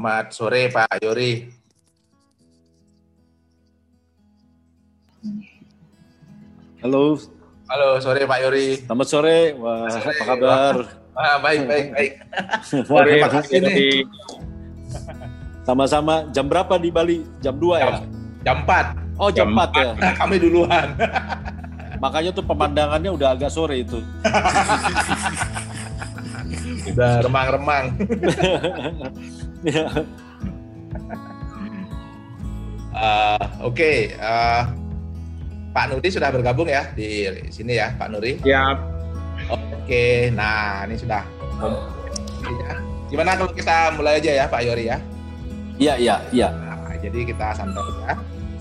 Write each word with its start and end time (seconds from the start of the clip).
Selamat 0.00 0.32
sore 0.32 0.72
Pak 0.72 0.96
Yori. 1.04 1.44
Halo. 6.80 7.20
Halo, 7.68 7.88
sore 8.00 8.24
Pak 8.24 8.38
Yori. 8.40 8.80
Selamat 8.80 9.08
sore. 9.12 9.52
Wah, 9.60 9.92
sore. 9.92 10.16
apa 10.16 10.24
kabar? 10.24 10.74
Wah, 11.12 11.36
baik, 11.44 11.68
baik, 11.68 11.86
baik. 11.92 12.12
Wah, 12.88 13.04
terima 13.04 13.28
kasih 13.28 13.56
nih. 13.60 14.08
Sama-sama. 15.68 16.24
Jam 16.32 16.48
berapa 16.48 16.80
di 16.80 16.88
Bali? 16.88 17.20
Jam 17.44 17.60
2 17.60 17.84
ya? 17.84 18.00
Jam 18.40 18.64
4. 18.64 19.20
Oh, 19.20 19.28
jam, 19.28 19.52
jam 19.52 19.68
4, 19.68 20.00
4 20.00 20.00
ya. 20.00 20.12
Kami 20.16 20.36
duluan. 20.40 20.96
Makanya 22.00 22.32
tuh 22.32 22.44
pemandangannya 22.48 23.12
udah 23.12 23.36
agak 23.36 23.52
sore 23.52 23.84
itu. 23.84 24.00
udah 26.94 27.12
remang-remang. 27.24 27.84
uh, 32.94 33.44
Oke, 33.66 33.74
okay. 33.74 33.96
uh, 34.18 34.70
Pak 35.70 35.84
Nuri 35.90 36.08
sudah 36.10 36.34
bergabung 36.34 36.66
ya 36.66 36.90
di 36.94 37.30
sini 37.54 37.78
ya, 37.78 37.94
Pak 37.94 38.08
Nuri? 38.10 38.42
Ya. 38.42 38.74
Oke, 39.50 40.30
nah 40.34 40.84
ini 40.86 40.98
sudah. 40.98 41.22
Gimana 43.10 43.34
kalau 43.34 43.50
kita 43.50 43.94
mulai 43.98 44.22
aja 44.22 44.30
ya, 44.30 44.44
Pak 44.46 44.62
Yori 44.62 44.86
ya? 44.86 44.98
Iya, 45.80 45.94
iya, 45.98 46.16
iya. 46.30 46.48
Nah, 46.52 46.94
jadi 47.00 47.26
kita 47.26 47.56
santai 47.56 47.82
ya. 48.06 48.14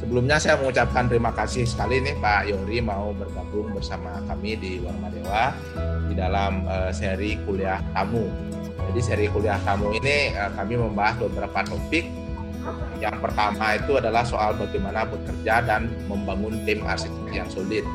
Sebelumnya 0.10 0.42
saya 0.42 0.58
mengucapkan 0.58 1.06
terima 1.06 1.30
kasih 1.30 1.70
sekali 1.70 2.02
nih 2.02 2.18
Pak 2.18 2.50
Yori 2.50 2.82
mau 2.82 3.14
bergabung 3.14 3.70
bersama 3.70 4.18
kami 4.26 4.58
di 4.58 4.82
Warma 4.82 5.06
Dewa 5.14 5.54
di 6.10 6.18
dalam 6.18 6.66
uh, 6.66 6.90
seri 6.90 7.38
kuliah 7.46 7.78
tamu. 7.94 8.26
Jadi 8.90 9.06
seri 9.06 9.30
kuliah 9.30 9.62
tamu 9.62 9.94
ini 9.94 10.34
uh, 10.34 10.50
kami 10.58 10.82
membahas 10.82 11.22
beberapa 11.22 11.62
topik. 11.62 12.10
Yang 12.98 13.22
pertama 13.22 13.78
itu 13.78 14.02
adalah 14.02 14.26
soal 14.26 14.58
bagaimana 14.58 15.06
bekerja 15.06 15.62
dan 15.62 15.94
membangun 16.10 16.58
tim 16.66 16.82
arsitek 16.82 17.30
yang 17.30 17.46
solid. 17.54 17.86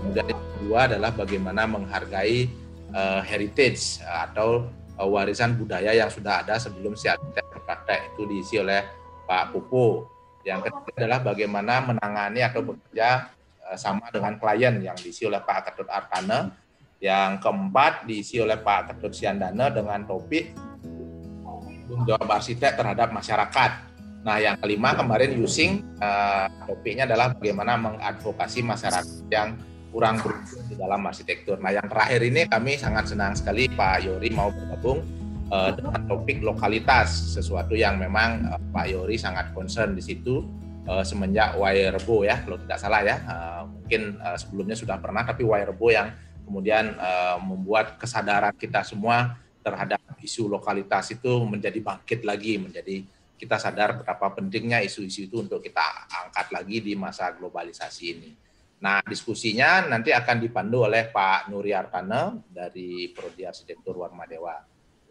Kemudian 0.00 0.24
yang 0.24 0.40
kedua 0.40 0.78
adalah 0.88 1.12
bagaimana 1.12 1.68
menghargai 1.68 2.48
uh, 2.96 3.20
heritage 3.20 4.00
atau 4.00 4.72
uh, 4.96 5.04
warisan 5.04 5.52
budaya 5.52 5.92
yang 5.92 6.08
sudah 6.08 6.40
ada 6.40 6.56
sebelum 6.56 6.96
si 6.96 7.12
arsitek 7.12 7.44
berpraktek 7.44 8.16
itu 8.16 8.24
diisi 8.24 8.56
oleh 8.56 8.88
Pak 9.28 9.52
Pupu. 9.52 10.16
Yang 10.48 10.72
ketiga 10.72 11.04
adalah 11.04 11.20
bagaimana 11.20 11.74
menangani 11.84 12.40
atau 12.40 12.64
bekerja 12.64 13.28
uh, 13.68 13.76
sama 13.76 14.08
dengan 14.08 14.40
klien 14.40 14.80
yang 14.80 14.96
diisi 14.96 15.28
oleh 15.28 15.44
Pak 15.44 15.68
Ketut 15.68 15.88
Arkana. 15.92 16.56
Yang 16.98 17.44
keempat 17.44 18.08
diisi 18.08 18.40
oleh 18.40 18.56
Pak 18.56 18.96
Ketut 18.96 19.12
Siandana 19.12 19.68
dengan 19.68 20.02
topik 20.08 20.56
tanggung 21.88 22.04
jawab 22.04 22.28
arsitek 22.36 22.76
terhadap 22.76 23.08
masyarakat. 23.16 23.70
Nah, 24.20 24.36
yang 24.36 24.60
kelima 24.60 24.92
kemarin 24.92 25.32
using 25.40 25.80
uh, 26.04 26.44
topiknya 26.68 27.08
adalah 27.08 27.32
bagaimana 27.32 27.80
mengadvokasi 27.80 28.60
masyarakat 28.60 29.24
yang 29.32 29.56
kurang 29.88 30.20
beruntung 30.20 30.68
di 30.68 30.76
dalam 30.76 31.00
arsitektur. 31.08 31.56
Nah, 31.64 31.72
yang 31.72 31.88
terakhir 31.88 32.20
ini 32.20 32.44
kami 32.44 32.76
sangat 32.76 33.08
senang 33.08 33.32
sekali 33.32 33.72
Pak 33.72 34.04
Yori 34.04 34.28
mau 34.36 34.52
bergabung 34.52 35.00
uh, 35.50 35.70
dengan 35.74 36.00
topik 36.06 36.40
lokalitas, 36.44 37.34
sesuatu 37.34 37.74
yang 37.74 38.00
memang 38.00 38.48
uh, 38.48 38.60
Pak 38.72 38.86
Yori 38.88 39.16
sangat 39.16 39.52
concern 39.52 39.96
di 39.96 40.02
situ 40.04 40.44
uh, 40.88 41.04
semenjak 41.04 41.56
Wairebo 41.56 42.24
ya, 42.24 42.40
kalau 42.44 42.56
tidak 42.60 42.78
salah 42.80 43.02
ya. 43.04 43.16
Uh, 43.24 43.62
mungkin 43.68 44.16
uh, 44.20 44.36
sebelumnya 44.36 44.76
sudah 44.76 44.96
pernah, 45.00 45.24
tapi 45.24 45.42
Wairebo 45.44 45.88
yang 45.92 46.12
kemudian 46.48 46.96
uh, 46.96 47.36
membuat 47.40 48.00
kesadaran 48.00 48.56
kita 48.56 48.80
semua 48.84 49.36
terhadap 49.60 50.00
isu 50.24 50.48
lokalitas 50.48 51.12
itu 51.12 51.44
menjadi 51.44 51.76
bangkit 51.84 52.24
lagi, 52.24 52.56
menjadi 52.56 53.04
kita 53.38 53.54
sadar 53.60 54.02
betapa 54.02 54.34
pentingnya 54.34 54.82
isu-isu 54.82 55.30
itu 55.30 55.36
untuk 55.38 55.62
kita 55.62 56.10
angkat 56.26 56.50
lagi 56.50 56.82
di 56.82 56.98
masa 56.98 57.30
globalisasi 57.36 58.04
ini. 58.10 58.30
Nah, 58.78 59.02
diskusinya 59.02 59.86
nanti 59.86 60.14
akan 60.14 60.38
dipandu 60.42 60.86
oleh 60.86 61.10
Pak 61.10 61.50
Nuri 61.50 61.74
Artana 61.74 62.34
dari 62.46 63.10
Prodi 63.10 63.42
Arsitektur 63.46 63.98
Warma 63.98 64.26
Dewa. 64.26 64.54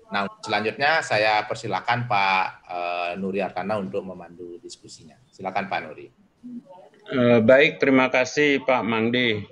Nah, 0.07 0.23
selanjutnya 0.39 1.03
saya 1.03 1.43
persilakan 1.43 2.07
Pak 2.07 2.43
uh, 2.63 3.11
Nuri 3.19 3.43
Artana 3.43 3.75
untuk 3.75 4.07
memandu 4.07 4.55
diskusinya. 4.63 5.19
Silakan 5.27 5.67
Pak 5.67 5.79
Nuri. 5.83 6.07
Uh, 7.11 7.39
baik, 7.43 7.79
terima 7.79 8.07
kasih 8.07 8.63
Pak 8.63 8.87
Mangdi. 8.87 9.43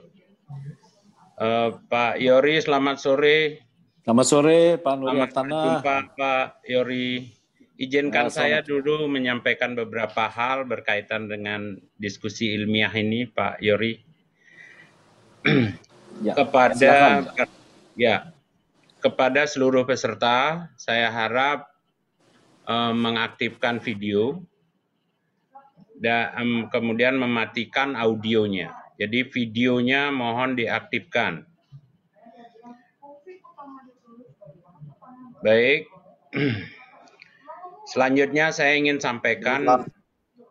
Uh, 1.36 1.76
Pak 1.92 2.24
Yori, 2.24 2.64
selamat 2.64 2.96
sore. 3.04 3.68
Selamat 4.08 4.28
sore, 4.28 4.60
Pak 4.80 4.96
Nuri 4.96 5.10
Selamat 5.12 5.28
Artana. 5.28 5.60
jumpa, 5.60 5.96
Pak 6.16 6.48
Yori. 6.72 7.10
Izinkan 7.76 8.32
nah, 8.32 8.32
saya 8.32 8.64
dulu 8.64 9.12
menyampaikan 9.12 9.76
beberapa 9.76 10.32
hal 10.32 10.64
berkaitan 10.64 11.28
dengan 11.28 11.76
diskusi 12.00 12.56
ilmiah 12.56 12.92
ini, 12.96 13.28
Pak 13.28 13.60
Yori. 13.60 14.00
ya, 16.24 16.32
kepada 16.32 16.80
silakan. 16.80 17.48
ya 18.00 18.35
kepada 19.06 19.46
seluruh 19.46 19.86
peserta, 19.86 20.66
saya 20.82 21.14
harap 21.14 21.70
um, 22.66 22.98
mengaktifkan 23.06 23.78
video 23.78 24.42
dan 26.02 26.34
um, 26.34 26.54
kemudian 26.74 27.14
mematikan 27.14 27.94
audionya. 27.94 28.74
Jadi 28.98 29.30
videonya 29.30 30.10
mohon 30.10 30.58
diaktifkan. 30.58 31.46
Baik. 35.46 35.86
Selanjutnya 37.94 38.50
saya 38.50 38.74
ingin 38.74 38.98
sampaikan 38.98 39.86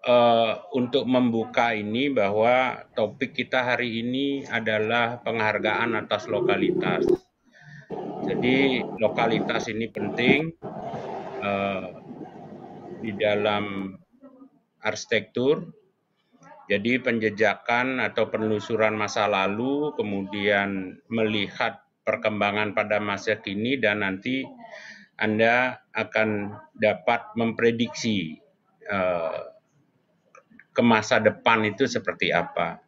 uh, 0.06 0.53
untuk 0.70 1.10
membuka 1.10 1.75
ini 1.75 2.06
bahwa 2.06 2.87
topik 2.94 3.34
kita 3.34 3.66
hari 3.66 4.06
ini 4.06 4.47
adalah 4.47 5.19
penghargaan 5.26 5.98
atas 5.98 6.31
lokalitas. 6.31 7.03
Jadi 8.24 8.80
lokalitas 8.98 9.68
ini 9.68 9.86
penting 9.92 10.48
uh, 11.44 11.88
di 13.04 13.12
dalam 13.12 13.92
arsitektur. 14.80 15.68
Jadi 16.64 16.96
penjejakan 16.96 18.00
atau 18.00 18.32
penelusuran 18.32 18.96
masa 18.96 19.28
lalu, 19.28 19.92
kemudian 20.00 20.96
melihat 21.12 21.84
perkembangan 22.08 22.72
pada 22.72 23.00
masa 23.04 23.36
kini 23.36 23.76
dan 23.76 24.00
nanti 24.00 24.48
anda 25.20 25.84
akan 25.92 26.56
dapat 26.72 27.36
memprediksi 27.36 28.40
uh, 28.88 29.52
ke 30.72 30.82
masa 30.82 31.20
depan 31.20 31.68
itu 31.68 31.84
seperti 31.84 32.32
apa. 32.32 32.80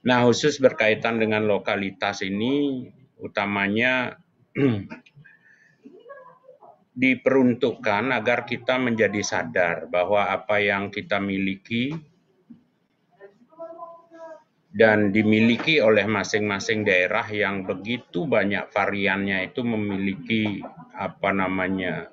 Nah, 0.00 0.24
khusus 0.24 0.56
berkaitan 0.56 1.20
dengan 1.20 1.44
lokalitas 1.44 2.24
ini, 2.24 2.88
utamanya 3.20 4.16
diperuntukkan 7.00 8.12
agar 8.12 8.44
kita 8.44 8.76
menjadi 8.76 9.22
sadar 9.22 9.88
bahwa 9.88 10.28
apa 10.28 10.60
yang 10.60 10.92
kita 10.92 11.22
miliki 11.22 11.94
dan 14.70 15.10
dimiliki 15.10 15.82
oleh 15.82 16.06
masing-masing 16.06 16.86
daerah 16.86 17.26
yang 17.26 17.66
begitu 17.66 18.26
banyak 18.28 18.70
variannya 18.70 19.50
itu 19.50 19.66
memiliki 19.66 20.62
apa 20.94 21.34
namanya 21.34 22.06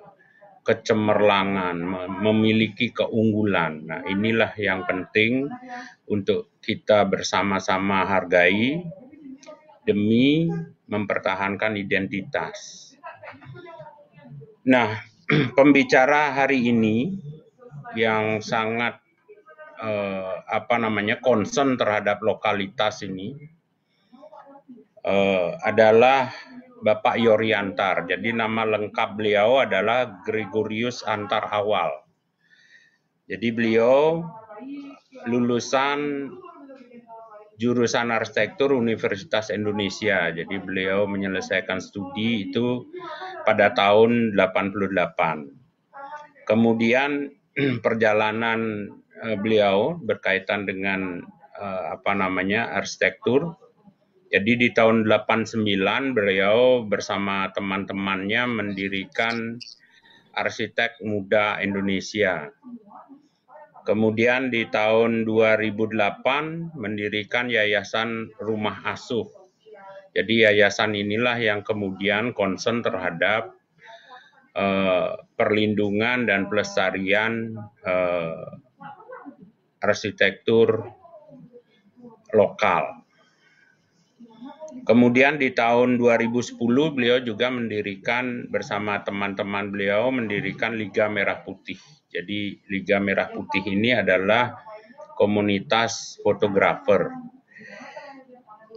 kecemerlangan, 0.68 1.80
memiliki 2.20 2.92
keunggulan. 2.92 3.88
Nah, 3.88 4.00
inilah 4.04 4.52
yang 4.60 4.84
penting 4.84 5.48
untuk 6.12 6.52
kita 6.60 7.08
bersama-sama 7.08 8.04
hargai 8.04 8.84
demi 9.88 10.52
mempertahankan 10.88 11.76
identitas. 11.76 12.90
Nah, 14.68 14.96
pembicara 15.58 16.32
hari 16.32 16.72
ini 16.72 17.20
yang 17.96 18.40
sangat 18.40 19.00
eh, 19.80 20.34
apa 20.48 20.76
namanya 20.80 21.20
concern 21.20 21.76
terhadap 21.76 22.20
lokalitas 22.24 23.04
ini 23.04 23.36
eh, 25.04 25.50
adalah 25.64 26.32
Bapak 26.78 27.18
Yoriantar. 27.18 28.06
Jadi 28.06 28.30
nama 28.30 28.62
lengkap 28.62 29.18
beliau 29.18 29.66
adalah 29.66 30.22
Gregorius 30.22 31.02
Antar 31.02 31.50
Awal. 31.50 31.90
Jadi 33.28 33.48
beliau 33.52 34.24
lulusan 35.28 36.30
jurusan 37.58 38.14
arsitektur 38.14 38.72
Universitas 38.72 39.50
Indonesia. 39.50 40.30
Jadi 40.30 40.62
beliau 40.62 41.10
menyelesaikan 41.10 41.82
studi 41.82 42.48
itu 42.48 42.86
pada 43.42 43.74
tahun 43.74 44.38
88. 44.38 46.46
Kemudian 46.46 47.34
perjalanan 47.84 48.88
eh, 49.26 49.36
beliau 49.36 49.98
berkaitan 49.98 50.64
dengan 50.64 51.18
eh, 51.58 51.84
apa 51.98 52.14
namanya 52.14 52.78
arsitektur 52.78 53.58
jadi 54.28 54.60
di 54.60 54.68
tahun 54.76 55.08
89 55.08 55.64
beliau 56.12 56.84
bersama 56.84 57.48
teman-temannya 57.56 58.44
mendirikan 58.44 59.56
arsitek 60.36 61.00
muda 61.00 61.56
Indonesia. 61.64 62.52
Kemudian 63.88 64.52
di 64.52 64.68
tahun 64.68 65.24
2008 65.24 66.76
mendirikan 66.76 67.48
Yayasan 67.48 68.36
Rumah 68.36 68.84
Asuh. 68.84 69.24
Jadi 70.12 70.44
yayasan 70.44 70.92
inilah 70.92 71.40
yang 71.40 71.64
kemudian 71.64 72.36
concern 72.36 72.84
terhadap 72.84 73.56
uh, 74.52 75.16
perlindungan 75.40 76.28
dan 76.28 76.52
pelestarian 76.52 77.56
uh, 77.86 78.60
arsitektur 79.80 80.90
lokal. 82.36 83.08
Kemudian 84.84 85.40
di 85.40 85.56
tahun 85.56 85.96
2010 85.96 86.60
beliau 86.92 87.18
juga 87.24 87.48
mendirikan 87.48 88.52
bersama 88.52 89.00
teman-teman 89.00 89.72
beliau 89.72 90.12
mendirikan 90.12 90.76
Liga 90.76 91.08
Merah 91.08 91.40
Putih. 91.40 91.80
Jadi 92.08 92.56
Liga 92.72 92.96
Merah 92.98 93.28
Putih 93.28 93.64
ini 93.68 93.92
adalah 93.92 94.56
komunitas 95.18 96.16
fotografer. 96.24 97.12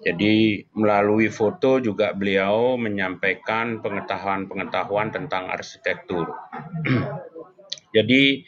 Jadi 0.02 0.66
melalui 0.74 1.30
foto 1.30 1.78
juga 1.78 2.12
beliau 2.18 2.74
menyampaikan 2.74 3.86
pengetahuan-pengetahuan 3.86 5.14
tentang 5.14 5.54
arsitektur. 5.54 6.34
Jadi 7.96 8.42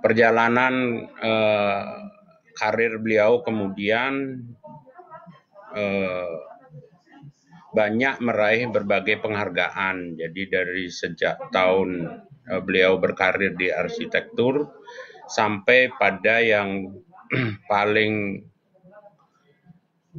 perjalanan 0.00 1.04
eh, 1.20 1.84
karir 2.56 2.96
beliau 3.04 3.44
kemudian 3.44 4.40
eh, 5.76 6.34
banyak 7.68 8.24
meraih 8.24 8.72
berbagai 8.72 9.20
penghargaan. 9.20 10.16
Jadi 10.16 10.42
dari 10.48 10.88
sejak 10.88 11.52
tahun 11.52 12.08
beliau 12.64 12.96
berkarir 12.96 13.52
di 13.54 13.68
arsitektur 13.68 14.72
sampai 15.28 15.92
pada 16.00 16.40
yang 16.40 16.96
paling 17.72 18.42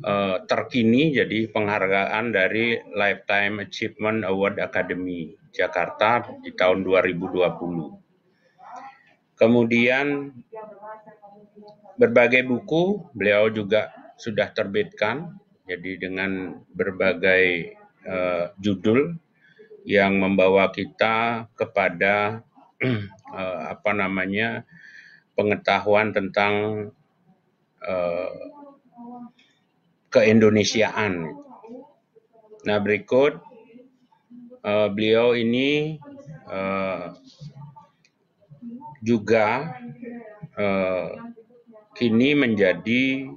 uh, 0.06 0.38
terkini 0.46 1.12
jadi 1.16 1.50
penghargaan 1.50 2.32
dari 2.32 2.78
Lifetime 2.94 3.66
Achievement 3.66 4.24
Award 4.24 4.62
Academy 4.62 5.34
Jakarta 5.50 6.30
di 6.46 6.54
tahun 6.54 6.86
2020. 6.86 7.98
Kemudian 9.40 10.36
berbagai 11.96 12.44
buku 12.44 13.08
beliau 13.16 13.48
juga 13.50 13.92
sudah 14.20 14.52
terbitkan, 14.52 15.40
jadi 15.64 15.96
dengan 15.96 16.60
berbagai 16.76 17.72
uh, 18.04 18.52
judul 18.60 19.16
yang 19.88 20.20
membawa 20.20 20.72
kita 20.72 21.48
kepada 21.56 22.44
uh, 23.34 23.62
apa 23.74 23.92
namanya 23.96 24.64
pengetahuan 25.38 26.12
tentang 26.12 26.54
uh, 27.84 28.40
keindonesiaan. 30.12 31.32
Nah 32.68 32.78
berikut 32.84 33.40
uh, 34.66 34.88
beliau 34.92 35.38
ini 35.38 36.02
juga 39.00 39.70
kini 41.94 42.34
menjadi 42.34 43.30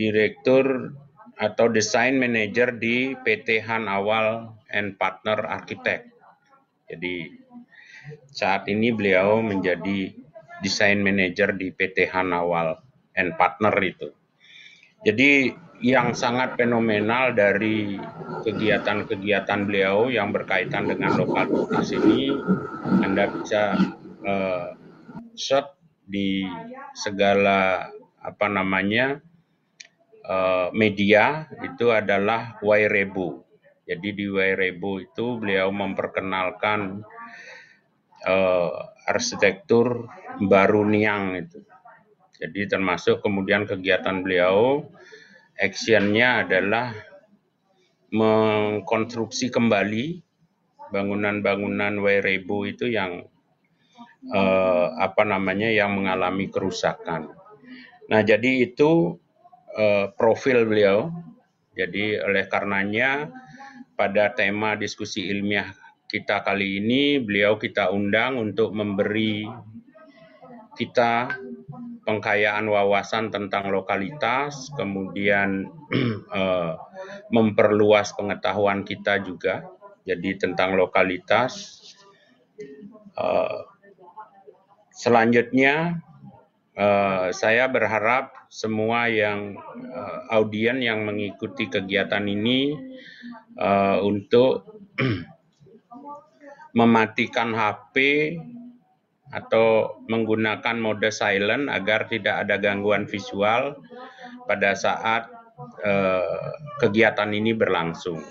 direktur 0.00 0.96
atau 1.38 1.66
desain 1.70 2.18
manager 2.18 2.74
di 2.74 3.14
PT 3.22 3.62
Han 3.62 3.86
Awal 3.86 4.57
and 4.72 4.96
Partner 5.00 5.44
Architect. 5.48 6.12
Jadi 6.88 7.28
saat 8.32 8.64
ini 8.68 8.92
beliau 8.92 9.44
menjadi 9.44 10.12
desain 10.64 10.98
manager 11.00 11.52
di 11.54 11.70
PT 11.70 12.08
Han 12.12 12.32
Awal 12.32 12.78
and 13.16 13.36
Partner 13.36 13.74
itu. 13.84 14.08
Jadi 15.04 15.52
yang 15.78 16.10
sangat 16.10 16.58
fenomenal 16.58 17.38
dari 17.38 17.94
kegiatan-kegiatan 18.42 19.60
beliau 19.62 20.10
yang 20.10 20.34
berkaitan 20.34 20.90
dengan 20.90 21.14
lokalitas 21.14 21.94
ini 21.94 22.34
Anda 23.06 23.30
bisa 23.30 23.78
uh, 24.26 24.74
shot 25.38 25.78
di 26.02 26.42
segala 26.98 27.86
apa 28.18 28.46
namanya 28.50 29.22
uh, 30.26 30.74
media 30.74 31.46
itu 31.62 31.94
adalah 31.94 32.58
Wairebo. 32.58 33.47
Jadi 33.88 34.08
di 34.12 34.26
Wairebo 34.28 35.00
itu 35.00 35.40
beliau 35.40 35.72
memperkenalkan 35.72 37.00
uh, 38.28 38.70
arsitektur 39.08 40.04
baru 40.44 40.84
Niang 40.84 41.40
itu. 41.40 41.64
Jadi 42.38 42.70
termasuk 42.70 43.24
kemudian 43.24 43.64
kegiatan 43.66 44.22
beliau, 44.22 44.86
actionnya 45.58 46.46
adalah 46.46 46.94
mengkonstruksi 48.14 49.50
kembali 49.50 50.22
bangunan-bangunan 50.94 51.98
Wairebo 52.00 52.64
itu 52.64 52.88
yang 52.88 53.26
eh, 54.32 54.88
apa 54.96 55.22
namanya 55.26 55.68
yang 55.68 55.98
mengalami 55.98 56.48
kerusakan. 56.48 57.34
Nah, 58.08 58.20
jadi 58.24 58.64
itu 58.64 59.20
eh, 59.76 60.08
profil 60.16 60.64
beliau. 60.64 61.12
Jadi 61.78 62.18
oleh 62.18 62.50
karenanya 62.50 63.30
pada 63.98 64.30
tema 64.30 64.78
diskusi 64.78 65.26
ilmiah 65.26 65.74
kita 66.06 66.46
kali 66.46 66.78
ini 66.78 67.18
beliau 67.18 67.58
kita 67.58 67.90
undang 67.90 68.38
untuk 68.38 68.70
memberi 68.70 69.44
kita 70.78 71.34
pengkayaan 72.06 72.70
wawasan 72.70 73.34
tentang 73.34 73.68
lokalitas, 73.68 74.70
kemudian 74.78 75.66
eh, 76.38 76.72
memperluas 77.34 78.14
pengetahuan 78.14 78.86
kita 78.86 79.20
juga, 79.20 79.66
jadi 80.06 80.38
tentang 80.38 80.78
lokalitas. 80.78 81.82
Eh, 83.18 83.60
Selanjutnya, 84.98 86.02
uh, 86.74 87.30
saya 87.30 87.70
berharap 87.70 88.34
semua 88.50 89.06
yang 89.06 89.54
uh, 89.94 90.26
audien 90.34 90.82
yang 90.82 91.06
mengikuti 91.06 91.70
kegiatan 91.70 92.26
ini 92.26 92.74
uh, 93.58 93.98
untuk 94.00 94.80
mematikan 96.78 97.52
HP 97.52 97.96
atau 99.28 100.00
menggunakan 100.08 100.80
mode 100.80 101.12
silent 101.12 101.68
agar 101.68 102.08
tidak 102.08 102.48
ada 102.48 102.56
gangguan 102.56 103.04
visual 103.04 103.76
pada 104.48 104.72
saat 104.72 105.28
uh, 105.84 106.52
kegiatan 106.80 107.28
ini 107.34 107.52
berlangsung. 107.52 108.24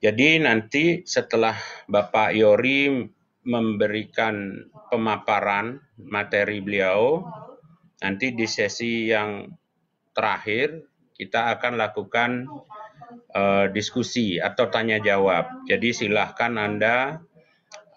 Jadi 0.00 0.40
nanti 0.40 1.04
setelah 1.04 1.56
Bapak 1.84 2.32
Yori 2.32 3.04
memberikan 3.44 4.64
pemaparan 4.88 5.80
materi 5.96 6.60
beliau. 6.64 7.24
Nanti 8.00 8.32
di 8.32 8.48
sesi 8.48 9.12
yang 9.12 9.44
terakhir 10.16 10.88
kita 11.12 11.52
akan 11.52 11.76
lakukan 11.76 12.48
uh, 13.34 13.66
diskusi 13.70 14.38
atau 14.38 14.68
tanya 14.70 14.98
jawab. 14.98 15.66
Jadi 15.66 15.94
silahkan 15.94 16.54
Anda 16.58 17.20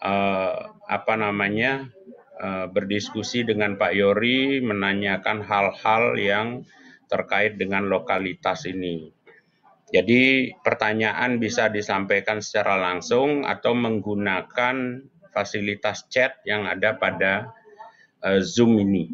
uh, 0.02 0.54
apa 0.86 1.14
namanya 1.16 1.90
uh, 2.38 2.66
berdiskusi 2.70 3.46
dengan 3.46 3.76
Pak 3.80 3.92
Yori 3.94 4.60
menanyakan 4.62 5.42
hal-hal 5.42 6.04
yang 6.18 6.48
terkait 7.08 7.60
dengan 7.60 7.86
lokalitas 7.86 8.66
ini. 8.66 9.12
Jadi 9.94 10.50
pertanyaan 10.58 11.38
bisa 11.38 11.70
disampaikan 11.70 12.42
secara 12.42 12.80
langsung 12.80 13.46
atau 13.46 13.78
menggunakan 13.78 15.06
fasilitas 15.30 16.10
chat 16.10 16.42
yang 16.42 16.66
ada 16.66 16.98
pada 16.98 17.54
uh, 18.24 18.40
Zoom 18.42 18.80
ini. 18.82 19.10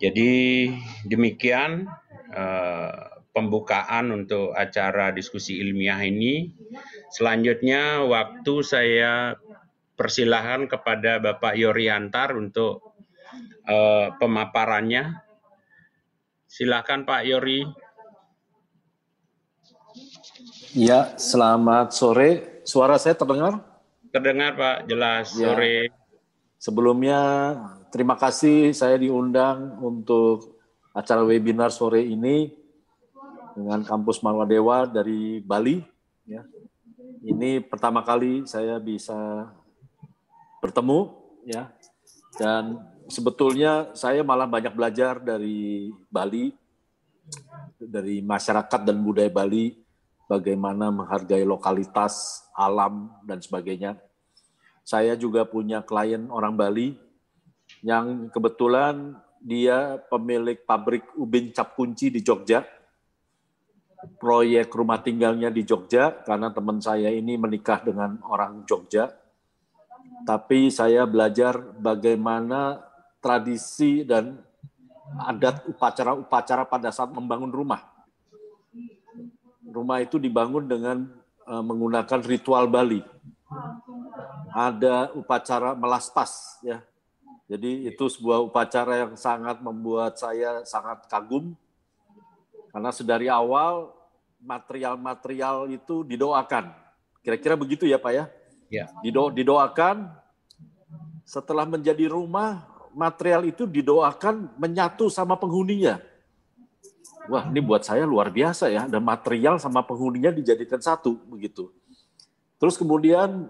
Jadi 0.00 0.72
demikian 1.04 1.84
uh, 2.32 3.09
pembukaan 3.30 4.10
untuk 4.10 4.52
acara 4.54 5.14
diskusi 5.14 5.62
ilmiah 5.62 6.02
ini. 6.02 6.50
Selanjutnya 7.14 8.02
waktu 8.06 8.54
saya 8.66 9.38
persilahkan 9.94 10.66
kepada 10.66 11.20
Bapak 11.20 11.54
Yoriantar 11.54 12.34
untuk 12.34 12.96
uh, 13.68 14.14
pemaparannya. 14.18 15.20
Silakan 16.50 17.06
Pak 17.06 17.22
Yori. 17.28 17.62
Ya, 20.74 21.14
selamat 21.14 21.94
sore. 21.94 22.62
Suara 22.66 22.98
saya 22.98 23.14
terdengar? 23.14 23.62
Terdengar 24.10 24.58
Pak, 24.58 24.76
jelas 24.90 25.30
ya. 25.38 25.54
sore. 25.54 25.94
Sebelumnya 26.58 27.20
terima 27.94 28.18
kasih 28.18 28.74
saya 28.74 28.98
diundang 28.98 29.78
untuk 29.78 30.60
acara 30.90 31.22
webinar 31.22 31.70
sore 31.70 32.02
ini 32.02 32.59
dengan 33.60 33.84
kampus 33.84 34.24
Malwadewa 34.24 34.88
dari 34.88 35.44
Bali. 35.44 35.84
Ya. 36.24 36.48
Ini 37.20 37.60
pertama 37.60 38.00
kali 38.00 38.48
saya 38.48 38.80
bisa 38.80 39.52
bertemu 40.64 41.12
ya. 41.44 41.68
Dan 42.40 42.80
sebetulnya 43.12 43.92
saya 43.92 44.24
malah 44.24 44.48
banyak 44.48 44.72
belajar 44.72 45.20
dari 45.20 45.92
Bali 46.08 46.56
dari 47.76 48.24
masyarakat 48.24 48.80
dan 48.80 48.96
budaya 49.04 49.28
Bali 49.28 49.76
bagaimana 50.24 50.88
menghargai 50.88 51.44
lokalitas, 51.44 52.46
alam 52.56 53.12
dan 53.28 53.44
sebagainya. 53.44 54.00
Saya 54.80 55.14
juga 55.14 55.44
punya 55.44 55.84
klien 55.84 56.32
orang 56.32 56.56
Bali 56.56 56.96
yang 57.84 58.32
kebetulan 58.32 59.20
dia 59.40 60.00
pemilik 60.08 60.56
pabrik 60.64 61.04
ubin 61.16 61.52
cap 61.52 61.76
kunci 61.76 62.08
di 62.08 62.24
Jogja 62.24 62.79
proyek 64.20 64.72
rumah 64.72 65.00
tinggalnya 65.00 65.52
di 65.52 65.64
Jogja 65.64 66.24
karena 66.24 66.48
teman 66.52 66.80
saya 66.80 67.12
ini 67.12 67.36
menikah 67.36 67.84
dengan 67.84 68.20
orang 68.24 68.64
Jogja. 68.64 69.12
Tapi 70.24 70.68
saya 70.68 71.08
belajar 71.08 71.56
bagaimana 71.80 72.80
tradisi 73.20 74.04
dan 74.04 74.40
adat 75.26 75.64
upacara-upacara 75.68 76.68
pada 76.68 76.92
saat 76.92 77.12
membangun 77.12 77.52
rumah. 77.52 77.82
Rumah 79.70 79.98
itu 80.02 80.16
dibangun 80.18 80.66
dengan 80.66 81.08
uh, 81.48 81.62
menggunakan 81.64 82.20
ritual 82.26 82.68
Bali. 82.68 83.00
Ada 84.50 85.14
upacara 85.14 85.78
melaspas 85.78 86.58
ya. 86.64 86.82
Jadi 87.50 87.90
itu 87.90 88.06
sebuah 88.06 88.46
upacara 88.46 89.06
yang 89.06 89.14
sangat 89.18 89.58
membuat 89.58 90.14
saya 90.14 90.62
sangat 90.62 91.10
kagum 91.10 91.58
karena 92.70 92.90
sedari 92.94 93.26
awal 93.26 93.90
material-material 94.40 95.68
itu 95.68 96.06
didoakan. 96.06 96.72
Kira-kira 97.20 97.54
begitu 97.58 97.84
ya 97.84 98.00
Pak 98.00 98.12
ya? 98.14 98.24
Ya. 98.72 98.86
Dido 99.04 99.28
didoakan 99.28 100.08
setelah 101.26 101.68
menjadi 101.68 102.08
rumah, 102.08 102.64
material 102.96 103.44
itu 103.46 103.68
didoakan 103.68 104.56
menyatu 104.56 105.12
sama 105.12 105.36
penghuninya. 105.36 106.00
Wah, 107.28 107.46
ini 107.46 107.60
buat 107.62 107.84
saya 107.84 108.08
luar 108.08 108.32
biasa 108.32 108.72
ya. 108.72 108.88
Dan 108.88 109.04
material 109.04 109.60
sama 109.60 109.84
penghuninya 109.84 110.32
dijadikan 110.32 110.80
satu 110.80 111.20
begitu. 111.28 111.68
Terus 112.56 112.74
kemudian 112.80 113.46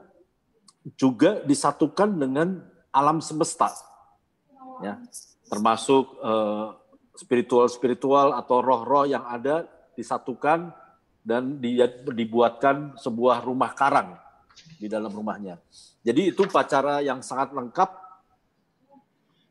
juga 0.98 1.40
disatukan 1.46 2.10
dengan 2.10 2.60
alam 2.90 3.22
semesta. 3.22 3.70
Ya, 4.80 4.96
termasuk 5.48 6.16
eh, 6.24 6.66
spiritual-spiritual 7.20 8.32
atau 8.32 8.64
roh-roh 8.64 9.04
yang 9.04 9.28
ada 9.28 9.68
disatukan 9.92 10.72
dan 11.20 11.60
dibuatkan 12.16 12.96
sebuah 12.96 13.44
rumah 13.44 13.76
karang 13.76 14.16
di 14.80 14.88
dalam 14.88 15.12
rumahnya. 15.12 15.60
Jadi 16.00 16.32
itu 16.32 16.48
pacara 16.48 17.04
yang 17.04 17.20
sangat 17.20 17.52
lengkap 17.52 17.90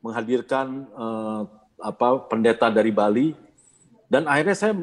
menghadirkan 0.01 0.89
eh, 0.89 1.41
apa 1.79 2.25
pendeta 2.25 2.73
dari 2.73 2.89
Bali 2.89 3.37
dan 4.09 4.25
akhirnya 4.25 4.57
saya 4.57 4.73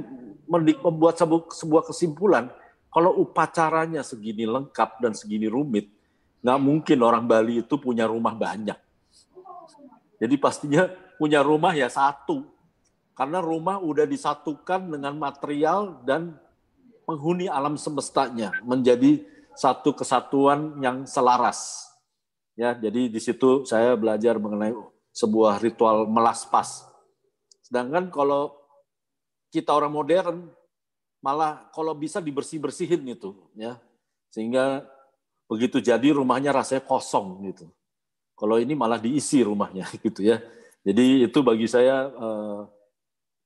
membuat 0.46 1.18
sebuah 1.50 1.90
kesimpulan 1.90 2.54
kalau 2.94 3.18
upacaranya 3.18 4.06
segini 4.06 4.46
lengkap 4.46 5.02
dan 5.02 5.12
segini 5.12 5.50
rumit 5.50 5.90
nggak 6.46 6.60
mungkin 6.62 6.98
orang 7.02 7.26
Bali 7.26 7.66
itu 7.66 7.74
punya 7.82 8.06
rumah 8.06 8.38
banyak. 8.38 8.78
Jadi 10.16 10.34
pastinya 10.38 10.86
punya 11.18 11.42
rumah 11.42 11.74
ya 11.74 11.90
satu 11.90 12.55
karena 13.16 13.40
rumah 13.40 13.80
udah 13.80 14.04
disatukan 14.04 14.92
dengan 14.92 15.16
material 15.16 16.04
dan 16.04 16.36
penghuni 17.08 17.48
alam 17.48 17.80
semestanya 17.80 18.52
menjadi 18.60 19.24
satu 19.56 19.96
kesatuan 19.96 20.76
yang 20.84 21.08
selaras. 21.08 21.88
Ya, 22.60 22.76
jadi 22.76 23.08
di 23.08 23.20
situ 23.20 23.64
saya 23.64 23.96
belajar 23.96 24.36
mengenai 24.36 24.76
sebuah 25.16 25.64
ritual 25.64 26.04
melaspas. 26.04 26.84
Sedangkan 27.64 28.12
kalau 28.12 28.52
kita 29.48 29.72
orang 29.72 29.92
modern 29.96 30.36
malah 31.24 31.72
kalau 31.72 31.96
bisa 31.96 32.20
dibersih-bersihin 32.20 33.00
gitu 33.16 33.48
ya. 33.56 33.80
Sehingga 34.28 34.84
begitu 35.48 35.80
jadi 35.80 36.12
rumahnya 36.12 36.52
rasanya 36.52 36.84
kosong 36.84 37.48
gitu. 37.48 37.72
Kalau 38.36 38.60
ini 38.60 38.76
malah 38.76 39.00
diisi 39.00 39.40
rumahnya 39.40 39.88
gitu 40.04 40.20
ya. 40.20 40.36
Jadi 40.84 41.24
itu 41.24 41.38
bagi 41.40 41.64
saya 41.64 42.12
eh, 42.12 42.60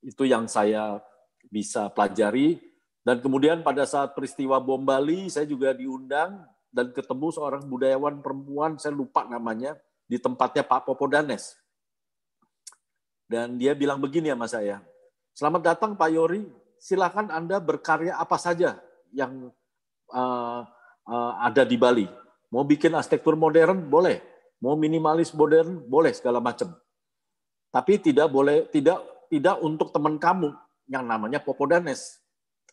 itu 0.01 0.25
yang 0.29 0.49
saya 0.49 1.01
bisa 1.49 1.89
pelajari. 1.93 2.61
Dan 3.01 3.25
kemudian 3.25 3.65
pada 3.65 3.89
saat 3.89 4.13
peristiwa 4.13 4.61
bom 4.61 4.85
Bali, 4.85 5.33
saya 5.33 5.49
juga 5.49 5.73
diundang 5.73 6.45
dan 6.71 6.93
ketemu 6.93 7.33
seorang 7.33 7.65
budayawan 7.67 8.21
perempuan, 8.21 8.77
saya 8.77 8.95
lupa 8.95 9.27
namanya, 9.27 9.75
di 10.07 10.21
tempatnya 10.21 10.63
Pak 10.63 10.87
Popodanes. 10.87 11.57
Dan 13.31 13.57
dia 13.57 13.79
bilang 13.79 14.03
begini 14.03 14.35
mas 14.35 14.53
saya, 14.53 14.83
selamat 15.39 15.75
datang 15.75 15.95
Pak 15.95 16.11
Yori, 16.11 16.45
silakan 16.83 17.31
Anda 17.31 17.63
berkarya 17.63 18.19
apa 18.19 18.35
saja 18.37 18.79
yang 19.15 19.55
uh, 20.11 20.61
uh, 21.07 21.33
ada 21.39 21.63
di 21.63 21.79
Bali. 21.79 22.07
Mau 22.51 22.67
bikin 22.67 22.91
arsitektur 22.95 23.39
modern, 23.39 23.87
boleh. 23.87 24.19
Mau 24.59 24.75
minimalis 24.75 25.31
modern, 25.31 25.79
boleh 25.87 26.11
segala 26.11 26.43
macam. 26.43 26.75
Tapi 27.71 28.03
tidak 28.03 28.27
boleh, 28.29 28.67
tidak 28.67 28.99
tidak 29.31 29.63
untuk 29.63 29.95
teman 29.95 30.19
kamu 30.19 30.51
yang 30.91 31.07
namanya 31.07 31.39
Popodanes. 31.39 32.19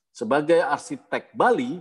Sebagai 0.10 0.58
arsitek 0.58 1.38
Bali, 1.38 1.78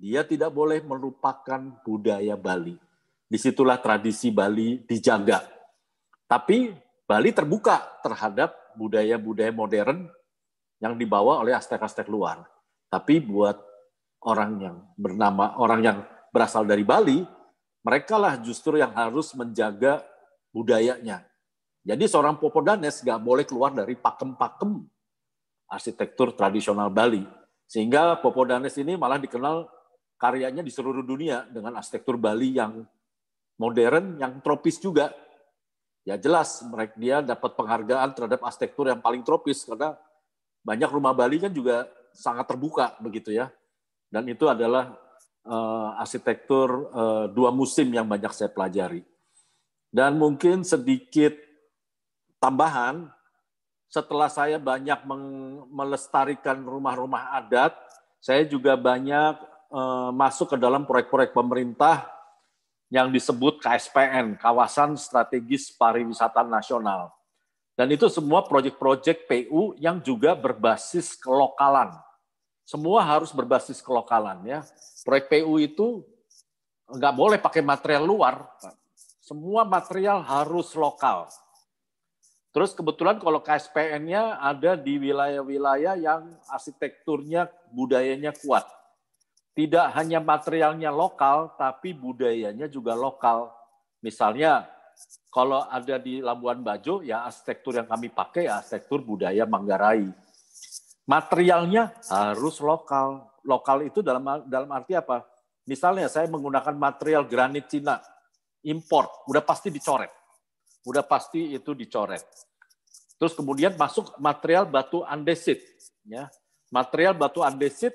dia 0.00 0.24
tidak 0.24 0.48
boleh 0.56 0.80
melupakan 0.80 1.60
budaya 1.84 2.32
Bali. 2.40 2.80
Di 3.28 3.36
situlah 3.36 3.76
tradisi 3.78 4.32
Bali 4.32 4.80
dijaga. 4.88 5.44
Tapi 6.24 6.72
Bali 7.04 7.30
terbuka 7.36 8.00
terhadap 8.00 8.56
budaya-budaya 8.80 9.52
modern 9.52 10.08
yang 10.80 10.96
dibawa 10.96 11.44
oleh 11.44 11.52
astek-astek 11.52 12.08
luar. 12.08 12.48
Tapi 12.88 13.20
buat 13.20 13.60
orang 14.24 14.52
yang 14.58 14.76
bernama 14.96 15.60
orang 15.60 15.80
yang 15.84 15.98
berasal 16.32 16.64
dari 16.64 16.82
Bali, 16.82 17.22
mereka 17.84 18.16
lah 18.16 18.40
justru 18.40 18.80
yang 18.80 18.96
harus 18.96 19.36
menjaga 19.36 20.02
budayanya. 20.50 21.29
Jadi 21.80 22.04
seorang 22.04 22.36
Popodanes 22.36 23.00
nggak 23.00 23.20
boleh 23.20 23.44
keluar 23.48 23.72
dari 23.72 23.96
pakem-pakem 23.96 24.84
arsitektur 25.70 26.36
tradisional 26.36 26.92
Bali. 26.92 27.24
Sehingga 27.64 28.18
Popodanes 28.20 28.76
ini 28.76 28.98
malah 28.98 29.16
dikenal 29.16 29.64
karyanya 30.20 30.60
di 30.60 30.68
seluruh 30.68 31.00
dunia 31.00 31.48
dengan 31.48 31.80
arsitektur 31.80 32.20
Bali 32.20 32.52
yang 32.52 32.84
modern, 33.56 34.20
yang 34.20 34.44
tropis 34.44 34.76
juga. 34.76 35.14
Ya 36.04 36.20
jelas 36.20 36.60
mereka 36.68 36.96
dia 36.96 37.16
dapat 37.24 37.56
penghargaan 37.56 38.16
terhadap 38.16 38.40
arsitektur 38.44 38.88
yang 38.88 39.00
paling 39.00 39.24
tropis 39.24 39.64
karena 39.64 39.96
banyak 40.60 40.90
rumah 40.92 41.16
Bali 41.16 41.40
kan 41.40 41.52
juga 41.52 41.88
sangat 42.12 42.44
terbuka 42.44 42.96
begitu 43.00 43.32
ya. 43.32 43.48
Dan 44.10 44.26
itu 44.28 44.50
adalah 44.50 44.92
uh, 45.46 45.96
arsitektur 45.96 46.68
uh, 46.92 47.24
dua 47.30 47.54
musim 47.54 47.88
yang 47.88 48.04
banyak 48.04 48.32
saya 48.34 48.50
pelajari. 48.52 49.06
Dan 49.88 50.18
mungkin 50.18 50.66
sedikit 50.66 51.49
tambahan, 52.40 53.06
setelah 53.86 54.32
saya 54.32 54.56
banyak 54.56 55.04
melestarikan 55.70 56.64
rumah-rumah 56.64 57.36
adat, 57.38 57.76
saya 58.18 58.42
juga 58.48 58.74
banyak 58.74 59.36
eh, 59.70 60.10
masuk 60.16 60.54
ke 60.54 60.56
dalam 60.56 60.88
proyek-proyek 60.88 61.36
pemerintah 61.36 62.08
yang 62.90 63.12
disebut 63.14 63.62
KSPN, 63.62 64.34
Kawasan 64.34 64.98
Strategis 64.98 65.70
Pariwisata 65.70 66.42
Nasional. 66.42 67.14
Dan 67.78 67.86
itu 67.94 68.10
semua 68.10 68.44
proyek-proyek 68.44 69.30
PU 69.30 69.78
yang 69.78 70.02
juga 70.02 70.34
berbasis 70.34 71.14
kelokalan. 71.16 71.94
Semua 72.66 73.00
harus 73.06 73.30
berbasis 73.32 73.80
kelokalan 73.80 74.42
ya. 74.44 74.60
Proyek 75.06 75.32
PU 75.32 75.56
itu 75.56 75.86
nggak 76.90 77.14
boleh 77.14 77.38
pakai 77.38 77.62
material 77.62 78.04
luar. 78.04 78.46
Semua 79.22 79.62
material 79.62 80.20
harus 80.26 80.74
lokal. 80.74 81.30
Terus 82.50 82.74
kebetulan 82.74 83.22
kalau 83.22 83.38
KSPN-nya 83.38 84.42
ada 84.42 84.74
di 84.74 84.98
wilayah-wilayah 84.98 85.94
yang 85.94 86.34
arsitekturnya, 86.50 87.46
budayanya 87.70 88.34
kuat. 88.34 88.66
Tidak 89.54 89.94
hanya 89.94 90.18
materialnya 90.18 90.90
lokal, 90.90 91.54
tapi 91.54 91.94
budayanya 91.94 92.66
juga 92.66 92.98
lokal. 92.98 93.54
Misalnya, 94.02 94.66
kalau 95.30 95.62
ada 95.70 96.02
di 96.02 96.18
Labuan 96.18 96.58
Bajo, 96.66 97.06
ya 97.06 97.22
arsitektur 97.22 97.78
yang 97.78 97.86
kami 97.86 98.10
pakai 98.10 98.50
ya 98.50 98.58
arsitektur 98.58 99.06
budaya 99.06 99.46
Manggarai. 99.46 100.10
Materialnya 101.06 101.94
harus 102.10 102.58
lokal. 102.58 103.30
Lokal 103.46 103.86
itu 103.86 104.02
dalam 104.02 104.42
dalam 104.50 104.70
arti 104.74 104.98
apa? 104.98 105.22
Misalnya 105.70 106.10
saya 106.10 106.26
menggunakan 106.26 106.74
material 106.74 107.24
granit 107.30 107.70
Cina, 107.70 108.02
import, 108.66 109.22
udah 109.30 109.40
pasti 109.40 109.70
dicoret 109.70 110.19
udah 110.86 111.04
pasti 111.04 111.54
itu 111.56 111.76
dicoret. 111.76 112.24
Terus 113.20 113.36
kemudian 113.36 113.76
masuk 113.76 114.16
material 114.16 114.64
batu 114.64 115.04
andesit, 115.04 115.60
ya. 116.08 116.28
Material 116.70 117.12
batu 117.18 117.42
andesit 117.42 117.92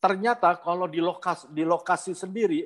ternyata 0.00 0.56
kalau 0.56 0.88
di 0.88 1.02
lokasi, 1.02 1.50
di 1.52 1.66
lokasi 1.66 2.16
sendiri 2.16 2.64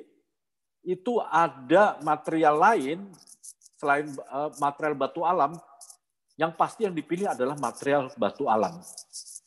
itu 0.85 1.19
ada 1.19 1.99
material 1.99 2.55
lain 2.55 3.11
selain 3.75 4.07
uh, 4.31 4.53
material 4.61 4.95
batu 4.95 5.27
alam 5.27 5.57
yang 6.39 6.55
pasti 6.55 6.87
yang 6.87 6.95
dipilih 6.95 7.35
adalah 7.35 7.59
material 7.59 8.07
batu 8.15 8.47
alam 8.47 8.79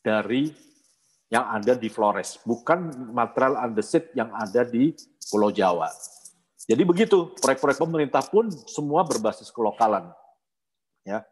dari 0.05 0.53
yang 1.29 1.45
ada 1.53 1.77
di 1.77 1.93
Flores, 1.93 2.41
bukan 2.41 3.13
material 3.13 3.61
andesit 3.61 4.13
yang 4.17 4.33
ada 4.33 4.65
di 4.65 4.97
Pulau 5.29 5.53
Jawa. 5.53 5.93
Jadi 6.69 6.83
begitu, 6.85 7.33
proyek-proyek 7.41 7.81
pemerintah 7.81 8.21
pun 8.29 8.53
semua 8.69 9.01
berbasis 9.01 9.49
kelokalan. 9.49 10.13
Ya. 11.01 11.25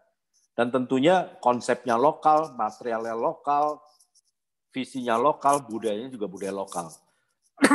Dan 0.56 0.72
tentunya 0.72 1.28
konsepnya 1.44 2.00
lokal, 2.00 2.56
materialnya 2.56 3.12
lokal, 3.12 3.84
visinya 4.72 5.20
lokal, 5.20 5.60
budayanya 5.68 6.08
juga 6.08 6.24
budaya 6.24 6.56
lokal. 6.56 6.88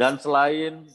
Dan 0.00 0.16
selain 0.16 0.88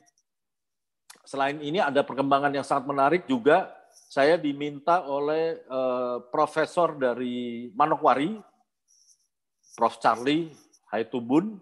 selain 1.21 1.61
ini 1.61 1.77
ada 1.77 2.01
perkembangan 2.01 2.49
yang 2.53 2.65
sangat 2.65 2.89
menarik 2.89 3.29
juga 3.29 3.69
saya 4.09 4.41
diminta 4.41 5.05
oleh 5.05 5.61
uh, 5.69 6.25
profesor 6.33 6.97
dari 6.97 7.69
Manokwari, 7.77 8.37
Prof. 9.77 10.01
Charlie 10.01 10.49
Haitubun, 10.89 11.61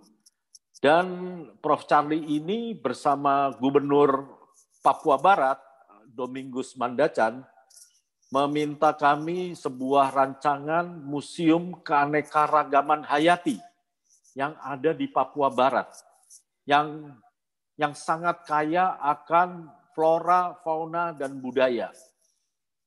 dan 0.83 1.07
Prof. 1.63 1.87
Charlie 1.87 2.19
ini 2.19 2.75
bersama 2.75 3.47
Gubernur 3.55 4.27
Papua 4.83 5.15
Barat, 5.15 5.55
Domingus 6.11 6.75
Mandacan, 6.75 7.47
meminta 8.27 8.91
kami 8.91 9.55
sebuah 9.55 10.11
rancangan 10.11 10.83
museum 11.07 11.79
keanekaragaman 11.79 13.07
hayati 13.07 13.63
yang 14.35 14.59
ada 14.59 14.91
di 14.91 15.07
Papua 15.07 15.47
Barat, 15.47 15.87
yang 16.67 17.15
yang 17.79 17.95
sangat 17.95 18.43
kaya 18.43 18.99
akan 18.99 19.71
flora, 19.95 20.59
fauna, 20.67 21.15
dan 21.15 21.39
budaya. 21.39 21.95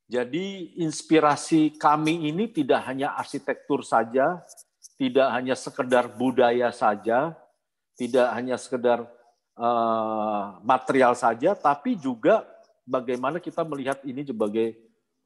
Jadi 0.07 0.76
inspirasi 0.85 1.81
kami 1.81 2.29
ini 2.29 2.47
tidak 2.53 2.85
hanya 2.87 3.17
arsitektur 3.17 3.83
saja, 3.83 4.45
tidak 5.00 5.33
hanya 5.33 5.59
sekedar 5.59 6.07
budaya 6.07 6.71
saja, 6.71 7.35
tidak 7.97 8.29
hanya 8.37 8.61
sekedar 8.61 9.09
uh, 9.57 10.61
material 10.61 11.17
saja, 11.17 11.57
tapi 11.57 11.97
juga 11.97 12.45
bagaimana 12.85 13.41
kita 13.41 13.65
melihat 13.65 13.99
ini 14.05 14.23
sebagai 14.23 14.76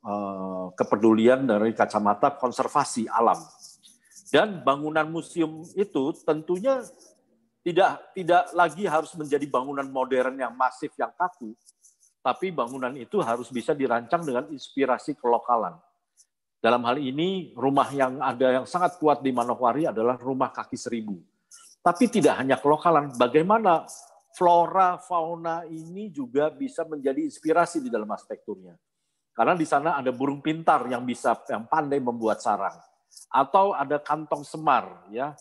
uh, 0.07 0.71
kepedulian 0.79 1.45
dari 1.45 1.75
kacamata 1.75 2.39
konservasi 2.39 3.11
alam. 3.11 3.39
Dan 4.31 4.63
bangunan 4.63 5.11
museum 5.11 5.67
itu 5.75 6.15
tentunya 6.23 6.79
tidak 7.61 8.15
tidak 8.15 8.43
lagi 8.55 8.87
harus 8.87 9.13
menjadi 9.19 9.45
bangunan 9.51 9.85
modern 9.91 10.39
yang 10.39 10.55
masif 10.55 10.95
yang 10.95 11.11
kaku, 11.19 11.53
tapi 12.23 12.55
bangunan 12.55 12.95
itu 12.95 13.19
harus 13.21 13.51
bisa 13.51 13.75
dirancang 13.75 14.23
dengan 14.23 14.47
inspirasi 14.49 15.19
kelokalan. 15.19 15.77
Dalam 16.61 16.85
hal 16.85 17.01
ini, 17.01 17.57
rumah 17.57 17.89
yang 17.91 18.21
ada 18.21 18.61
yang 18.61 18.67
sangat 18.69 19.01
kuat 19.01 19.25
di 19.25 19.33
Manokwari 19.33 19.89
adalah 19.89 20.21
rumah 20.21 20.53
kaki 20.53 20.77
seribu. 20.77 21.17
Tapi 21.81 22.13
tidak 22.13 22.37
hanya 22.37 22.61
kelokalan, 22.61 23.17
bagaimana 23.17 23.89
flora, 24.37 25.01
fauna 25.01 25.65
ini 25.65 26.13
juga 26.13 26.53
bisa 26.53 26.85
menjadi 26.85 27.25
inspirasi 27.25 27.81
di 27.81 27.89
dalam 27.89 28.09
arsitekturnya. 28.09 28.77
Karena 29.33 29.57
di 29.57 29.65
sana 29.65 29.97
ada 29.97 30.13
burung 30.13 30.45
pintar 30.45 30.85
yang 30.93 31.09
bisa 31.09 31.33
yang 31.49 31.65
pandai 31.65 31.97
membuat 31.97 32.45
sarang 32.45 32.77
atau 33.31 33.75
ada 33.75 33.99
kantong 33.99 34.47
semar 34.47 35.07
ya 35.11 35.35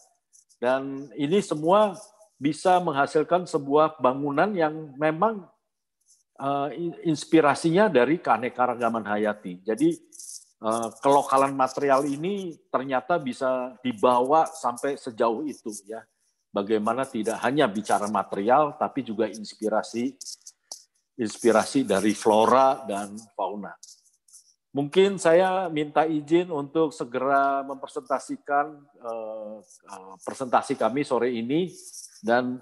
dan 0.60 1.08
ini 1.16 1.40
semua 1.40 1.96
bisa 2.40 2.80
menghasilkan 2.84 3.48
sebuah 3.48 4.00
bangunan 4.00 4.52
yang 4.56 4.96
memang 4.96 5.48
uh, 6.40 6.70
inspirasinya 7.04 7.92
dari 7.92 8.20
keanekaragaman 8.20 9.04
hayati. 9.04 9.60
Jadi 9.64 9.96
uh, 10.64 10.88
kelokalan 11.04 11.52
material 11.52 12.08
ini 12.08 12.56
ternyata 12.72 13.20
bisa 13.20 13.76
dibawa 13.84 14.48
sampai 14.48 14.96
sejauh 14.96 15.44
itu 15.48 15.72
ya. 15.88 16.04
Bagaimana 16.50 17.06
tidak 17.06 17.38
hanya 17.46 17.70
bicara 17.70 18.10
material 18.10 18.74
tapi 18.78 19.06
juga 19.06 19.30
inspirasi 19.30 20.18
inspirasi 21.20 21.84
dari 21.84 22.16
flora 22.16 22.88
dan 22.88 23.14
fauna. 23.36 23.76
Mungkin 24.72 25.20
saya 25.20 25.68
minta 25.68 26.08
izin 26.08 26.48
untuk 26.54 26.96
segera 26.96 27.66
mempresentasikan 27.68 28.80
uh, 29.04 29.60
presentasi 30.24 30.80
kami 30.80 31.04
sore 31.04 31.36
ini 31.36 31.68
dan 32.24 32.62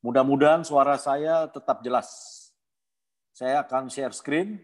mudah-mudahan 0.00 0.64
suara 0.64 0.96
saya 0.96 1.50
tetap 1.50 1.84
jelas. 1.84 2.08
Saya 3.34 3.66
akan 3.66 3.90
share 3.92 4.14
screen. 4.14 4.56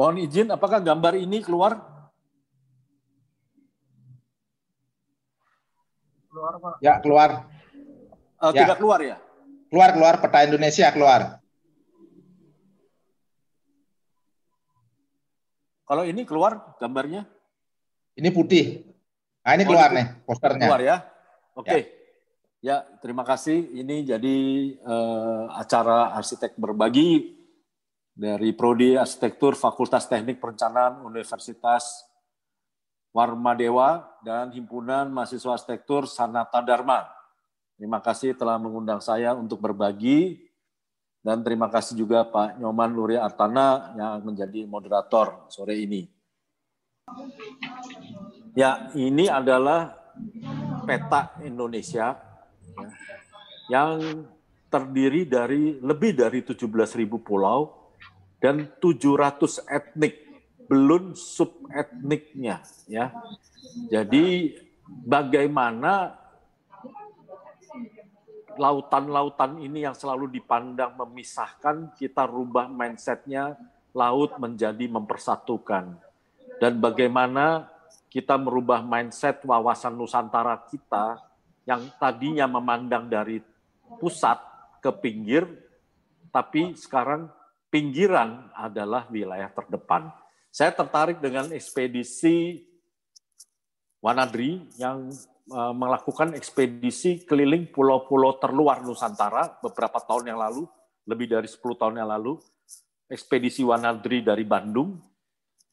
Mohon 0.00 0.24
izin, 0.24 0.48
apakah 0.48 0.80
gambar 0.80 1.12
ini 1.20 1.44
keluar? 1.44 1.76
Keluar, 6.32 6.56
Pak. 6.56 6.74
Ya, 6.80 6.96
keluar. 7.04 7.44
Uh, 8.40 8.48
ya. 8.56 8.64
Tidak 8.64 8.80
keluar 8.80 9.04
ya? 9.04 9.20
Keluar, 9.68 9.92
keluar. 9.92 10.14
Peta 10.24 10.40
Indonesia 10.48 10.88
keluar. 10.88 11.20
Kalau 15.84 16.08
ini 16.08 16.24
keluar 16.24 16.80
gambarnya? 16.80 17.28
Ini 18.16 18.32
putih. 18.32 18.88
Nah, 19.44 19.52
ini 19.52 19.64
oh, 19.64 19.68
keluar 19.68 19.92
nih 19.92 20.06
posternya. 20.24 20.64
Keluar 20.64 20.80
ya? 20.80 20.96
Oke. 21.52 21.68
Okay. 21.68 21.80
Ya. 22.64 22.88
ya, 22.88 22.88
terima 23.04 23.28
kasih. 23.28 23.68
Ini 23.84 24.16
jadi 24.16 24.38
uh, 24.80 25.52
acara 25.60 26.16
arsitek 26.16 26.56
berbagi 26.56 27.39
dari 28.20 28.52
Prodi 28.52 29.00
Arsitektur 29.00 29.56
Fakultas 29.56 30.04
Teknik 30.04 30.44
Perencanaan 30.44 31.00
Universitas 31.08 32.04
Warmadewa 33.16 34.04
dan 34.20 34.52
Himpunan 34.52 35.08
Mahasiswa 35.08 35.56
Arsitektur 35.56 36.04
Sanata 36.04 36.60
Dharma. 36.60 37.08
Terima 37.80 37.96
kasih 38.04 38.36
telah 38.36 38.60
mengundang 38.60 39.00
saya 39.00 39.32
untuk 39.32 39.64
berbagi 39.64 40.36
dan 41.24 41.40
terima 41.40 41.72
kasih 41.72 41.96
juga 41.96 42.28
Pak 42.28 42.60
Nyoman 42.60 42.92
Luri 42.92 43.16
Artana 43.16 43.96
yang 43.96 44.20
menjadi 44.20 44.68
moderator 44.68 45.48
sore 45.48 45.80
ini. 45.80 46.04
Ya, 48.52 48.92
ini 48.92 49.32
adalah 49.32 49.96
peta 50.84 51.40
Indonesia 51.40 52.20
ya, 52.76 52.88
yang 53.72 54.28
terdiri 54.68 55.24
dari 55.24 55.80
lebih 55.80 56.20
dari 56.20 56.44
17.000 56.44 56.68
pulau 57.24 57.79
dan 58.40 58.72
700 58.80 59.68
etnik, 59.68 60.26
belum 60.66 61.12
sub 61.12 61.68
etniknya 61.70 62.64
ya. 62.88 63.12
Jadi 63.92 64.56
bagaimana 64.88 66.16
lautan-lautan 68.56 69.60
ini 69.60 69.84
yang 69.84 69.96
selalu 69.96 70.28
dipandang 70.40 70.96
memisahkan, 70.96 71.94
kita 71.96 72.26
rubah 72.26 72.66
mindsetnya 72.68 73.56
laut 73.96 74.36
menjadi 74.40 74.84
mempersatukan. 74.88 75.96
Dan 76.60 76.76
bagaimana 76.76 77.72
kita 78.12 78.36
merubah 78.36 78.84
mindset 78.84 79.40
wawasan 79.46 79.96
Nusantara 79.96 80.60
kita 80.68 81.22
yang 81.64 81.88
tadinya 81.96 82.44
memandang 82.50 83.08
dari 83.08 83.40
pusat 83.96 84.36
ke 84.84 84.90
pinggir, 84.92 85.46
tapi 86.28 86.76
sekarang 86.76 87.32
pinggiran 87.70 88.50
adalah 88.52 89.06
wilayah 89.08 89.48
terdepan. 89.54 90.10
Saya 90.50 90.74
tertarik 90.74 91.22
dengan 91.22 91.54
ekspedisi 91.54 92.66
Wanadri 94.02 94.58
yang 94.80 95.12
uh, 95.54 95.74
melakukan 95.76 96.34
ekspedisi 96.34 97.22
keliling 97.22 97.70
pulau-pulau 97.70 98.42
terluar 98.42 98.82
Nusantara 98.82 99.60
beberapa 99.62 100.02
tahun 100.02 100.34
yang 100.34 100.40
lalu, 100.42 100.66
lebih 101.06 101.30
dari 101.30 101.46
10 101.46 101.62
tahun 101.78 102.02
yang 102.02 102.10
lalu, 102.10 102.40
ekspedisi 103.06 103.62
Wanadri 103.62 104.26
dari 104.26 104.42
Bandung. 104.42 104.98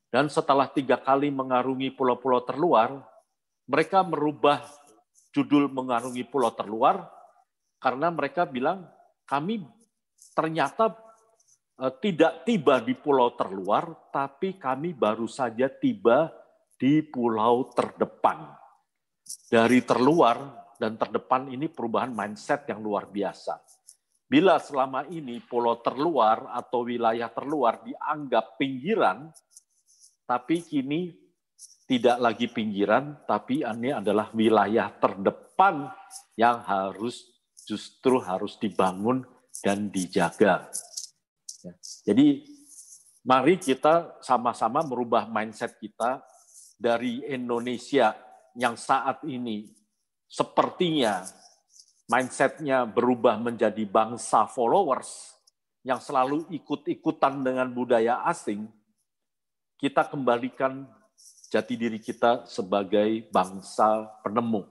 Dan 0.08 0.30
setelah 0.32 0.70
tiga 0.72 1.02
kali 1.02 1.34
mengarungi 1.34 1.92
pulau-pulau 1.96 2.46
terluar, 2.46 3.02
mereka 3.68 4.06
merubah 4.06 4.64
judul 5.34 5.68
mengarungi 5.68 6.24
pulau 6.24 6.54
terluar 6.56 7.08
karena 7.80 8.08
mereka 8.12 8.48
bilang 8.48 8.88
kami 9.28 9.62
ternyata 10.34 10.88
Eh, 10.90 11.07
tidak 11.78 12.42
tiba 12.42 12.82
di 12.82 12.98
pulau 12.98 13.38
terluar, 13.38 14.10
tapi 14.10 14.58
kami 14.58 14.98
baru 14.98 15.30
saja 15.30 15.70
tiba 15.70 16.34
di 16.78 17.06
pulau 17.06 17.70
terdepan. 17.74 18.54
dari 19.52 19.84
terluar 19.84 20.40
dan 20.80 20.96
terdepan 20.96 21.52
ini 21.52 21.68
perubahan 21.68 22.16
mindset 22.16 22.64
yang 22.72 22.80
luar 22.80 23.12
biasa. 23.12 23.60
Bila 24.24 24.56
selama 24.56 25.04
ini 25.12 25.44
pulau 25.44 25.84
terluar 25.84 26.48
atau 26.56 26.88
wilayah 26.88 27.28
terluar 27.28 27.84
dianggap 27.84 28.56
pinggiran, 28.56 29.28
tapi 30.24 30.64
kini 30.64 31.12
tidak 31.88 32.20
lagi 32.20 32.48
pinggiran, 32.52 33.24
tapi 33.24 33.64
ini 33.64 33.96
adalah 33.96 34.32
wilayah 34.32 34.92
terdepan 34.96 35.88
yang 36.36 36.60
harus 36.64 37.24
justru 37.68 38.20
harus 38.20 38.60
dibangun 38.60 39.24
dan 39.64 39.88
dijaga. 39.88 40.68
Jadi 42.06 42.46
mari 43.28 43.60
kita 43.60 44.22
sama-sama 44.24 44.86
merubah 44.86 45.28
mindset 45.28 45.76
kita 45.80 46.24
dari 46.78 47.26
Indonesia 47.28 48.14
yang 48.58 48.78
saat 48.78 49.26
ini 49.26 49.68
sepertinya 50.28 51.24
mindsetnya 52.08 52.88
berubah 52.88 53.36
menjadi 53.40 53.84
bangsa 53.84 54.48
followers 54.48 55.36
yang 55.88 56.04
selalu 56.04 56.48
ikut-ikutan 56.52 57.40
dengan 57.44 57.72
budaya 57.72 58.24
asing, 58.28 58.68
kita 59.80 60.04
kembalikan 60.08 60.84
jati 61.48 61.80
diri 61.80 62.00
kita 62.04 62.44
sebagai 62.44 63.24
bangsa 63.32 64.04
penemu. 64.20 64.68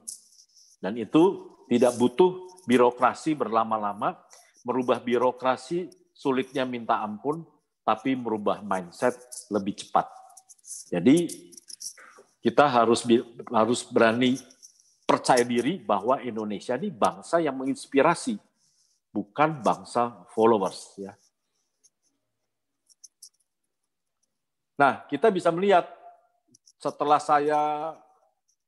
Dan 0.76 1.00
itu 1.00 1.56
tidak 1.72 1.96
butuh 1.96 2.36
birokrasi 2.68 3.32
berlama-lama, 3.32 4.20
merubah 4.60 5.00
birokrasi 5.00 5.88
sulitnya 6.16 6.64
minta 6.64 7.04
ampun, 7.04 7.44
tapi 7.84 8.16
merubah 8.16 8.64
mindset 8.64 9.20
lebih 9.52 9.76
cepat. 9.76 10.08
Jadi 10.88 11.28
kita 12.40 12.64
harus 12.64 13.04
harus 13.52 13.80
berani 13.84 14.40
percaya 15.04 15.44
diri 15.44 15.76
bahwa 15.78 16.18
Indonesia 16.24 16.74
ini 16.74 16.88
bangsa 16.88 17.38
yang 17.38 17.60
menginspirasi, 17.60 18.40
bukan 19.12 19.60
bangsa 19.60 20.24
followers. 20.32 20.96
Ya. 20.96 21.12
Nah, 24.76 25.04
kita 25.08 25.28
bisa 25.30 25.52
melihat 25.52 25.88
setelah 26.76 27.20
saya 27.22 27.92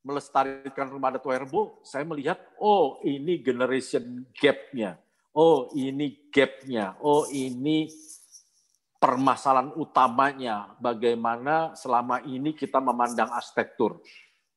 melestarikan 0.00 0.88
rumah 0.88 1.12
Dato 1.12 1.28
Herbo, 1.28 1.82
saya 1.84 2.06
melihat, 2.06 2.40
oh 2.56 3.02
ini 3.04 3.42
generation 3.42 4.24
gap-nya, 4.32 4.96
oh 5.38 5.70
ini 5.78 6.26
gap-nya, 6.34 6.98
oh 6.98 7.30
ini 7.30 7.86
permasalahan 8.98 9.70
utamanya, 9.78 10.74
bagaimana 10.82 11.78
selama 11.78 12.18
ini 12.26 12.50
kita 12.58 12.82
memandang 12.82 13.30
arsitektur. 13.30 14.02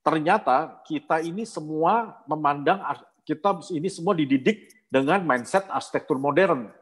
Ternyata 0.01 0.81
kita 0.81 1.21
ini 1.21 1.45
semua 1.45 2.25
memandang 2.25 2.81
kita 3.21 3.61
ini 3.69 3.85
semua 3.85 4.17
dididik 4.17 4.73
dengan 4.89 5.21
mindset 5.21 5.69
arsitektur 5.69 6.17
modern. 6.17 6.73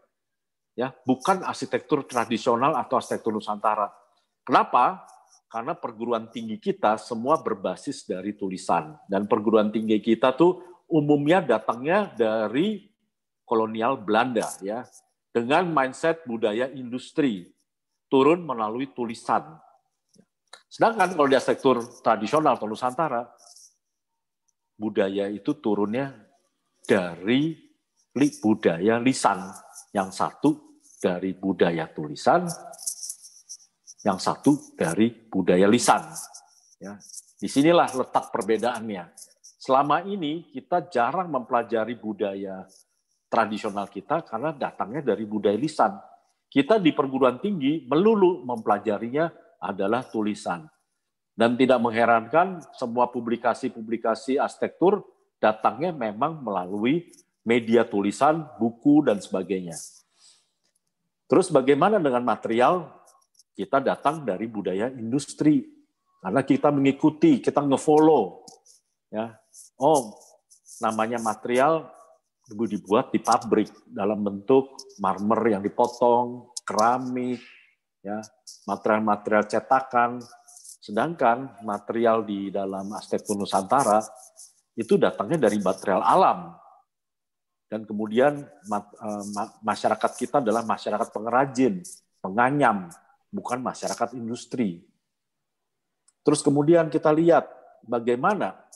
Ya 0.71 0.95
bukan 1.03 1.43
arsitektur 1.43 2.07
tradisional 2.07 2.79
atau 2.79 2.95
arsitektur 2.95 3.35
nusantara. 3.35 3.91
Kenapa? 4.47 5.03
Karena 5.51 5.75
perguruan 5.75 6.31
tinggi 6.31 6.55
kita 6.55 6.95
semua 6.95 7.43
berbasis 7.43 8.07
dari 8.07 8.31
tulisan. 8.39 8.95
Dan 9.11 9.27
perguruan 9.27 9.67
tinggi 9.67 9.99
kita 9.99 10.31
tuh 10.31 10.63
umumnya 10.87 11.43
datangnya 11.43 12.07
dari 12.15 12.88
kolonial 13.49 13.97
Belanda 13.97 14.45
ya 14.61 14.85
dengan 15.33 15.65
mindset 15.73 16.21
budaya 16.29 16.69
industri 16.69 17.49
turun 18.05 18.45
melalui 18.45 18.93
tulisan 18.93 19.57
Sedangkan 20.69 21.17
kalau 21.17 21.25
di 21.25 21.33
arsitektur 21.33 21.81
tradisional 22.05 22.53
atau 22.53 22.69
Nusantara, 22.69 23.25
budaya 24.77 25.25
itu 25.25 25.57
turunnya 25.57 26.13
dari 26.85 27.57
budaya 28.13 29.01
lisan. 29.01 29.49
Yang 29.89 30.09
satu 30.13 30.49
dari 31.01 31.33
budaya 31.33 31.89
tulisan, 31.89 32.45
yang 34.05 34.21
satu 34.21 34.77
dari 34.77 35.09
budaya 35.09 35.65
lisan. 35.65 36.05
Ya. 36.77 37.01
Di 37.41 37.49
sinilah 37.49 37.89
letak 37.97 38.29
perbedaannya. 38.29 39.09
Selama 39.59 40.05
ini 40.05 40.53
kita 40.53 40.85
jarang 40.93 41.33
mempelajari 41.33 41.97
budaya 41.97 42.63
tradisional 43.29 43.87
kita 43.87 44.25
karena 44.25 44.51
datangnya 44.51 45.13
dari 45.13 45.23
budaya 45.23 45.55
lisan. 45.55 45.95
Kita 46.49 46.81
di 46.81 46.89
perguruan 46.91 47.37
tinggi 47.37 47.85
melulu 47.85 48.41
mempelajarinya 48.41 49.29
adalah 49.61 50.01
tulisan. 50.09 50.65
Dan 51.39 51.55
tidak 51.55 51.79
mengherankan 51.79 52.59
semua 52.75 53.07
publikasi-publikasi 53.07 54.35
arsitektur 54.41 55.05
datangnya 55.39 55.95
memang 55.95 56.43
melalui 56.43 57.07
media 57.47 57.87
tulisan, 57.87 58.43
buku, 58.59 59.07
dan 59.07 59.23
sebagainya. 59.23 59.77
Terus 61.29 61.47
bagaimana 61.47 62.01
dengan 62.01 62.25
material? 62.27 62.91
Kita 63.55 63.79
datang 63.79 64.27
dari 64.27 64.49
budaya 64.51 64.91
industri. 64.91 65.63
Karena 66.19 66.43
kita 66.43 66.73
mengikuti, 66.75 67.39
kita 67.39 67.63
ngefollow. 67.63 68.43
Ya. 69.13 69.39
Oh, 69.79 70.11
namanya 70.83 71.23
material 71.23 71.87
dibuat 72.49 73.13
di 73.13 73.21
pabrik 73.21 73.69
dalam 73.85 74.25
bentuk 74.25 74.73
marmer 74.97 75.57
yang 75.57 75.61
dipotong, 75.61 76.53
keramik, 76.65 77.41
ya 78.01 78.21
material-material 78.65 79.45
cetakan, 79.45 80.21
sedangkan 80.79 81.61
material 81.61 82.25
di 82.25 82.49
dalam 82.49 82.89
arsitektur 82.93 83.37
Nusantara 83.37 84.01
itu 84.73 84.95
datangnya 84.95 85.49
dari 85.49 85.61
material 85.61 86.01
alam. 86.01 86.55
Dan 87.69 87.85
kemudian 87.85 88.41
eh, 88.41 89.25
masyarakat 89.61 90.11
kita 90.17 90.41
adalah 90.41 90.65
masyarakat 90.65 91.13
pengrajin, 91.13 91.85
penganyam, 92.17 92.89
bukan 93.29 93.61
masyarakat 93.61 94.17
industri. 94.17 94.81
Terus 96.25 96.41
kemudian 96.41 96.89
kita 96.89 97.13
lihat 97.13 97.45
bagaimana 97.85 98.68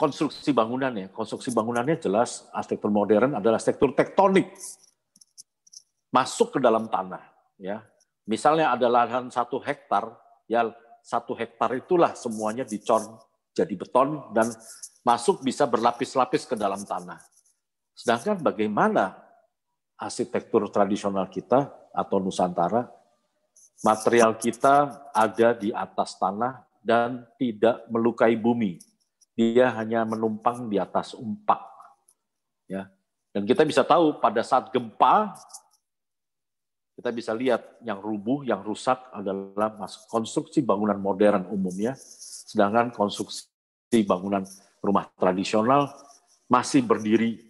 konstruksi 0.00 0.56
bangunannya. 0.56 1.12
Konstruksi 1.12 1.52
bangunannya 1.52 2.00
jelas 2.00 2.48
arsitektur 2.56 2.88
modern 2.88 3.36
adalah 3.36 3.60
arsitektur 3.60 3.92
tektonik. 3.92 4.48
Masuk 6.08 6.56
ke 6.56 6.58
dalam 6.58 6.88
tanah 6.88 7.30
ya 7.60 7.84
misalnya 8.24 8.72
ada 8.72 8.88
lahan 8.88 9.28
satu 9.28 9.60
hektar 9.60 10.16
ya 10.48 10.64
satu 11.04 11.36
hektar 11.36 11.76
itulah 11.76 12.16
semuanya 12.16 12.64
dicor 12.64 13.20
jadi 13.52 13.76
beton 13.76 14.32
dan 14.32 14.48
masuk 15.04 15.44
bisa 15.44 15.68
berlapis-lapis 15.68 16.48
ke 16.48 16.56
dalam 16.56 16.80
tanah 16.80 17.20
sedangkan 17.92 18.40
bagaimana 18.40 19.12
arsitektur 20.00 20.72
tradisional 20.72 21.28
kita 21.28 21.68
atau 21.92 22.16
Nusantara 22.16 22.88
material 23.84 24.40
kita 24.40 25.04
ada 25.12 25.52
di 25.52 25.68
atas 25.68 26.16
tanah 26.16 26.64
dan 26.80 27.28
tidak 27.36 27.84
melukai 27.92 28.40
bumi 28.40 28.80
dia 29.40 29.72
hanya 29.72 30.04
menumpang 30.04 30.68
di 30.68 30.76
atas 30.76 31.16
umpak 31.16 31.64
ya 32.68 32.92
dan 33.32 33.48
kita 33.48 33.64
bisa 33.64 33.80
tahu 33.80 34.20
pada 34.20 34.44
saat 34.44 34.68
gempa 34.68 35.32
kita 37.00 37.16
bisa 37.16 37.32
lihat 37.32 37.80
yang 37.80 37.96
rubuh, 37.96 38.44
yang 38.44 38.60
rusak 38.60 39.00
adalah 39.16 39.72
konstruksi 40.12 40.60
bangunan 40.60 41.00
modern 41.00 41.48
umumnya, 41.48 41.96
sedangkan 41.96 42.92
konstruksi 42.92 43.48
bangunan 44.04 44.44
rumah 44.84 45.08
tradisional 45.16 45.88
masih 46.44 46.84
berdiri. 46.84 47.40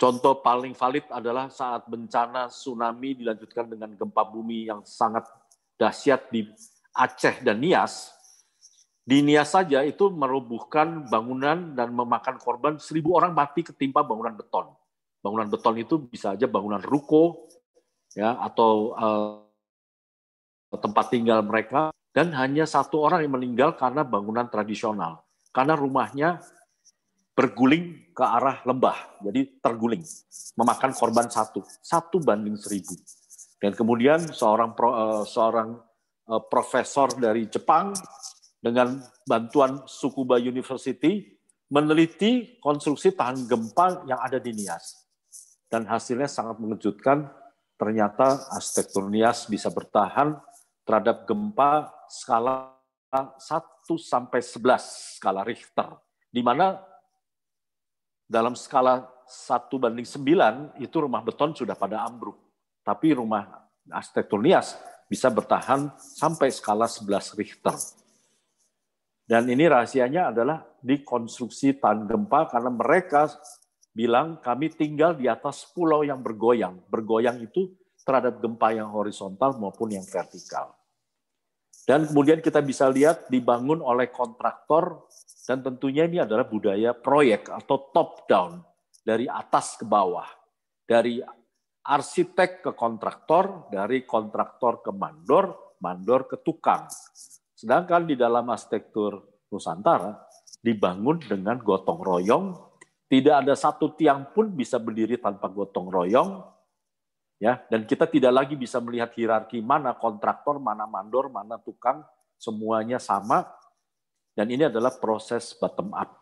Contoh 0.00 0.40
paling 0.40 0.72
valid 0.72 1.04
adalah 1.12 1.52
saat 1.52 1.84
bencana 1.84 2.48
tsunami 2.48 3.20
dilanjutkan 3.20 3.68
dengan 3.68 3.92
gempa 3.92 4.24
bumi 4.24 4.72
yang 4.72 4.80
sangat 4.88 5.28
dahsyat 5.76 6.32
di 6.32 6.48
Aceh 6.96 7.44
dan 7.44 7.60
Nias. 7.60 8.08
Di 9.00 9.24
Nias 9.24 9.56
saja 9.56 9.80
itu 9.82 10.12
merubuhkan 10.12 11.08
bangunan 11.08 11.72
dan 11.72 11.90
memakan 11.90 12.36
korban 12.36 12.76
seribu 12.76 13.16
orang 13.16 13.32
mati 13.32 13.64
ketimpa 13.64 14.04
bangunan 14.04 14.36
beton. 14.36 14.70
Bangunan 15.24 15.48
beton 15.48 15.76
itu 15.80 15.98
bisa 15.98 16.36
aja 16.36 16.46
bangunan 16.46 16.80
ruko, 16.80 17.48
ya 18.12 18.36
atau 18.38 18.94
uh, 18.96 19.40
tempat 20.78 21.12
tinggal 21.12 21.40
mereka. 21.42 21.90
Dan 22.10 22.34
hanya 22.34 22.66
satu 22.66 23.06
orang 23.06 23.22
yang 23.22 23.38
meninggal 23.38 23.78
karena 23.78 24.02
bangunan 24.02 24.50
tradisional. 24.50 25.22
Karena 25.54 25.78
rumahnya 25.78 26.42
berguling 27.34 28.12
ke 28.12 28.20
arah 28.20 28.60
lembah 28.66 29.22
jadi 29.24 29.62
terguling 29.62 30.04
memakan 30.58 30.92
korban 30.92 31.30
satu. 31.30 31.64
Satu 31.80 32.20
banding 32.20 32.58
seribu. 32.58 32.92
Dan 33.60 33.72
kemudian 33.76 34.20
seorang 34.32 34.76
pro, 34.76 34.90
uh, 34.92 35.24
seorang 35.24 35.76
uh, 36.28 36.42
profesor 36.48 37.12
dari 37.16 37.48
Jepang 37.48 37.92
dengan 38.60 39.00
bantuan 39.24 39.82
Sukuba 39.88 40.36
University 40.36 41.24
meneliti 41.72 42.60
konstruksi 42.60 43.16
tahan 43.16 43.48
gempa 43.48 44.04
yang 44.04 44.20
ada 44.20 44.36
di 44.36 44.52
Nias 44.52 45.00
dan 45.70 45.86
hasilnya 45.86 46.26
sangat 46.26 46.60
mengejutkan 46.60 47.30
ternyata 47.80 48.44
arsitektur 48.52 49.08
Nias 49.08 49.48
bisa 49.48 49.72
bertahan 49.72 50.36
terhadap 50.84 51.24
gempa 51.24 51.88
skala 52.10 52.76
1 53.10 53.38
sampai 53.98 54.42
11 54.42 55.18
skala 55.18 55.42
Richter, 55.42 55.98
di 56.30 56.42
mana 56.42 56.78
dalam 58.26 58.54
skala 58.54 59.06
1 59.26 59.70
banding 59.78 60.06
9 60.06 60.82
itu 60.82 60.96
rumah 60.98 61.22
beton 61.22 61.54
sudah 61.54 61.74
pada 61.74 62.02
ambruk. 62.06 62.38
Tapi 62.82 63.14
rumah 63.14 63.66
arsitektur 63.90 64.42
Nias 64.42 64.78
bisa 65.06 65.30
bertahan 65.30 65.90
sampai 65.98 66.50
skala 66.54 66.86
11 66.86 67.38
Richter. 67.38 67.74
Dan 69.30 69.46
ini 69.46 69.70
rahasianya 69.70 70.34
adalah 70.34 70.58
di 70.82 71.06
konstruksi 71.06 71.78
tahan 71.78 72.10
gempa 72.10 72.50
karena 72.50 72.66
mereka 72.74 73.30
bilang 73.94 74.42
kami 74.42 74.74
tinggal 74.74 75.14
di 75.14 75.30
atas 75.30 75.70
pulau 75.70 76.02
yang 76.02 76.18
bergoyang. 76.18 76.82
Bergoyang 76.90 77.38
itu 77.38 77.70
terhadap 78.02 78.42
gempa 78.42 78.74
yang 78.74 78.90
horizontal 78.90 79.54
maupun 79.54 79.94
yang 79.94 80.02
vertikal. 80.02 80.74
Dan 81.86 82.10
kemudian 82.10 82.42
kita 82.42 82.58
bisa 82.58 82.90
lihat 82.90 83.30
dibangun 83.30 83.78
oleh 83.78 84.10
kontraktor 84.10 85.06
dan 85.46 85.62
tentunya 85.62 86.10
ini 86.10 86.18
adalah 86.18 86.50
budaya 86.50 86.90
proyek 86.90 87.54
atau 87.54 87.86
top 87.94 88.26
down 88.26 88.58
dari 89.06 89.30
atas 89.30 89.78
ke 89.78 89.86
bawah. 89.86 90.26
Dari 90.82 91.22
arsitek 91.86 92.66
ke 92.66 92.70
kontraktor, 92.74 93.70
dari 93.70 94.02
kontraktor 94.02 94.82
ke 94.82 94.90
mandor, 94.90 95.78
mandor 95.78 96.26
ke 96.26 96.42
tukang. 96.42 96.90
Sedangkan 97.60 98.08
di 98.08 98.16
dalam 98.16 98.48
arsitektur 98.48 99.20
Nusantara 99.52 100.16
dibangun 100.64 101.20
dengan 101.20 101.60
gotong 101.60 102.00
royong, 102.00 102.56
tidak 103.04 103.44
ada 103.44 103.52
satu 103.52 103.92
tiang 103.92 104.32
pun 104.32 104.48
bisa 104.56 104.80
berdiri 104.80 105.20
tanpa 105.20 105.52
gotong 105.52 105.92
royong, 105.92 106.40
ya. 107.36 107.60
Dan 107.68 107.84
kita 107.84 108.08
tidak 108.08 108.32
lagi 108.32 108.56
bisa 108.56 108.80
melihat 108.80 109.12
hierarki 109.12 109.60
mana 109.60 109.92
kontraktor 109.92 110.56
mana 110.56 110.88
mandor 110.88 111.28
mana 111.28 111.60
tukang. 111.60 112.00
Semuanya 112.40 112.96
sama. 112.96 113.44
Dan 114.32 114.48
ini 114.48 114.72
adalah 114.72 114.96
proses 114.96 115.52
bottom 115.52 115.92
up. 115.92 116.16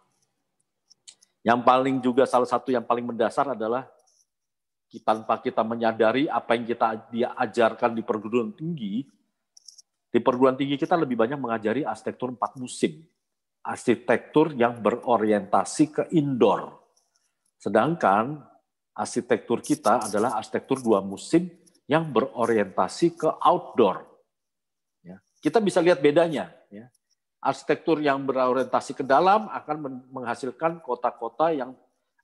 Yang 1.47 1.61
paling 1.63 1.97
juga 2.03 2.27
salah 2.27 2.51
satu 2.51 2.75
yang 2.75 2.83
paling 2.83 3.07
mendasar 3.07 3.55
adalah 3.55 3.87
tanpa 5.07 5.39
kita 5.39 5.63
menyadari 5.63 6.27
apa 6.27 6.59
yang 6.59 6.67
kita 6.67 6.99
diajarkan 7.15 7.95
di 7.95 8.03
perguruan 8.03 8.51
tinggi 8.51 9.07
di 10.09 10.19
perguruan 10.25 10.57
tinggi 10.57 10.81
kita 10.81 10.97
lebih 10.97 11.17
banyak 11.17 11.37
mengajari 11.37 11.85
arsitektur 11.85 12.33
empat 12.33 12.57
musim 12.57 13.05
arsitektur 13.65 14.57
yang 14.57 14.81
berorientasi 14.81 15.85
ke 15.93 16.03
indoor 16.17 16.79
sedangkan 17.61 18.41
arsitektur 18.99 19.63
kita 19.63 20.11
adalah 20.11 20.35
arsitektur 20.35 20.83
dua 20.83 20.99
musim 20.99 21.47
yang 21.89 22.11
berorientasi 22.11 23.15
ke 23.15 23.31
outdoor. 23.41 24.05
Ya. 25.01 25.23
Kita 25.39 25.63
bisa 25.63 25.79
lihat 25.79 26.03
bedanya. 26.05 26.53
Ya. 26.69 26.93
Arsitektur 27.41 28.03
yang 28.03 28.27
berorientasi 28.27 28.99
ke 28.99 29.05
dalam 29.07 29.47
akan 29.49 30.05
menghasilkan 30.11 30.83
kota-kota 30.83 31.55
yang 31.55 31.73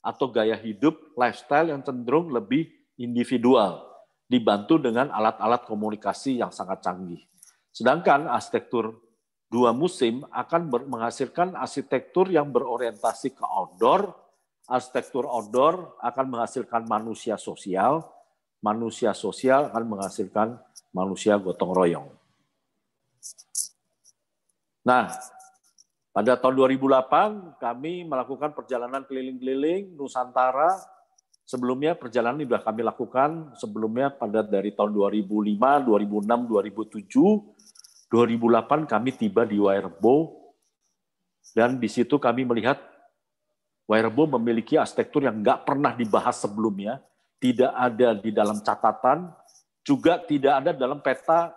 atau 0.04 0.28
gaya 0.28 0.58
hidup, 0.60 1.16
lifestyle 1.16 1.72
yang 1.72 1.80
cenderung 1.80 2.28
lebih 2.28 2.68
individual, 3.00 3.88
dibantu 4.28 4.76
dengan 4.76 5.08
alat-alat 5.08 5.64
komunikasi 5.64 6.44
yang 6.44 6.52
sangat 6.52 6.84
canggih. 6.84 7.24
Sedangkan 7.74 8.30
arsitektur 8.30 9.02
dua 9.50 9.74
musim 9.74 10.22
akan 10.30 10.70
menghasilkan 10.86 11.58
arsitektur 11.58 12.30
yang 12.30 12.54
berorientasi 12.54 13.34
ke 13.34 13.42
outdoor, 13.42 14.14
arsitektur 14.70 15.26
outdoor 15.26 15.98
akan 15.98 16.38
menghasilkan 16.38 16.86
manusia 16.86 17.34
sosial, 17.34 18.06
manusia 18.62 19.10
sosial 19.10 19.74
akan 19.74 19.84
menghasilkan 19.90 20.54
manusia 20.94 21.34
gotong 21.34 21.74
royong. 21.74 22.08
Nah, 24.86 25.10
pada 26.14 26.38
tahun 26.38 26.54
2008 26.78 27.58
kami 27.58 28.06
melakukan 28.06 28.54
perjalanan 28.54 29.02
keliling-keliling 29.02 29.98
Nusantara. 29.98 30.78
Sebelumnya 31.44 31.92
perjalanan 31.92 32.40
ini 32.40 32.48
sudah 32.48 32.64
kami 32.64 32.80
lakukan 32.80 33.52
sebelumnya 33.60 34.08
pada 34.08 34.40
dari 34.40 34.72
tahun 34.72 34.96
2005, 34.96 35.60
2006, 35.60 37.04
2007, 37.04 37.53
2008 38.14 38.86
kami 38.86 39.10
tiba 39.18 39.42
di 39.42 39.58
Wairebo 39.58 40.38
dan 41.50 41.82
di 41.82 41.90
situ 41.90 42.14
kami 42.22 42.46
melihat 42.46 42.78
Wairebo 43.90 44.38
memiliki 44.38 44.78
arsitektur 44.78 45.26
yang 45.26 45.42
nggak 45.42 45.66
pernah 45.66 45.92
dibahas 45.92 46.40
sebelumnya, 46.40 47.02
tidak 47.42 47.74
ada 47.74 48.16
di 48.16 48.30
dalam 48.32 48.62
catatan, 48.64 49.28
juga 49.84 50.16
tidak 50.24 50.62
ada 50.62 50.70
dalam 50.72 51.04
peta 51.04 51.52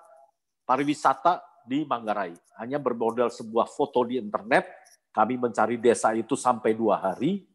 pariwisata 0.67 1.39
di 1.63 1.87
Manggarai. 1.87 2.35
Hanya 2.59 2.83
bermodal 2.83 3.31
sebuah 3.31 3.71
foto 3.71 4.03
di 4.03 4.19
internet, 4.19 4.67
kami 5.15 5.39
mencari 5.39 5.79
desa 5.79 6.11
itu 6.11 6.35
sampai 6.35 6.75
dua 6.75 6.99
hari, 6.99 7.47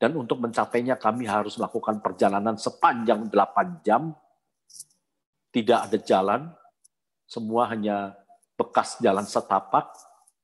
dan 0.00 0.16
untuk 0.16 0.40
mencapainya 0.40 0.96
kami 0.96 1.28
harus 1.28 1.60
melakukan 1.60 2.00
perjalanan 2.00 2.56
sepanjang 2.56 3.28
8 3.28 3.84
jam, 3.84 4.16
tidak 5.52 5.92
ada 5.92 5.98
jalan, 6.00 6.40
semua 7.24 7.68
hanya 7.72 8.16
bekas 8.54 9.00
jalan 9.02 9.26
setapak, 9.26 9.90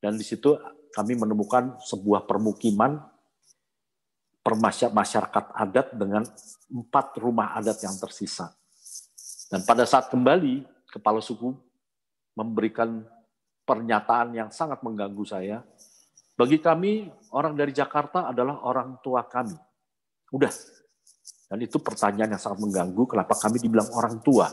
dan 0.01 0.17
di 0.17 0.25
situ 0.25 0.57
kami 0.91 1.15
menemukan 1.15 1.79
sebuah 1.87 2.27
permukiman 2.27 2.99
masyarakat 4.91 5.45
adat 5.53 5.93
dengan 5.95 6.25
empat 6.67 7.15
rumah 7.21 7.53
adat 7.55 7.77
yang 7.85 7.95
tersisa. 8.01 8.51
Dan 9.51 9.61
pada 9.67 9.85
saat 9.85 10.09
kembali, 10.09 10.65
kepala 10.89 11.21
suku 11.21 11.53
memberikan 12.35 13.05
pernyataan 13.67 14.33
yang 14.33 14.49
sangat 14.49 14.81
mengganggu 14.81 15.23
saya. 15.27 15.63
Bagi 16.33 16.57
kami, 16.57 17.11
orang 17.35 17.53
dari 17.53 17.69
Jakarta 17.75 18.31
adalah 18.31 18.65
orang 18.65 18.97
tua 19.03 19.27
kami. 19.27 19.55
Udah. 20.33 20.49
Dan 21.51 21.59
itu 21.61 21.77
pertanyaan 21.83 22.33
yang 22.33 22.41
sangat 22.41 22.63
mengganggu, 22.63 23.03
kenapa 23.05 23.35
kami 23.35 23.59
dibilang 23.59 23.91
orang 23.91 24.23
tua. 24.23 24.47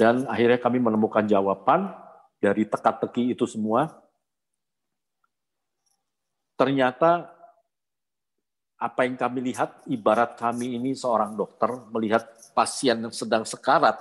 Dan 0.00 0.24
akhirnya 0.24 0.56
kami 0.56 0.80
menemukan 0.80 1.28
jawaban 1.28 1.92
dari 2.40 2.64
teka-teki 2.64 3.36
itu 3.36 3.44
semua. 3.44 4.00
Ternyata 6.56 7.28
apa 8.80 9.04
yang 9.04 9.20
kami 9.20 9.52
lihat, 9.52 9.84
ibarat 9.92 10.40
kami 10.40 10.80
ini 10.80 10.96
seorang 10.96 11.36
dokter 11.36 11.68
melihat 11.92 12.24
pasien 12.56 12.96
yang 13.04 13.12
sedang 13.12 13.44
sekarat, 13.44 14.00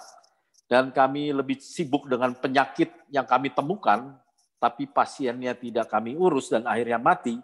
dan 0.71 0.95
kami 0.95 1.35
lebih 1.35 1.59
sibuk 1.59 2.07
dengan 2.07 2.31
penyakit 2.31 3.11
yang 3.11 3.27
kami 3.27 3.51
temukan, 3.51 4.15
tapi 4.55 4.87
pasiennya 4.87 5.51
tidak 5.59 5.91
kami 5.91 6.15
urus 6.15 6.47
dan 6.47 6.63
akhirnya 6.63 6.95
mati. 6.95 7.35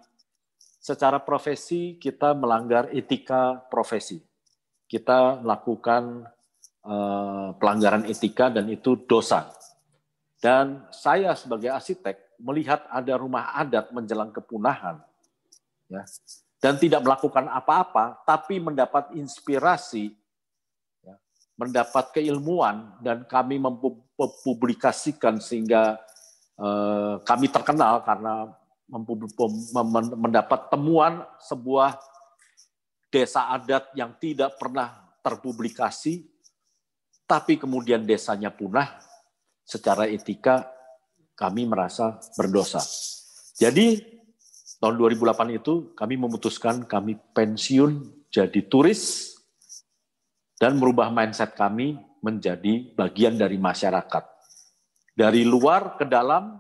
Secara 0.80 1.20
profesi 1.20 2.00
kita 2.00 2.32
melanggar 2.32 2.88
etika 2.96 3.68
profesi. 3.68 4.24
Kita 4.88 5.44
melakukan 5.44 6.24
pelanggaran 7.58 8.06
etika 8.06 8.54
dan 8.54 8.70
itu 8.70 8.94
dosa. 9.10 9.50
Dan 10.38 10.86
saya 10.94 11.34
sebagai 11.34 11.74
arsitek 11.74 12.38
melihat 12.38 12.86
ada 12.94 13.18
rumah 13.18 13.58
adat 13.58 13.90
menjelang 13.90 14.30
kepunahan. 14.30 15.02
Ya, 15.90 16.06
dan 16.66 16.82
tidak 16.82 17.06
melakukan 17.06 17.46
apa-apa, 17.46 18.26
tapi 18.26 18.58
mendapat 18.58 19.14
inspirasi, 19.14 20.18
ya, 21.06 21.14
mendapat 21.54 22.10
keilmuan, 22.10 22.90
dan 23.06 23.22
kami 23.30 23.62
mempublikasikan 23.62 25.38
sehingga 25.38 26.02
eh, 26.58 27.22
kami 27.22 27.54
terkenal 27.54 28.02
karena 28.02 28.50
mendapat 30.18 30.74
temuan 30.74 31.22
sebuah 31.42 32.02
desa 33.14 33.54
adat 33.54 33.94
yang 33.94 34.18
tidak 34.18 34.58
pernah 34.58 35.06
terpublikasi, 35.22 36.26
tapi 37.26 37.58
kemudian 37.58 38.06
desanya 38.06 38.54
punah, 38.54 39.02
secara 39.66 40.06
etika 40.06 40.70
kami 41.34 41.66
merasa 41.66 42.22
berdosa. 42.38 42.80
Jadi 43.58 43.98
tahun 44.80 44.96
2008 45.02 45.58
itu 45.58 45.92
kami 45.98 46.16
memutuskan 46.22 46.86
kami 46.86 47.18
pensiun 47.34 48.26
jadi 48.30 48.62
turis 48.70 49.34
dan 50.62 50.78
merubah 50.80 51.12
mindset 51.12 51.58
kami 51.58 51.98
menjadi 52.24 52.94
bagian 52.96 53.36
dari 53.36 53.58
masyarakat. 53.60 54.24
Dari 55.16 55.48
luar 55.48 55.96
ke 55.96 56.06
dalam, 56.06 56.60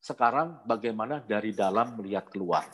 sekarang 0.00 0.64
bagaimana 0.64 1.20
dari 1.20 1.52
dalam 1.52 2.00
melihat 2.00 2.28
keluar. 2.32 2.64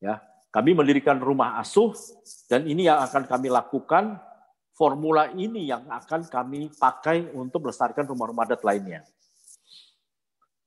Ya, 0.00 0.24
kami 0.48 0.72
mendirikan 0.72 1.20
rumah 1.20 1.60
asuh 1.60 1.92
dan 2.48 2.64
ini 2.64 2.88
yang 2.88 3.04
akan 3.04 3.28
kami 3.28 3.52
lakukan 3.52 4.16
formula 4.78 5.34
ini 5.34 5.66
yang 5.66 5.90
akan 5.90 6.30
kami 6.30 6.70
pakai 6.70 7.34
untuk 7.34 7.66
melestarikan 7.66 8.06
rumah-rumah 8.06 8.46
adat 8.46 8.62
lainnya. 8.62 9.02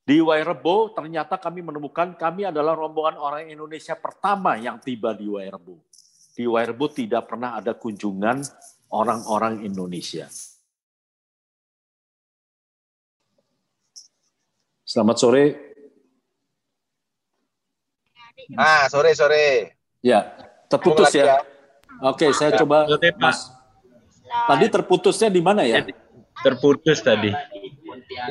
Di 0.03 0.19
Wairebo 0.19 0.91
ternyata 0.91 1.39
kami 1.39 1.63
menemukan 1.63 2.19
kami 2.19 2.43
adalah 2.43 2.75
rombongan 2.75 3.15
orang 3.15 3.47
Indonesia 3.47 3.95
pertama 3.95 4.59
yang 4.59 4.83
tiba 4.83 5.15
di 5.15 5.31
Wairebo. 5.31 5.79
Di 6.35 6.43
Wairebo 6.43 6.91
tidak 6.91 7.31
pernah 7.31 7.55
ada 7.55 7.71
kunjungan 7.71 8.43
orang-orang 8.91 9.63
Indonesia. 9.63 10.27
Selamat 14.83 15.15
sore. 15.23 15.45
Ah, 18.59 18.91
sore 18.91 19.15
sore. 19.15 19.79
Ya, 20.03 20.35
terputus 20.67 21.15
ya. 21.15 21.23
ya. 21.23 21.37
Oke, 22.03 22.35
saya 22.35 22.59
coba 22.59 22.83
Mas. 23.15 23.60
Tadi 24.31 24.65
terputusnya 24.71 25.29
di 25.29 25.41
mana 25.43 25.67
ya? 25.67 25.83
Terputus 26.41 27.03
tadi. 27.03 27.31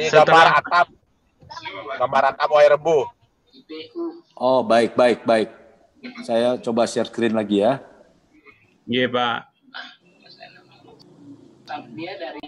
Di 0.01 0.07
gambar 0.09 0.47
atap. 0.61 0.87
Gambar 2.01 2.23
atap 2.35 2.49
Wairebo. 2.51 3.07
Oh, 4.35 4.65
baik, 4.65 4.97
baik, 4.97 5.23
baik. 5.29 5.53
Saya 6.25 6.57
coba 6.59 6.89
share 6.89 7.07
screen 7.07 7.37
lagi 7.37 7.61
ya. 7.61 7.85
Iya, 8.89 9.07
Pak. 9.13 9.39
Dia 11.95 12.13
dari 12.19 12.43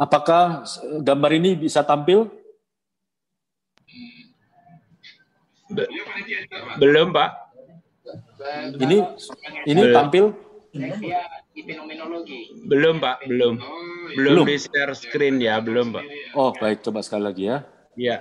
Apakah 0.00 0.64
gambar 1.04 1.30
ini 1.36 1.52
bisa 1.60 1.84
tampil? 1.84 2.32
Belum, 6.80 7.12
Pak. 7.12 7.30
Ini 8.80 8.96
ini 9.68 9.82
belum. 9.84 9.92
tampil? 9.92 10.24
Belum, 12.64 12.96
Pak, 12.96 13.28
belum. 13.28 13.54
Belum, 14.16 14.40
belum. 14.40 14.44
di 14.48 14.56
share 14.56 14.96
screen 14.96 15.36
ya, 15.36 15.60
belum, 15.60 15.92
Pak. 15.92 16.04
Oh, 16.32 16.56
baik, 16.56 16.80
coba 16.80 17.04
sekali 17.04 17.28
lagi 17.28 17.44
ya. 17.52 17.58
Iya. 17.92 18.16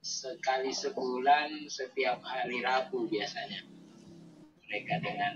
Sekali 0.00 0.72
sebulan 0.72 1.68
setiap 1.68 2.24
hari 2.24 2.64
Rabu 2.64 3.04
biasanya. 3.04 3.68
Mereka 4.64 4.94
dengan 5.04 5.34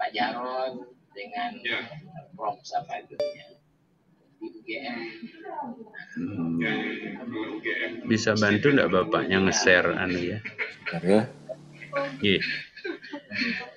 Pak 0.00 0.10
Jarod, 0.16 0.96
dengan 1.12 1.60
ya. 1.60 1.84
Prof. 2.32 2.56
Itu 2.64 3.20
ya 3.20 3.55
Hmm. 6.16 6.60
Bisa 8.08 8.32
bantu 8.38 8.72
enggak 8.72 8.90
bapaknya 8.92 9.38
nge-share 9.44 9.92
anu 9.96 10.18
ya? 10.20 10.38
Ya. 11.04 11.22
Iya. 12.20 12.40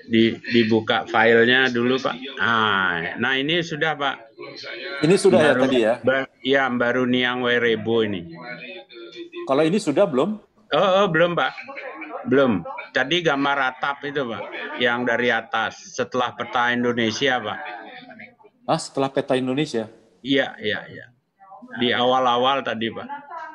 Di 0.10 0.24
dibuka 0.52 1.04
filenya 1.10 1.68
dulu 1.72 2.00
pak. 2.00 2.16
Ah, 2.40 3.16
nah 3.20 3.36
ini 3.36 3.60
sudah 3.60 3.96
pak. 4.00 4.16
Ini 5.04 5.16
sudah 5.20 5.40
ya 5.40 5.52
baru, 5.52 5.60
ya 5.60 5.64
tadi 5.64 5.78
ya? 5.80 5.94
Ba 6.04 6.18
ya 6.44 6.64
baru 6.72 7.04
niang 7.04 7.44
werebo 7.44 8.04
ini. 8.04 8.32
Kalau 9.48 9.64
ini 9.66 9.78
sudah 9.82 10.06
belum? 10.08 10.40
Oh, 10.76 10.90
oh 11.04 11.08
belum 11.10 11.36
pak. 11.36 11.52
Belum. 12.30 12.64
Tadi 12.90 13.22
gambar 13.22 13.58
atap 13.76 14.02
itu 14.08 14.26
pak, 14.26 14.44
yang 14.82 15.06
dari 15.06 15.30
atas 15.30 15.94
setelah 15.94 16.34
peta 16.34 16.74
Indonesia 16.74 17.38
pak. 17.38 17.60
Ah, 18.70 18.80
setelah 18.80 19.10
peta 19.10 19.34
Indonesia? 19.38 19.99
Iya, 20.24 20.56
iya, 20.60 20.80
iya. 20.90 21.06
Di 21.80 21.92
awal-awal 21.92 22.64
tadi, 22.64 22.92
Pak. 22.92 23.08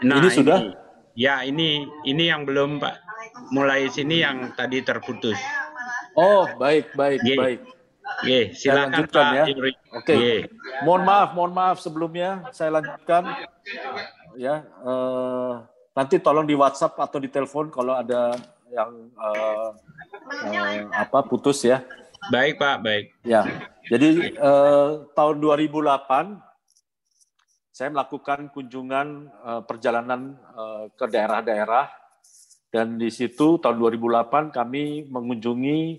Nah, 0.05 0.21
ini 0.21 0.29
sudah? 0.33 0.59
ya, 1.17 1.45
ini 1.45 1.85
ini 2.05 2.29
yang 2.29 2.45
belum, 2.45 2.81
Pak. 2.81 2.95
Mulai 3.53 3.89
sini 3.91 4.21
yang 4.25 4.53
tadi 4.57 4.81
terputus. 4.81 5.37
Oh, 6.15 6.47
baik, 6.57 6.95
baik, 6.95 7.21
Ye. 7.27 7.37
baik. 7.37 7.61
Ye, 8.23 8.41
silakan 8.55 9.11
Pak 9.11 9.27
ya. 9.35 9.45
Oke. 9.49 9.75
Okay. 10.05 10.37
Mohon 10.87 11.03
maaf, 11.03 11.29
mohon 11.35 11.53
maaf 11.53 11.77
sebelumnya 11.83 12.47
saya 12.55 12.79
lanjutkan. 12.79 13.35
Ya, 14.39 14.67
uh, 14.83 15.67
nanti 15.95 16.23
tolong 16.23 16.47
di 16.47 16.55
WhatsApp 16.55 16.95
atau 16.99 17.19
di 17.19 17.27
telepon 17.27 17.71
kalau 17.71 17.99
ada 17.99 18.35
yang 18.71 19.11
uh, 19.19 19.71
uh, 20.31 20.79
apa 20.95 21.27
putus 21.27 21.63
ya. 21.67 21.83
Baik 22.31 22.57
Pak, 22.57 22.77
baik. 22.81 23.13
Ya, 23.27 23.45
jadi 23.91 24.33
uh, 24.41 25.05
tahun 25.13 25.45
2008 25.45 26.54
saya 27.75 27.91
melakukan 27.91 28.55
kunjungan 28.55 29.35
uh, 29.43 29.63
perjalanan 29.67 30.39
uh, 30.55 30.87
ke 30.95 31.11
daerah-daerah. 31.11 31.91
Dan 32.71 32.95
di 33.03 33.11
situ 33.11 33.59
tahun 33.59 33.83
2008 33.83 34.55
kami 34.55 35.11
mengunjungi 35.11 35.99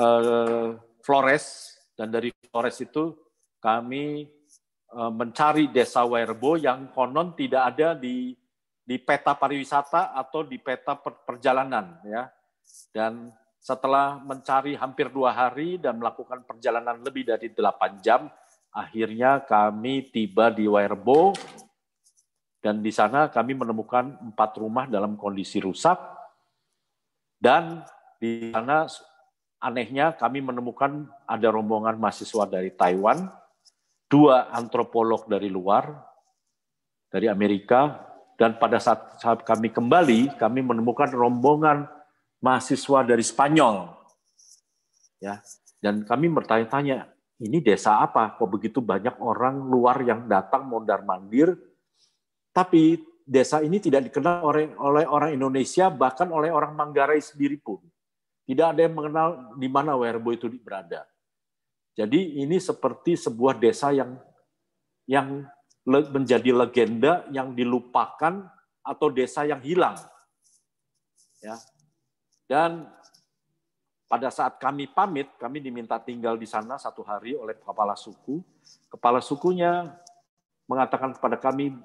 uh, 0.00 0.80
Flores. 1.04 1.76
Dan 1.92 2.08
dari 2.08 2.32
Flores 2.48 2.80
itu 2.80 3.12
kami 3.60 4.32
uh, 4.96 5.12
mencari 5.12 5.68
desa 5.68 6.08
Werbo 6.08 6.56
yang 6.56 6.88
konon 6.88 7.36
tidak 7.36 7.76
ada 7.76 7.92
di 7.92 8.32
di 8.80 8.96
peta 8.96 9.36
pariwisata 9.36 10.16
atau 10.16 10.40
di 10.40 10.56
peta 10.56 10.96
per, 10.96 11.20
perjalanan 11.28 12.00
ya. 12.08 12.32
Dan 12.96 13.28
setelah 13.60 14.16
mencari 14.24 14.72
hampir 14.72 15.12
dua 15.12 15.36
hari 15.36 15.76
dan 15.76 16.00
melakukan 16.00 16.48
perjalanan 16.48 16.96
lebih 17.04 17.28
dari 17.28 17.52
delapan 17.52 18.00
jam 18.00 18.24
Akhirnya 18.70 19.42
kami 19.42 20.10
tiba 20.14 20.54
di 20.54 20.70
Werbo 20.70 21.34
dan 22.62 22.84
di 22.84 22.94
sana 22.94 23.26
kami 23.26 23.58
menemukan 23.58 24.20
empat 24.30 24.50
rumah 24.62 24.86
dalam 24.86 25.18
kondisi 25.18 25.58
rusak 25.58 25.98
dan 27.40 27.82
di 28.20 28.52
sana 28.52 28.84
anehnya 29.60 30.12
kami 30.16 30.44
menemukan 30.44 31.08
ada 31.24 31.48
rombongan 31.48 31.96
mahasiswa 32.00 32.44
dari 32.48 32.72
Taiwan, 32.72 33.28
dua 34.08 34.52
antropolog 34.52 35.24
dari 35.28 35.48
luar, 35.48 35.88
dari 37.08 37.28
Amerika, 37.32 38.06
dan 38.40 38.56
pada 38.56 38.80
saat, 38.80 39.20
saat 39.20 39.40
kami 39.44 39.68
kembali, 39.68 40.36
kami 40.40 40.64
menemukan 40.64 41.12
rombongan 41.12 41.88
mahasiswa 42.40 43.04
dari 43.04 43.20
Spanyol. 43.20 43.92
Ya, 45.20 45.44
dan 45.84 46.08
kami 46.08 46.32
bertanya-tanya, 46.32 47.08
ini 47.40 47.58
desa 47.64 48.04
apa? 48.04 48.36
Kok 48.36 48.60
begitu 48.60 48.84
banyak 48.84 49.16
orang 49.16 49.64
luar 49.64 50.04
yang 50.04 50.28
datang 50.28 50.68
mondar 50.68 51.00
mandir? 51.00 51.56
Tapi 52.52 53.00
desa 53.24 53.64
ini 53.64 53.80
tidak 53.80 54.12
dikenal 54.12 54.44
oleh, 54.44 54.66
oleh 54.76 55.04
orang 55.08 55.32
Indonesia, 55.32 55.88
bahkan 55.88 56.28
oleh 56.28 56.52
orang 56.52 56.76
Manggarai 56.76 57.24
sendiri 57.24 57.56
pun. 57.56 57.80
Tidak 58.44 58.66
ada 58.76 58.80
yang 58.84 58.92
mengenal 58.92 59.56
di 59.56 59.68
mana 59.72 59.96
Werbo 59.96 60.36
itu 60.36 60.52
berada. 60.60 61.08
Jadi 61.96 62.44
ini 62.44 62.60
seperti 62.60 63.16
sebuah 63.16 63.56
desa 63.56 63.94
yang 63.94 64.20
yang 65.08 65.42
menjadi 65.86 66.54
legenda 66.54 67.24
yang 67.32 67.56
dilupakan 67.56 68.46
atau 68.84 69.08
desa 69.08 69.48
yang 69.48 69.62
hilang. 69.64 69.96
Ya. 71.40 71.56
Dan 72.50 72.90
pada 74.10 74.26
saat 74.26 74.58
kami 74.58 74.90
pamit, 74.90 75.30
kami 75.38 75.62
diminta 75.62 75.94
tinggal 76.02 76.34
di 76.34 76.42
sana 76.42 76.74
satu 76.82 77.06
hari 77.06 77.38
oleh 77.38 77.54
kepala 77.54 77.94
suku. 77.94 78.42
Kepala 78.90 79.22
sukunya 79.22 79.86
mengatakan 80.66 81.14
kepada 81.14 81.38
kami, 81.38 81.78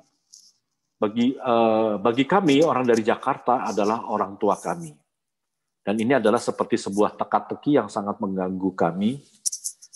bagi 0.97 1.37
uh, 1.37 2.01
bagi 2.01 2.25
kami 2.25 2.65
orang 2.65 2.81
dari 2.81 3.05
Jakarta 3.05 3.69
adalah 3.69 4.09
orang 4.09 4.41
tua 4.41 4.57
kami. 4.57 4.89
Dan 5.85 6.01
ini 6.01 6.17
adalah 6.17 6.41
seperti 6.41 6.81
sebuah 6.81 7.13
teka-teki 7.13 7.77
yang 7.77 7.93
sangat 7.93 8.17
mengganggu 8.17 8.73
kami. 8.73 9.21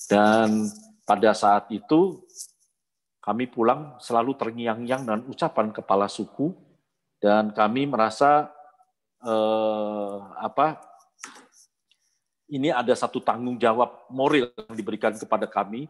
Dan 0.06 0.70
pada 1.10 1.34
saat 1.34 1.66
itu 1.74 2.22
kami 3.26 3.50
pulang 3.50 3.98
selalu 3.98 4.38
terngiang-ngiang 4.38 5.02
dengan 5.02 5.22
ucapan 5.26 5.74
kepala 5.74 6.06
suku 6.06 6.54
dan 7.18 7.50
kami 7.58 7.90
merasa 7.90 8.54
eh, 9.22 10.18
apa 10.40 10.89
ini 12.50 12.74
ada 12.74 12.92
satu 12.98 13.22
tanggung 13.22 13.56
jawab 13.62 14.10
moral 14.10 14.50
yang 14.50 14.76
diberikan 14.76 15.14
kepada 15.14 15.46
kami. 15.46 15.86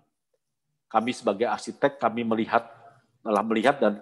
Kami 0.92 1.12
sebagai 1.16 1.48
arsitek, 1.48 1.96
kami 2.02 2.28
melihat 2.28 2.68
telah 3.24 3.44
melihat 3.44 3.80
dan 3.80 4.00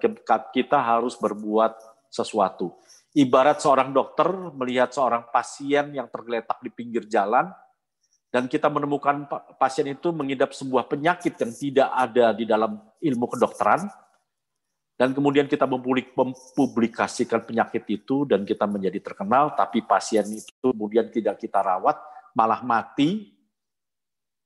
kita 0.53 0.77
harus 0.77 1.13
berbuat 1.17 1.77
sesuatu. 2.09 2.73
Ibarat 3.17 3.59
seorang 3.59 3.91
dokter 3.91 4.29
melihat 4.53 4.93
seorang 4.93 5.25
pasien 5.33 5.89
yang 5.91 6.07
tergeletak 6.07 6.61
di 6.61 6.69
pinggir 6.69 7.03
jalan, 7.09 7.49
dan 8.29 8.45
kita 8.45 8.69
menemukan 8.69 9.25
pasien 9.57 9.87
itu 9.89 10.13
mengidap 10.13 10.53
sebuah 10.53 10.85
penyakit 10.85 11.33
yang 11.39 11.51
tidak 11.51 11.89
ada 11.91 12.25
di 12.35 12.45
dalam 12.45 12.77
ilmu 13.01 13.25
kedokteran, 13.35 13.89
dan 14.97 15.13
kemudian 15.13 15.49
kita 15.49 15.65
mempublikasikan 15.67 17.45
penyakit 17.45 17.83
itu 17.89 18.23
dan 18.25 18.45
kita 18.45 18.65
menjadi 18.69 19.01
terkenal, 19.01 19.53
tapi 19.57 19.83
pasien 19.83 20.25
itu 20.29 20.71
kemudian 20.71 21.09
tidak 21.09 21.41
kita 21.41 21.61
rawat, 21.61 21.97
malah 22.37 22.61
mati, 22.61 23.33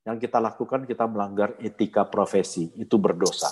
yang 0.07 0.15
kita 0.15 0.39
lakukan 0.39 0.87
kita 0.87 1.03
melanggar 1.11 1.59
etika 1.59 2.07
profesi, 2.07 2.71
itu 2.79 2.95
berdosa. 2.95 3.51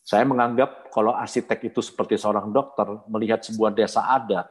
Saya 0.00 0.24
menganggap 0.24 0.88
kalau 0.88 1.12
arsitek 1.12 1.68
itu 1.68 1.84
seperti 1.84 2.16
seorang 2.16 2.48
dokter, 2.48 2.88
melihat 3.12 3.44
sebuah 3.44 3.76
desa 3.76 4.08
adat 4.08 4.48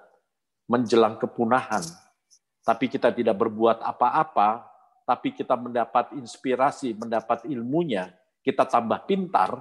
menjelang 0.69 1.17
kepunahan, 1.17 1.81
tapi 2.61 2.85
kita 2.91 3.09
tidak 3.09 3.33
berbuat 3.39 3.81
apa-apa, 3.81 4.69
tapi 5.07 5.33
kita 5.33 5.57
mendapat 5.57 6.13
inspirasi, 6.13 6.93
mendapat 6.93 7.47
ilmunya, 7.49 8.13
kita 8.45 8.67
tambah 8.67 9.07
pintar, 9.09 9.57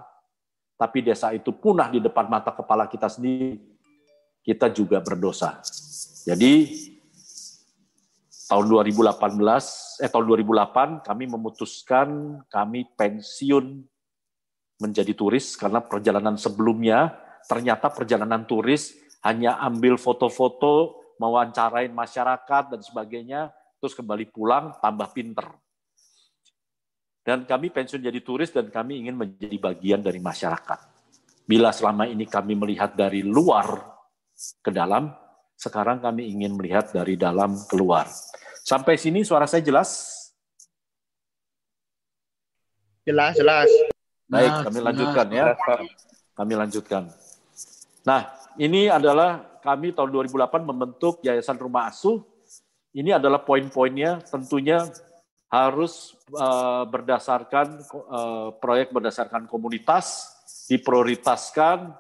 tapi 0.77 1.01
desa 1.01 1.33
itu 1.33 1.55
punah 1.55 1.89
di 1.89 2.03
depan 2.03 2.29
mata 2.29 2.53
kepala 2.53 2.91
kita 2.91 3.09
sendiri, 3.09 3.57
kita 4.45 4.69
juga 4.69 5.01
berdosa. 5.01 5.63
Jadi 6.27 6.53
tahun 8.47 8.67
2018 8.71 10.03
eh 10.03 10.11
tahun 10.11 10.25
2008 10.25 11.03
kami 11.03 11.25
memutuskan 11.27 12.09
kami 12.47 12.87
pensiun 12.95 13.83
menjadi 14.79 15.13
turis 15.19 15.59
karena 15.59 15.83
perjalanan 15.83 16.39
sebelumnya 16.39 17.15
ternyata 17.47 17.91
perjalanan 17.91 18.47
turis 18.47 19.07
hanya 19.27 19.59
ambil 19.59 19.99
foto-foto, 19.99 21.03
mewawancarain 21.19 21.91
masyarakat 21.91 22.65
dan 22.71 22.81
sebagainya, 22.83 23.41
terus 23.83 23.99
kembali 23.99 24.31
pulang 24.31 24.79
tambah 24.79 25.11
pinter. 25.11 25.51
Dan 27.27 27.43
kami 27.43 27.75
pensiun 27.75 28.07
jadi 28.07 28.23
turis 28.23 28.55
dan 28.55 28.71
kami 28.71 29.03
ingin 29.03 29.19
menjadi 29.19 29.59
bagian 29.59 29.99
dari 29.99 30.23
masyarakat. 30.23 30.79
Bila 31.43 31.75
selama 31.75 32.07
ini 32.07 32.23
kami 32.27 32.55
melihat 32.55 32.95
dari 32.95 33.27
luar 33.27 33.99
ke 34.63 34.71
dalam, 34.71 35.11
sekarang 35.57 36.05
kami 36.05 36.29
ingin 36.29 36.53
melihat 36.53 36.93
dari 36.93 37.17
dalam 37.17 37.57
keluar. 37.67 38.05
Sampai 38.61 39.01
sini 39.01 39.25
suara 39.25 39.49
saya 39.49 39.65
jelas? 39.65 40.13
Jelas, 43.09 43.33
jelas. 43.41 43.71
Baik, 44.29 44.69
kami 44.69 44.79
lanjutkan 44.85 45.27
ya. 45.33 45.47
Kami 46.37 46.53
lanjutkan. 46.59 47.03
Nah, 48.05 48.29
ini 48.61 48.93
adalah 48.93 49.59
kami 49.65 49.97
tahun 49.97 50.13
2008 50.13 50.63
membentuk 50.63 51.25
Yayasan 51.25 51.57
Rumah 51.57 51.89
Asuh. 51.89 52.21
Ini 52.93 53.17
adalah 53.17 53.41
poin-poinnya 53.41 54.21
tentunya 54.25 54.85
harus 55.47 56.19
uh, 56.35 56.83
berdasarkan 56.91 57.87
uh, 58.11 58.51
proyek 58.59 58.91
berdasarkan 58.91 59.47
komunitas, 59.47 60.35
diprioritaskan 60.67 61.95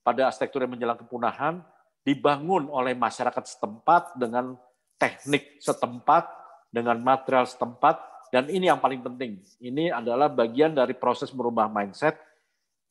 pada 0.00 0.32
arsitektur 0.32 0.64
yang 0.64 0.72
menjelang 0.72 0.96
kepunahan, 0.96 1.60
dibangun 2.04 2.68
oleh 2.68 2.92
masyarakat 2.92 3.44
setempat 3.48 4.20
dengan 4.20 4.54
teknik 5.00 5.58
setempat, 5.58 6.28
dengan 6.68 7.00
material 7.00 7.48
setempat, 7.48 7.96
dan 8.28 8.50
ini 8.52 8.68
yang 8.68 8.78
paling 8.78 9.00
penting. 9.00 9.40
Ini 9.58 9.94
adalah 9.94 10.28
bagian 10.28 10.76
dari 10.76 10.92
proses 10.94 11.32
merubah 11.32 11.66
mindset, 11.66 12.20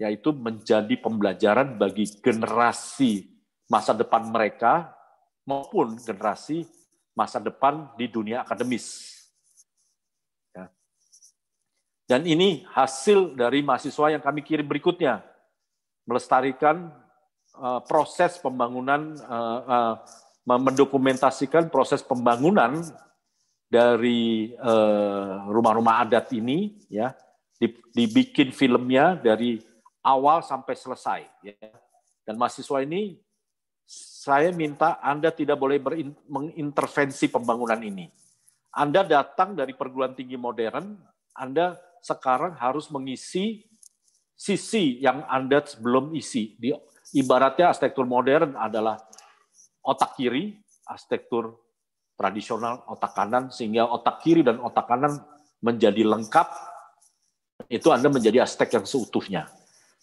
yaitu 0.02 0.34
menjadi 0.34 0.98
pembelajaran 0.98 1.78
bagi 1.78 2.10
generasi 2.20 3.30
masa 3.70 3.94
depan 3.94 4.28
mereka 4.32 4.92
maupun 5.44 6.00
generasi 6.00 6.66
masa 7.14 7.38
depan 7.44 7.94
di 8.00 8.10
dunia 8.10 8.42
akademis. 8.42 9.14
Ya. 10.56 10.72
Dan 12.10 12.26
ini 12.26 12.66
hasil 12.74 13.38
dari 13.38 13.62
mahasiswa 13.62 14.16
yang 14.16 14.24
kami 14.24 14.42
kirim 14.42 14.66
berikutnya, 14.66 15.22
melestarikan 16.08 17.03
uh, 17.58 17.82
proses 17.86 18.38
pembangunan, 18.42 19.18
uh, 19.26 19.60
uh, 19.64 19.96
mendokumentasikan 20.44 21.72
proses 21.72 22.04
pembangunan 22.04 22.84
dari 23.72 24.54
rumah-rumah 25.50 26.06
adat 26.06 26.30
ini, 26.36 26.78
ya, 26.92 27.16
dibikin 27.96 28.54
filmnya 28.54 29.18
dari 29.18 29.64
awal 30.04 30.44
sampai 30.44 30.76
selesai. 30.78 31.22
Ya. 31.42 31.56
Dan 32.28 32.38
mahasiswa 32.38 32.84
ini 32.84 33.18
saya 33.88 34.52
minta 34.52 35.00
Anda 35.00 35.32
tidak 35.32 35.58
boleh 35.58 35.80
mengintervensi 36.28 37.32
pembangunan 37.32 37.80
ini. 37.80 38.12
Anda 38.76 39.08
datang 39.08 39.56
dari 39.56 39.74
perguruan 39.74 40.14
tinggi 40.14 40.36
modern, 40.36 41.00
Anda 41.34 41.80
sekarang 42.04 42.60
harus 42.60 42.92
mengisi 42.92 43.64
sisi 44.36 45.00
yang 45.00 45.24
Anda 45.26 45.64
belum 45.80 46.14
isi. 46.20 46.60
Di 46.60 46.76
ibaratnya 47.14 47.72
arsitektur 47.72 48.10
modern 48.10 48.58
adalah 48.58 48.98
otak 49.86 50.18
kiri, 50.18 50.58
arsitektur 50.90 51.64
tradisional 52.18 52.86
otak 52.90 53.14
kanan, 53.14 53.50
sehingga 53.50 53.90
otak 53.90 54.22
kiri 54.22 54.46
dan 54.46 54.62
otak 54.62 54.86
kanan 54.86 55.22
menjadi 55.64 56.04
lengkap, 56.04 56.48
itu 57.72 57.88
Anda 57.90 58.10
menjadi 58.12 58.44
arsitek 58.44 58.82
yang 58.82 58.86
seutuhnya. 58.86 59.44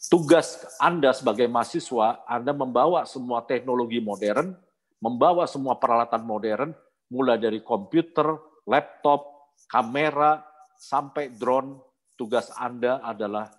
Tugas 0.09 0.65
Anda 0.81 1.13
sebagai 1.13 1.45
mahasiswa, 1.47 2.25
Anda 2.25 2.57
membawa 2.57 3.05
semua 3.05 3.45
teknologi 3.45 4.01
modern, 4.01 4.57
membawa 4.99 5.45
semua 5.45 5.77
peralatan 5.77 6.25
modern, 6.25 6.73
mulai 7.13 7.37
dari 7.37 7.61
komputer, 7.61 8.41
laptop, 8.65 9.53
kamera, 9.69 10.41
sampai 10.81 11.37
drone, 11.37 11.77
tugas 12.17 12.49
Anda 12.57 13.05
adalah 13.05 13.53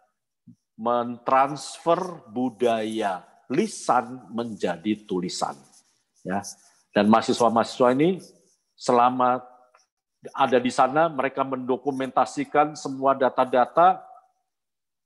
mentransfer 0.81 2.25
budaya 2.33 3.30
lisan 3.51 4.31
menjadi 4.31 5.03
tulisan. 5.03 5.53
Ya. 6.23 6.39
Dan 6.95 7.11
mahasiswa-mahasiswa 7.11 7.91
ini 7.95 8.23
selama 8.79 9.43
ada 10.31 10.57
di 10.61 10.71
sana 10.71 11.09
mereka 11.11 11.41
mendokumentasikan 11.43 12.77
semua 12.77 13.17
data-data 13.17 13.99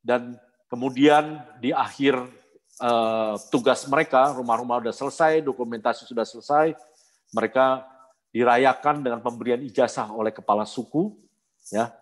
dan 0.04 0.38
kemudian 0.70 1.40
di 1.58 1.72
akhir 1.72 2.20
uh, 2.84 3.40
tugas 3.50 3.88
mereka 3.88 4.36
rumah-rumah 4.36 4.84
sudah 4.84 4.96
selesai, 4.96 5.34
dokumentasi 5.42 6.04
sudah 6.06 6.26
selesai, 6.28 6.76
mereka 7.32 7.86
dirayakan 8.36 9.02
dengan 9.02 9.24
pemberian 9.24 9.64
ijazah 9.64 10.12
oleh 10.12 10.36
kepala 10.36 10.68
suku 10.68 11.16
ya. 11.72 11.96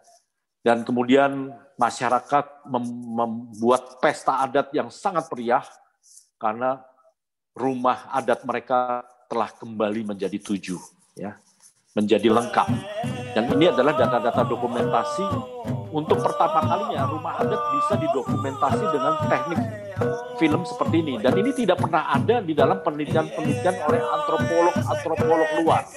Dan 0.63 0.87
kemudian 0.87 1.51
masyarakat 1.75 2.63
membuat 3.11 3.99
pesta 3.99 4.39
adat 4.47 4.71
yang 4.71 4.87
sangat 4.87 5.27
meriah 5.27 5.67
karena 6.43 6.83
rumah 7.55 8.11
adat 8.11 8.43
mereka 8.43 9.07
telah 9.31 9.47
kembali 9.55 10.11
menjadi 10.11 10.35
tujuh, 10.43 10.81
ya, 11.15 11.39
menjadi 11.95 12.27
lengkap. 12.27 12.67
Dan 13.31 13.47
ini 13.55 13.71
adalah 13.71 13.95
data-data 13.95 14.43
dokumentasi 14.43 15.25
untuk 15.95 16.19
pertama 16.19 16.59
kalinya 16.67 17.07
rumah 17.07 17.39
adat 17.39 17.61
bisa 17.71 17.93
didokumentasi 17.95 18.85
dengan 18.91 19.13
teknik 19.31 19.61
film 20.35 20.61
seperti 20.67 20.95
ini. 20.99 21.15
Dan 21.23 21.33
ini 21.39 21.55
tidak 21.55 21.79
pernah 21.79 22.11
ada 22.11 22.43
di 22.43 22.51
dalam 22.51 22.83
penelitian-penelitian 22.83 23.75
oleh 23.87 24.01
antropolog-antropolog 24.03 25.49
luar. 25.63 25.87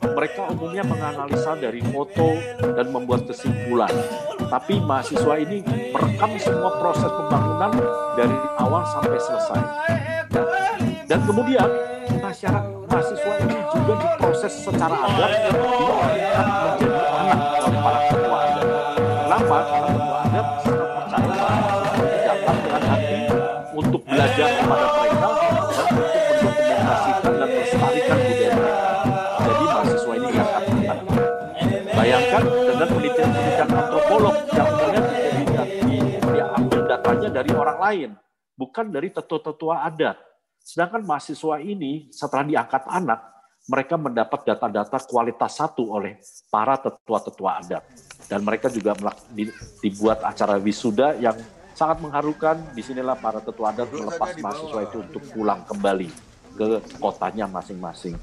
Mereka 0.00 0.40
umumnya 0.56 0.82
menganalisa 0.82 1.60
dari 1.60 1.84
foto 1.84 2.40
dan 2.58 2.88
membuat 2.88 3.28
kesimpulan. 3.28 3.92
Tapi 4.50 4.82
mahasiswa 4.82 5.34
ini 5.38 5.62
merekam 5.94 6.34
semua 6.42 6.74
proses 6.82 7.06
pembangunan 7.06 7.70
dari 8.18 8.34
awal 8.58 8.82
sampai 8.82 9.14
selesai. 9.14 9.62
Dan 11.06 11.22
kemudian 11.22 11.70
masyarakat 12.18 12.66
mahasiswa 12.90 13.32
ini 13.46 13.56
juga 13.70 13.94
diproses 14.02 14.50
secara 14.50 14.96
adat 15.06 15.54
diangkat 15.54 16.46
menjadi 16.50 17.02
anak 17.14 17.38
oleh 17.62 17.78
para 17.78 18.00
ketua 18.10 18.38
adat. 18.42 18.66
Kenapa? 18.98 19.56
Karena 19.62 19.88
ketua 19.94 20.18
adat 20.18 20.46
sangat 20.66 20.88
percaya 20.98 22.50
dengan 22.58 22.82
hati 22.90 23.18
untuk 23.70 24.02
belajar 24.02 24.48
kepada 24.58 24.86
mereka 24.98 25.09
yang 34.28 34.68
kemudian 34.68 35.04
dia 36.30 36.46
ambil 36.56 36.80
datanya 36.84 37.28
dari 37.32 37.52
orang 37.56 37.78
lain, 37.80 38.10
bukan 38.54 38.92
dari 38.92 39.08
tetua-tetua 39.08 39.86
adat 39.88 40.20
Sedangkan 40.60 41.02
mahasiswa 41.02 41.56
ini 41.58 42.12
setelah 42.12 42.44
diangkat 42.44 42.84
anak, 42.86 43.20
mereka 43.66 43.94
mendapat 43.96 44.40
data-data 44.44 44.98
kualitas 45.08 45.56
satu 45.56 45.90
oleh 45.90 46.20
para 46.52 46.76
tetua-tetua 46.76 47.50
adat. 47.64 47.84
Dan 48.30 48.46
mereka 48.46 48.70
juga 48.70 48.94
dibuat 49.82 50.22
acara 50.22 50.60
wisuda 50.60 51.18
yang 51.18 51.34
sangat 51.74 52.04
mengharukan. 52.04 52.60
Di 52.76 52.82
sinilah 52.84 53.18
para 53.18 53.42
tetua 53.42 53.74
adat 53.74 53.88
melepas 53.90 54.36
mahasiswa 54.38 54.80
itu 54.84 54.96
untuk 55.02 55.22
pulang 55.32 55.64
kembali 55.66 56.29
ke 56.60 56.68
kotanya 57.00 57.48
masing-masing. 57.48 58.20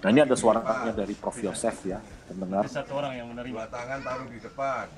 Nah 0.00 0.08
ini 0.08 0.20
ada 0.24 0.32
suaranya 0.32 0.88
dari 0.96 1.12
Prof. 1.12 1.36
Yosef 1.36 1.84
ya, 1.84 2.00
pendengar. 2.24 2.64
Satu 2.64 2.96
orang 2.96 3.12
yang 3.12 3.28
menerima. 3.28 3.68
tangan 3.68 4.00
taruh 4.00 4.24
di 4.32 4.40
depan. 4.40 4.88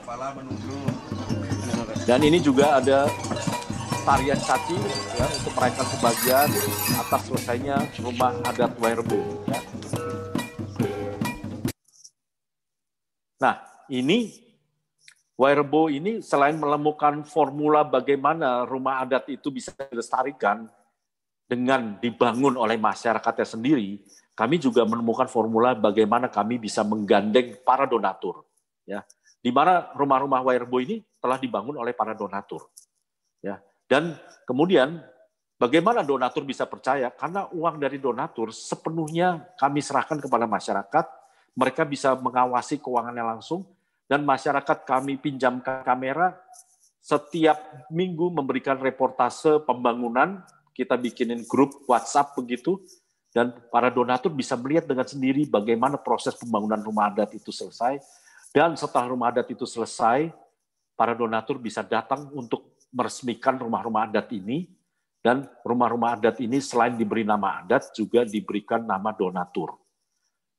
Kepala 0.00 0.32
menunduk. 0.32 0.96
Dan 2.08 2.20
ini 2.24 2.40
juga 2.40 2.80
ada 2.80 3.04
tarian 4.08 4.40
caci 4.40 4.80
ya, 5.20 5.26
untuk 5.28 5.52
merayakan 5.52 5.86
kebahagiaan 5.92 6.50
atas 6.96 7.20
selesainya 7.28 7.76
rumah 8.00 8.32
adat 8.48 8.72
Wairebo. 8.80 9.20
Ya. 9.52 9.60
Nah, 13.44 13.54
ini 13.92 14.49
Wairebo 15.40 15.88
ini 15.88 16.20
selain 16.20 16.52
menemukan 16.60 17.24
formula 17.24 17.80
bagaimana 17.80 18.68
rumah 18.68 19.00
adat 19.00 19.24
itu 19.32 19.48
bisa 19.48 19.72
dilestarikan 19.72 20.68
dengan 21.48 21.96
dibangun 21.96 22.60
oleh 22.60 22.76
masyarakatnya 22.76 23.48
sendiri, 23.48 24.04
kami 24.36 24.60
juga 24.60 24.84
menemukan 24.84 25.24
formula 25.32 25.72
bagaimana 25.72 26.28
kami 26.28 26.60
bisa 26.60 26.84
menggandeng 26.84 27.56
para 27.64 27.88
donatur. 27.88 28.44
Ya, 28.84 29.00
di 29.40 29.48
mana 29.48 29.88
rumah-rumah 29.96 30.44
Wirebo 30.44 30.76
ini 30.76 31.00
telah 31.24 31.40
dibangun 31.40 31.80
oleh 31.80 31.96
para 31.96 32.12
donatur. 32.12 32.68
Ya, 33.40 33.64
dan 33.88 34.20
kemudian 34.44 35.00
bagaimana 35.56 36.04
donatur 36.04 36.44
bisa 36.44 36.68
percaya? 36.68 37.08
Karena 37.08 37.48
uang 37.48 37.80
dari 37.80 37.96
donatur 37.96 38.52
sepenuhnya 38.52 39.56
kami 39.56 39.80
serahkan 39.80 40.20
kepada 40.20 40.44
masyarakat. 40.44 41.06
Mereka 41.56 41.88
bisa 41.88 42.12
mengawasi 42.12 42.76
keuangannya 42.76 43.24
langsung 43.24 43.79
dan 44.10 44.26
masyarakat 44.26 44.82
kami 44.82 45.22
pinjamkan 45.22 45.86
kamera 45.86 46.34
setiap 46.98 47.86
minggu 47.94 48.34
memberikan 48.34 48.74
reportase 48.82 49.62
pembangunan. 49.62 50.42
Kita 50.74 50.98
bikinin 50.98 51.46
grup 51.46 51.86
WhatsApp 51.86 52.34
begitu 52.34 52.82
dan 53.30 53.54
para 53.70 53.86
donatur 53.86 54.34
bisa 54.34 54.58
melihat 54.58 54.90
dengan 54.90 55.06
sendiri 55.06 55.46
bagaimana 55.46 55.94
proses 55.94 56.34
pembangunan 56.34 56.82
rumah 56.82 57.06
adat 57.06 57.38
itu 57.38 57.54
selesai. 57.54 58.02
Dan 58.50 58.74
setelah 58.74 59.06
rumah 59.06 59.30
adat 59.30 59.46
itu 59.46 59.62
selesai, 59.62 60.34
para 60.98 61.14
donatur 61.14 61.62
bisa 61.62 61.86
datang 61.86 62.26
untuk 62.34 62.74
meresmikan 62.90 63.54
rumah-rumah 63.62 64.10
adat 64.10 64.34
ini. 64.34 64.66
Dan 65.22 65.46
rumah-rumah 65.62 66.18
adat 66.18 66.42
ini 66.42 66.58
selain 66.58 66.98
diberi 66.98 67.22
nama 67.22 67.62
adat, 67.62 67.94
juga 67.94 68.26
diberikan 68.26 68.82
nama 68.82 69.14
donatur. 69.14 69.78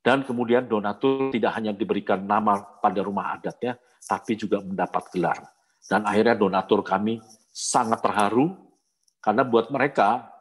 Dan 0.02 0.26
kemudian 0.26 0.66
donatur 0.66 1.30
tidak 1.30 1.54
hanya 1.54 1.70
diberikan 1.70 2.26
nama 2.26 2.58
pada 2.58 2.98
rumah 3.06 3.38
adatnya, 3.38 3.78
tapi 4.02 4.34
juga 4.34 4.58
mendapat 4.58 5.14
gelar. 5.14 5.38
Dan 5.78 6.02
akhirnya 6.02 6.34
donatur 6.34 6.82
kami 6.82 7.22
sangat 7.54 8.02
terharu, 8.02 8.50
karena 9.22 9.46
buat 9.46 9.70
mereka 9.70 10.32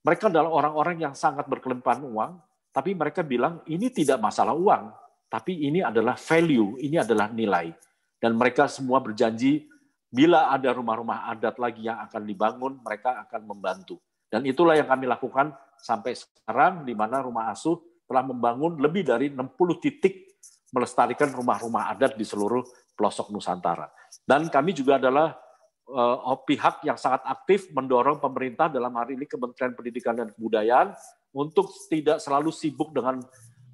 mereka 0.00 0.32
adalah 0.32 0.48
orang-orang 0.48 0.96
yang 0.96 1.12
sangat 1.12 1.44
berkelimpahan 1.44 2.00
uang, 2.00 2.40
tapi 2.72 2.96
mereka 2.96 3.20
bilang 3.20 3.60
ini 3.68 3.92
tidak 3.92 4.16
masalah 4.16 4.56
uang, 4.56 4.88
tapi 5.28 5.60
ini 5.68 5.84
adalah 5.84 6.16
value, 6.16 6.80
ini 6.80 6.96
adalah 6.96 7.28
nilai. 7.28 7.68
Dan 8.16 8.36
mereka 8.40 8.64
semua 8.64 9.04
berjanji 9.04 9.68
bila 10.08 10.48
ada 10.48 10.72
rumah-rumah 10.72 11.28
adat 11.28 11.60
lagi 11.60 11.84
yang 11.84 12.00
akan 12.08 12.22
dibangun, 12.24 12.72
mereka 12.80 13.20
akan 13.28 13.44
membantu. 13.44 14.00
Dan 14.32 14.48
itulah 14.48 14.72
yang 14.72 14.88
kami 14.88 15.04
lakukan 15.04 15.52
sampai 15.76 16.16
sekarang, 16.16 16.88
di 16.88 16.96
mana 16.96 17.20
rumah 17.20 17.52
asuh 17.52 17.76
telah 18.10 18.26
membangun 18.26 18.74
lebih 18.82 19.06
dari 19.06 19.30
60 19.30 19.54
titik 19.78 20.34
melestarikan 20.74 21.30
rumah-rumah 21.30 21.94
adat 21.94 22.18
di 22.18 22.26
seluruh 22.26 22.66
pelosok 22.98 23.30
Nusantara. 23.30 23.86
Dan 24.26 24.50
kami 24.50 24.74
juga 24.74 24.98
adalah 24.98 25.38
uh, 25.86 26.34
pihak 26.42 26.82
yang 26.82 26.98
sangat 26.98 27.22
aktif 27.22 27.70
mendorong 27.70 28.18
pemerintah 28.18 28.66
dalam 28.66 28.90
hari 28.98 29.14
ini 29.14 29.30
Kementerian 29.30 29.78
Pendidikan 29.78 30.18
dan 30.18 30.34
Kebudayaan 30.34 30.90
untuk 31.30 31.70
tidak 31.86 32.18
selalu 32.18 32.50
sibuk 32.50 32.90
dengan 32.90 33.22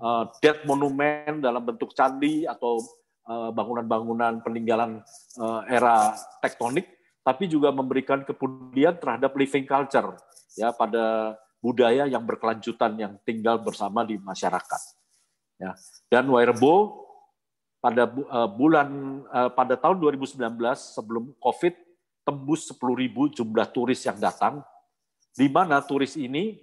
uh, 0.04 0.28
dead 0.44 0.64
monumen 0.68 1.40
dalam 1.40 1.64
bentuk 1.64 1.96
candi 1.96 2.44
atau 2.44 2.76
eh, 3.26 3.50
bangunan-bangunan 3.56 4.38
uh, 4.38 4.42
peninggalan 4.44 5.00
uh, 5.40 5.64
era 5.66 6.12
tektonik, 6.44 6.84
tapi 7.24 7.48
juga 7.48 7.72
memberikan 7.72 8.20
kepedulian 8.22 9.00
terhadap 9.00 9.32
living 9.32 9.64
culture 9.64 10.14
ya 10.56 10.70
pada 10.76 11.34
budaya 11.66 12.06
yang 12.06 12.22
berkelanjutan 12.22 12.94
yang 12.94 13.18
tinggal 13.26 13.58
bersama 13.58 14.06
di 14.06 14.14
masyarakat. 14.22 14.82
Ya. 15.58 15.74
Dan 16.06 16.30
Wairebo 16.30 17.02
pada 17.82 18.06
bulan 18.54 19.20
pada 19.50 19.74
tahun 19.74 19.98
2019 19.98 20.38
sebelum 20.94 21.34
Covid 21.42 21.74
tembus 22.22 22.70
10.000 22.70 23.38
jumlah 23.42 23.66
turis 23.74 24.06
yang 24.06 24.18
datang, 24.18 24.62
di 25.34 25.50
mana 25.50 25.82
turis 25.82 26.14
ini 26.14 26.58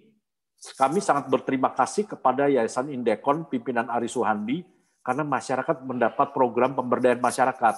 kami 0.80 1.04
sangat 1.04 1.28
berterima 1.28 1.76
kasih 1.76 2.08
kepada 2.08 2.48
Yayasan 2.48 2.88
Indekon 2.88 3.44
pimpinan 3.52 3.92
Ari 3.92 4.08
Suhandi 4.08 4.64
karena 5.04 5.28
masyarakat 5.28 5.84
mendapat 5.84 6.32
program 6.32 6.72
pemberdayaan 6.80 7.20
masyarakat. 7.20 7.76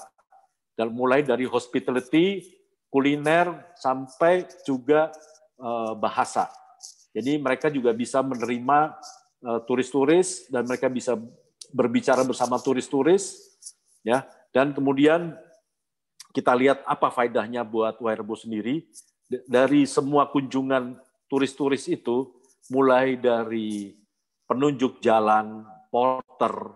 Dan 0.78 0.94
mulai 0.94 1.26
dari 1.26 1.50
hospitality, 1.50 2.46
kuliner, 2.94 3.74
sampai 3.80 4.46
juga 4.68 5.10
eh, 5.58 5.94
bahasa. 5.98 6.52
Jadi 7.16 7.39
mereka 7.39 7.72
juga 7.72 7.95
bisa 7.95 8.20
menerima 8.20 8.99
eh, 9.47 9.59
turis-turis 9.63 10.51
dan 10.51 10.68
mereka 10.68 10.91
bisa 10.91 11.16
berbicara 11.72 12.28
bersama 12.28 12.59
turis-turis 12.59 13.39
ya 14.03 14.28
dan 14.51 14.76
kemudian 14.76 15.36
kita 16.36 16.51
lihat 16.51 16.84
apa 16.84 17.07
faedahnya 17.07 17.63
buat 17.63 17.95
Wirebo 18.03 18.36
sendiri. 18.36 18.84
Dari 19.47 19.88
semua 19.88 20.28
kunjungan 20.28 20.99
turis-turis 21.32 21.88
itu, 21.88 22.36
mulai 22.68 23.16
dari 23.16 23.95
penunjuk 24.43 24.99
jalan, 24.99 25.63
porter, 25.88 26.76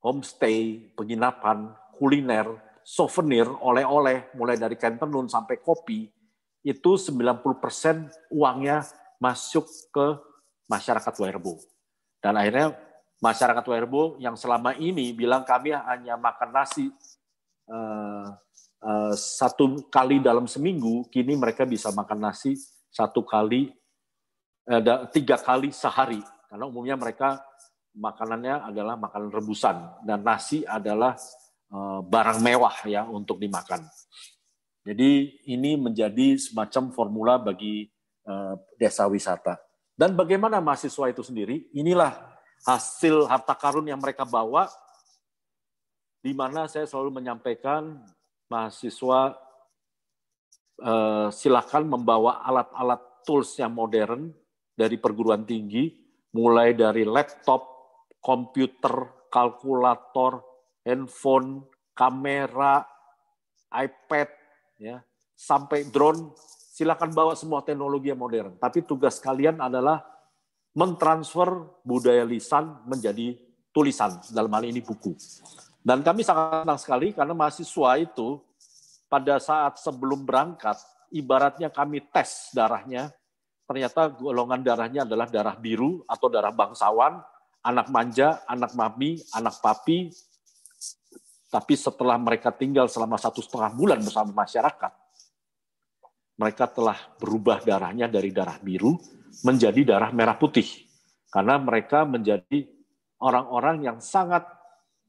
homestay, 0.00 0.88
penginapan, 0.96 1.68
kuliner, 2.00 2.48
souvenir, 2.80 3.46
oleh-oleh, 3.46 4.32
mulai 4.34 4.56
dari 4.56 4.74
kain 4.80 4.96
tenun 4.96 5.28
sampai 5.28 5.60
kopi, 5.60 6.08
itu 6.64 6.90
90% 6.96 8.32
uangnya 8.32 8.88
masuk 9.22 9.70
ke 9.94 10.18
masyarakat 10.66 11.14
Wirebo. 11.14 11.62
Dan 12.18 12.34
akhirnya 12.34 12.74
masyarakat 13.22 13.62
Wirebo 13.62 14.18
yang 14.18 14.34
selama 14.34 14.74
ini 14.74 15.14
bilang 15.14 15.46
kami 15.46 15.70
hanya 15.70 16.18
makan 16.18 16.50
nasi 16.50 16.90
eh, 17.70 18.26
Eh, 18.82 19.14
satu 19.14 19.86
kali 19.86 20.18
dalam 20.18 20.50
seminggu, 20.50 21.06
kini 21.06 21.38
mereka 21.38 21.62
bisa 21.62 21.94
makan 21.94 22.18
nasi 22.18 22.58
satu 22.90 23.22
kali, 23.22 23.70
eh, 24.66 24.82
tiga 25.14 25.38
kali 25.38 25.70
sehari. 25.70 26.18
Karena 26.50 26.66
umumnya 26.66 26.98
mereka 26.98 27.38
makanannya 27.94 28.74
adalah 28.74 28.98
makanan 28.98 29.30
rebusan 29.30 29.76
dan 30.02 30.26
nasi 30.26 30.66
adalah 30.66 31.16
barang 32.04 32.44
mewah 32.44 32.84
ya 32.84 33.08
untuk 33.08 33.40
dimakan. 33.40 33.88
Jadi 34.84 35.40
ini 35.48 35.80
menjadi 35.80 36.36
semacam 36.36 36.92
formula 36.92 37.40
bagi 37.40 37.88
desa 38.78 39.06
wisata. 39.10 39.58
Dan 39.92 40.16
bagaimana 40.16 40.62
mahasiswa 40.62 41.10
itu 41.12 41.22
sendiri? 41.22 41.68
Inilah 41.76 42.16
hasil 42.66 43.26
harta 43.26 43.54
karun 43.58 43.86
yang 43.90 43.98
mereka 43.98 44.22
bawa, 44.22 44.70
di 46.22 46.30
mana 46.32 46.70
saya 46.70 46.86
selalu 46.86 47.22
menyampaikan 47.22 47.98
mahasiswa 48.46 49.34
eh, 50.78 51.28
silakan 51.34 51.84
membawa 51.98 52.46
alat-alat 52.46 53.26
tools 53.26 53.58
yang 53.58 53.74
modern 53.74 54.30
dari 54.72 54.96
perguruan 54.98 55.42
tinggi, 55.42 55.90
mulai 56.34 56.72
dari 56.72 57.02
laptop, 57.02 57.62
komputer, 58.22 59.26
kalkulator, 59.28 60.42
handphone, 60.86 61.66
kamera, 61.92 62.86
iPad, 63.72 64.28
ya, 64.78 65.02
sampai 65.34 65.90
drone, 65.90 66.32
silakan 66.72 67.12
bawa 67.12 67.36
semua 67.36 67.60
teknologi 67.60 68.08
yang 68.08 68.16
modern. 68.16 68.56
Tapi 68.56 68.80
tugas 68.88 69.20
kalian 69.20 69.60
adalah 69.60 70.00
mentransfer 70.72 71.68
budaya 71.84 72.24
lisan 72.24 72.80
menjadi 72.88 73.36
tulisan, 73.76 74.16
dalam 74.32 74.48
hal 74.56 74.64
ini 74.64 74.80
buku. 74.80 75.12
Dan 75.84 76.00
kami 76.00 76.24
sangat 76.24 76.64
senang 76.64 76.80
sekali 76.80 77.12
karena 77.12 77.36
mahasiswa 77.36 78.00
itu 78.00 78.40
pada 79.12 79.36
saat 79.36 79.76
sebelum 79.76 80.24
berangkat, 80.24 80.80
ibaratnya 81.12 81.68
kami 81.68 82.00
tes 82.08 82.48
darahnya, 82.56 83.12
ternyata 83.68 84.08
golongan 84.08 84.64
darahnya 84.64 85.04
adalah 85.04 85.28
darah 85.28 85.52
biru 85.60 86.00
atau 86.08 86.32
darah 86.32 86.56
bangsawan, 86.56 87.20
anak 87.60 87.92
manja, 87.92 88.40
anak 88.48 88.72
mami, 88.72 89.20
anak 89.36 89.60
papi. 89.60 90.08
Tapi 91.52 91.74
setelah 91.76 92.16
mereka 92.16 92.48
tinggal 92.48 92.88
selama 92.88 93.20
satu 93.20 93.44
setengah 93.44 93.76
bulan 93.76 94.00
bersama 94.00 94.32
masyarakat, 94.32 95.01
mereka 96.36 96.68
telah 96.68 96.96
berubah 97.20 97.60
darahnya 97.62 98.08
dari 98.08 98.32
darah 98.32 98.56
biru 98.60 98.96
menjadi 99.44 99.96
darah 99.96 100.10
merah 100.12 100.36
putih. 100.36 100.66
Karena 101.32 101.56
mereka 101.56 102.04
menjadi 102.04 102.68
orang-orang 103.20 103.88
yang 103.88 103.98
sangat 104.04 104.44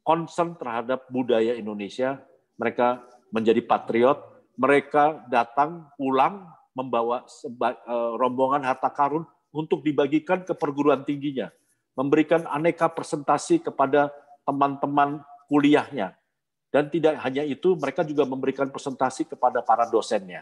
concern 0.03 0.55
terhadap 0.55 1.07
budaya 1.11 1.55
Indonesia, 1.55 2.19
mereka 2.55 3.03
menjadi 3.31 3.59
patriot, 3.63 4.19
mereka 4.55 5.25
datang 5.27 5.89
pulang 5.99 6.47
membawa 6.77 7.25
eh, 7.25 8.11
rombongan 8.19 8.63
harta 8.63 8.91
karun 8.93 9.27
untuk 9.53 9.85
dibagikan 9.85 10.41
ke 10.41 10.53
perguruan 10.57 11.05
tingginya, 11.05 11.49
memberikan 11.93 12.45
aneka 12.49 12.89
presentasi 12.89 13.61
kepada 13.61 14.09
teman-teman 14.43 15.21
kuliahnya. 15.47 16.17
Dan 16.73 16.89
tidak 16.89 17.21
hanya 17.21 17.45
itu, 17.45 17.77
mereka 17.77 18.01
juga 18.01 18.25
memberikan 18.25 18.65
presentasi 18.73 19.29
kepada 19.29 19.61
para 19.61 19.85
dosennya. 19.85 20.41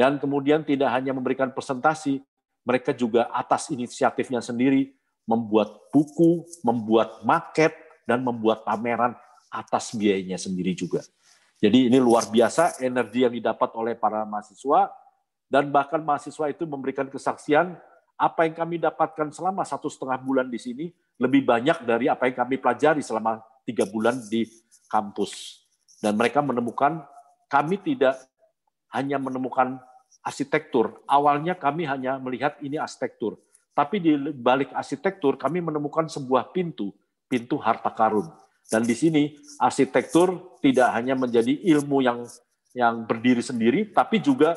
Dan 0.00 0.16
kemudian 0.16 0.64
tidak 0.64 0.96
hanya 0.96 1.12
memberikan 1.12 1.52
presentasi, 1.52 2.24
mereka 2.64 2.96
juga 2.96 3.28
atas 3.36 3.68
inisiatifnya 3.68 4.40
sendiri 4.40 4.96
membuat 5.28 5.92
buku, 5.92 6.48
membuat 6.64 7.20
maket, 7.20 7.76
dan 8.08 8.24
membuat 8.24 8.64
pameran 8.64 9.12
atas 9.52 9.92
biayanya 9.92 10.40
sendiri 10.40 10.72
juga. 10.72 11.04
Jadi 11.60 11.92
ini 11.92 12.00
luar 12.00 12.32
biasa 12.32 12.80
energi 12.80 13.28
yang 13.28 13.34
didapat 13.36 13.76
oleh 13.76 13.92
para 13.92 14.24
mahasiswa 14.24 14.88
dan 15.52 15.68
bahkan 15.68 16.00
mahasiswa 16.00 16.48
itu 16.48 16.64
memberikan 16.64 17.04
kesaksian 17.12 17.76
apa 18.16 18.48
yang 18.48 18.56
kami 18.56 18.80
dapatkan 18.80 19.28
selama 19.28 19.68
satu 19.68 19.92
setengah 19.92 20.16
bulan 20.24 20.48
di 20.48 20.56
sini 20.56 20.88
lebih 21.20 21.44
banyak 21.44 21.84
dari 21.84 22.08
apa 22.08 22.24
yang 22.24 22.40
kami 22.40 22.56
pelajari 22.56 23.04
selama 23.04 23.44
tiga 23.68 23.84
bulan 23.84 24.16
di 24.32 24.48
kampus. 24.88 25.60
Dan 26.00 26.16
mereka 26.16 26.40
menemukan 26.40 27.04
kami 27.52 27.76
tidak 27.84 28.16
hanya 28.96 29.20
menemukan 29.20 29.76
arsitektur. 30.20 31.00
Awalnya 31.08 31.56
kami 31.56 31.88
hanya 31.88 32.20
melihat 32.20 32.56
ini 32.60 32.76
arsitektur. 32.76 33.40
Tapi 33.72 33.96
di 34.02 34.12
balik 34.34 34.74
arsitektur 34.76 35.40
kami 35.40 35.64
menemukan 35.64 36.10
sebuah 36.10 36.52
pintu, 36.52 36.92
pintu 37.30 37.56
harta 37.56 37.88
karun. 37.94 38.28
Dan 38.70 38.86
di 38.86 38.94
sini 38.94 39.34
arsitektur 39.58 40.58
tidak 40.62 40.94
hanya 40.94 41.16
menjadi 41.16 41.50
ilmu 41.74 42.04
yang 42.04 42.22
yang 42.70 43.02
berdiri 43.02 43.42
sendiri, 43.42 43.90
tapi 43.90 44.22
juga 44.22 44.54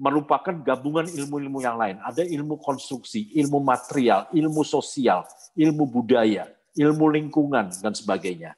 merupakan 0.00 0.56
gabungan 0.64 1.04
ilmu-ilmu 1.04 1.60
yang 1.60 1.76
lain. 1.76 2.00
Ada 2.00 2.24
ilmu 2.24 2.56
konstruksi, 2.58 3.28
ilmu 3.36 3.60
material, 3.60 4.26
ilmu 4.32 4.64
sosial, 4.64 5.28
ilmu 5.52 5.84
budaya, 5.84 6.48
ilmu 6.74 7.12
lingkungan, 7.12 7.68
dan 7.78 7.92
sebagainya. 7.92 8.56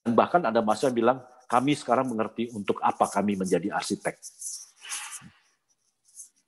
Dan 0.00 0.14
bahkan 0.14 0.40
ada 0.46 0.62
masa 0.62 0.88
yang 0.88 0.96
bilang, 0.96 1.18
kami 1.50 1.74
sekarang 1.74 2.06
mengerti 2.06 2.54
untuk 2.54 2.78
apa 2.80 3.10
kami 3.10 3.34
menjadi 3.34 3.74
arsitek. 3.74 4.14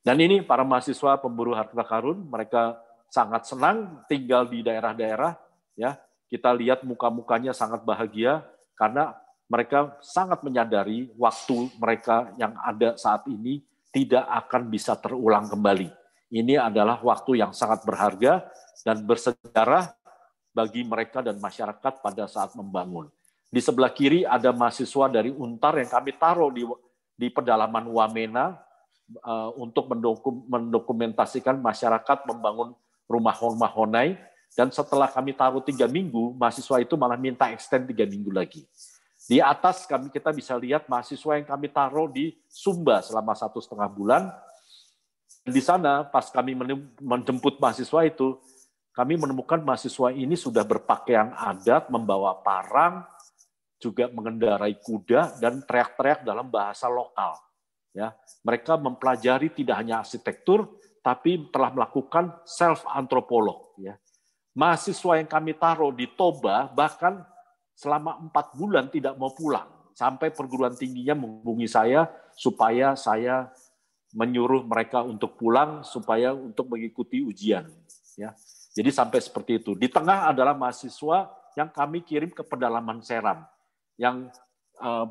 Dan 0.03 0.19
ini 0.19 0.43
para 0.43 0.67
mahasiswa 0.67 1.15
pemburu 1.23 1.55
harta 1.55 1.87
karun, 1.87 2.27
mereka 2.27 2.75
sangat 3.07 3.47
senang 3.47 4.03
tinggal 4.11 4.51
di 4.51 4.67
daerah-daerah. 4.67 5.39
Ya, 5.79 5.97
kita 6.27 6.51
lihat 6.51 6.83
muka-mukanya 6.83 7.55
sangat 7.55 7.87
bahagia 7.87 8.43
karena 8.75 9.15
mereka 9.47 9.95
sangat 10.03 10.43
menyadari 10.43 11.13
waktu 11.15 11.71
mereka 11.79 12.35
yang 12.35 12.57
ada 12.59 12.99
saat 12.99 13.29
ini 13.31 13.63
tidak 13.93 14.27
akan 14.27 14.73
bisa 14.73 14.99
terulang 14.99 15.47
kembali. 15.47 15.93
Ini 16.33 16.57
adalah 16.57 16.99
waktu 17.05 17.45
yang 17.45 17.53
sangat 17.53 17.85
berharga 17.85 18.49
dan 18.83 19.05
bersejarah 19.05 19.93
bagi 20.57 20.83
mereka 20.83 21.21
dan 21.21 21.37
masyarakat 21.37 22.01
pada 22.01 22.25
saat 22.25 22.57
membangun. 22.57 23.13
Di 23.53 23.61
sebelah 23.61 23.93
kiri 23.93 24.25
ada 24.25 24.49
mahasiswa 24.49 25.13
dari 25.13 25.29
Untar 25.29 25.77
yang 25.77 25.93
kami 25.93 26.17
taruh 26.17 26.49
di 26.49 26.65
di 27.13 27.29
pedalaman 27.29 27.85
Wamena 27.93 28.57
uh, 29.23 29.51
untuk 29.59 29.91
mendokum, 29.91 30.45
mendokumentasikan 30.49 31.59
masyarakat 31.59 32.19
membangun 32.29 32.77
rumah-rumah 33.11 33.71
Honai. 33.73 34.19
Dan 34.53 34.69
setelah 34.69 35.09
kami 35.09 35.33
taruh 35.33 35.65
tiga 35.65 35.89
minggu, 35.89 36.37
mahasiswa 36.37 36.77
itu 36.85 36.93
malah 37.01 37.17
minta 37.17 37.49
extend 37.49 37.89
tiga 37.89 38.05
minggu 38.05 38.29
lagi. 38.29 38.69
Di 39.25 39.41
atas 39.41 39.89
kami 39.89 40.13
kita 40.13 40.29
bisa 40.35 40.53
lihat 40.61 40.91
mahasiswa 40.93 41.41
yang 41.41 41.47
kami 41.49 41.73
taruh 41.73 42.11
di 42.11 42.37
Sumba 42.53 43.01
selama 43.01 43.33
satu 43.33 43.65
setengah 43.65 43.89
bulan. 43.89 44.29
Di 45.43 45.63
sana 45.65 46.05
pas 46.05 46.29
kami 46.29 46.53
menjemput 47.01 47.57
mahasiswa 47.57 48.05
itu, 48.05 48.37
kami 48.93 49.17
menemukan 49.17 49.65
mahasiswa 49.65 50.13
ini 50.13 50.37
sudah 50.37 50.69
berpakaian 50.69 51.33
adat, 51.33 51.89
membawa 51.89 52.37
parang, 52.45 53.09
juga 53.83 54.07
mengendarai 54.13 54.79
kuda 54.79 55.43
dan 55.43 55.59
teriak-teriak 55.67 56.23
dalam 56.23 56.47
bahasa 56.47 56.87
lokal. 56.87 57.35
Ya, 57.93 58.17
mereka 58.41 58.81
mempelajari 58.81 59.53
tidak 59.53 59.77
hanya 59.85 60.01
arsitektur, 60.01 60.65
tapi 61.05 61.53
telah 61.53 61.69
melakukan 61.77 62.33
self 62.49 62.89
antropolog. 62.89 63.77
Ya, 63.77 64.01
mahasiswa 64.57 65.21
yang 65.21 65.29
kami 65.29 65.53
taruh 65.57 65.93
di 65.93 66.09
Toba 66.09 66.73
bahkan 66.73 67.21
selama 67.77 68.17
empat 68.21 68.57
bulan 68.57 68.89
tidak 68.89 69.17
mau 69.17 69.33
pulang 69.33 69.69
sampai 69.93 70.33
perguruan 70.33 70.73
tingginya 70.73 71.13
menghubungi 71.13 71.69
saya 71.69 72.09
supaya 72.33 72.97
saya 72.97 73.53
menyuruh 74.13 74.65
mereka 74.65 75.05
untuk 75.05 75.37
pulang 75.41 75.85
supaya 75.85 76.33
untuk 76.33 76.69
mengikuti 76.69 77.25
ujian. 77.25 77.69
Ya, 78.17 78.37
jadi 78.77 78.93
sampai 78.93 79.21
seperti 79.21 79.61
itu. 79.61 79.73
Di 79.77 79.89
tengah 79.89 80.33
adalah 80.33 80.53
mahasiswa 80.57 81.33
yang 81.57 81.69
kami 81.69 82.05
kirim 82.05 82.33
ke 82.33 82.45
pedalaman 82.45 83.05
Seram 83.05 83.45
yang 84.01 84.33
uh, 84.81 85.05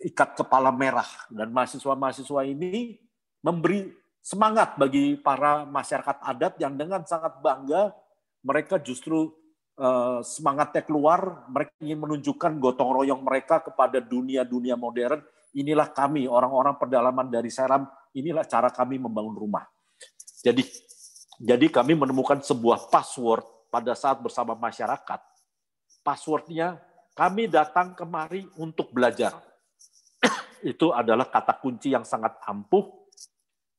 berikat 0.00 0.32
kepala 0.32 0.72
merah. 0.72 1.06
Dan 1.28 1.52
mahasiswa-mahasiswa 1.52 2.40
ini 2.48 2.96
memberi 3.44 3.92
semangat 4.24 4.80
bagi 4.80 5.20
para 5.20 5.68
masyarakat 5.68 6.24
adat 6.24 6.56
yang 6.56 6.72
dengan 6.72 7.04
sangat 7.04 7.36
bangga 7.44 7.92
mereka 8.40 8.80
justru 8.80 9.28
uh, 9.76 10.24
semangatnya 10.24 10.80
keluar. 10.80 11.44
Mereka 11.52 11.76
ingin 11.84 12.00
menunjukkan 12.00 12.56
gotong 12.56 12.96
royong 12.96 13.20
mereka 13.20 13.60
kepada 13.60 14.00
dunia-dunia 14.00 14.80
modern. 14.80 15.20
Inilah 15.52 15.92
kami 15.92 16.24
orang-orang 16.24 16.80
pedalaman 16.80 17.28
dari 17.28 17.52
Seram. 17.52 17.84
Inilah 18.16 18.48
cara 18.48 18.72
kami 18.72 18.96
membangun 18.96 19.36
rumah. 19.36 19.68
Jadi 20.40 20.64
jadi 21.36 21.68
kami 21.68 21.92
menemukan 21.92 22.40
sebuah 22.40 22.88
password 22.88 23.44
pada 23.68 23.92
saat 23.92 24.16
bersama 24.24 24.56
masyarakat. 24.56 25.20
Passwordnya 26.00 26.80
kami 27.12 27.52
datang 27.52 27.92
kemari 27.92 28.48
untuk 28.56 28.88
belajar. 28.96 29.49
Itu 30.60 30.92
adalah 30.92 31.28
kata 31.28 31.56
kunci 31.60 31.92
yang 31.92 32.04
sangat 32.04 32.36
ampuh 32.44 33.00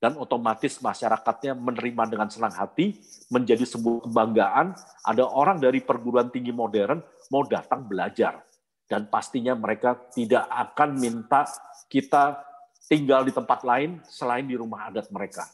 dan 0.02 0.18
otomatis 0.18 0.82
masyarakatnya 0.82 1.54
menerima 1.54 2.10
dengan 2.10 2.26
senang 2.34 2.58
hati, 2.58 2.98
menjadi 3.30 3.62
sebuah 3.70 4.10
kebanggaan. 4.10 4.74
Ada 5.06 5.30
orang 5.30 5.62
dari 5.62 5.86
perguruan 5.86 6.34
tinggi 6.34 6.50
modern 6.50 6.98
mau 7.30 7.46
datang 7.46 7.86
belajar. 7.86 8.42
Dan 8.90 9.08
pastinya 9.08 9.54
mereka 9.54 9.96
tidak 10.12 10.50
akan 10.50 10.98
minta 10.98 11.46
kita 11.86 12.42
tinggal 12.90 13.24
di 13.24 13.32
tempat 13.32 13.62
lain 13.62 14.02
selain 14.10 14.44
di 14.44 14.58
rumah 14.58 14.90
adat 14.90 15.08
mereka. 15.14 15.48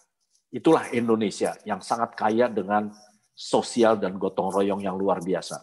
Itulah 0.48 0.90
Indonesia 0.96 1.54
yang 1.68 1.84
sangat 1.84 2.16
kaya 2.16 2.48
dengan 2.48 2.90
sosial 3.36 4.00
dan 4.00 4.16
gotong 4.18 4.50
royong 4.50 4.82
yang 4.82 4.96
luar 4.98 5.22
biasa. 5.22 5.60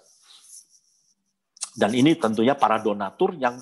Dan 1.74 1.90
ini 1.98 2.14
tentunya 2.14 2.54
para 2.54 2.78
donatur 2.78 3.34
yang 3.34 3.58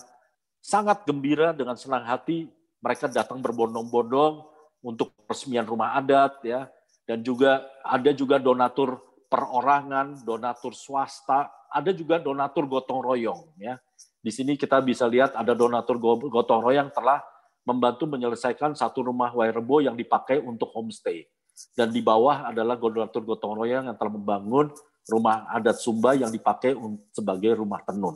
sangat 0.62 1.02
gembira 1.02 1.50
dengan 1.50 1.74
senang 1.74 2.06
hati 2.06 2.46
mereka 2.78 3.10
datang 3.10 3.42
berbondong-bondong 3.42 4.46
untuk 4.82 5.10
peresmian 5.26 5.66
rumah 5.66 5.98
adat 5.98 6.38
ya 6.46 6.70
dan 7.06 7.20
juga 7.20 7.66
ada 7.82 8.10
juga 8.14 8.38
donatur 8.38 9.02
perorangan, 9.26 10.22
donatur 10.22 10.76
swasta, 10.76 11.50
ada 11.72 11.90
juga 11.90 12.20
donatur 12.20 12.68
gotong 12.68 13.00
royong 13.00 13.56
ya. 13.56 13.80
Di 14.22 14.30
sini 14.30 14.54
kita 14.54 14.78
bisa 14.84 15.08
lihat 15.08 15.34
ada 15.34 15.56
donatur 15.56 15.98
gotong 16.30 16.62
royong 16.62 16.94
telah 16.94 17.24
membantu 17.66 18.06
menyelesaikan 18.06 18.76
satu 18.76 19.08
rumah 19.08 19.32
Wairebo 19.34 19.82
yang 19.82 19.96
dipakai 19.96 20.38
untuk 20.38 20.70
homestay. 20.76 21.26
Dan 21.74 21.90
di 21.90 22.04
bawah 22.04 22.48
adalah 22.48 22.76
donatur 22.78 23.24
gotong 23.24 23.56
royong 23.56 23.88
yang 23.90 23.96
telah 23.98 24.12
membangun 24.12 24.70
rumah 25.10 25.50
adat 25.50 25.80
Sumba 25.82 26.14
yang 26.14 26.30
dipakai 26.30 26.76
sebagai 27.10 27.58
rumah 27.58 27.82
tenun. 27.82 28.14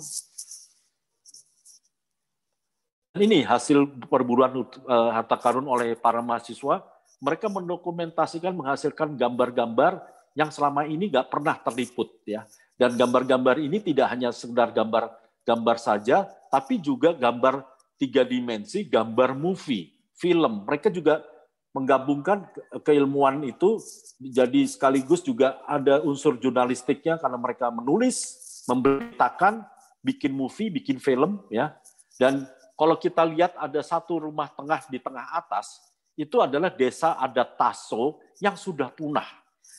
Ini 3.17 3.49
hasil 3.49 4.07
perburuan 4.13 4.53
uh, 4.61 5.11
harta 5.13 5.41
karun 5.41 5.65
oleh 5.65 5.97
para 5.97 6.21
mahasiswa. 6.21 6.85
Mereka 7.17 7.49
mendokumentasikan, 7.49 8.53
menghasilkan 8.53 9.17
gambar-gambar 9.17 10.05
yang 10.37 10.53
selama 10.53 10.85
ini 10.85 11.09
nggak 11.09 11.33
pernah 11.33 11.57
terliput 11.57 12.13
ya. 12.29 12.45
Dan 12.77 12.93
gambar-gambar 12.93 13.57
ini 13.57 13.81
tidak 13.81 14.13
hanya 14.13 14.29
sekedar 14.37 14.69
gambar 14.69 15.17
gambar 15.49 15.77
saja, 15.81 16.29
tapi 16.53 16.77
juga 16.77 17.17
gambar 17.17 17.65
tiga 17.97 18.21
dimensi, 18.21 18.85
gambar 18.85 19.33
movie, 19.33 19.97
film. 20.13 20.69
Mereka 20.69 20.93
juga 20.93 21.25
menggabungkan 21.73 22.53
keilmuan 22.85 23.41
itu 23.49 23.81
jadi 24.21 24.65
sekaligus 24.69 25.25
juga 25.25 25.61
ada 25.65 26.05
unsur 26.05 26.37
jurnalistiknya 26.37 27.17
karena 27.17 27.41
mereka 27.41 27.73
menulis, 27.73 28.37
memberitakan, 28.69 29.65
bikin 30.05 30.37
movie, 30.37 30.69
bikin 30.69 31.01
film 31.01 31.41
ya. 31.49 31.73
Dan 32.21 32.45
kalau 32.77 33.01
kita 33.01 33.25
lihat 33.25 33.57
ada 33.57 33.81
satu 33.81 34.29
rumah 34.29 34.53
tengah 34.53 34.85
di 34.93 35.01
tengah 35.01 35.33
atas, 35.33 35.81
itu 36.13 36.45
adalah 36.45 36.69
desa 36.69 37.17
adat 37.17 37.57
Taso 37.57 38.21
yang 38.37 38.57
sudah 38.57 38.93
punah. 38.93 39.27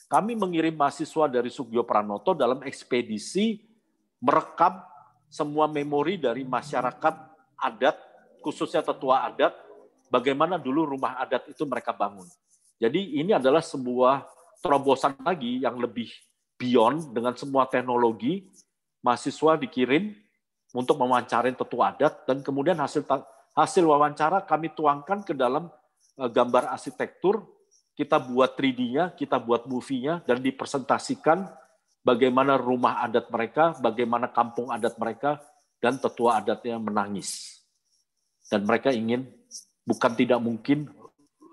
Kami 0.10 0.34
mengirim 0.34 0.74
mahasiswa 0.74 1.30
dari 1.30 1.54
Sugio 1.54 1.86
Pranoto 1.86 2.34
dalam 2.34 2.66
ekspedisi 2.66 3.62
merekam 4.18 4.82
semua 5.30 5.70
memori 5.70 6.18
dari 6.18 6.42
masyarakat 6.42 7.16
adat, 7.60 7.98
khususnya 8.42 8.82
tetua 8.82 9.30
adat, 9.30 9.54
bagaimana 10.10 10.58
dulu 10.58 10.98
rumah 10.98 11.22
adat 11.22 11.52
itu 11.52 11.68
mereka 11.70 11.94
bangun. 11.94 12.26
Jadi 12.82 13.20
ini 13.22 13.34
adalah 13.34 13.62
sebuah 13.62 14.26
terobosan 14.62 15.18
lagi 15.22 15.62
yang 15.62 15.78
lebih 15.78 16.10
beyond 16.58 17.14
dengan 17.14 17.38
semua 17.38 17.70
teknologi. 17.70 18.50
Mahasiswa 19.06 19.58
dikirim 19.62 20.14
untuk 20.78 21.02
mewawancarai 21.02 21.58
tetua 21.58 21.98
adat 21.98 22.30
dan 22.30 22.46
kemudian 22.46 22.78
hasil 22.78 23.02
hasil 23.58 23.82
wawancara 23.82 24.46
kami 24.46 24.70
tuangkan 24.78 25.26
ke 25.26 25.34
dalam 25.34 25.74
e, 26.14 26.24
gambar 26.30 26.70
arsitektur. 26.70 27.42
Kita 27.98 28.22
buat 28.22 28.54
3D-nya, 28.54 29.18
kita 29.18 29.42
buat 29.42 29.66
movie-nya 29.66 30.22
dan 30.22 30.38
dipresentasikan 30.38 31.50
bagaimana 32.06 32.54
rumah 32.54 33.02
adat 33.02 33.26
mereka, 33.34 33.74
bagaimana 33.82 34.30
kampung 34.30 34.70
adat 34.70 35.02
mereka 35.02 35.42
dan 35.82 35.98
tetua 35.98 36.38
adatnya 36.38 36.78
menangis. 36.78 37.58
Dan 38.54 38.70
mereka 38.70 38.94
ingin 38.94 39.26
bukan 39.82 40.14
tidak 40.14 40.38
mungkin 40.38 40.94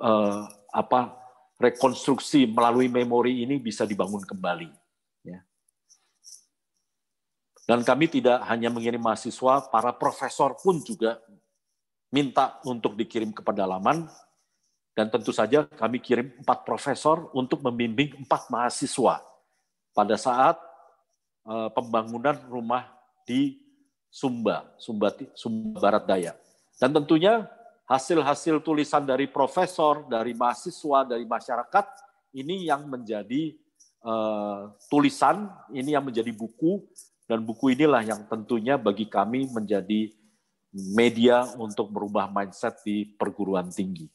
uh, 0.05 0.45
apa 0.68 1.16
rekonstruksi 1.57 2.45
melalui 2.45 2.93
memori 2.93 3.41
ini 3.41 3.57
bisa 3.57 3.89
dibangun 3.89 4.20
kembali. 4.20 4.84
Dan 7.65 7.81
kami 7.81 8.12
tidak 8.12 8.45
hanya 8.45 8.69
mengirim 8.69 9.01
mahasiswa, 9.01 9.73
para 9.73 9.91
profesor 9.97 10.53
pun 10.61 10.85
juga 10.85 11.17
minta 12.12 12.61
untuk 12.69 12.93
dikirim 12.93 13.33
ke 13.33 13.41
pedalaman, 13.41 14.05
dan 14.95 15.11
tentu 15.11 15.35
saja 15.35 15.67
kami 15.67 15.99
kirim 15.99 16.31
empat 16.45 16.62
profesor 16.62 17.27
untuk 17.35 17.59
membimbing 17.65 18.15
empat 18.23 18.47
mahasiswa 18.47 19.19
pada 19.91 20.15
saat 20.15 20.55
uh, 21.49 21.67
pembangunan 21.75 22.39
rumah 22.47 22.87
di 23.27 23.59
Sumba, 24.07 24.71
Sumba, 24.79 25.11
Sumba 25.35 25.83
Barat 25.83 26.05
Daya. 26.07 26.33
Dan 26.79 26.95
tentunya 26.95 27.51
hasil-hasil 27.91 28.62
tulisan 28.62 29.03
dari 29.03 29.27
profesor, 29.27 30.07
dari 30.07 30.31
mahasiswa, 30.37 31.03
dari 31.03 31.27
masyarakat, 31.27 31.87
ini 32.39 32.71
yang 32.71 32.87
menjadi 32.87 33.51
uh, 34.07 34.71
tulisan, 34.87 35.51
ini 35.75 35.99
yang 35.99 36.07
menjadi 36.07 36.31
buku, 36.31 36.87
dan 37.25 37.41
buku 37.45 37.72
inilah 37.72 38.05
yang 38.05 38.25
tentunya 38.29 38.77
bagi 38.77 39.09
kami 39.09 39.49
menjadi 39.49 40.12
media 40.75 41.47
untuk 41.57 41.89
merubah 41.89 42.29
mindset 42.29 42.83
di 42.83 43.07
perguruan 43.07 43.70
tinggi. 43.70 44.11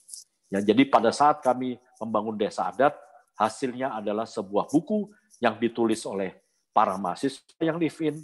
Ya, 0.50 0.60
jadi 0.60 0.84
pada 0.90 1.14
saat 1.14 1.40
kami 1.40 1.78
membangun 2.02 2.36
desa 2.36 2.70
adat, 2.70 2.94
hasilnya 3.40 3.96
adalah 3.96 4.28
sebuah 4.28 4.68
buku 4.68 5.08
yang 5.40 5.56
ditulis 5.56 6.04
oleh 6.04 6.36
para 6.76 7.00
mahasiswa 7.00 7.42
yang 7.64 7.80
live 7.80 8.00
in, 8.04 8.16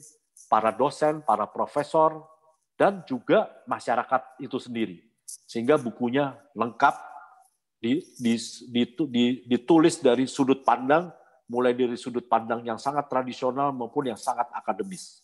para 0.52 0.70
dosen, 0.76 1.24
para 1.24 1.48
profesor, 1.48 2.28
dan 2.76 3.02
juga 3.08 3.48
masyarakat 3.66 4.42
itu 4.44 4.60
sendiri. 4.60 5.00
Sehingga 5.48 5.80
bukunya 5.80 6.36
lengkap, 6.54 6.96
ditulis 9.48 9.96
dari 10.04 10.26
sudut 10.28 10.66
pandang, 10.66 11.14
mulai 11.46 11.78
dari 11.78 11.94
sudut 11.98 12.26
pandang 12.26 12.66
yang 12.66 12.82
sangat 12.82 13.06
tradisional 13.06 13.70
maupun 13.70 14.10
yang 14.10 14.18
sangat 14.18 14.50
akademis. 14.54 15.22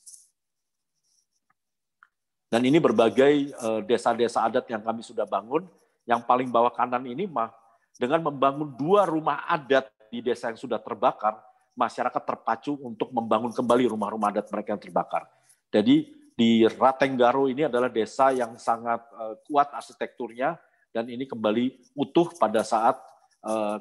Dan 2.51 2.67
ini 2.67 2.83
berbagai 2.83 3.33
eh, 3.55 3.81
desa-desa 3.87 4.43
adat 4.43 4.67
yang 4.67 4.83
kami 4.83 5.01
sudah 5.01 5.23
bangun, 5.23 5.65
yang 6.03 6.19
paling 6.27 6.51
bawah 6.51 6.69
kanan 6.73 7.07
ini 7.07 7.23
mah 7.23 7.49
dengan 7.95 8.27
membangun 8.27 8.75
dua 8.75 9.07
rumah 9.07 9.47
adat 9.47 9.87
di 10.11 10.19
desa 10.19 10.51
yang 10.51 10.59
sudah 10.59 10.77
terbakar, 10.83 11.39
masyarakat 11.73 12.23
terpacu 12.27 12.75
untuk 12.83 13.09
membangun 13.15 13.55
kembali 13.55 13.87
rumah-rumah 13.95 14.35
adat 14.35 14.51
mereka 14.51 14.75
yang 14.75 14.83
terbakar. 14.83 15.23
Jadi 15.71 16.11
di 16.35 16.67
Ratenggaro 16.67 17.47
ini 17.47 17.69
adalah 17.69 17.87
desa 17.87 18.35
yang 18.35 18.59
sangat 18.59 18.99
uh, 19.15 19.39
kuat 19.47 19.71
arsitekturnya 19.71 20.59
dan 20.91 21.07
ini 21.07 21.23
kembali 21.23 21.95
utuh 21.95 22.27
pada 22.35 22.65
saat 22.67 22.99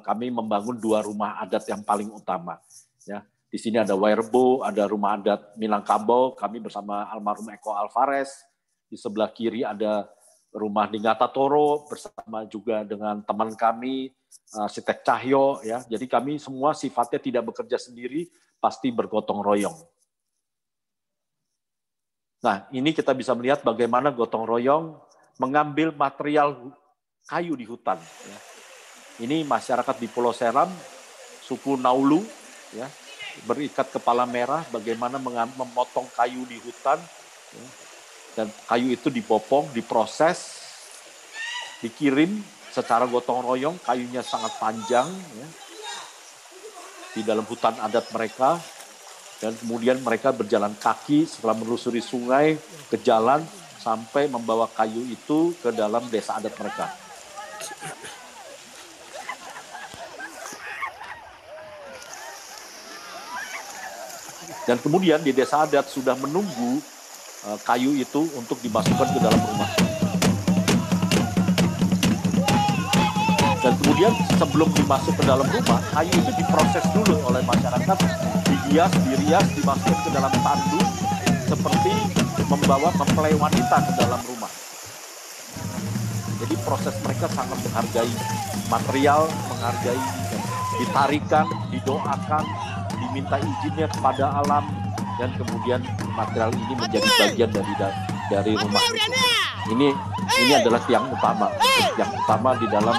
kami 0.01 0.33
membangun 0.33 0.77
dua 0.81 1.05
rumah 1.05 1.37
adat 1.41 1.69
yang 1.69 1.85
paling 1.85 2.09
utama. 2.09 2.57
Ya, 3.05 3.25
di 3.51 3.59
sini 3.59 3.77
ada 3.77 3.93
Wairbo, 3.97 4.63
ada 4.63 4.87
rumah 4.87 5.19
adat 5.19 5.57
Minangkabau, 5.59 6.33
kami 6.37 6.63
bersama 6.63 7.05
almarhum 7.11 7.49
Eko 7.51 7.75
Alvarez. 7.75 8.31
Di 8.91 8.99
sebelah 8.99 9.31
kiri 9.31 9.63
ada 9.63 10.07
rumah 10.51 10.87
di 10.87 10.99
Toro 11.31 11.87
bersama 11.87 12.43
juga 12.47 12.83
dengan 12.83 13.23
teman 13.23 13.55
kami 13.55 14.11
arsitek 14.51 15.03
Cahyo 15.03 15.63
ya. 15.63 15.83
Jadi 15.87 16.05
kami 16.07 16.39
semua 16.39 16.75
sifatnya 16.75 17.19
tidak 17.19 17.43
bekerja 17.51 17.79
sendiri, 17.79 18.27
pasti 18.59 18.91
bergotong 18.91 19.39
royong. 19.39 19.77
Nah, 22.41 22.65
ini 22.73 22.89
kita 22.91 23.13
bisa 23.13 23.37
melihat 23.37 23.61
bagaimana 23.61 24.09
gotong 24.09 24.49
royong 24.49 24.97
mengambil 25.37 25.93
material 25.93 26.73
kayu 27.29 27.53
di 27.53 27.69
hutan. 27.69 28.01
Ya. 28.01 28.37
Ini 29.21 29.45
masyarakat 29.45 30.01
di 30.01 30.09
Pulau 30.09 30.33
Seram, 30.33 30.73
suku 31.45 31.77
Naulu, 31.77 32.25
ya, 32.73 32.89
berikat 33.45 33.93
kepala 33.93 34.25
merah, 34.25 34.65
bagaimana 34.73 35.21
memotong 35.21 36.09
kayu 36.17 36.41
di 36.49 36.57
hutan. 36.57 36.97
Ya 37.53 37.65
dan 38.35 38.47
kayu 38.67 38.95
itu 38.95 39.11
dipopong, 39.11 39.71
diproses, 39.75 40.63
dikirim 41.83 42.39
secara 42.71 43.03
gotong 43.03 43.43
royong, 43.43 43.75
kayunya 43.83 44.23
sangat 44.23 44.55
panjang 44.55 45.07
ya, 45.11 45.47
di 47.11 47.21
dalam 47.27 47.43
hutan 47.43 47.75
adat 47.83 48.07
mereka, 48.15 48.55
dan 49.43 49.51
kemudian 49.59 49.99
mereka 49.99 50.31
berjalan 50.31 50.71
kaki 50.79 51.27
setelah 51.27 51.59
menelusuri 51.59 51.99
sungai 51.99 52.55
ke 52.87 52.95
jalan 53.03 53.43
sampai 53.81 54.31
membawa 54.31 54.69
kayu 54.71 55.03
itu 55.11 55.51
ke 55.59 55.75
dalam 55.75 56.07
desa 56.07 56.39
adat 56.39 56.55
mereka. 56.55 56.87
Dan 64.71 64.79
kemudian 64.79 65.19
di 65.19 65.35
desa 65.35 65.67
adat 65.67 65.91
sudah 65.91 66.15
menunggu 66.15 66.79
Eh, 67.41 67.57
kayu 67.65 67.97
itu 67.97 68.21
untuk 68.37 68.53
dimasukkan 68.61 69.17
ke 69.17 69.17
dalam 69.17 69.41
rumah. 69.49 69.69
Dan 73.65 73.73
kemudian 73.81 74.13
sebelum 74.37 74.69
dimasuk 74.77 75.17
ke 75.17 75.25
dalam 75.25 75.49
rumah, 75.49 75.81
kayu 75.89 76.13
itu 76.21 76.31
diproses 76.37 76.85
dulu 76.93 77.17
oleh 77.25 77.41
masyarakat, 77.41 77.97
dihias, 78.45 78.93
dirias, 79.09 79.45
dimasukkan 79.57 79.99
ke 80.05 80.09
dalam 80.13 80.29
tandu, 80.29 80.81
seperti 81.49 81.93
membawa 82.45 82.93
mempelai 82.93 83.33
wanita 83.33 83.89
ke 83.89 83.91
dalam 83.97 84.21
rumah. 84.21 84.51
Jadi 86.45 86.55
proses 86.61 86.93
mereka 87.01 87.25
sangat 87.33 87.57
menghargai 87.57 88.13
material, 88.69 89.25
menghargai 89.49 90.01
ditarikan, 90.77 91.49
didoakan, 91.73 92.45
diminta 93.01 93.41
izinnya 93.41 93.89
kepada 93.89 94.29
alam, 94.45 94.69
dan 95.17 95.29
kemudian 95.35 95.81
material 96.13 96.53
ini 96.53 96.73
menjadi 96.77 97.09
bagian 97.17 97.49
dari 97.49 97.73
dari 98.29 98.51
rumah 98.55 98.81
itu. 98.93 99.03
Ini 99.71 99.87
ini 100.41 100.53
adalah 100.57 100.81
tiang 100.89 101.05
utama, 101.11 101.47
tiang 101.97 102.11
utama 102.15 102.49
di 102.57 102.67
dalam 102.69 102.95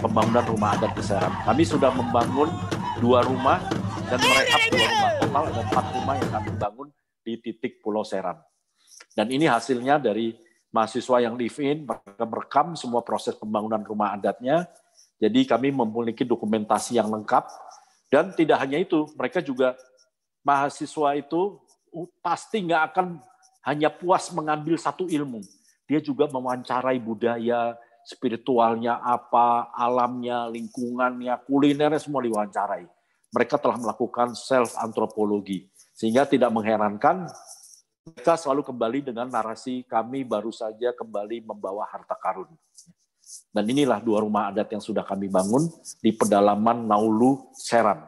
pembangunan 0.00 0.44
rumah 0.46 0.74
adat 0.78 0.92
di 0.96 1.02
Seram. 1.04 1.30
Kami 1.44 1.62
sudah 1.62 1.90
membangun 1.94 2.48
dua 2.98 3.22
rumah 3.22 3.62
dan 4.10 4.18
merehab 4.18 4.60
dua 4.72 4.86
rumah. 4.88 5.10
Total 5.20 5.42
ada 5.50 5.60
empat 5.62 5.84
rumah 5.94 6.14
yang 6.18 6.30
kami 6.32 6.50
bangun 6.58 6.88
di 7.22 7.32
titik 7.38 7.84
Pulau 7.84 8.02
Seram. 8.02 8.38
Dan 9.14 9.30
ini 9.30 9.46
hasilnya 9.46 10.02
dari 10.02 10.34
mahasiswa 10.74 11.22
yang 11.22 11.38
live 11.38 11.58
in, 11.62 11.86
mereka 11.86 12.24
merekam 12.26 12.66
semua 12.74 13.06
proses 13.06 13.38
pembangunan 13.38 13.78
rumah 13.86 14.10
adatnya. 14.10 14.66
Jadi 15.22 15.46
kami 15.46 15.70
memiliki 15.70 16.26
dokumentasi 16.26 16.98
yang 16.98 17.06
lengkap. 17.14 17.46
Dan 18.14 18.30
tidak 18.30 18.62
hanya 18.62 18.78
itu, 18.78 19.10
mereka 19.18 19.42
juga 19.42 19.74
mahasiswa 20.46 21.18
itu 21.18 21.58
pasti 22.22 22.62
nggak 22.62 22.82
akan 22.94 23.18
hanya 23.66 23.90
puas 23.90 24.30
mengambil 24.30 24.78
satu 24.78 25.10
ilmu. 25.10 25.42
Dia 25.90 25.98
juga 25.98 26.30
mewawancarai 26.30 27.02
budaya, 27.02 27.74
spiritualnya 28.06 29.02
apa, 29.02 29.74
alamnya, 29.74 30.46
lingkungannya, 30.46 31.42
kulinernya 31.42 31.98
semua 31.98 32.22
diwawancarai. 32.22 32.86
Mereka 33.34 33.58
telah 33.58 33.82
melakukan 33.82 34.38
self 34.38 34.78
antropologi 34.78 35.66
sehingga 35.90 36.22
tidak 36.22 36.54
mengherankan 36.54 37.26
mereka 38.06 38.38
selalu 38.38 38.62
kembali 38.62 39.10
dengan 39.10 39.26
narasi 39.26 39.82
kami 39.90 40.22
baru 40.22 40.54
saja 40.54 40.94
kembali 40.94 41.42
membawa 41.42 41.82
harta 41.90 42.14
karun. 42.14 42.46
Dan 43.54 43.70
inilah 43.70 44.02
dua 44.02 44.22
rumah 44.22 44.50
adat 44.50 44.66
yang 44.74 44.82
sudah 44.82 45.06
kami 45.06 45.30
bangun 45.30 45.70
di 46.02 46.10
pedalaman 46.10 46.90
Naulu, 46.90 47.54
Seram. 47.54 48.02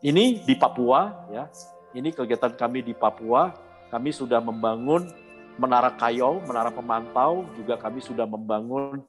Ini 0.00 0.46
di 0.46 0.54
Papua 0.56 1.28
ya. 1.34 1.50
Ini 1.92 2.14
kegiatan 2.14 2.54
kami 2.54 2.86
di 2.86 2.94
Papua. 2.94 3.50
Kami 3.90 4.14
sudah 4.14 4.38
membangun 4.38 5.10
menara 5.58 5.90
kayau, 5.92 6.38
menara 6.46 6.70
pemantau, 6.70 7.44
juga 7.58 7.74
kami 7.74 7.98
sudah 7.98 8.24
membangun 8.24 9.02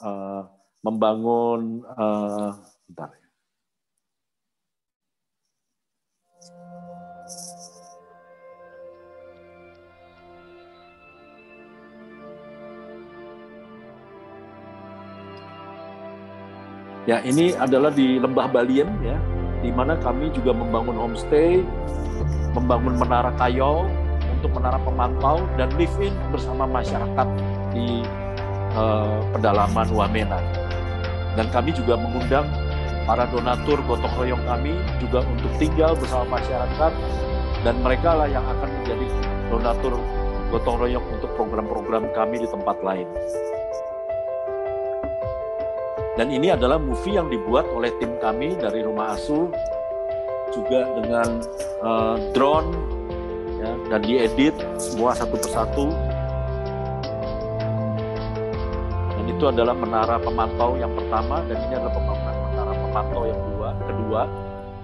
uh, 0.00 0.46
membangun 0.80 1.82
uh, 1.98 2.54
bentar. 2.86 3.10
Ini 17.24 17.56
adalah 17.56 17.88
di 17.88 18.20
Lembah 18.20 18.52
Baliem 18.52 18.88
ya 19.00 19.16
di 19.64 19.72
mana 19.72 19.96
kami 19.98 20.30
juga 20.30 20.54
membangun 20.54 20.94
homestay, 20.94 21.64
membangun 22.54 23.00
menara 23.00 23.32
kayu 23.40 23.88
untuk 24.38 24.54
menara 24.54 24.78
pemantau 24.84 25.42
dan 25.58 25.72
live 25.80 25.96
in 25.98 26.14
bersama 26.30 26.68
masyarakat 26.68 27.28
di 27.74 28.06
uh, 28.78 29.18
pedalaman 29.34 29.88
Wamena. 29.90 30.38
Dan 31.34 31.50
kami 31.50 31.74
juga 31.74 31.98
mengundang 31.98 32.46
para 33.08 33.24
donatur 33.32 33.80
gotong 33.88 34.14
royong 34.20 34.44
kami 34.44 34.76
juga 35.00 35.24
untuk 35.24 35.50
tinggal 35.56 35.96
bersama 35.96 36.38
masyarakat 36.38 36.92
dan 37.64 37.74
mereka 37.82 38.14
lah 38.14 38.28
yang 38.28 38.44
akan 38.44 38.68
menjadi 38.68 39.06
donatur 39.48 39.96
gotong 40.52 40.76
royong 40.76 41.06
untuk 41.16 41.30
program-program 41.34 42.04
kami 42.12 42.44
di 42.44 42.48
tempat 42.52 42.76
lain. 42.84 43.08
Dan 46.18 46.34
ini 46.34 46.50
adalah 46.50 46.82
movie 46.82 47.14
yang 47.14 47.30
dibuat 47.30 47.70
oleh 47.70 47.94
tim 48.02 48.18
kami 48.18 48.58
dari 48.58 48.82
Rumah 48.82 49.14
Asuh 49.14 49.46
juga 50.50 50.90
dengan 50.98 51.38
uh, 51.78 52.18
drone 52.34 52.74
ya, 53.62 53.70
dan 53.86 54.00
diedit 54.02 54.58
semua 54.82 55.14
satu 55.14 55.38
persatu. 55.38 55.94
Dan 59.14 59.24
itu 59.30 59.44
adalah 59.46 59.78
menara 59.78 60.18
pemantau 60.18 60.74
yang 60.74 60.90
pertama 60.90 61.38
dan 61.46 61.54
ini 61.70 61.74
adalah 61.78 62.02
menara 62.02 62.74
pemantau 62.74 63.22
yang 63.22 63.38
kedua. 63.38 63.68
Kedua, 63.86 64.22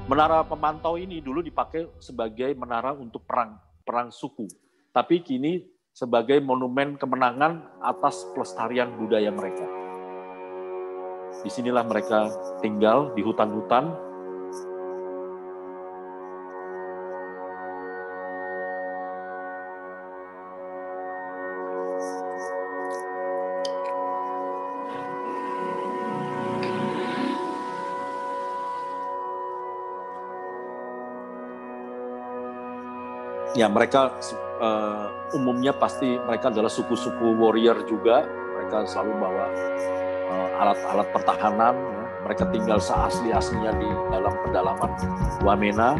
menara 0.06 0.38
pemantau 0.46 0.94
ini 0.94 1.18
dulu 1.18 1.42
dipakai 1.42 1.90
sebagai 1.98 2.54
menara 2.54 2.94
untuk 2.94 3.26
perang 3.26 3.58
perang 3.82 4.14
suku, 4.14 4.46
tapi 4.94 5.18
kini 5.18 5.66
sebagai 5.90 6.38
monumen 6.38 6.94
kemenangan 6.94 7.82
atas 7.82 8.22
pelestarian 8.38 8.94
budaya 8.94 9.34
mereka. 9.34 9.83
Di 11.42 11.50
sinilah 11.50 11.82
mereka 11.82 12.30
tinggal 12.62 13.10
di 13.16 13.24
hutan-hutan. 13.26 13.90
Ya 33.54 33.70
mereka 33.70 34.10
uh, 34.58 35.06
umumnya 35.30 35.70
pasti 35.70 36.18
mereka 36.18 36.50
adalah 36.50 36.66
suku-suku 36.66 37.38
warrior 37.38 37.86
juga. 37.86 38.26
Mereka 38.26 38.90
selalu 38.90 39.12
bawa 39.14 39.46
alat-alat 40.60 41.08
pertahanan 41.12 41.74
ya. 41.74 42.02
mereka 42.24 42.44
tinggal 42.50 42.78
seasli 42.80 43.30
aslinya 43.30 43.72
di 43.76 43.88
dalam 44.12 44.32
pedalaman 44.46 44.90
Wamena 45.44 45.98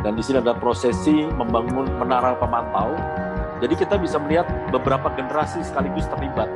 dan 0.00 0.16
di 0.16 0.22
sini 0.24 0.40
ada 0.40 0.56
prosesi 0.56 1.28
membangun 1.28 1.86
menara 2.00 2.34
pemantau 2.36 2.96
jadi 3.60 3.74
kita 3.76 4.00
bisa 4.00 4.16
melihat 4.16 4.48
beberapa 4.72 5.12
generasi 5.14 5.60
sekaligus 5.62 6.08
terlibat 6.10 6.48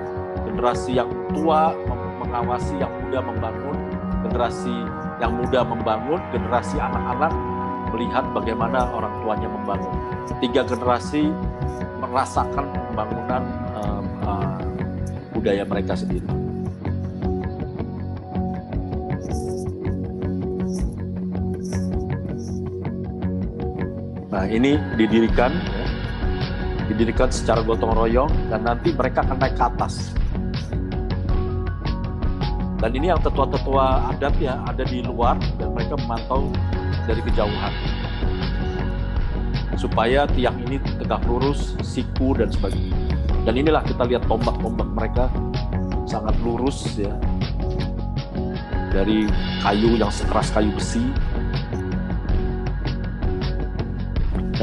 generasi 0.48 0.96
yang 0.96 1.10
tua 1.36 1.76
mengawasi 2.22 2.80
yang 2.80 2.90
muda 3.04 3.20
membangun 3.20 3.76
generasi 4.24 4.74
yang 5.22 5.36
muda 5.36 5.60
membangun 5.62 6.18
generasi 6.32 6.80
anak-anak 6.80 7.30
melihat 7.94 8.26
bagaimana 8.34 8.90
orang 8.90 9.14
tuanya 9.22 9.46
membangun. 9.46 9.94
Tiga 10.42 10.66
generasi 10.66 11.30
merasakan 12.02 12.66
pembangunan 12.90 13.42
uh, 13.78 14.02
uh, 14.26 14.58
budaya 15.30 15.62
mereka 15.62 15.94
sendiri. 15.94 16.43
Nah 24.35 24.51
ini 24.51 24.74
didirikan, 24.99 25.55
didirikan 26.91 27.30
secara 27.30 27.62
gotong 27.62 27.95
royong 27.95 28.51
dan 28.51 28.66
nanti 28.66 28.91
mereka 28.91 29.22
akan 29.22 29.39
naik 29.39 29.55
ke 29.55 29.62
atas. 29.62 30.11
Dan 32.82 32.91
ini 32.99 33.14
yang 33.14 33.22
tetua-tetua 33.22 34.11
adat 34.11 34.35
ya 34.43 34.59
ada 34.66 34.82
di 34.82 35.07
luar 35.07 35.39
dan 35.55 35.70
mereka 35.70 35.95
memantau 36.03 36.51
dari 37.07 37.22
kejauhan 37.22 37.72
supaya 39.78 40.26
tiang 40.35 40.59
ini 40.66 40.82
tegak 40.82 41.22
lurus, 41.30 41.78
siku 41.87 42.35
dan 42.35 42.51
sebagainya. 42.51 42.95
Dan 43.47 43.55
inilah 43.55 43.87
kita 43.87 44.03
lihat 44.03 44.26
tombak-tombak 44.26 44.89
mereka 44.99 45.24
sangat 46.11 46.35
lurus 46.43 46.99
ya 46.99 47.14
dari 48.91 49.30
kayu 49.62 49.95
yang 49.95 50.11
sekeras 50.11 50.51
kayu 50.51 50.74
besi. 50.74 51.07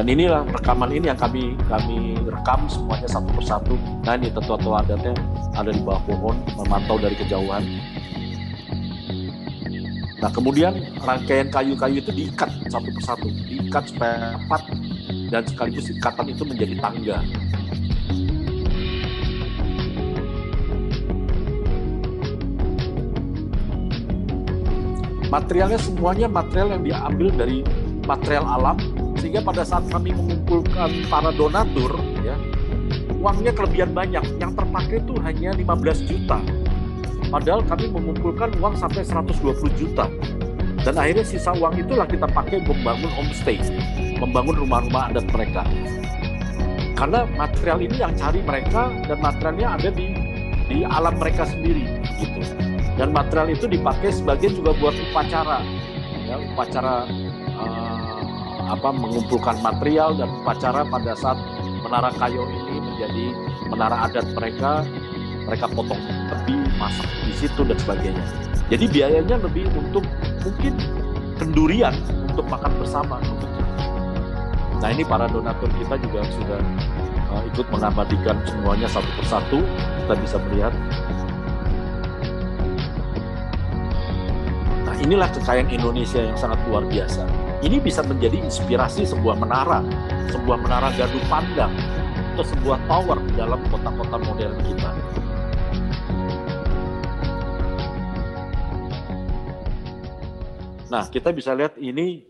Dan 0.02 0.18
inilah 0.18 0.41
rekaman 0.49 0.89
ini 0.97 1.14
yang 1.14 1.20
kami 1.22 1.54
kami 1.70 2.18
rekam 2.26 2.66
semuanya 2.66 3.06
satu 3.06 3.30
persatu. 3.38 3.78
Nah 4.02 4.18
ini 4.18 4.34
tetua-tetua 4.34 4.82
adatnya 4.82 5.14
ada 5.54 5.70
di 5.70 5.78
bawah 5.78 6.02
pohon 6.10 6.41
memantau 6.58 6.97
dari 6.97 7.14
kejauhan. 7.22 7.62
Nah 10.18 10.32
kemudian 10.34 10.74
rangkaian 11.06 11.54
kayu-kayu 11.54 12.02
itu 12.02 12.10
diikat 12.18 12.49
satu 12.74 12.89
persatu, 12.97 13.30
diikat 13.45 13.93
supaya 13.93 14.41
rapat 14.41 14.62
dan 15.30 15.45
sekaligus 15.45 15.93
ikatan 15.93 16.34
itu 16.34 16.43
menjadi 16.49 16.76
tangga. 16.82 17.18
Materialnya 25.30 25.78
semuanya 25.78 26.26
material 26.26 26.74
yang 26.74 26.82
diambil 26.89 27.30
dari 27.38 27.62
material 28.10 28.49
alam, 28.49 28.82
sehingga 29.32 29.48
pada 29.48 29.64
saat 29.64 29.88
kami 29.88 30.12
mengumpulkan 30.12 31.08
para 31.08 31.32
donatur, 31.32 31.96
ya, 32.20 32.36
uangnya 33.16 33.56
kelebihan 33.56 33.96
banyak. 33.96 34.28
Yang 34.44 34.60
terpakai 34.60 35.00
itu 35.08 35.16
hanya 35.24 35.56
15 35.56 36.04
juta 36.04 36.44
Padahal 37.32 37.64
kami 37.64 37.88
mengumpulkan 37.88 38.52
uang 38.60 38.76
sampai 38.76 39.08
120 39.08 39.72
juta. 39.80 40.12
Dan 40.84 41.00
akhirnya 41.00 41.24
sisa 41.24 41.56
uang 41.56 41.80
itulah 41.80 42.04
kita 42.04 42.28
pakai 42.28 42.60
membangun 42.60 43.08
homestay, 43.08 43.56
membangun 44.20 44.68
rumah-rumah 44.68 45.16
adat 45.16 45.24
mereka. 45.32 45.64
Karena 47.00 47.24
material 47.32 47.80
ini 47.88 48.04
yang 48.04 48.12
cari 48.20 48.44
mereka 48.44 48.92
dan 49.08 49.16
materialnya 49.24 49.80
ada 49.80 49.90
di 49.96 50.12
di 50.68 50.84
alam 50.84 51.16
mereka 51.16 51.48
sendiri 51.48 51.88
gitu. 52.20 52.44
Dan 53.00 53.16
material 53.16 53.48
itu 53.56 53.64
dipakai 53.64 54.12
sebagian 54.12 54.60
juga 54.60 54.76
buat 54.76 54.96
upacara. 55.00 55.64
Ya, 56.28 56.36
upacara 56.36 57.08
apa 58.72 58.90
mengumpulkan 58.96 59.60
material 59.60 60.16
dan 60.16 60.32
upacara 60.32 60.88
pada 60.88 61.12
saat 61.12 61.36
menara 61.84 62.08
kayu 62.16 62.48
ini 62.48 62.80
menjadi 62.80 63.26
menara 63.68 64.08
adat 64.08 64.26
mereka 64.32 64.88
mereka 65.44 65.66
potong 65.68 66.00
tepi, 66.32 66.56
masak 66.80 67.10
di 67.28 67.34
situ 67.36 67.62
dan 67.68 67.76
sebagainya. 67.76 68.24
Jadi 68.72 68.86
biayanya 68.88 69.36
lebih 69.44 69.68
untuk 69.76 70.08
mungkin 70.48 70.80
kendurian 71.36 71.92
untuk 72.24 72.48
makan 72.48 72.72
bersama. 72.80 73.20
Nah 74.80 74.90
ini 74.90 75.04
para 75.04 75.28
donatur 75.28 75.68
kita 75.76 76.00
juga 76.00 76.24
sudah 76.32 76.62
uh, 77.36 77.44
ikut 77.52 77.68
mengabadikan 77.68 78.40
semuanya 78.48 78.88
satu 78.88 79.12
persatu. 79.20 79.60
Kita 80.06 80.14
bisa 80.16 80.38
melihat. 80.48 80.74
Nah 84.88 84.96
inilah 85.04 85.28
kekayaan 85.36 85.68
Indonesia 85.68 86.24
yang 86.24 86.38
sangat 86.40 86.62
luar 86.72 86.88
biasa. 86.88 87.51
Ini 87.62 87.78
bisa 87.78 88.01
menjadi 88.01 88.41
inspirasi 88.41 89.05
sebuah 89.05 89.38
menara, 89.38 89.86
sebuah 90.34 90.57
menara 90.66 90.89
gardu 90.97 91.22
pandang, 91.30 91.70
atau 92.34 92.41
sebuah 92.41 92.82
tower 92.89 93.22
di 93.22 93.34
dalam 93.38 93.62
kota-kota 93.70 94.18
modern 94.18 94.57
kita. 94.66 94.91
Nah, 100.89 101.05
kita 101.07 101.30
bisa 101.30 101.53
lihat 101.53 101.78
ini 101.78 102.26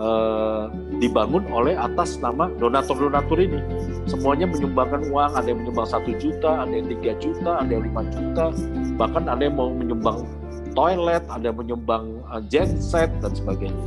eh, 0.00 0.64
dibangun 0.96 1.44
oleh 1.52 1.76
atas 1.76 2.16
nama 2.16 2.48
donatur-donatur 2.56 3.36
ini. 3.36 3.60
Semuanya 4.08 4.48
menyumbangkan 4.48 5.12
uang, 5.12 5.32
ada 5.36 5.44
yang 5.44 5.60
menyumbang 5.60 5.92
satu 5.92 6.16
juta, 6.16 6.64
ada 6.64 6.72
yang 6.72 6.88
tiga 6.88 7.12
juta, 7.20 7.60
ada 7.60 7.68
yang 7.68 7.84
lima 7.84 8.02
juta, 8.08 8.48
bahkan 8.96 9.28
ada 9.28 9.44
yang 9.44 9.60
mau 9.60 9.68
menyumbang 9.70 10.24
toilet, 10.72 11.22
ada 11.28 11.52
yang 11.52 11.58
menyumbang 11.60 12.16
uh, 12.32 12.40
genset 12.48 13.12
dan 13.20 13.32
sebagainya. 13.36 13.86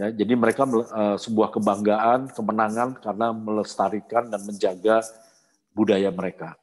Ya, 0.00 0.08
jadi 0.08 0.32
mereka 0.32 0.64
uh, 0.64 1.20
sebuah 1.20 1.52
kebanggaan, 1.52 2.32
kemenangan 2.32 2.96
karena 3.04 3.36
melestarikan 3.36 4.32
dan 4.32 4.40
menjaga 4.48 5.04
budaya 5.76 6.08
mereka. 6.08 6.56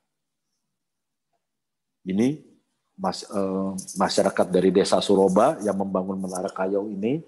Ini 2.01 2.41
mas, 2.97 3.21
uh, 3.29 3.77
masyarakat 3.93 4.47
dari 4.49 4.73
desa 4.73 4.97
Suroba 5.05 5.53
yang 5.61 5.77
membangun 5.77 6.17
menara 6.17 6.49
kayu 6.49 6.89
ini. 6.89 7.21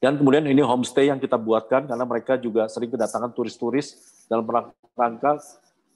Dan 0.00 0.16
kemudian 0.16 0.48
ini 0.48 0.64
homestay 0.64 1.12
yang 1.12 1.20
kita 1.20 1.36
buatkan 1.36 1.84
karena 1.84 2.04
mereka 2.08 2.40
juga 2.40 2.72
sering 2.72 2.88
kedatangan 2.88 3.36
turis-turis 3.36 4.00
dalam 4.32 4.48
rangka 4.96 5.44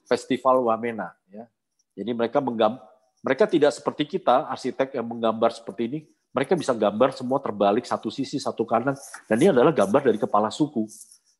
festival 0.04 0.60
Wamena. 0.68 1.16
Ya. 1.32 1.48
Jadi 1.96 2.12
mereka 2.12 2.44
menggam, 2.44 2.76
mereka 3.24 3.48
tidak 3.48 3.72
seperti 3.72 4.04
kita 4.04 4.44
arsitek 4.52 4.92
yang 4.92 5.08
menggambar 5.08 5.56
seperti 5.56 5.88
ini. 5.88 6.00
Mereka 6.34 6.58
bisa 6.58 6.74
gambar 6.74 7.14
semua 7.14 7.38
terbalik 7.38 7.86
satu 7.86 8.10
sisi 8.10 8.42
satu 8.42 8.66
kanan. 8.66 8.98
Dan 9.30 9.36
ini 9.38 9.54
adalah 9.54 9.70
gambar 9.70 10.10
dari 10.10 10.18
kepala 10.18 10.50
suku. 10.50 10.82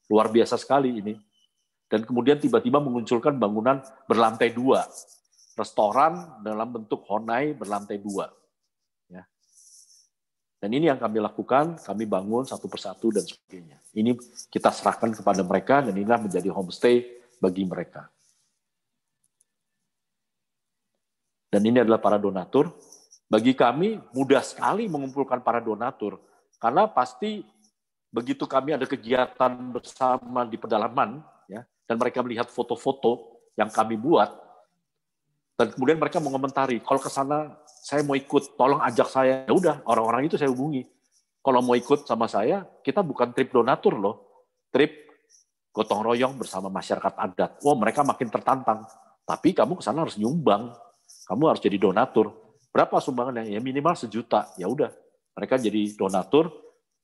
Luar 0.06 0.30
biasa 0.30 0.54
sekali 0.54 1.02
ini. 1.02 1.18
Dan 1.90 2.06
kemudian 2.06 2.38
tiba-tiba 2.38 2.78
mengunculkan 2.78 3.34
bangunan 3.34 3.82
berlantai 4.06 4.54
dua 4.54 4.86
restoran 5.54 6.42
dalam 6.42 6.68
bentuk 6.70 7.06
honai 7.06 7.54
berlantai 7.54 7.98
dua. 8.02 8.26
Ya. 9.06 9.22
Dan 10.58 10.70
ini 10.74 10.90
yang 10.90 10.98
kami 10.98 11.22
lakukan, 11.22 11.78
kami 11.78 12.04
bangun 12.04 12.42
satu 12.44 12.66
persatu 12.66 13.14
dan 13.14 13.22
sebagainya. 13.22 13.78
Ini 13.94 14.18
kita 14.50 14.74
serahkan 14.74 15.14
kepada 15.14 15.46
mereka 15.46 15.86
dan 15.86 15.94
inilah 15.94 16.26
menjadi 16.26 16.50
homestay 16.50 17.06
bagi 17.38 17.62
mereka. 17.62 18.10
Dan 21.54 21.62
ini 21.62 21.78
adalah 21.86 22.02
para 22.02 22.18
donatur. 22.18 22.74
Bagi 23.34 23.50
kami 23.58 23.98
mudah 24.14 24.46
sekali 24.46 24.86
mengumpulkan 24.86 25.42
para 25.42 25.58
donatur 25.58 26.22
karena 26.62 26.86
pasti 26.86 27.42
begitu 28.14 28.46
kami 28.46 28.78
ada 28.78 28.86
kegiatan 28.86 29.74
bersama 29.74 30.46
di 30.46 30.54
pedalaman 30.54 31.18
ya 31.50 31.66
dan 31.90 31.98
mereka 31.98 32.22
melihat 32.22 32.46
foto-foto 32.46 33.42
yang 33.58 33.74
kami 33.74 33.98
buat 33.98 34.30
dan 35.58 35.74
kemudian 35.74 35.98
mereka 35.98 36.22
mengomentari 36.22 36.78
kalau 36.78 37.02
ke 37.02 37.10
sana 37.10 37.58
saya 37.84 38.00
mau 38.00 38.16
ikut, 38.16 38.56
tolong 38.56 38.80
ajak 38.80 39.08
saya. 39.12 39.44
Ya 39.44 39.52
udah, 39.52 39.84
orang-orang 39.84 40.24
itu 40.24 40.40
saya 40.40 40.48
hubungi. 40.48 40.88
Kalau 41.44 41.60
mau 41.60 41.76
ikut 41.76 42.08
sama 42.08 42.24
saya, 42.24 42.64
kita 42.80 43.04
bukan 43.04 43.36
trip 43.36 43.52
donatur 43.52 44.00
loh. 44.00 44.16
Trip 44.72 45.04
gotong 45.68 46.00
royong 46.00 46.40
bersama 46.40 46.72
masyarakat 46.72 47.12
adat. 47.12 47.60
Oh, 47.60 47.76
mereka 47.76 48.00
makin 48.00 48.32
tertantang. 48.32 48.88
Tapi 49.28 49.52
kamu 49.52 49.76
ke 49.76 49.84
sana 49.84 50.00
harus 50.00 50.16
nyumbang. 50.16 50.72
Kamu 51.28 51.52
harus 51.52 51.60
jadi 51.60 51.76
donatur. 51.76 52.32
Berapa 52.74 52.98
sumbangannya? 52.98 53.54
Ya 53.54 53.62
minimal 53.62 53.94
sejuta. 53.94 54.50
Ya 54.58 54.66
udah, 54.66 54.90
mereka 55.38 55.54
jadi 55.54 55.94
donatur. 55.94 56.50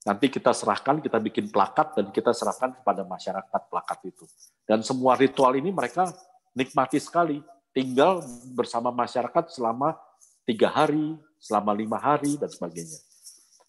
Nanti 0.02 0.26
kita 0.32 0.50
serahkan, 0.50 0.98
kita 0.98 1.22
bikin 1.22 1.52
plakat 1.52 1.94
dan 1.94 2.10
kita 2.10 2.34
serahkan 2.34 2.74
kepada 2.82 3.06
masyarakat 3.06 3.60
plakat 3.70 3.98
itu. 4.02 4.26
Dan 4.66 4.82
semua 4.82 5.14
ritual 5.14 5.54
ini 5.54 5.70
mereka 5.70 6.10
nikmati 6.58 6.98
sekali. 6.98 7.38
Tinggal 7.70 8.18
bersama 8.50 8.90
masyarakat 8.90 9.54
selama 9.54 9.94
tiga 10.42 10.72
hari, 10.74 11.14
selama 11.38 11.70
lima 11.70 12.02
hari, 12.02 12.34
dan 12.34 12.50
sebagainya. 12.50 12.98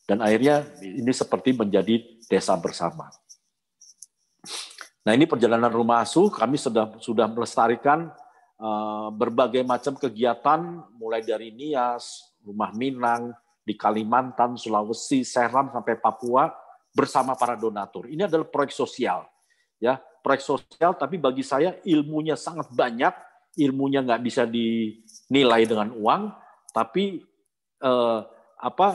Dan 0.10 0.26
akhirnya 0.26 0.66
ini 0.82 1.14
seperti 1.14 1.54
menjadi 1.54 2.02
desa 2.26 2.58
bersama. 2.58 3.14
Nah 5.06 5.14
ini 5.14 5.30
perjalanan 5.30 5.70
rumah 5.70 6.02
asuh, 6.02 6.34
kami 6.34 6.58
sudah 6.58 6.97
sudah 6.97 7.30
melestarikan 7.30 8.10
uh, 8.62 9.10
berbagai 9.14 9.66
macam 9.66 9.97
kegiatan, 9.97 10.82
mulai 11.12 11.28
dari 11.28 11.51
Nias, 11.51 12.32
Rumah 12.39 12.72
Minang, 12.72 13.36
di 13.68 13.76
Kalimantan, 13.76 14.55
Sulawesi, 14.55 15.28
Seram, 15.28 15.68
sampai 15.68 15.99
Papua, 15.99 16.47
bersama 16.95 17.36
para 17.36 17.59
donatur. 17.59 18.07
Ini 18.07 18.32
adalah 18.32 18.47
proyek 18.47 18.72
sosial. 18.72 19.28
ya 19.76 19.99
Proyek 20.24 20.39
sosial, 20.39 20.95
tapi 20.95 21.20
bagi 21.20 21.43
saya 21.43 21.76
ilmunya 21.84 22.39
sangat 22.39 22.72
banyak, 22.72 23.12
ilmunya 23.59 24.07
nggak 24.07 24.24
bisa 24.24 24.47
dinilai 24.47 25.68
dengan 25.68 25.91
uang, 25.99 26.32
tapi 26.72 27.20
eh, 27.84 28.20
apa 28.64 28.88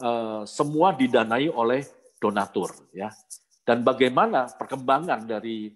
eh, 0.00 0.42
semua 0.48 0.96
didanai 0.96 1.52
oleh 1.52 1.84
donatur 2.16 2.72
ya. 2.96 3.12
Dan 3.60 3.84
bagaimana 3.84 4.48
perkembangan 4.56 5.28
dari 5.28 5.68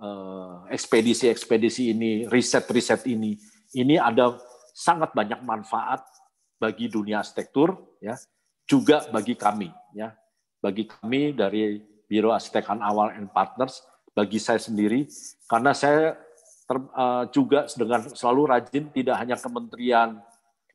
eh, 0.00 0.56
ekspedisi-ekspedisi 0.72 1.92
ini, 1.92 2.24
riset-riset 2.32 3.04
ini, 3.12 3.36
ini 3.76 4.00
ada 4.00 4.38
sangat 4.74 5.14
banyak 5.14 5.38
manfaat 5.46 6.02
bagi 6.58 6.90
dunia 6.90 7.22
arsitektur 7.22 7.78
ya, 8.02 8.18
juga 8.66 9.06
bagi 9.14 9.38
kami 9.38 9.70
ya. 9.94 10.10
Bagi 10.58 10.90
kami 10.90 11.36
dari 11.36 11.78
Biro 12.08 12.34
Arsitekkan 12.34 12.80
Awal 12.82 13.20
and 13.20 13.30
Partners, 13.30 13.84
bagi 14.16 14.42
saya 14.42 14.58
sendiri 14.58 15.06
karena 15.46 15.76
saya 15.76 16.16
ter, 16.64 16.76
uh, 16.80 17.28
juga 17.30 17.68
dengan 17.76 18.08
selalu 18.10 18.42
rajin 18.50 18.88
tidak 18.90 19.16
hanya 19.20 19.36
Kementerian 19.36 20.18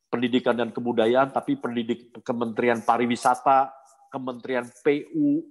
Pendidikan 0.10 0.58
dan 0.58 0.74
Kebudayaan, 0.74 1.30
tapi 1.30 1.54
pendidik 1.54 2.10
Kementerian 2.26 2.82
Pariwisata, 2.82 3.70
Kementerian 4.10 4.66
PU, 4.82 5.45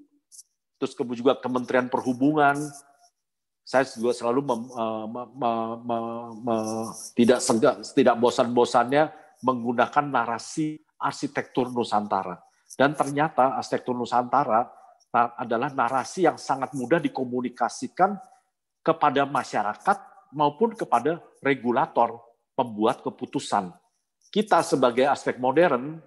terus 0.79 0.95
juga 1.15 1.39
Kementerian 1.39 1.87
Perhubungan. 1.87 2.59
Saya 3.69 3.85
juga 3.85 4.17
selalu 4.17 4.41
mem, 4.49 4.63
uh, 4.73 6.89
tidak 7.13 7.45
segak, 7.45 7.85
tidak 7.93 8.17
bosan-bosannya 8.17 9.13
menggunakan 9.45 10.09
narasi 10.09 10.81
arsitektur 10.97 11.69
Nusantara. 11.69 12.41
Dan 12.73 12.97
ternyata 12.97 13.61
arsitektur 13.61 13.93
Nusantara 13.93 14.65
adalah 15.37 15.69
narasi 15.77 16.25
yang 16.25 16.41
sangat 16.41 16.73
mudah 16.73 16.97
dikomunikasikan 16.97 18.17
kepada 18.81 19.29
masyarakat 19.29 19.99
maupun 20.33 20.73
kepada 20.73 21.21
regulator 21.45 22.25
pembuat 22.57 23.05
keputusan 23.05 23.69
kita 24.29 24.61
sebagai 24.61 25.09
aspek 25.09 25.41
modern 25.41 26.01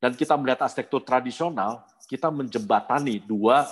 dan 0.00 0.12
kita 0.12 0.36
melihat 0.36 0.68
arsitektur 0.68 1.00
tradisional, 1.00 1.84
kita 2.04 2.28
menjembatani 2.28 3.24
dua 3.24 3.64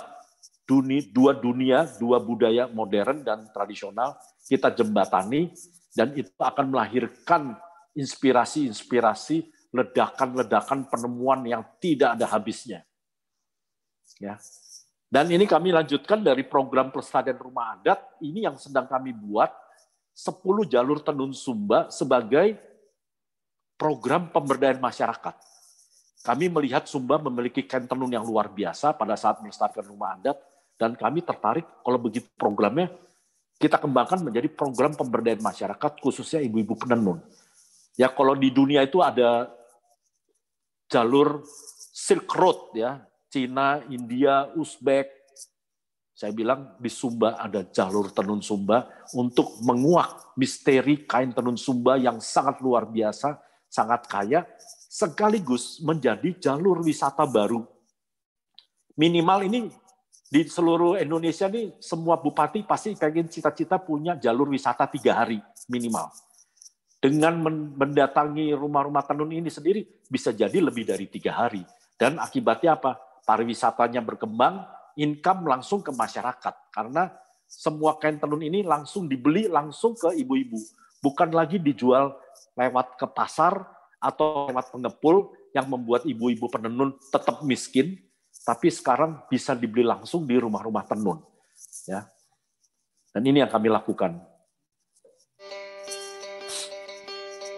dunia, 0.63 1.03
dua 1.11 1.31
dunia, 1.35 1.85
dua 1.99 2.23
budaya 2.23 2.71
modern 2.71 3.23
dan 3.23 3.47
tradisional, 3.51 4.15
kita 4.47 4.71
jembatani 4.71 5.51
dan 5.93 6.15
itu 6.15 6.31
akan 6.39 6.73
melahirkan 6.73 7.53
inspirasi-inspirasi, 7.93 9.69
ledakan-ledakan 9.73 10.89
penemuan 10.89 11.45
yang 11.45 11.61
tidak 11.77 12.17
ada 12.17 12.25
habisnya. 12.29 12.81
Ya. 14.17 14.37
Dan 15.13 15.29
ini 15.29 15.45
kami 15.45 15.69
lanjutkan 15.69 16.25
dari 16.25 16.41
program 16.41 16.89
pelestarian 16.89 17.37
rumah 17.37 17.77
adat, 17.77 18.01
ini 18.25 18.49
yang 18.49 18.57
sedang 18.57 18.89
kami 18.89 19.13
buat 19.13 19.53
10 20.13 20.65
jalur 20.69 21.01
tenun 21.05 21.33
Sumba 21.33 21.89
sebagai 21.93 22.57
program 23.77 24.33
pemberdayaan 24.33 24.81
masyarakat. 24.81 25.35
Kami 26.23 26.49
melihat 26.49 26.87
Sumba 26.89 27.19
memiliki 27.19 27.61
kain 27.67 27.85
tenun 27.85 28.09
yang 28.09 28.25
luar 28.25 28.49
biasa 28.49 28.95
pada 28.97 29.13
saat 29.13 29.43
melestarikan 29.43 29.85
rumah 29.85 30.17
adat, 30.17 30.37
dan 30.83 30.99
kami 30.99 31.23
tertarik 31.23 31.63
kalau 31.79 31.95
begitu 31.95 32.27
programnya 32.35 32.91
kita 33.55 33.79
kembangkan 33.79 34.19
menjadi 34.19 34.51
program 34.51 34.91
pemberdayaan 34.91 35.39
masyarakat 35.39 35.91
khususnya 36.03 36.43
ibu-ibu 36.43 36.75
penenun. 36.75 37.23
Ya 37.95 38.11
kalau 38.11 38.35
di 38.35 38.51
dunia 38.51 38.83
itu 38.83 38.99
ada 38.99 39.47
jalur 40.91 41.47
Silk 41.95 42.27
Road 42.35 42.75
ya, 42.75 42.99
Cina, 43.31 43.79
India, 43.87 44.51
Uzbek. 44.59 45.07
Saya 46.11 46.35
bilang 46.35 46.75
di 46.75 46.91
Sumba 46.91 47.39
ada 47.39 47.63
jalur 47.63 48.11
tenun 48.11 48.43
Sumba 48.43 48.91
untuk 49.15 49.63
menguak 49.63 50.35
misteri 50.35 51.07
kain 51.07 51.31
tenun 51.31 51.55
Sumba 51.55 51.95
yang 51.95 52.19
sangat 52.19 52.59
luar 52.59 52.91
biasa 52.91 53.39
sangat 53.73 54.05
kaya, 54.05 54.45
sekaligus 54.91 55.81
menjadi 55.81 56.37
jalur 56.37 56.85
wisata 56.85 57.25
baru. 57.25 57.65
Minimal 58.93 59.49
ini 59.49 59.59
di 60.33 60.49
seluruh 60.49 60.97
Indonesia 60.97 61.45
nih 61.45 61.77
semua 61.77 62.17
bupati 62.17 62.65
pasti 62.65 62.97
pengen 62.97 63.29
cita-cita 63.29 63.77
punya 63.77 64.17
jalur 64.17 64.49
wisata 64.49 64.89
tiga 64.89 65.21
hari 65.21 65.37
minimal. 65.69 66.09
Dengan 66.97 67.37
mendatangi 67.77 68.49
rumah-rumah 68.57 69.05
tenun 69.05 69.29
ini 69.29 69.53
sendiri 69.53 69.85
bisa 70.09 70.33
jadi 70.33 70.57
lebih 70.57 70.89
dari 70.89 71.05
tiga 71.05 71.37
hari. 71.37 71.61
Dan 72.01 72.17
akibatnya 72.17 72.81
apa? 72.81 72.97
Pariwisatanya 73.29 74.01
berkembang, 74.01 74.65
income 74.97 75.45
langsung 75.45 75.85
ke 75.85 75.93
masyarakat. 75.93 76.73
Karena 76.73 77.13
semua 77.45 78.01
kain 78.01 78.17
tenun 78.17 78.41
ini 78.41 78.65
langsung 78.65 79.05
dibeli 79.05 79.45
langsung 79.45 79.93
ke 79.93 80.17
ibu-ibu. 80.17 80.57
Bukan 80.97 81.29
lagi 81.29 81.61
dijual 81.61 82.17
lewat 82.57 82.97
ke 82.97 83.05
pasar 83.05 83.69
atau 84.01 84.49
lewat 84.49 84.73
pengepul 84.73 85.29
yang 85.53 85.69
membuat 85.69 86.09
ibu-ibu 86.09 86.49
penenun 86.49 86.97
tetap 87.13 87.45
miskin, 87.45 88.01
tapi 88.43 88.67
sekarang 88.67 89.23
bisa 89.31 89.55
dibeli 89.55 89.87
langsung 89.87 90.27
di 90.27 90.35
rumah-rumah 90.35 90.83
tenun. 90.83 91.23
Ya. 91.87 92.11
Dan 93.15 93.23
ini 93.23 93.39
yang 93.39 93.51
kami 93.51 93.71
lakukan. 93.71 94.19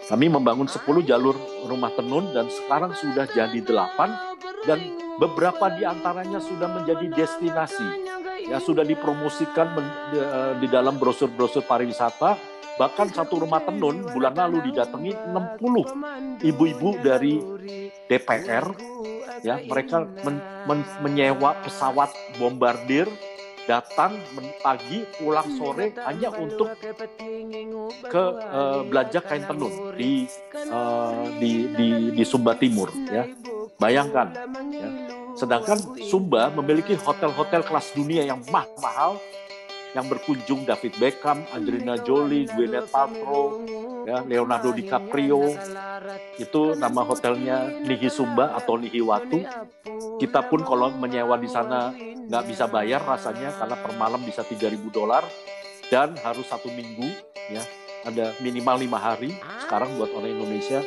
Kami 0.05 0.29
membangun 0.29 0.69
10 0.69 0.85
jalur 1.01 1.33
rumah 1.65 1.89
tenun 1.97 2.29
dan 2.29 2.45
sekarang 2.45 2.93
sudah 2.93 3.25
jadi 3.25 3.57
8 3.57 4.69
dan 4.69 4.77
beberapa 5.17 5.73
di 5.73 5.81
antaranya 5.81 6.37
sudah 6.37 6.69
menjadi 6.69 7.09
destinasi. 7.09 8.05
Ya 8.45 8.61
sudah 8.61 8.85
dipromosikan 8.85 9.73
di 10.61 10.69
dalam 10.69 11.01
brosur-brosur 11.01 11.65
pariwisata 11.65 12.37
Bahkan 12.75 13.07
satu 13.15 13.39
rumah 13.39 13.63
tenun 13.63 14.03
bulan 14.11 14.35
lalu 14.35 14.71
didatangi 14.71 15.15
60 15.31 16.43
ibu-ibu 16.43 16.89
dari 16.99 17.39
DPR 18.11 18.65
ya 19.43 19.63
mereka 19.63 20.03
men, 20.23 20.37
men, 20.67 20.79
menyewa 20.99 21.55
pesawat 21.63 22.11
bombardir 22.35 23.07
datang 23.65 24.13
pagi 24.61 25.07
pulang 25.17 25.49
sore 25.57 25.89
hanya 26.05 26.29
untuk 26.37 26.77
ke 28.05 28.23
uh, 28.37 28.85
belanja 28.85 29.25
kain 29.25 29.41
tenun 29.41 29.73
di 29.97 30.29
uh, 30.69 31.25
di 31.41 31.73
di 31.73 31.87
di 32.13 32.23
Sumba 32.27 32.53
Timur 32.53 32.93
ya. 33.09 33.25
Bayangkan 33.81 34.31
ya. 34.69 34.89
Sedangkan 35.35 35.81
Sumba 36.05 36.47
memiliki 36.53 36.95
hotel-hotel 36.95 37.65
kelas 37.65 37.91
dunia 37.91 38.23
yang 38.23 38.39
mah 38.53 38.69
mahal 38.79 39.19
yang 39.95 40.11
berkunjung 40.11 40.67
David 40.67 40.99
Beckham, 40.99 41.47
Angelina 41.55 41.95
Jolie, 42.03 42.43
Gwyneth 42.51 42.91
Paltrow, 42.91 43.63
ya, 44.03 44.27
Leonardo 44.27 44.75
DiCaprio. 44.75 45.55
Itu 46.35 46.75
nama 46.75 47.01
hotelnya 47.07 47.71
Nihi 47.79 48.11
Sumba 48.11 48.51
atau 48.59 48.75
Nihi 48.75 48.99
Watu. 48.99 49.39
Kita 50.19 50.43
pun 50.51 50.67
kalau 50.67 50.91
menyewa 50.91 51.39
di 51.39 51.47
sana 51.47 51.95
nggak 52.27 52.43
bisa 52.43 52.67
bayar 52.67 53.07
rasanya 53.07 53.55
karena 53.55 53.75
per 53.79 53.91
malam 53.95 54.19
bisa 54.27 54.43
3.000 54.43 54.75
dolar 54.91 55.23
dan 55.93 56.17
harus 56.25 56.49
satu 56.49 56.73
minggu 56.73 57.05
ya 57.53 57.61
ada 58.05 58.33
minimal 58.41 58.81
lima 58.81 58.97
hari 58.97 59.37
sekarang 59.61 59.93
buat 59.97 60.09
orang 60.09 60.33
Indonesia 60.33 60.81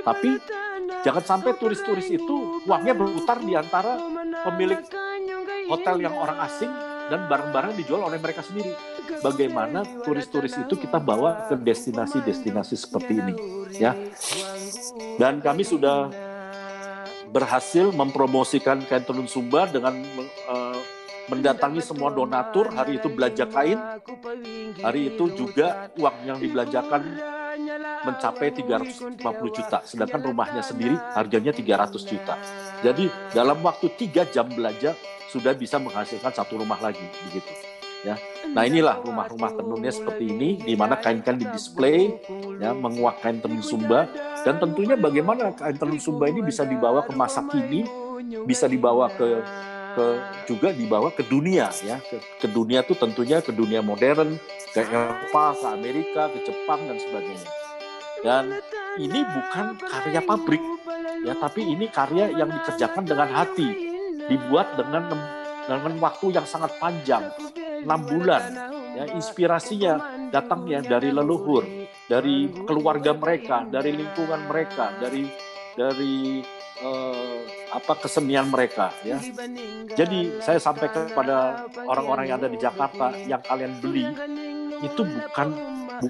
tapi 0.00 0.40
jangan 1.04 1.24
sampai 1.24 1.52
turis-turis 1.60 2.08
itu 2.08 2.64
uangnya 2.64 2.96
berputar 2.96 3.44
di 3.44 3.52
antara 3.52 4.00
pemilik 4.48 4.80
hotel 5.68 6.00
yang 6.00 6.16
orang 6.16 6.40
asing 6.48 6.72
dan 7.12 7.28
barang-barang 7.28 7.72
dijual 7.76 8.08
oleh 8.08 8.18
mereka 8.20 8.40
sendiri. 8.40 8.72
Bagaimana 9.20 9.84
turis-turis 10.04 10.56
itu 10.56 10.74
kita 10.76 10.96
bawa 10.96 11.48
ke 11.48 11.54
destinasi-destinasi 11.60 12.74
seperti 12.76 13.12
ini, 13.20 13.34
ya. 13.76 13.92
Dan 15.20 15.44
kami 15.44 15.64
sudah 15.64 16.08
berhasil 17.34 17.90
mempromosikan 17.90 18.86
kain 18.86 19.02
tenun 19.02 19.26
Sumba 19.26 19.66
dengan 19.66 19.98
uh, 20.46 20.78
mendatangi 21.26 21.80
semua 21.80 22.12
donatur 22.12 22.70
hari 22.70 23.00
itu 23.00 23.08
belanja 23.08 23.48
kain 23.48 23.80
hari 24.78 25.10
itu 25.10 25.32
juga 25.32 25.88
uang 25.96 26.16
yang 26.28 26.38
dibelanjakan 26.38 27.00
mencapai 28.04 28.52
350 28.52 29.24
juta 29.56 29.78
sedangkan 29.88 30.20
rumahnya 30.20 30.60
sendiri 30.60 30.94
harganya 31.16 31.50
300 31.56 31.96
juta 32.04 32.34
jadi 32.84 33.08
dalam 33.32 33.64
waktu 33.64 33.88
tiga 33.96 34.28
jam 34.28 34.52
belanja 34.52 34.92
sudah 35.34 35.50
bisa 35.58 35.82
menghasilkan 35.82 36.30
satu 36.30 36.62
rumah 36.62 36.78
lagi 36.78 37.02
begitu 37.26 37.50
ya. 38.06 38.14
Nah 38.52 38.62
inilah 38.68 39.02
rumah-rumah 39.02 39.56
tenunnya 39.58 39.90
seperti 39.90 40.30
ini 40.30 40.62
di 40.62 40.78
mana 40.78 41.00
kain-kain 41.00 41.40
di 41.40 41.48
display 41.50 42.14
ya 42.62 42.70
menguak 42.70 43.18
kain 43.24 43.42
tenun 43.42 43.64
sumba. 43.64 44.06
Dan 44.44 44.60
tentunya 44.60 44.94
bagaimana 44.94 45.56
kain 45.56 45.74
tenun 45.74 45.98
sumba 45.98 46.30
ini 46.30 46.44
bisa 46.44 46.62
dibawa 46.62 47.02
ke 47.02 47.12
masa 47.16 47.42
kini 47.48 47.82
bisa 48.46 48.70
dibawa 48.70 49.10
ke 49.10 49.42
ke 49.94 50.04
juga 50.46 50.70
dibawa 50.70 51.10
ke 51.10 51.26
dunia 51.26 51.72
ya. 51.82 51.98
Ke, 51.98 52.22
ke 52.44 52.46
dunia 52.46 52.84
itu 52.84 52.94
tentunya 52.94 53.42
ke 53.42 53.50
dunia 53.50 53.80
modern 53.82 54.38
ke 54.70 54.84
Eropa 54.84 55.56
ke 55.58 55.66
Amerika 55.66 56.30
ke 56.30 56.46
Jepang 56.46 56.84
dan 56.86 57.00
sebagainya. 57.00 57.50
Dan 58.22 58.44
ini 59.00 59.20
bukan 59.26 59.74
karya 59.80 60.22
pabrik 60.22 60.62
ya 61.24 61.34
tapi 61.40 61.64
ini 61.64 61.88
karya 61.88 62.30
yang 62.36 62.52
dikerjakan 62.52 63.04
dengan 63.04 63.28
hati 63.32 63.93
dibuat 64.28 64.78
dengan 64.78 65.10
dengan 65.64 65.94
waktu 66.00 66.26
yang 66.36 66.44
sangat 66.44 66.76
panjang, 66.76 67.32
enam 67.84 68.00
bulan. 68.04 68.42
Ya, 68.94 69.10
inspirasinya 69.10 69.98
datangnya 70.30 70.78
dari 70.78 71.10
leluhur, 71.10 71.66
dari 72.06 72.46
keluarga 72.62 73.10
mereka, 73.10 73.66
dari 73.66 73.90
lingkungan 73.90 74.46
mereka, 74.46 74.94
dari 75.02 75.26
dari 75.74 76.38
eh, 76.78 77.38
apa 77.74 77.92
kesenian 77.98 78.50
mereka 78.50 78.94
ya. 79.02 79.18
Jadi 79.94 80.38
saya 80.38 80.62
sampaikan 80.62 81.10
kepada 81.10 81.66
orang-orang 81.86 82.24
yang 82.30 82.38
ada 82.38 82.50
di 82.50 82.58
Jakarta 82.58 83.14
yang 83.26 83.42
kalian 83.42 83.74
beli 83.82 84.06
itu 84.82 85.02
bukan 85.02 85.48
bu, 86.02 86.06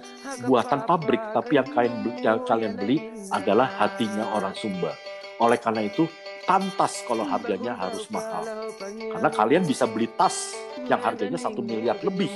buatan 0.48 0.80
pabrik 0.88 1.20
tapi 1.32 1.52
yang 1.56 1.68
kalian 1.72 1.94
yang 2.20 2.38
kalian 2.44 2.74
beli 2.76 2.96
adalah 3.32 3.68
hatinya 3.80 4.36
orang 4.36 4.52
Sumba. 4.56 4.92
Oleh 5.40 5.58
karena 5.58 5.84
itu 5.84 6.04
pantas 6.44 7.04
kalau 7.08 7.24
harganya 7.24 7.76
harus 7.76 8.08
mahal. 8.12 8.70
Karena 8.78 9.30
kalian 9.32 9.64
bisa 9.64 9.88
beli 9.88 10.08
tas 10.14 10.54
yang 10.86 11.00
harganya 11.00 11.40
satu 11.40 11.64
miliar 11.64 11.98
lebih. 12.04 12.30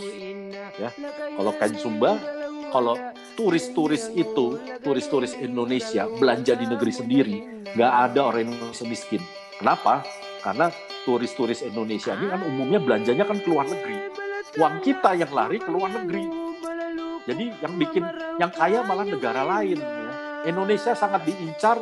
Ya, 0.79 0.91
kalau 1.37 1.53
kain 1.59 1.77
Sumba, 1.77 2.17
kalau 2.71 2.95
turis-turis 3.35 4.13
itu, 4.13 4.61
turis-turis 4.85 5.35
Indonesia 5.39 6.07
belanja 6.19 6.55
di 6.55 6.67
negeri 6.69 6.93
sendiri, 6.93 7.37
nggak 7.75 7.93
ada 8.11 8.21
orang 8.35 8.53
Indonesia 8.53 8.87
miskin. 8.87 9.23
Kenapa? 9.59 10.07
Karena 10.45 10.71
turis-turis 11.03 11.67
Indonesia 11.67 12.15
ini 12.15 12.27
kan 12.31 12.41
umumnya 12.47 12.79
belanjanya 12.79 13.25
kan 13.27 13.41
keluar 13.43 13.67
negeri. 13.67 13.97
Uang 14.57 14.81
kita 14.81 15.19
yang 15.19 15.31
lari 15.35 15.59
keluar 15.59 15.91
negeri. 15.91 16.25
Jadi 17.29 17.45
yang 17.61 17.75
bikin 17.77 18.05
yang 18.41 18.53
kaya 18.55 18.81
malah 18.87 19.05
negara 19.05 19.45
lain. 19.45 19.77
Ya. 19.77 20.13
Indonesia 20.49 20.97
sangat 20.97 21.27
diincar 21.29 21.77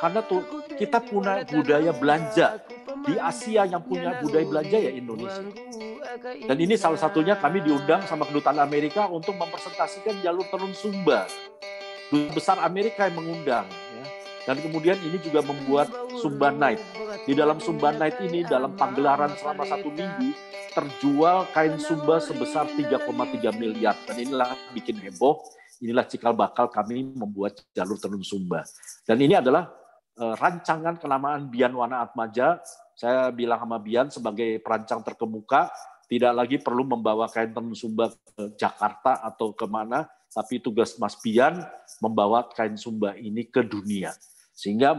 karena 0.00 0.20
tuh 0.24 0.42
kita 0.76 0.98
punya 1.00 1.42
budaya 1.48 1.92
belanja 1.96 2.60
di 3.06 3.14
Asia 3.16 3.64
yang 3.64 3.82
punya 3.84 4.18
budaya 4.20 4.44
belanja 4.44 4.76
ya 4.76 4.92
Indonesia. 4.92 5.44
Dan 6.46 6.56
ini 6.58 6.74
salah 6.74 6.98
satunya 6.98 7.36
kami 7.36 7.62
diundang 7.62 8.02
sama 8.04 8.24
kedutaan 8.28 8.60
Amerika 8.60 9.06
untuk 9.06 9.36
mempresentasikan 9.36 10.20
jalur 10.20 10.44
tenun 10.48 10.72
Sumba. 10.72 11.28
Duta 12.08 12.30
besar 12.34 12.56
Amerika 12.62 13.10
yang 13.10 13.18
mengundang. 13.18 13.66
Ya. 13.66 14.04
Dan 14.46 14.62
kemudian 14.62 14.94
ini 15.02 15.18
juga 15.18 15.42
membuat 15.42 15.90
Sumba 16.22 16.54
Night. 16.54 16.78
Di 17.26 17.34
dalam 17.34 17.58
Sumba 17.58 17.90
Night 17.90 18.22
ini, 18.22 18.46
dalam 18.46 18.78
pagelaran 18.78 19.34
selama 19.34 19.66
satu 19.66 19.90
minggu, 19.90 20.30
terjual 20.70 21.50
kain 21.50 21.74
Sumba 21.82 22.22
sebesar 22.22 22.70
3,3 22.70 23.50
miliar. 23.58 23.98
Dan 24.06 24.22
inilah 24.22 24.54
bikin 24.70 25.02
heboh, 25.02 25.42
inilah 25.82 26.06
cikal 26.06 26.30
bakal 26.30 26.70
kami 26.70 27.10
membuat 27.10 27.58
jalur 27.74 27.98
tenun 27.98 28.22
Sumba. 28.22 28.62
Dan 29.02 29.18
ini 29.18 29.34
adalah 29.34 29.66
rancangan 30.16 30.96
kenamaan 30.96 31.52
Bian 31.52 31.76
Wana 31.76 32.00
Atmaja. 32.00 32.60
Saya 32.96 33.28
bilang 33.28 33.60
sama 33.60 33.76
Bian 33.76 34.08
sebagai 34.08 34.56
perancang 34.64 35.04
terkemuka, 35.04 35.68
tidak 36.08 36.32
lagi 36.32 36.56
perlu 36.56 36.88
membawa 36.88 37.28
kain 37.28 37.52
tenun 37.52 37.76
Sumba 37.76 38.08
ke 38.08 38.56
Jakarta 38.56 39.20
atau 39.20 39.52
ke 39.52 39.68
mana, 39.68 40.08
tapi 40.32 40.62
tugas 40.62 40.96
Mas 40.96 41.18
Bian 41.20 41.60
membawa 42.00 42.48
kain 42.48 42.78
Sumba 42.80 43.12
ini 43.20 43.44
ke 43.44 43.60
dunia. 43.60 44.16
Sehingga 44.56 44.96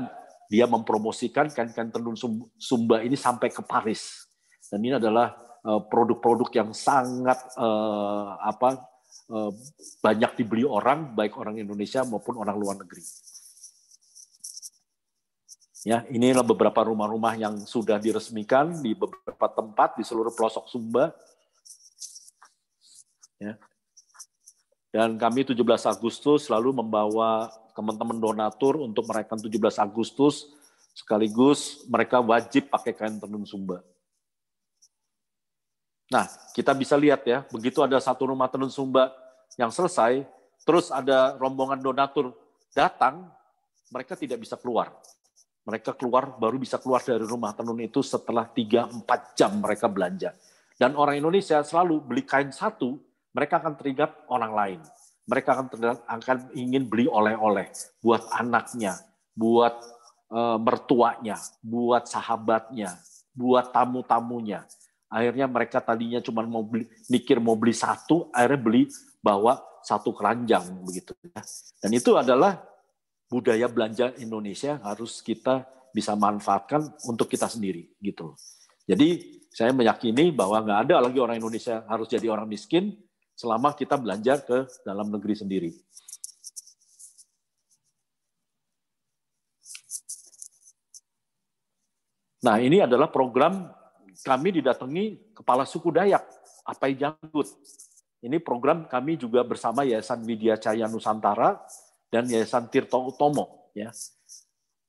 dia 0.52 0.70
mempromosikan 0.70 1.50
kain-kain 1.50 1.90
tenun 1.90 2.14
Sumba 2.60 3.02
ini 3.02 3.18
sampai 3.18 3.50
ke 3.50 3.66
Paris. 3.66 4.30
Dan 4.70 4.86
ini 4.86 5.00
adalah 5.00 5.34
eh, 5.66 5.82
produk-produk 5.90 6.50
yang 6.54 6.70
sangat 6.76 7.40
uh, 7.56 8.36
apa 8.44 8.84
banyak 10.00 10.40
dibeli 10.40 10.64
orang, 10.64 11.12
baik 11.12 11.36
orang 11.36 11.60
Indonesia 11.60 12.00
maupun 12.08 12.40
orang 12.40 12.56
luar 12.56 12.80
negeri. 12.80 13.04
Ya, 15.86 16.02
inilah 16.10 16.42
beberapa 16.42 16.82
rumah-rumah 16.90 17.38
yang 17.38 17.62
sudah 17.62 18.02
diresmikan 18.02 18.82
di 18.82 18.98
beberapa 18.98 19.46
tempat 19.46 19.94
di 20.00 20.04
seluruh 20.08 20.34
pelosok 20.34 20.66
Sumba. 20.66 21.14
Ya. 23.38 23.62
Dan 24.90 25.22
kami 25.22 25.46
17 25.46 25.62
Agustus 25.86 26.50
selalu 26.50 26.82
membawa 26.82 27.54
teman-teman 27.78 28.18
donatur 28.18 28.82
untuk 28.82 29.06
merayakan 29.06 29.38
17 29.38 29.78
Agustus 29.78 30.50
sekaligus 30.98 31.86
mereka 31.86 32.18
wajib 32.26 32.74
pakai 32.74 32.98
kain 32.98 33.22
tenun 33.22 33.46
Sumba. 33.46 33.86
Nah, 36.10 36.26
kita 36.58 36.74
bisa 36.74 36.98
lihat 36.98 37.22
ya, 37.28 37.46
begitu 37.54 37.86
ada 37.86 38.02
satu 38.02 38.34
rumah 38.34 38.50
tenun 38.50 38.74
Sumba 38.74 39.14
yang 39.62 39.70
selesai, 39.70 40.26
terus 40.66 40.90
ada 40.90 41.38
rombongan 41.38 41.78
donatur 41.78 42.34
datang, 42.74 43.30
mereka 43.94 44.18
tidak 44.18 44.42
bisa 44.42 44.58
keluar 44.58 44.98
mereka 45.68 45.92
keluar 46.00 46.40
baru 46.40 46.56
bisa 46.56 46.80
keluar 46.80 47.04
dari 47.04 47.28
rumah 47.28 47.52
tenun 47.52 47.76
itu 47.84 48.00
setelah 48.00 48.48
3-4 48.48 49.04
jam 49.36 49.52
mereka 49.60 49.92
belanja. 49.92 50.32
Dan 50.80 50.96
orang 50.96 51.20
Indonesia 51.20 51.60
selalu 51.60 52.00
beli 52.08 52.24
kain 52.24 52.56
satu, 52.56 52.96
mereka 53.36 53.60
akan 53.60 53.76
teringat 53.76 54.16
orang 54.32 54.52
lain. 54.56 54.80
Mereka 55.28 55.50
akan 55.52 55.66
teringat, 55.68 56.00
akan 56.08 56.38
ingin 56.56 56.88
beli 56.88 57.12
oleh-oleh 57.12 57.68
buat 58.00 58.24
anaknya, 58.32 58.96
buat 59.36 59.76
e, 60.32 60.40
mertuanya, 60.56 61.36
buat 61.60 62.08
sahabatnya, 62.08 62.96
buat 63.36 63.68
tamu-tamunya. 63.76 64.64
Akhirnya 65.12 65.52
mereka 65.52 65.84
tadinya 65.84 66.24
cuma 66.24 66.48
mau 66.48 66.64
beli, 66.64 66.88
mikir 67.12 67.44
mau 67.44 67.60
beli 67.60 67.76
satu, 67.76 68.32
akhirnya 68.32 68.62
beli 68.64 68.82
bawa 69.20 69.60
satu 69.84 70.16
keranjang 70.16 70.64
begitu. 70.88 71.12
Ya. 71.28 71.44
Dan 71.84 71.92
itu 71.92 72.16
adalah 72.16 72.64
budaya 73.28 73.68
belanja 73.68 74.16
Indonesia 74.24 74.80
harus 74.84 75.20
kita 75.20 75.68
bisa 75.92 76.16
manfaatkan 76.16 76.84
untuk 77.08 77.28
kita 77.28 77.52
sendiri 77.52 77.92
gitu. 78.00 78.36
Jadi 78.88 79.40
saya 79.52 79.76
meyakini 79.76 80.32
bahwa 80.32 80.64
nggak 80.64 80.80
ada 80.88 80.96
lagi 81.04 81.20
orang 81.20 81.42
Indonesia 81.42 81.84
harus 81.92 82.08
jadi 82.08 82.32
orang 82.32 82.48
miskin 82.48 82.96
selama 83.36 83.76
kita 83.76 84.00
belanja 84.00 84.40
ke 84.42 84.66
dalam 84.88 85.12
negeri 85.12 85.36
sendiri. 85.36 85.72
Nah 92.48 92.64
ini 92.64 92.80
adalah 92.80 93.12
program 93.12 93.68
kami 94.24 94.62
didatangi 94.62 95.36
kepala 95.36 95.68
suku 95.68 95.92
Dayak, 95.92 96.24
Apai 96.64 96.96
Janggut. 96.96 97.50
Ini 98.24 98.42
program 98.42 98.86
kami 98.90 99.18
juga 99.18 99.44
bersama 99.46 99.86
Yayasan 99.86 100.26
Widya 100.26 100.58
Cahaya 100.58 100.90
Nusantara 100.90 101.60
dan 102.08 102.28
Yayasan 102.28 102.72
Tirto 102.72 103.00
Utomo. 103.04 103.72
Ya. 103.76 103.92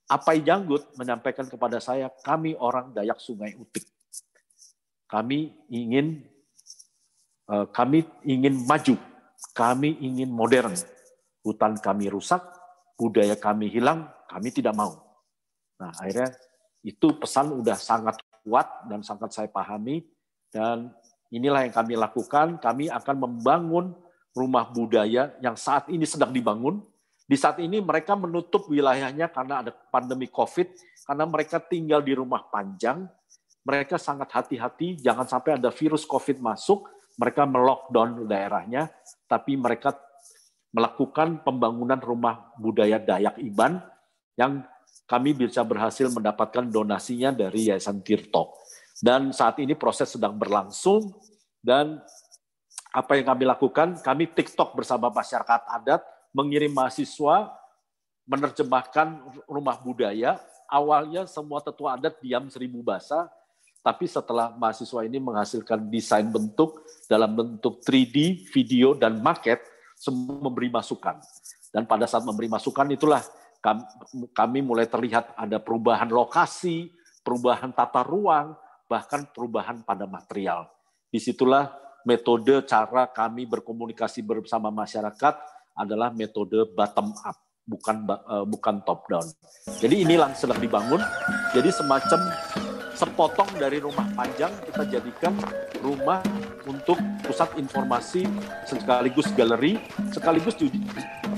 Apai 0.09 0.41
Janggut 0.41 0.89
menyampaikan 0.97 1.45
kepada 1.45 1.83
saya, 1.83 2.09
kami 2.25 2.57
orang 2.57 2.97
Dayak 2.97 3.21
Sungai 3.21 3.53
Utik. 3.59 3.85
Kami 5.09 5.53
ingin 5.69 6.25
eh, 7.49 7.67
kami 7.73 8.05
ingin 8.25 8.65
maju, 8.65 8.97
kami 9.53 9.97
ingin 10.01 10.33
modern. 10.33 10.73
Hutan 11.45 11.81
kami 11.81 12.13
rusak, 12.13 12.45
budaya 12.99 13.37
kami 13.39 13.73
hilang, 13.73 14.09
kami 14.29 14.53
tidak 14.53 14.77
mau. 14.77 15.01
Nah, 15.79 15.95
akhirnya 15.95 16.35
itu 16.83 17.15
pesan 17.17 17.55
udah 17.55 17.79
sangat 17.79 18.19
kuat 18.43 18.89
dan 18.91 19.01
sangat 19.05 19.31
saya 19.33 19.49
pahami 19.49 20.03
dan 20.51 20.93
inilah 21.33 21.65
yang 21.65 21.75
kami 21.75 21.95
lakukan. 21.95 22.59
Kami 22.59 22.91
akan 22.91 23.17
membangun 23.17 23.93
rumah 24.33 24.69
budaya 24.71 25.35
yang 25.41 25.55
saat 25.55 25.89
ini 25.93 26.05
sedang 26.05 26.33
dibangun. 26.35 26.81
Di 27.29 27.37
saat 27.37 27.61
ini 27.61 27.85
mereka 27.85 28.17
menutup 28.17 28.73
wilayahnya 28.73 29.29
karena 29.29 29.61
ada 29.61 29.73
pandemi 29.93 30.33
COVID, 30.33 30.69
karena 31.05 31.25
mereka 31.29 31.61
tinggal 31.61 32.01
di 32.01 32.17
rumah 32.17 32.49
panjang, 32.49 33.05
mereka 33.69 34.01
sangat 34.01 34.33
hati-hati 34.33 34.97
jangan 34.97 35.29
sampai 35.29 35.61
ada 35.61 35.69
virus 35.69 36.09
COVID 36.09 36.41
masuk, 36.41 36.89
mereka 37.21 37.45
melockdown 37.45 38.25
daerahnya, 38.25 38.89
tapi 39.29 39.61
mereka 39.61 39.93
melakukan 40.73 41.45
pembangunan 41.45 42.01
rumah 42.01 42.49
budaya 42.57 42.97
Dayak 42.97 43.37
Iban 43.45 43.77
yang 44.41 44.65
kami 45.05 45.37
bisa 45.37 45.61
berhasil 45.65 46.09
mendapatkan 46.09 46.65
donasinya 46.65 47.29
dari 47.33 47.69
Yayasan 47.69 48.01
Tirto. 48.01 48.57
Dan 48.97 49.37
saat 49.37 49.61
ini 49.61 49.77
proses 49.77 50.09
sedang 50.09 50.37
berlangsung 50.37 51.13
dan 51.61 52.01
apa 52.89 53.21
yang 53.21 53.27
kami 53.29 53.45
lakukan, 53.45 54.01
kami 54.01 54.33
TikTok 54.33 54.73
bersama 54.73 55.13
masyarakat 55.13 55.61
adat, 55.69 56.03
mengirim 56.33 56.73
mahasiswa 56.73 57.53
menerjemahkan 58.29 59.25
rumah 59.49 59.81
budaya. 59.81 60.37
Awalnya 60.69 61.25
semua 61.25 61.65
tetua 61.65 61.97
adat 61.97 62.21
diam 62.21 62.53
seribu 62.53 62.85
bahasa, 62.85 63.25
tapi 63.81 64.05
setelah 64.05 64.53
mahasiswa 64.53 65.01
ini 65.01 65.17
menghasilkan 65.17 65.89
desain 65.89 66.29
bentuk 66.29 66.85
dalam 67.09 67.33
bentuk 67.33 67.81
3D, 67.81 68.45
video, 68.53 68.93
dan 68.93 69.17
market, 69.25 69.65
semua 69.97 70.37
memberi 70.45 70.69
masukan. 70.69 71.17
Dan 71.73 71.89
pada 71.89 72.05
saat 72.05 72.21
memberi 72.21 72.53
masukan 72.53 72.85
itulah 72.93 73.25
kami 74.37 74.61
mulai 74.61 74.85
terlihat 74.85 75.33
ada 75.33 75.57
perubahan 75.57 76.13
lokasi, 76.13 76.93
perubahan 77.25 77.73
tata 77.73 78.05
ruang, 78.05 78.53
bahkan 78.85 79.25
perubahan 79.33 79.81
pada 79.89 80.05
material. 80.05 80.69
Di 81.09 81.17
situlah 81.17 81.73
metode 82.05 82.61
cara 82.69 83.09
kami 83.09 83.49
berkomunikasi 83.49 84.21
bersama 84.21 84.69
masyarakat 84.69 85.58
adalah 85.79 86.11
metode 86.11 86.67
bottom 86.75 87.15
up, 87.23 87.39
bukan 87.65 87.97
eh, 88.11 88.45
bukan 88.45 88.75
top 88.83 89.07
down. 89.07 89.27
Jadi 89.79 90.03
inilah 90.03 90.35
sedang 90.35 90.59
dibangun. 90.59 91.01
Jadi 91.55 91.71
semacam 91.71 92.21
sepotong 92.99 93.47
dari 93.63 93.79
rumah 93.79 94.03
panjang 94.19 94.51
kita 94.67 94.83
jadikan 94.99 95.33
rumah 95.79 96.19
untuk 96.67 96.99
pusat 97.23 97.55
informasi 97.55 98.27
sekaligus 98.67 99.31
galeri, 99.39 99.79
sekaligus 100.11 100.59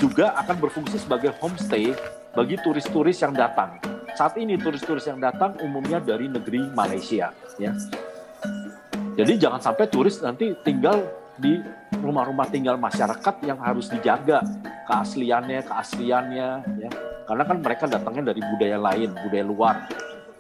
juga 0.00 0.32
akan 0.40 0.56
berfungsi 0.56 0.96
sebagai 0.96 1.36
homestay 1.36 1.92
bagi 2.32 2.56
turis-turis 2.64 3.20
yang 3.20 3.36
datang. 3.36 3.76
Saat 4.16 4.40
ini 4.40 4.56
turis-turis 4.56 5.04
yang 5.06 5.20
datang 5.20 5.60
umumnya 5.60 6.00
dari 6.00 6.26
negeri 6.32 6.64
Malaysia, 6.72 7.30
ya. 7.60 7.72
Jadi 9.20 9.36
jangan 9.36 9.60
sampai 9.60 9.84
turis 9.92 10.16
nanti 10.24 10.56
tinggal 10.64 11.04
di 11.40 11.58
rumah-rumah 11.98 12.46
tinggal 12.52 12.76
masyarakat 12.76 13.34
yang 13.44 13.58
harus 13.58 13.88
dijaga 13.88 14.44
keasliannya, 14.86 15.64
keasliannya, 15.64 16.48
ya. 16.78 16.90
Karena 17.24 17.44
kan 17.46 17.58
mereka 17.62 17.84
datangnya 17.86 18.34
dari 18.34 18.42
budaya 18.42 18.78
lain, 18.78 19.10
budaya 19.14 19.44
luar. 19.46 19.76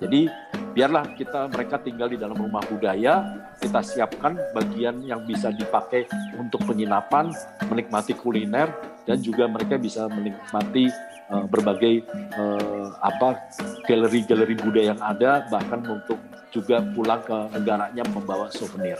Jadi 0.00 0.26
biarlah 0.72 1.04
kita 1.14 1.46
mereka 1.52 1.76
tinggal 1.78 2.08
di 2.08 2.18
dalam 2.18 2.34
rumah 2.34 2.64
budaya, 2.66 3.46
kita 3.60 3.84
siapkan 3.84 4.34
bagian 4.56 5.04
yang 5.04 5.22
bisa 5.28 5.52
dipakai 5.52 6.08
untuk 6.40 6.64
penginapan, 6.64 7.30
menikmati 7.68 8.16
kuliner 8.16 8.72
dan 9.04 9.20
juga 9.20 9.44
mereka 9.46 9.76
bisa 9.76 10.08
menikmati 10.08 10.88
uh, 11.30 11.44
berbagai 11.46 12.02
uh, 12.34 12.96
apa 13.04 13.38
galeri-galeri 13.84 14.56
budaya 14.58 14.96
yang 14.96 15.02
ada 15.04 15.46
bahkan 15.52 15.84
untuk 15.84 16.18
juga 16.50 16.82
pulang 16.96 17.22
ke 17.22 17.38
negaranya 17.54 18.02
membawa 18.10 18.50
souvenir. 18.50 18.98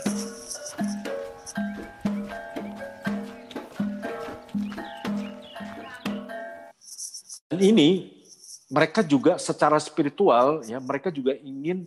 Dan 7.51 7.59
ini 7.59 8.07
mereka 8.71 9.03
juga 9.03 9.35
secara 9.35 9.75
spiritual 9.75 10.63
ya 10.63 10.79
mereka 10.79 11.11
juga 11.11 11.35
ingin 11.35 11.83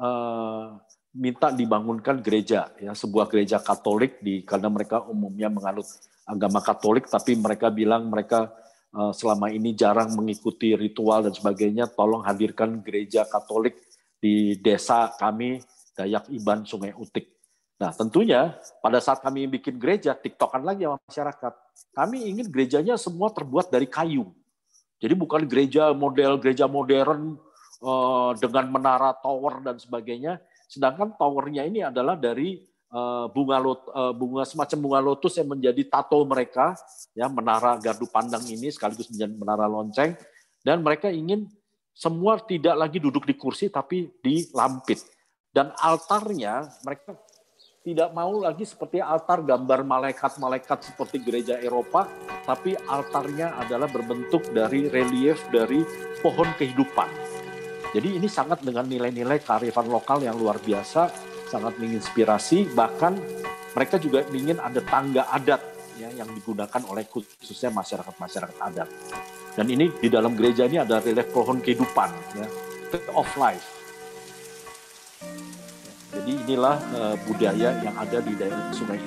uh, 0.00 0.80
minta 1.12 1.52
dibangunkan 1.52 2.24
gereja 2.24 2.72
ya 2.80 2.96
sebuah 2.96 3.28
gereja 3.28 3.60
Katolik 3.60 4.24
di 4.24 4.40
karena 4.40 4.72
mereka 4.72 5.04
umumnya 5.04 5.52
menganut 5.52 5.84
agama 6.24 6.64
Katolik 6.64 7.12
tapi 7.12 7.36
mereka 7.36 7.68
bilang 7.68 8.08
mereka 8.08 8.48
uh, 8.96 9.12
selama 9.12 9.52
ini 9.52 9.76
jarang 9.76 10.16
mengikuti 10.16 10.72
ritual 10.72 11.28
dan 11.28 11.36
sebagainya 11.36 11.92
tolong 11.92 12.24
hadirkan 12.24 12.80
gereja 12.80 13.28
Katolik 13.28 13.76
di 14.16 14.56
desa 14.56 15.12
kami 15.20 15.60
Dayak 15.92 16.32
Iban 16.32 16.64
Sungai 16.64 16.96
Utik. 16.96 17.28
Nah 17.76 17.92
tentunya 17.92 18.56
pada 18.80 18.96
saat 18.96 19.20
kami 19.20 19.44
bikin 19.44 19.76
gereja 19.76 20.16
tiktokan 20.16 20.64
lagi 20.64 20.88
sama 20.88 20.96
masyarakat 21.04 21.52
kami 21.92 22.32
ingin 22.32 22.48
gerejanya 22.48 22.96
semua 22.96 23.28
terbuat 23.28 23.68
dari 23.68 23.84
kayu 23.84 24.32
jadi 25.02 25.18
bukan 25.18 25.42
gereja 25.50 25.90
model 25.90 26.38
gereja 26.38 26.70
modern 26.70 27.34
uh, 27.82 28.30
dengan 28.38 28.70
menara 28.70 29.10
tower 29.18 29.58
dan 29.66 29.76
sebagainya. 29.82 30.38
Sedangkan 30.70 31.18
towernya 31.18 31.66
ini 31.66 31.82
adalah 31.82 32.14
dari 32.14 32.62
uh, 32.94 33.26
bunga 33.26 33.58
lot, 33.58 33.82
uh, 33.90 34.14
bunga 34.14 34.46
semacam 34.46 34.78
bunga 34.78 35.00
lotus 35.02 35.42
yang 35.42 35.50
menjadi 35.50 35.82
tato 35.90 36.22
mereka, 36.22 36.78
ya 37.18 37.26
menara 37.26 37.76
gardu 37.82 38.06
pandang 38.06 38.46
ini 38.46 38.70
sekaligus 38.70 39.10
menjadi 39.10 39.34
menara 39.34 39.66
lonceng. 39.66 40.14
Dan 40.62 40.86
mereka 40.86 41.10
ingin 41.10 41.50
semua 41.90 42.38
tidak 42.38 42.78
lagi 42.78 43.02
duduk 43.02 43.26
di 43.26 43.34
kursi 43.34 43.68
tapi 43.68 44.06
di 44.22 44.46
lampit. 44.54 45.02
Dan 45.50 45.74
altarnya 45.82 46.64
mereka 46.86 47.18
tidak 47.82 48.14
mau 48.14 48.38
lagi 48.38 48.62
seperti 48.62 49.02
altar 49.02 49.42
gambar 49.42 49.82
malaikat-malaikat 49.82 50.94
seperti 50.94 51.18
gereja 51.18 51.58
Eropa, 51.58 52.06
tapi 52.46 52.78
altarnya 52.78 53.58
adalah 53.58 53.90
berbentuk 53.90 54.54
dari 54.54 54.86
relief 54.86 55.42
dari 55.50 55.82
pohon 56.22 56.46
kehidupan. 56.54 57.10
Jadi 57.92 58.22
ini 58.22 58.30
sangat 58.30 58.62
dengan 58.62 58.86
nilai-nilai 58.86 59.42
kearifan 59.42 59.90
lokal 59.90 60.22
yang 60.22 60.38
luar 60.38 60.62
biasa, 60.62 61.10
sangat 61.50 61.74
menginspirasi, 61.82 62.70
bahkan 62.72 63.18
mereka 63.74 63.98
juga 63.98 64.22
ingin 64.30 64.62
ada 64.62 64.78
tangga 64.86 65.26
adat 65.34 65.60
ya, 65.98 66.08
yang 66.14 66.30
digunakan 66.30 66.80
oleh 66.86 67.04
khususnya 67.10 67.74
masyarakat-masyarakat 67.74 68.58
adat. 68.62 68.88
Dan 69.58 69.66
ini 69.68 69.90
di 69.98 70.06
dalam 70.06 70.38
gereja 70.38 70.70
ini 70.70 70.80
ada 70.80 71.02
relief 71.02 71.34
pohon 71.34 71.58
kehidupan, 71.58 72.08
ya, 72.38 72.46
of 73.12 73.28
life 73.36 73.71
jadi 76.12 76.32
inilah 76.44 76.76
uh, 76.92 77.16
budaya 77.24 77.72
yang 77.80 77.96
ada 77.96 78.20
di 78.20 78.36
daerah 78.36 78.68
Sungai 78.68 79.00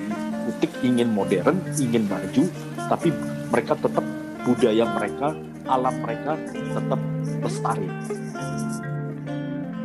Utik 0.50 0.74
ingin 0.82 1.14
modern, 1.14 1.62
ingin 1.78 2.06
maju, 2.10 2.50
tapi 2.90 3.14
mereka 3.50 3.78
tetap 3.78 4.02
budaya 4.42 4.84
mereka, 4.90 5.34
alam 5.70 5.94
mereka 6.02 6.34
tetap 6.50 7.00
lestari. 7.42 7.86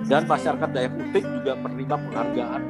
Dan 0.10 0.26
masyarakat 0.26 0.70
Dayak 0.74 0.94
Utik 0.98 1.24
juga 1.24 1.54
menerima 1.62 1.96
penghargaan 2.10 2.62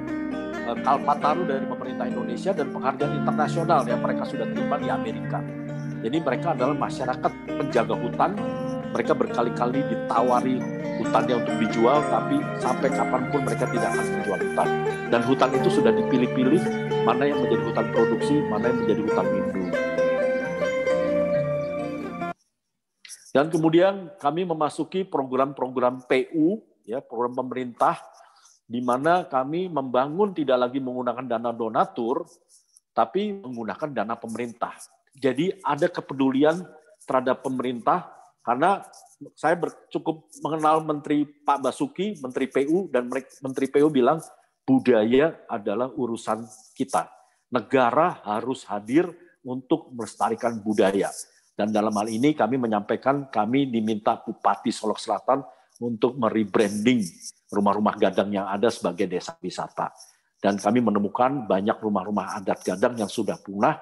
uh, 0.67 0.77
Kalpataru 0.83 1.41
dari 1.47 1.65
pemerintah 1.71 2.05
Indonesia 2.11 2.51
dan 2.51 2.67
penghargaan 2.75 3.13
internasional 3.23 3.81
yang 3.87 4.03
mereka 4.03 4.23
sudah 4.27 4.47
terima 4.51 4.75
di 4.75 4.87
Amerika. 4.91 5.39
Jadi 6.01 6.17
mereka 6.19 6.47
adalah 6.59 6.75
masyarakat 6.75 7.31
penjaga 7.55 7.95
hutan, 7.95 8.31
mereka 8.91 9.15
berkali-kali 9.15 9.80
ditawari 9.88 10.59
hutannya 10.99 11.39
untuk 11.39 11.55
dijual, 11.63 12.03
tapi 12.11 12.38
sampai 12.59 12.91
kapan 12.91 13.23
pun 13.31 13.41
mereka 13.47 13.65
tidak 13.72 13.88
akan 13.95 14.05
menjual 14.19 14.39
hutan. 14.43 14.69
Dan 15.07 15.22
hutan 15.23 15.49
itu 15.55 15.69
sudah 15.72 15.91
dipilih-pilih 15.95 16.61
mana 17.07 17.23
yang 17.23 17.39
menjadi 17.39 17.63
hutan 17.72 17.88
produksi, 17.95 18.35
mana 18.51 18.68
yang 18.68 18.77
menjadi 18.84 19.01
hutan 19.07 19.26
lindung. 19.31 19.69
Dan 23.31 23.47
kemudian 23.47 24.11
kami 24.19 24.43
memasuki 24.43 25.07
program-program 25.07 26.03
PU, 26.03 26.59
ya 26.84 26.99
program 26.99 27.31
pemerintah, 27.31 27.95
di 28.68 28.84
mana 28.84 29.23
kami 29.23 29.72
membangun 29.72 30.35
tidak 30.35 30.68
lagi 30.68 30.84
menggunakan 30.84 31.31
dana 31.31 31.55
donatur, 31.55 32.27
tapi 32.91 33.31
menggunakan 33.39 33.88
dana 33.95 34.19
pemerintah. 34.19 34.76
Jadi 35.15 35.47
ada 35.63 35.88
kepedulian 35.88 36.59
terhadap 37.07 37.39
pemerintah 37.39 38.20
karena 38.41 38.81
saya 39.38 39.53
cukup 39.93 40.26
mengenal 40.41 40.81
Menteri 40.81 41.30
Pak 41.30 41.61
Basuki, 41.61 42.18
Menteri 42.18 42.49
PU, 42.49 42.89
dan 42.89 43.05
Menteri 43.45 43.69
PU 43.69 43.88
bilang 43.93 44.18
budaya 44.65 45.45
adalah 45.45 45.93
urusan 45.93 46.41
kita. 46.73 47.05
Negara 47.53 48.18
harus 48.26 48.65
hadir 48.65 49.13
untuk 49.45 49.93
melestarikan 49.93 50.57
budaya. 50.57 51.13
Dan 51.53 51.69
dalam 51.69 51.93
hal 51.93 52.09
ini 52.09 52.34
kami 52.34 52.57
menyampaikan 52.57 53.30
kami 53.30 53.69
diminta 53.69 54.18
Bupati 54.18 54.73
Solok 54.73 54.97
Selatan 54.97 55.45
untuk 55.81 56.18
merebranding 56.18 57.05
rumah-rumah 57.53 57.93
gadang 58.01 58.34
yang 58.34 58.49
ada 58.49 58.73
sebagai 58.73 59.05
desa 59.05 59.38
wisata. 59.38 59.93
Dan 60.41 60.57
kami 60.57 60.81
menemukan 60.81 61.45
banyak 61.45 61.77
rumah-rumah 61.77 62.41
adat 62.41 62.65
gadang 62.65 62.97
yang 62.97 63.11
sudah 63.11 63.38
punah 63.38 63.77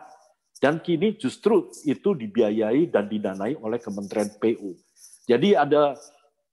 dan 0.59 0.83
kini 0.83 1.15
justru 1.15 1.71
itu 1.87 2.11
dibiayai 2.11 2.91
dan 2.91 3.07
didanai 3.07 3.55
oleh 3.63 3.79
Kementerian 3.79 4.27
PU. 4.35 4.75
Jadi 5.23 5.55
ada 5.55 5.95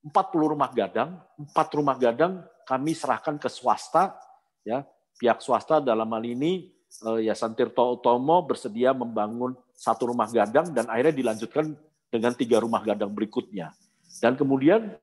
40 0.07 0.53
rumah 0.55 0.71
gadang, 0.71 1.19
4 1.35 1.77
rumah 1.77 1.99
gadang 1.99 2.39
kami 2.63 2.95
serahkan 2.95 3.35
ke 3.35 3.51
swasta, 3.51 4.15
ya 4.63 4.87
pihak 5.19 5.43
swasta 5.43 5.83
dalam 5.83 6.07
hal 6.07 6.23
ini 6.23 6.71
eh, 7.03 7.27
Yayasan 7.27 7.51
Tirto 7.51 7.99
Utomo 7.99 8.47
bersedia 8.47 8.95
membangun 8.95 9.59
satu 9.75 10.15
rumah 10.15 10.31
gadang 10.31 10.71
dan 10.71 10.87
akhirnya 10.87 11.15
dilanjutkan 11.15 11.75
dengan 12.07 12.31
tiga 12.31 12.63
rumah 12.63 12.79
gadang 12.87 13.11
berikutnya. 13.11 13.75
Dan 14.23 14.39
kemudian 14.39 14.95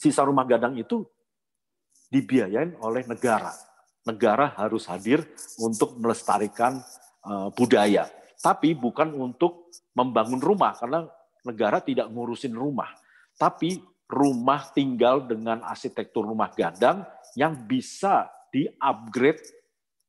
sisa 0.00 0.24
rumah 0.24 0.48
gadang 0.48 0.80
itu 0.80 1.04
dibiayain 2.08 2.72
oleh 2.80 3.04
negara. 3.04 3.52
Negara 4.06 4.54
harus 4.56 4.86
hadir 4.86 5.26
untuk 5.58 5.98
melestarikan 5.98 6.80
uh, 7.26 7.48
budaya. 7.52 8.06
Tapi 8.38 8.78
bukan 8.78 9.10
untuk 9.12 9.74
membangun 9.96 10.38
rumah, 10.38 10.78
karena 10.78 11.04
negara 11.42 11.82
tidak 11.82 12.06
ngurusin 12.12 12.54
rumah. 12.54 12.94
Tapi 13.36 13.82
rumah 14.06 14.70
tinggal 14.70 15.26
dengan 15.26 15.66
arsitektur 15.66 16.22
rumah 16.22 16.54
gadang 16.54 17.02
yang 17.34 17.66
bisa 17.66 18.30
di-upgrade 18.54 19.42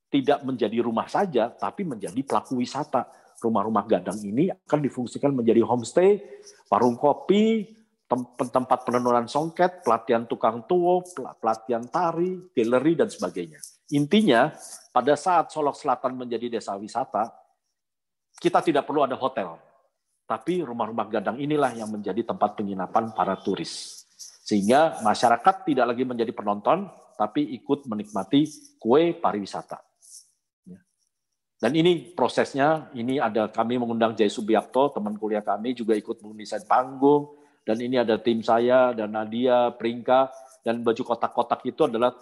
tidak 0.07 0.39
menjadi 0.45 0.77
rumah 0.79 1.09
saja, 1.11 1.51
tapi 1.51 1.83
menjadi 1.83 2.19
pelaku 2.23 2.61
wisata. 2.63 3.09
Rumah-rumah 3.37 3.85
gadang 3.85 4.17
ini 4.25 4.49
akan 4.49 4.79
difungsikan 4.81 5.29
menjadi 5.29 5.61
homestay, 5.61 6.17
warung 6.73 6.97
kopi, 6.97 7.69
tempat 8.07 8.87
penenonan 8.87 9.27
songket, 9.27 9.83
pelatihan 9.83 10.23
tukang 10.23 10.63
tuwo, 10.63 11.03
pelatihan 11.43 11.83
tari, 11.91 12.39
galeri, 12.55 12.95
dan 12.95 13.11
sebagainya. 13.11 13.59
Intinya, 13.91 14.55
pada 14.95 15.13
saat 15.19 15.51
Solok 15.51 15.75
Selatan 15.75 16.15
menjadi 16.15 16.47
desa 16.47 16.79
wisata, 16.79 17.27
kita 18.39 18.63
tidak 18.63 18.87
perlu 18.87 19.03
ada 19.03 19.19
hotel. 19.19 19.59
Tapi 20.27 20.63
rumah-rumah 20.63 21.07
gadang 21.07 21.39
inilah 21.39 21.75
yang 21.75 21.91
menjadi 21.91 22.23
tempat 22.23 22.55
penginapan 22.55 23.11
para 23.11 23.35
turis. 23.39 24.03
Sehingga 24.47 25.03
masyarakat 25.03 25.67
tidak 25.67 25.85
lagi 25.91 26.03
menjadi 26.07 26.31
penonton, 26.31 26.87
tapi 27.19 27.43
ikut 27.59 27.87
menikmati 27.87 28.47
kue 28.79 29.15
pariwisata. 29.19 29.79
Ya. 30.67 30.79
Dan 31.59 31.75
ini 31.75 32.15
prosesnya, 32.15 32.87
ini 32.95 33.19
ada 33.19 33.51
kami 33.51 33.75
mengundang 33.75 34.15
Jai 34.15 34.31
Subiakto, 34.31 34.95
teman 34.95 35.19
kuliah 35.19 35.43
kami 35.43 35.75
juga 35.75 35.95
ikut 35.95 36.23
mendesain 36.23 36.63
panggung, 36.63 37.35
dan 37.67 37.83
ini 37.83 37.99
ada 37.99 38.15
tim 38.15 38.39
saya 38.39 38.95
dan 38.95 39.11
Nadia, 39.11 39.75
Pringka, 39.75 40.31
dan 40.63 40.79
baju 40.79 41.03
kotak-kotak 41.03 41.67
itu 41.67 41.83
adalah 41.83 42.15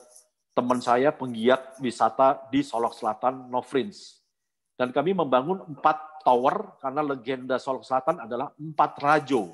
teman 0.58 0.82
saya 0.82 1.14
penggiat 1.14 1.78
wisata 1.78 2.50
di 2.50 2.66
Solok 2.66 2.98
Selatan, 2.98 3.46
Nofrins. 3.54 4.26
Dan 4.74 4.90
kami 4.90 5.14
membangun 5.14 5.62
empat 5.70 6.26
tower 6.26 6.82
karena 6.82 7.06
legenda 7.06 7.62
Solok 7.62 7.86
Selatan 7.86 8.26
adalah 8.26 8.50
empat 8.58 8.98
rajo, 8.98 9.54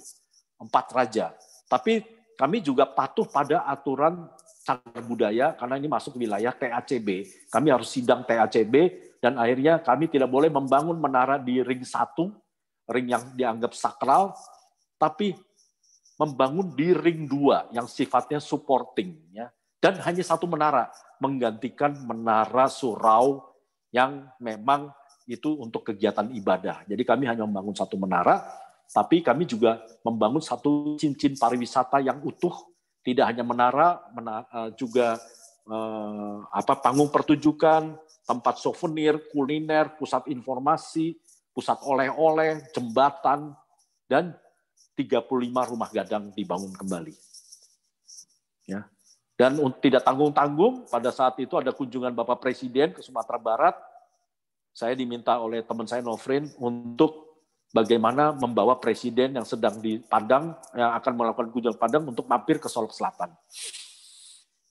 empat 0.64 0.86
raja. 0.96 1.36
Tapi 1.68 2.08
kami 2.40 2.64
juga 2.64 2.88
patuh 2.88 3.28
pada 3.28 3.68
aturan 3.68 4.32
cagar 4.64 5.04
budaya 5.04 5.52
karena 5.60 5.76
ini 5.76 5.92
masuk 5.92 6.16
wilayah 6.16 6.56
TACB. 6.56 7.28
Kami 7.52 7.68
harus 7.68 7.92
sidang 7.92 8.24
TACB 8.24 8.76
dan 9.20 9.36
akhirnya 9.36 9.84
kami 9.84 10.08
tidak 10.08 10.32
boleh 10.32 10.48
membangun 10.48 10.96
menara 10.96 11.36
di 11.36 11.60
ring 11.60 11.84
satu, 11.84 12.32
ring 12.88 13.12
yang 13.12 13.36
dianggap 13.36 13.76
sakral, 13.76 14.32
tapi 14.96 15.36
membangun 16.22 16.78
di 16.78 16.94
ring 16.94 17.26
dua 17.26 17.66
yang 17.74 17.90
sifatnya 17.90 18.38
supporting 18.38 19.18
ya 19.34 19.50
dan 19.82 19.98
hanya 20.06 20.22
satu 20.22 20.46
menara 20.46 20.94
menggantikan 21.18 21.98
menara 22.06 22.70
surau 22.70 23.42
yang 23.90 24.30
memang 24.38 24.94
itu 25.26 25.58
untuk 25.58 25.90
kegiatan 25.90 26.30
ibadah. 26.34 26.86
Jadi 26.86 27.02
kami 27.02 27.26
hanya 27.26 27.46
membangun 27.46 27.74
satu 27.74 27.98
menara, 27.98 28.42
tapi 28.90 29.26
kami 29.26 29.50
juga 29.50 29.82
membangun 30.06 30.42
satu 30.42 30.98
cincin 31.02 31.38
pariwisata 31.38 32.02
yang 32.02 32.22
utuh, 32.22 32.54
tidak 33.02 33.34
hanya 33.34 33.42
menara, 33.46 34.02
menara 34.14 34.46
eh, 34.50 34.70
juga 34.78 35.18
eh, 35.66 36.38
apa 36.52 36.74
panggung 36.82 37.10
pertunjukan, 37.10 37.98
tempat 38.26 38.62
souvenir, 38.62 39.30
kuliner, 39.34 39.98
pusat 39.98 40.30
informasi, 40.30 41.18
pusat 41.54 41.82
oleh-oleh, 41.84 42.70
jembatan, 42.72 43.54
dan 44.06 44.36
35 45.06 45.72
rumah 45.74 45.90
gadang 45.90 46.30
dibangun 46.34 46.74
kembali. 46.74 47.16
Ya. 48.70 48.86
Dan 49.34 49.58
tidak 49.82 50.06
tanggung-tanggung, 50.06 50.86
pada 50.86 51.10
saat 51.10 51.34
itu 51.42 51.58
ada 51.58 51.74
kunjungan 51.74 52.14
Bapak 52.14 52.38
Presiden 52.38 52.94
ke 52.94 53.02
Sumatera 53.02 53.42
Barat, 53.42 53.76
saya 54.72 54.94
diminta 54.94 55.42
oleh 55.42 55.66
teman 55.66 55.90
saya 55.90 56.06
Novrin 56.06 56.46
untuk 56.62 57.42
bagaimana 57.74 58.38
membawa 58.38 58.78
Presiden 58.78 59.34
yang 59.42 59.48
sedang 59.48 59.82
di 59.82 59.98
Padang, 59.98 60.54
yang 60.78 60.94
akan 60.94 61.14
melakukan 61.18 61.50
kunjungan 61.50 61.80
Padang 61.82 62.04
untuk 62.06 62.30
mampir 62.30 62.62
ke 62.62 62.70
Solok 62.70 62.94
Selatan. 62.94 63.34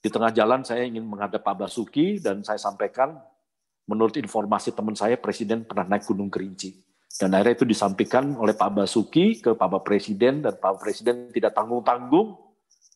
Di 0.00 0.08
tengah 0.08 0.32
jalan 0.32 0.62
saya 0.62 0.86
ingin 0.86 1.04
menghadap 1.04 1.42
Pak 1.42 1.66
Basuki 1.66 2.22
dan 2.22 2.46
saya 2.46 2.56
sampaikan, 2.56 3.18
menurut 3.90 4.14
informasi 4.16 4.70
teman 4.70 4.94
saya, 4.94 5.18
Presiden 5.18 5.66
pernah 5.66 5.84
naik 5.84 6.06
Gunung 6.06 6.30
Kerinci 6.30 6.89
dan 7.18 7.34
akhirnya 7.34 7.58
itu 7.58 7.66
disampaikan 7.66 8.38
oleh 8.38 8.54
Pak 8.54 8.70
Basuki 8.70 9.42
ke 9.42 9.58
Pak 9.58 9.82
Presiden 9.82 10.46
dan 10.46 10.54
Pak 10.54 10.78
Presiden 10.78 11.34
tidak 11.34 11.58
tanggung-tanggung. 11.58 12.38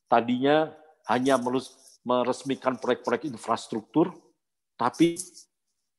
Tadinya 0.06 0.70
hanya 1.10 1.34
meresmikan 2.06 2.78
proyek-proyek 2.78 3.26
infrastruktur, 3.26 4.14
tapi 4.78 5.18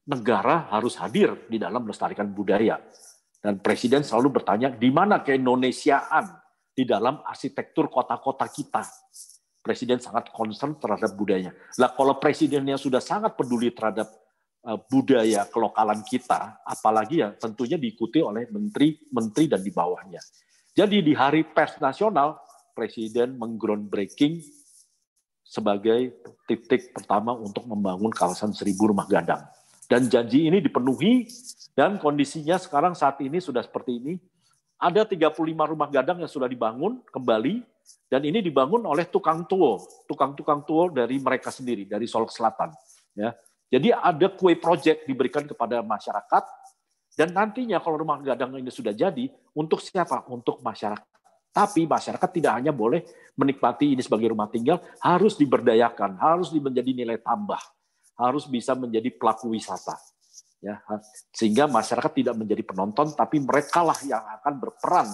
negara 0.07 0.71
harus 0.71 0.95
hadir 0.95 1.35
di 1.51 1.59
dalam 1.59 1.83
melestarikan 1.83 2.31
budaya. 2.31 2.79
Dan 3.43 3.59
Presiden 3.59 4.01
selalu 4.01 4.39
bertanya, 4.39 4.71
di 4.71 4.87
mana 4.89 5.19
keindonesiaan 5.19 6.39
di 6.71 6.87
dalam 6.87 7.19
arsitektur 7.19 7.91
kota-kota 7.91 8.47
kita? 8.47 8.87
Presiden 9.59 9.99
sangat 9.99 10.31
concern 10.31 10.79
terhadap 10.79 11.17
budayanya. 11.17 11.51
Lah 11.81 11.91
kalau 11.91 12.15
presidennya 12.21 12.79
sudah 12.79 13.01
sangat 13.01 13.33
peduli 13.33 13.73
terhadap 13.73 14.07
budaya 14.89 15.45
kelokalan 15.45 16.01
kita, 16.01 16.57
apalagi 16.65 17.21
ya 17.21 17.29
tentunya 17.37 17.77
diikuti 17.77 18.17
oleh 18.17 18.49
menteri-menteri 18.49 19.45
dan 19.45 19.61
di 19.61 19.69
bawahnya. 19.69 20.21
Jadi 20.73 21.05
di 21.05 21.13
Hari 21.13 21.45
Pers 21.53 21.77
Nasional, 21.77 22.41
Presiden 22.75 23.37
menggroundbreaking 23.39 24.41
sebagai 25.45 26.17
titik 26.49 26.91
pertama 26.91 27.31
untuk 27.31 27.63
membangun 27.69 28.11
kawasan 28.11 28.51
seribu 28.51 28.91
rumah 28.91 29.07
gadang. 29.07 29.45
Dan 29.85 30.09
janji 30.09 30.49
ini 30.49 30.59
dipenuhi 30.59 31.29
dan 31.77 32.01
kondisinya 32.01 32.57
sekarang 32.57 32.97
saat 32.97 33.21
ini 33.21 33.37
sudah 33.37 33.61
seperti 33.61 34.01
ini. 34.01 34.13
Ada 34.75 35.07
35 35.07 35.39
rumah 35.71 35.87
gadang 35.87 36.19
yang 36.19 36.27
sudah 36.27 36.51
dibangun 36.51 36.99
kembali 37.07 37.63
dan 38.11 38.27
ini 38.27 38.43
dibangun 38.43 38.83
oleh 38.83 39.07
tukang 39.07 39.47
tuo, 39.47 39.79
tukang-tukang 40.03 40.67
tuo 40.67 40.91
dari 40.91 41.15
mereka 41.21 41.47
sendiri 41.47 41.87
dari 41.87 42.03
Solok 42.09 42.33
Selatan. 42.33 42.75
Ya, 43.15 43.31
jadi 43.69 43.97
ada 43.97 44.29
kue 44.29 44.53
project 44.55 45.09
diberikan 45.09 45.43
kepada 45.49 45.81
masyarakat 45.81 46.43
dan 47.15 47.31
nantinya 47.31 47.79
kalau 47.79 47.95
rumah 47.95 48.19
gadang 48.19 48.51
ini 48.59 48.67
sudah 48.67 48.91
jadi 48.91 49.31
untuk 49.55 49.79
siapa? 49.79 50.27
Untuk 50.27 50.59
masyarakat. 50.59 51.07
Tapi 51.55 51.87
masyarakat 51.87 52.29
tidak 52.35 52.51
hanya 52.59 52.75
boleh 52.75 53.07
menikmati 53.39 53.95
ini 53.95 54.03
sebagai 54.03 54.35
rumah 54.35 54.51
tinggal, 54.51 54.83
harus 54.99 55.39
diberdayakan, 55.39 56.19
harus 56.19 56.51
menjadi 56.51 56.91
nilai 56.91 57.15
tambah, 57.23 57.59
harus 58.19 58.43
bisa 58.51 58.75
menjadi 58.75 59.07
pelaku 59.15 59.55
wisata. 59.55 59.95
Ya, 60.59 60.83
sehingga 61.31 61.71
masyarakat 61.71 62.11
tidak 62.11 62.35
menjadi 62.35 62.59
penonton, 62.67 63.15
tapi 63.15 63.39
mereka 63.39 63.87
lah 63.87 63.95
yang 64.03 64.19
akan 64.19 64.53
berperan 64.59 65.07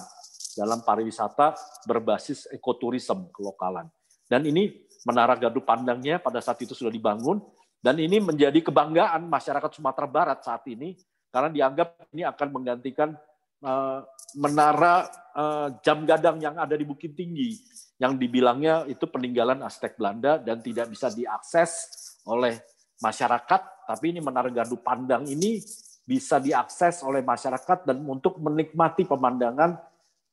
dalam 0.58 0.82
pariwisata 0.82 1.54
berbasis 1.86 2.50
ekoturism 2.50 3.30
kelokalan. 3.30 3.86
Dan 4.26 4.42
ini 4.42 4.82
menara 5.06 5.38
gadu 5.38 5.62
pandangnya 5.62 6.18
pada 6.18 6.42
saat 6.42 6.58
itu 6.58 6.74
sudah 6.74 6.90
dibangun, 6.90 7.38
dan 7.82 7.98
ini 7.98 8.22
menjadi 8.22 8.62
kebanggaan 8.62 9.26
masyarakat 9.26 9.70
Sumatera 9.74 10.06
Barat 10.06 10.38
saat 10.46 10.62
ini 10.70 10.94
karena 11.34 11.50
dianggap 11.50 12.14
ini 12.14 12.22
akan 12.22 12.48
menggantikan 12.54 13.18
uh, 13.66 14.06
menara 14.38 15.10
uh, 15.34 15.68
jam 15.82 16.06
gadang 16.06 16.38
yang 16.38 16.54
ada 16.54 16.78
di 16.78 16.86
Bukit 16.86 17.18
Tinggi 17.18 17.58
yang 17.98 18.14
dibilangnya 18.18 18.86
itu 18.86 19.06
peninggalan 19.10 19.62
Aztec 19.66 19.98
Belanda 19.98 20.38
dan 20.38 20.62
tidak 20.62 20.90
bisa 20.90 21.10
diakses 21.10 21.90
oleh 22.26 22.58
masyarakat, 23.02 23.60
tapi 23.86 24.14
ini 24.14 24.22
menara 24.22 24.50
gardu 24.50 24.78
pandang 24.78 25.26
ini 25.26 25.58
bisa 26.02 26.42
diakses 26.42 27.02
oleh 27.06 27.22
masyarakat 27.22 27.86
dan 27.86 27.98
untuk 28.02 28.38
menikmati 28.42 29.06
pemandangan 29.06 29.78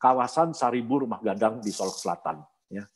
kawasan 0.01 0.57
Saribu 0.57 1.05
Rumah 1.05 1.21
Gadang 1.21 1.61
di 1.61 1.69
Solok 1.69 1.97
Selatan. 1.97 2.41
Ya. 2.73 2.89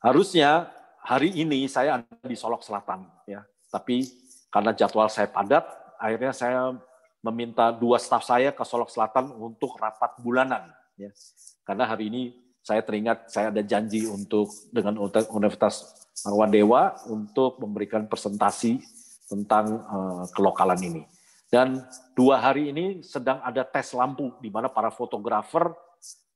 Harusnya 0.00 0.72
hari 1.06 1.30
ini 1.38 1.70
saya 1.70 2.02
ada 2.02 2.26
di 2.26 2.34
Solok 2.34 2.66
Selatan 2.66 3.06
ya 3.30 3.46
tapi 3.70 4.02
karena 4.50 4.74
jadwal 4.74 5.06
saya 5.06 5.30
padat 5.30 5.62
akhirnya 6.02 6.34
saya 6.34 6.74
meminta 7.22 7.70
dua 7.70 8.02
staf 8.02 8.26
saya 8.26 8.50
ke 8.50 8.66
Solok 8.66 8.90
Selatan 8.90 9.30
untuk 9.38 9.78
rapat 9.78 10.18
bulanan 10.18 10.66
ya 10.98 11.14
karena 11.62 11.86
hari 11.86 12.10
ini 12.10 12.22
saya 12.66 12.82
teringat 12.82 13.30
saya 13.30 13.54
ada 13.54 13.62
janji 13.62 14.10
untuk 14.10 14.50
dengan 14.74 14.98
Universitas 15.30 15.94
Marwadewa 16.26 16.98
untuk 17.06 17.62
memberikan 17.62 18.10
presentasi 18.10 18.82
tentang 19.30 19.86
uh, 19.86 20.24
kelokalan 20.34 20.78
ini. 20.82 21.02
Dan 21.46 21.78
dua 22.18 22.42
hari 22.42 22.74
ini 22.74 23.06
sedang 23.06 23.38
ada 23.46 23.62
tes 23.62 23.94
lampu 23.94 24.34
di 24.42 24.50
mana 24.50 24.66
para 24.66 24.90
fotografer 24.90 25.70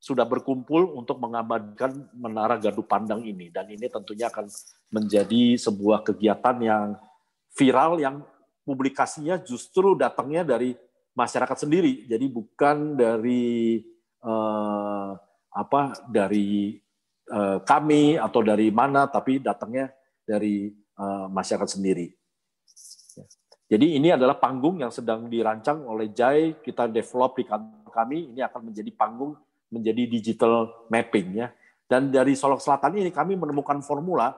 sudah 0.00 0.24
berkumpul 0.24 0.96
untuk 0.96 1.20
mengabadikan 1.20 2.08
menara 2.16 2.56
gardu 2.56 2.80
pandang 2.80 3.20
ini. 3.20 3.52
Dan 3.52 3.68
ini 3.68 3.84
tentunya 3.92 4.32
akan 4.32 4.48
menjadi 4.88 5.60
sebuah 5.60 6.00
kegiatan 6.08 6.56
yang 6.64 6.96
viral 7.52 8.00
yang 8.00 8.24
publikasinya 8.64 9.36
justru 9.44 9.92
datangnya 9.92 10.56
dari 10.56 10.72
masyarakat 11.12 11.68
sendiri. 11.68 12.08
Jadi 12.08 12.26
bukan 12.32 12.96
dari 12.96 13.84
eh, 14.24 15.10
apa 15.50 15.82
dari 16.08 16.80
eh, 17.28 17.58
kami 17.60 18.16
atau 18.16 18.40
dari 18.40 18.72
mana 18.72 19.04
tapi 19.04 19.36
datangnya 19.36 19.92
dari 20.24 20.72
eh, 20.72 21.26
masyarakat 21.28 21.76
sendiri. 21.76 22.08
Jadi 23.70 24.00
ini 24.00 24.10
adalah 24.10 24.34
panggung 24.34 24.82
yang 24.82 24.90
sedang 24.90 25.30
dirancang 25.30 25.86
oleh 25.86 26.10
Jai, 26.10 26.58
kita 26.58 26.90
develop 26.90 27.38
di 27.38 27.46
kantor 27.46 27.86
kami, 27.94 28.34
ini 28.34 28.42
akan 28.42 28.66
menjadi 28.66 28.90
panggung, 28.90 29.38
menjadi 29.70 30.04
digital 30.10 30.86
mapping 30.90 31.40
ya. 31.40 31.48
Dan 31.90 32.10
dari 32.14 32.38
Solok 32.38 32.62
Selatan 32.62 32.94
ini 32.98 33.10
kami 33.10 33.34
menemukan 33.34 33.82
formula, 33.82 34.34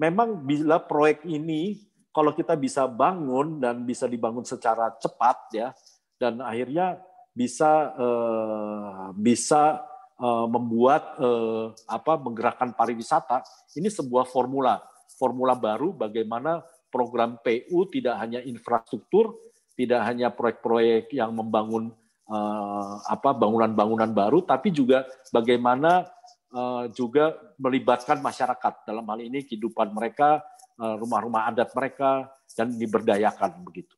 memang 0.00 0.40
bila 0.40 0.80
proyek 0.80 1.24
ini 1.28 1.84
kalau 2.14 2.32
kita 2.32 2.54
bisa 2.54 2.86
bangun 2.88 3.58
dan 3.60 3.82
bisa 3.82 4.08
dibangun 4.08 4.46
secara 4.46 4.94
cepat 4.96 5.36
ya, 5.52 5.68
dan 6.16 6.40
akhirnya 6.40 7.02
bisa 7.34 7.92
eh, 7.98 9.06
bisa 9.18 9.82
eh, 10.16 10.46
membuat 10.48 11.18
eh, 11.18 11.66
apa 11.90 12.16
menggerakkan 12.16 12.72
pariwisata, 12.72 13.42
ini 13.76 13.90
sebuah 13.90 14.24
formula, 14.30 14.80
formula 15.18 15.52
baru 15.58 15.92
bagaimana 15.92 16.62
program 16.88 17.36
PU 17.42 17.90
tidak 17.90 18.14
hanya 18.22 18.40
infrastruktur, 18.46 19.34
tidak 19.74 20.06
hanya 20.06 20.30
proyek-proyek 20.30 21.10
yang 21.10 21.34
membangun 21.34 21.90
uh, 22.28 23.04
apa 23.04 23.36
bangunan-bangunan 23.36 24.10
baru, 24.12 24.44
tapi 24.44 24.72
juga 24.72 25.04
bagaimana 25.28 26.08
uh, 26.52 26.88
juga 26.92 27.36
melibatkan 27.60 28.20
masyarakat 28.20 28.88
dalam 28.88 29.04
hal 29.08 29.20
ini 29.20 29.44
kehidupan 29.44 29.92
mereka, 29.92 30.40
uh, 30.80 30.96
rumah-rumah 30.96 31.52
adat 31.52 31.72
mereka 31.76 32.32
dan 32.54 32.72
diberdayakan 32.72 33.60
begitu. 33.64 33.94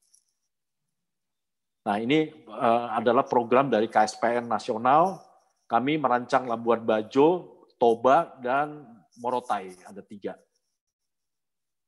Nah 1.86 2.02
ini 2.02 2.34
adalah 2.98 3.22
program 3.22 3.70
dari 3.70 3.86
KSPN 3.86 4.50
nasional. 4.50 5.22
Kami 5.70 5.94
merancang 5.94 6.42
Labuan 6.50 6.82
Bajo, 6.82 7.62
Toba 7.78 8.34
dan 8.42 8.82
Morotai 9.22 9.70
ada 9.86 10.02
tiga. 10.02 10.34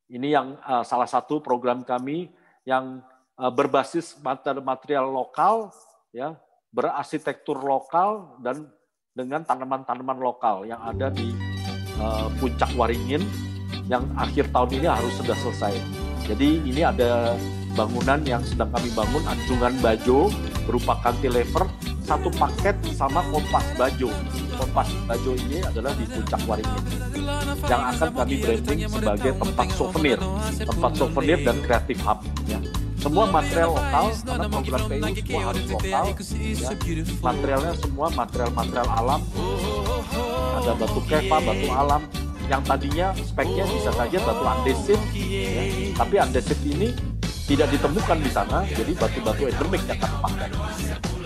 Ini 0.07 0.39
yang 0.39 0.55
salah 0.87 1.11
satu 1.11 1.43
program 1.43 1.83
kami 1.83 2.31
yang 2.63 3.03
berbasis 3.35 4.23
material 4.63 5.11
lokal, 5.11 5.75
ya, 6.13 6.37
berarsitektur 6.73 7.61
lokal 7.61 8.41
dan 8.41 8.69
dengan 9.13 9.43
tanaman-tanaman 9.43 10.19
lokal 10.21 10.63
yang 10.69 10.79
ada 10.79 11.11
di 11.11 11.35
uh, 11.99 12.31
puncak 12.39 12.71
Waringin 12.79 13.25
yang 13.91 14.05
akhir 14.15 14.53
tahun 14.53 14.71
ini 14.79 14.87
harus 14.87 15.13
sudah 15.19 15.37
selesai. 15.43 15.75
Jadi 16.29 16.61
ini 16.63 16.85
ada 16.85 17.35
bangunan 17.73 18.21
yang 18.23 18.45
sedang 18.45 18.69
kami 18.69 18.93
bangun, 18.93 19.23
Anjungan 19.25 19.75
Bajo 19.81 20.29
berupa 20.69 21.01
cantilever, 21.01 21.65
satu 22.05 22.29
paket 22.37 22.77
sama 22.93 23.25
kompas 23.33 23.65
Bajo. 23.81 24.13
Kompas 24.61 24.89
Bajo 25.09 25.33
ini 25.35 25.65
adalah 25.65 25.97
di 25.97 26.05
puncak 26.05 26.41
Waringin 26.45 26.85
yang 27.69 27.83
akan 27.93 28.09
kami 28.13 28.35
branding 28.41 28.81
sebagai 28.89 29.33
tempat 29.37 29.67
souvenir, 29.77 30.19
tempat 30.57 30.93
souvenir 30.97 31.39
dan 31.45 31.57
kreatif 31.65 31.99
hub. 32.05 32.18
Semua 32.99 33.25
material 33.31 33.79
lokal, 33.79 34.07
karena 34.27 34.47
program 34.51 34.83
PU 34.91 35.07
semua 35.23 35.43
harus 35.47 35.65
lokal. 35.71 36.05
Ya. 36.11 36.71
Materialnya 37.23 37.73
semua 37.79 38.07
material-material 38.11 38.89
alam. 38.91 39.21
Ada 40.59 40.73
batu 40.75 41.01
keva, 41.07 41.39
batu 41.39 41.69
alam, 41.71 42.03
yang 42.51 42.63
tadinya 42.67 43.15
speknya 43.15 43.65
bisa 43.71 43.91
saja 43.95 44.19
batu 44.19 44.45
andesit, 44.45 45.01
ya. 45.15 45.63
tapi 45.95 46.15
andesit 46.19 46.59
ini 46.67 46.91
tidak 47.47 47.71
ditemukan 47.73 48.19
di 48.21 48.31
sana, 48.35 48.67
jadi 48.67 48.93
batu-batu 48.99 49.43
endemik 49.49 49.83
yang 49.89 49.99
kami 50.03 50.17
pakai. 50.21 50.51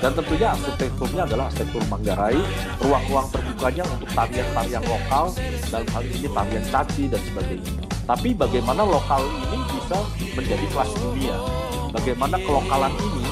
Dan 0.03 0.11
tentunya 0.19 0.47
arsitekturnya 0.51 1.23
adalah 1.31 1.47
arsitektur 1.47 1.83
Manggarai, 1.87 2.39
ruang-ruang 2.83 3.27
terbukanya 3.31 3.85
untuk 3.87 4.11
tarian-tarian 4.11 4.83
lokal, 4.87 5.31
dalam 5.71 5.89
hal 5.95 6.03
ini 6.05 6.27
tarian 6.27 6.65
caci 6.69 7.03
dan 7.07 7.23
sebagainya. 7.23 7.73
Tapi 8.03 8.35
bagaimana 8.35 8.83
lokal 8.83 9.23
ini 9.47 9.59
bisa 9.79 9.99
menjadi 10.35 10.67
kelas 10.75 10.91
dunia? 10.99 11.62
Bagaimana 11.93 12.41
kelokalan 12.41 12.93
ini 12.97 13.29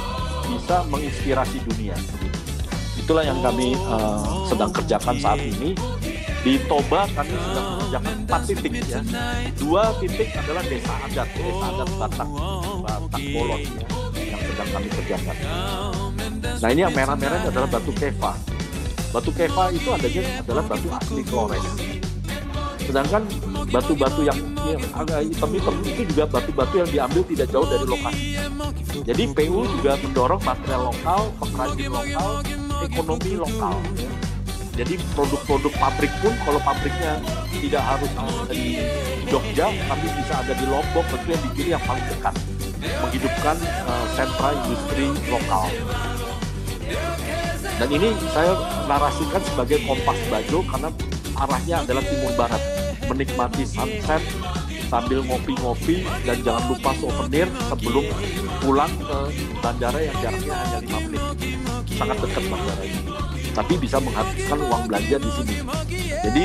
bisa 0.52 0.84
menginspirasi 0.92 1.58
dunia? 1.64 1.96
Itulah 3.00 3.24
yang 3.24 3.40
kami 3.40 3.72
uh, 3.88 4.44
sedang 4.44 4.68
kerjakan 4.68 5.16
saat 5.16 5.40
ini. 5.40 5.72
Di 6.40 6.56
Toba 6.68 7.04
kami 7.12 7.36
sedang 7.36 7.66
mengerjakan 7.76 8.14
empat 8.24 8.40
titik 8.48 8.72
ya. 8.84 9.00
Dua 9.60 9.92
titik 10.00 10.28
adalah 10.32 10.64
desa 10.64 10.92
adat, 11.04 11.28
desa 11.36 11.64
adat 11.68 11.88
Batak, 12.00 12.28
Batak 12.80 13.22
Bolon 13.32 13.60
ya, 13.60 13.84
yang 14.16 14.40
sedang 14.48 14.68
kami 14.72 14.88
kerjakan. 14.88 15.36
Nah 16.60 16.68
ini 16.72 16.80
yang 16.80 16.94
merah-merah 16.96 17.44
adalah 17.44 17.68
batu 17.68 17.92
keva. 17.92 18.32
Batu 19.12 19.30
keva 19.36 19.68
itu 19.68 19.88
adanya 19.92 20.22
adalah 20.40 20.64
batu 20.64 20.88
asli 20.88 21.22
Flores. 21.28 21.64
Sedangkan 22.90 23.22
batu-batu 23.70 24.26
yang, 24.26 24.34
yang 24.66 24.82
agak 24.98 25.22
hitam-hitam 25.22 25.74
itu 25.86 26.02
juga 26.10 26.26
batu-batu 26.26 26.74
yang 26.82 26.90
diambil 26.90 27.22
tidak 27.22 27.46
jauh 27.54 27.68
dari 27.70 27.86
lokasi. 27.86 28.22
Jadi 29.06 29.22
PU 29.30 29.62
juga 29.78 29.94
mendorong 30.02 30.42
material 30.42 30.90
lokal, 30.90 31.30
pengrajin 31.38 31.86
lokal, 31.86 32.30
ekonomi 32.82 33.32
lokal. 33.38 33.78
Ya. 33.94 34.10
Jadi 34.82 34.98
produk-produk 35.14 35.70
pabrik 35.78 36.10
pun 36.18 36.34
kalau 36.42 36.58
pabriknya 36.66 37.22
tidak 37.62 37.82
harus 37.86 38.10
ada 38.18 38.50
di 38.50 38.82
Jogja, 39.30 39.70
tapi 39.70 40.06
bisa 40.10 40.34
ada 40.34 40.52
di 40.58 40.64
Lombok, 40.66 41.06
tentu 41.14 41.28
yang 41.30 41.42
dipilih 41.46 41.72
yang 41.78 41.84
paling 41.86 42.06
dekat, 42.10 42.34
menghidupkan 43.06 43.56
uh, 43.86 44.06
sentra 44.18 44.50
industri 44.66 45.06
lokal. 45.30 45.70
Dan 47.78 47.88
ini 47.94 48.08
saya 48.34 48.52
narasikan 48.90 49.42
sebagai 49.46 49.78
kompas 49.86 50.18
bajo 50.26 50.58
karena 50.66 50.90
arahnya 51.38 51.76
adalah 51.86 52.02
timur 52.02 52.34
barat. 52.34 52.79
Menikmati 53.10 53.66
sunset 53.66 54.22
sambil 54.86 55.26
ngopi-ngopi 55.26 56.06
dan 56.22 56.38
jangan 56.46 56.62
lupa 56.70 56.94
souvenir 56.94 57.50
sebelum 57.66 58.06
pulang 58.62 58.90
ke 59.02 59.18
bandara 59.58 59.98
yang 59.98 60.14
jaraknya 60.22 60.54
hanya 60.54 60.78
5 60.78 61.06
menit. 61.10 61.22
Sangat 61.98 62.16
dekat 62.22 62.44
bandara 62.46 62.82
ini. 62.86 63.02
Tapi 63.50 63.74
bisa 63.82 63.98
menghabiskan 63.98 64.58
uang 64.62 64.82
belanja 64.86 65.16
di 65.18 65.30
sini. 65.34 65.54
Jadi 66.22 66.44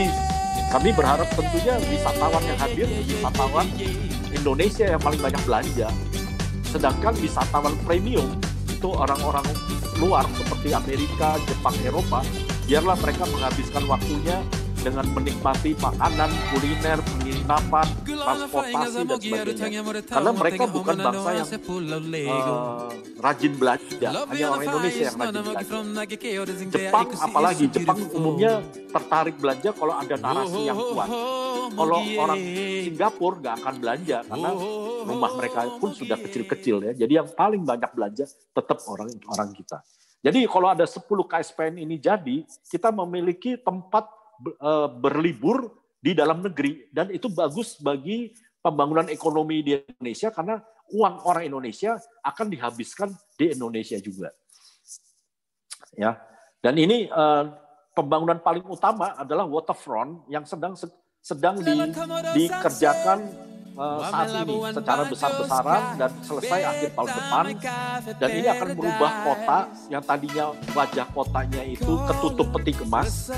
kami 0.74 0.90
berharap 0.90 1.30
tentunya 1.38 1.78
wisatawan 1.86 2.44
yang 2.50 2.58
hadir, 2.58 2.88
wisatawan 2.90 3.68
Indonesia 4.34 4.86
yang 4.90 5.02
paling 5.06 5.22
banyak 5.22 5.42
belanja. 5.46 5.88
Sedangkan 6.66 7.14
wisatawan 7.22 7.78
premium 7.86 8.42
itu 8.74 8.90
orang-orang 8.90 9.46
luar 10.02 10.26
seperti 10.34 10.74
Amerika, 10.74 11.38
Jepang, 11.46 11.78
Eropa, 11.86 12.26
biarlah 12.66 12.98
mereka 13.00 13.24
menghabiskan 13.30 13.86
waktunya 13.86 14.42
dengan 14.86 15.06
menikmati 15.18 15.74
makanan, 15.82 16.30
kuliner, 16.54 17.02
penginapan, 17.02 17.88
transportasi 18.06 19.02
dan 19.02 19.18
sebagainya. 19.18 19.42
Karena 20.06 20.32
mereka 20.38 20.64
bukan 20.70 20.96
bangsa 21.02 21.30
yang 21.34 21.50
uh, 22.30 22.94
rajin 23.18 23.54
belanja, 23.58 24.10
hanya 24.30 24.46
orang 24.54 24.66
Indonesia 24.70 25.04
yang 25.10 25.18
rajin 25.18 25.42
belanja. 25.42 25.66
Jepang 26.70 27.08
apalagi, 27.18 27.66
Jepang 27.74 27.98
umumnya 28.14 28.62
tertarik 28.94 29.36
belanja 29.42 29.70
kalau 29.74 29.94
ada 29.98 30.16
narasi 30.22 30.62
yang 30.70 30.78
kuat. 30.78 31.10
Kalau 31.66 31.98
orang 32.22 32.40
Singapura 32.86 33.36
nggak 33.42 33.56
akan 33.58 33.76
belanja 33.82 34.18
karena 34.30 34.50
rumah 35.02 35.32
mereka 35.34 35.60
pun 35.82 35.90
sudah 35.98 36.18
kecil-kecil 36.22 36.78
ya. 36.86 36.92
Jadi 36.94 37.14
yang 37.18 37.28
paling 37.34 37.66
banyak 37.66 37.90
belanja 37.90 38.30
tetap 38.30 38.86
orang 38.86 39.10
orang 39.34 39.50
kita. 39.58 39.82
Jadi 40.26 40.42
kalau 40.50 40.74
ada 40.74 40.90
10 40.90 41.06
KSPN 41.06 41.86
ini 41.86 42.02
jadi, 42.02 42.42
kita 42.66 42.90
memiliki 42.90 43.62
tempat 43.62 44.10
berlibur 45.00 45.72
di 46.00 46.14
dalam 46.14 46.46
negeri 46.46 46.86
dan 46.94 47.10
itu 47.10 47.32
bagus 47.32 47.80
bagi 47.82 48.30
pembangunan 48.62 49.10
ekonomi 49.10 49.62
di 49.62 49.78
Indonesia 49.78 50.30
karena 50.30 50.62
uang 50.94 51.26
orang 51.26 51.50
Indonesia 51.50 51.98
akan 52.22 52.46
dihabiskan 52.50 53.10
di 53.38 53.54
Indonesia 53.54 53.98
juga. 53.98 54.30
Ya. 55.98 56.18
Dan 56.62 56.82
ini 56.82 57.10
uh, 57.10 57.46
pembangunan 57.94 58.42
paling 58.42 58.66
utama 58.66 59.14
adalah 59.18 59.46
waterfront 59.46 60.26
yang 60.30 60.44
sedang 60.50 60.74
sedang 61.22 61.58
di, 61.62 61.74
dikerjakan 62.38 63.26
uh, 63.78 64.00
saat 64.08 64.28
ini 64.44 64.56
secara 64.72 65.04
besar-besaran 65.08 65.82
dan 66.00 66.12
selesai 66.24 66.62
akhir 66.64 66.90
tahun 66.96 67.10
depan. 67.12 67.46
dan 68.18 68.30
ini 68.32 68.48
akan 68.50 68.68
merubah 68.74 69.12
kota 69.24 69.60
yang 69.92 70.04
tadinya 70.04 70.46
wajah 70.74 71.08
kotanya 71.12 71.62
itu 71.64 71.94
ketutup 72.08 72.48
peti 72.60 72.74
kemas 72.74 73.30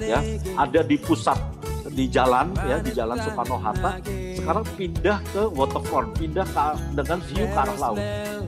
ya. 0.00 0.20
Ada 0.56 0.80
di 0.84 0.96
pusat 0.98 1.38
di 1.88 2.04
jalan 2.06 2.52
ya 2.68 2.76
di 2.84 2.92
jalan 2.92 3.16
Soekarno 3.16 3.56
Hatta. 3.58 3.92
sekarang 4.38 4.64
pindah 4.78 5.18
ke 5.34 5.42
waterfront 5.50 6.08
pindah 6.16 6.46
ke, 6.46 6.64
dengan 6.96 7.18
view 7.26 7.44
ke 7.44 7.58
arah 7.58 7.78
laut. 7.78 8.00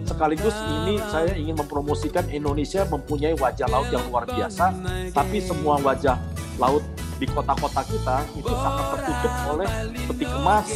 Sekaligus 0.07 0.57
ini 0.81 0.97
saya 1.13 1.33
ingin 1.37 1.59
mempromosikan 1.59 2.25
Indonesia 2.31 2.87
mempunyai 2.89 3.37
wajah 3.37 3.69
laut 3.69 3.89
yang 3.93 4.05
luar 4.09 4.25
biasa. 4.25 4.73
Tapi 5.13 5.39
semua 5.45 5.77
wajah 5.83 6.17
laut 6.57 6.85
di 7.21 7.27
kota-kota 7.29 7.85
kita 7.85 8.17
itu 8.33 8.49
sangat 8.49 8.87
tertutup 8.97 9.33
oleh 9.53 9.69
peti 10.09 10.25
kemas, 10.25 10.69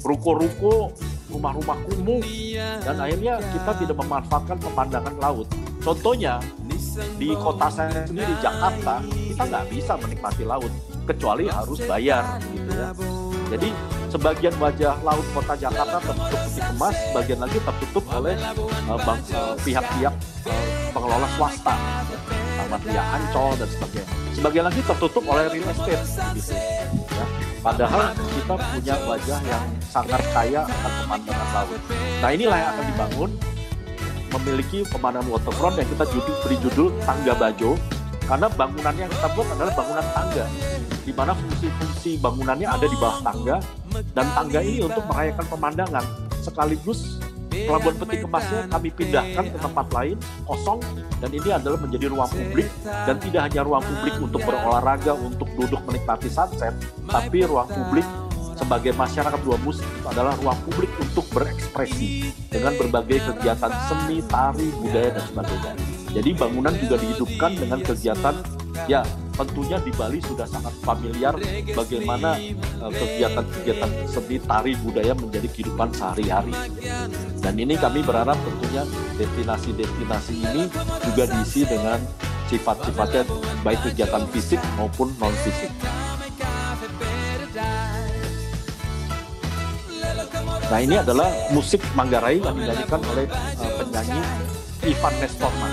ruko-ruko, 0.00 0.96
rumah-rumah 1.28 1.78
kumuh, 1.84 2.24
dan 2.80 2.96
akhirnya 2.96 3.36
kita 3.52 3.72
tidak 3.84 3.96
memanfaatkan 4.00 4.56
pemandangan 4.64 5.14
laut. 5.20 5.46
Contohnya, 5.84 6.40
di 7.20 7.36
kota 7.36 7.68
saya 7.68 8.08
sendiri, 8.08 8.32
Jakarta, 8.40 9.04
kita 9.04 9.42
nggak 9.44 9.64
bisa 9.68 9.92
menikmati 10.00 10.44
laut, 10.48 10.72
kecuali 11.04 11.44
harus 11.52 11.78
bayar. 11.84 12.40
Gitu 12.48 12.72
ya. 12.72 12.88
Jadi, 13.52 13.68
sebagian 14.08 14.54
wajah 14.62 14.94
laut 15.02 15.26
kota 15.34 15.54
Jakarta 15.58 15.98
tertutup 16.00 16.40
peti 16.46 16.60
kemas, 16.62 16.96
bagian 17.12 17.40
lagi 17.42 17.58
tertutup 17.60 18.04
oleh 18.14 18.36
pihak-pihak 19.66 20.14
uh, 20.46 20.64
pengelola 20.94 21.28
swasta. 21.34 21.74
Taman 22.54 22.80
Ria 22.86 23.02
Ancol 23.02 23.50
dan 23.58 23.68
sebagainya. 23.68 24.08
Sebagian 24.34 24.64
lagi 24.66 24.80
tertutup 24.86 25.24
oleh 25.26 25.44
real 25.50 25.68
estate 25.68 26.04
gitu. 26.34 26.54
Ya. 26.54 27.26
Padahal 27.60 28.12
kita 28.14 28.54
punya 28.54 28.94
wajah 29.08 29.40
yang 29.46 29.64
sangat 29.88 30.22
kaya 30.30 30.60
akan 30.66 30.92
pemandangan 31.04 31.48
laut. 31.54 31.80
Nah 32.20 32.30
inilah 32.30 32.56
yang 32.60 32.70
akan 32.76 32.84
dibangun 32.88 33.30
memiliki 34.34 34.78
pemandangan 34.90 35.28
waterfront 35.30 35.76
yang 35.78 35.88
kita 35.88 36.04
judul, 36.10 36.34
beri 36.42 36.56
judul 36.62 36.88
Tangga 37.06 37.34
Bajo 37.38 37.70
karena 38.24 38.46
bangunan 38.56 38.94
yang 38.96 39.10
kita 39.12 39.28
buat 39.36 39.46
adalah 39.52 39.72
bangunan 39.76 40.06
tangga 40.16 40.44
di 41.04 41.12
mana 41.12 41.36
fungsi-fungsi 41.36 42.16
bangunannya 42.18 42.68
ada 42.68 42.86
di 42.88 42.96
bawah 42.96 43.20
tangga 43.20 43.56
dan 44.16 44.26
tangga 44.32 44.60
ini 44.64 44.80
untuk 44.82 45.04
merayakan 45.12 45.46
pemandangan 45.46 46.04
sekaligus 46.40 47.20
Pelabuhan 47.54 47.94
Peti 48.02 48.16
Kemasnya 48.18 48.60
kami 48.66 48.88
pindahkan 48.90 49.44
ke 49.46 49.58
tempat 49.62 49.86
lain 49.94 50.18
kosong 50.42 50.82
dan 51.22 51.30
ini 51.30 51.48
adalah 51.54 51.78
menjadi 51.78 52.10
ruang 52.10 52.26
publik 52.26 52.66
dan 52.82 53.16
tidak 53.22 53.40
hanya 53.46 53.62
ruang 53.62 53.84
publik 53.86 54.14
untuk 54.18 54.40
berolahraga 54.42 55.12
untuk 55.14 55.46
duduk 55.54 55.78
menikmati 55.86 56.26
sunset 56.26 56.74
tapi 57.06 57.46
ruang 57.46 57.70
publik 57.70 58.02
sebagai 58.54 58.92
masyarakat 58.94 59.40
dua 59.42 59.58
musim 59.62 59.86
itu 59.86 60.06
adalah 60.10 60.34
ruang 60.38 60.58
publik 60.66 60.90
untuk 60.98 61.26
berekspresi 61.34 62.30
dengan 62.48 62.72
berbagai 62.78 63.18
kegiatan 63.34 63.72
seni, 63.90 64.22
tari, 64.30 64.70
budaya 64.78 65.10
dan 65.18 65.24
sebagainya. 65.26 65.72
Jadi 66.14 66.30
bangunan 66.38 66.74
juga 66.78 66.96
dihidupkan 67.02 67.50
dengan 67.58 67.82
kegiatan 67.82 68.34
ya 68.90 69.00
tentunya 69.34 69.78
di 69.82 69.90
Bali 69.94 70.22
sudah 70.22 70.46
sangat 70.46 70.74
familiar 70.82 71.34
bagaimana 71.74 72.38
eh, 72.38 72.92
kegiatan-kegiatan 72.94 73.90
seni 74.06 74.38
tari 74.42 74.72
budaya 74.78 75.12
menjadi 75.14 75.48
kehidupan 75.50 75.90
sehari-hari. 75.90 76.54
Dan 77.42 77.54
ini 77.58 77.74
kami 77.76 78.00
berharap 78.06 78.38
tentunya 78.40 78.82
destinasi-destinasi 79.18 80.34
ini 80.38 80.62
juga 81.10 81.24
diisi 81.28 81.66
dengan 81.66 81.98
sifat-sifatnya 82.48 83.22
baik 83.66 83.80
kegiatan 83.90 84.24
fisik 84.30 84.60
maupun 84.78 85.10
non 85.18 85.34
fisik. 85.42 85.72
Nah 90.64 90.80
ini 90.80 90.96
adalah 90.96 91.28
musik 91.52 91.78
Manggarai 91.92 92.40
yang 92.40 92.56
dinyanyikan 92.56 93.00
oleh 93.12 93.26
uh, 93.30 93.72
penyanyi 93.78 94.20
Ivan 94.84 95.14
Nestorman. 95.20 95.72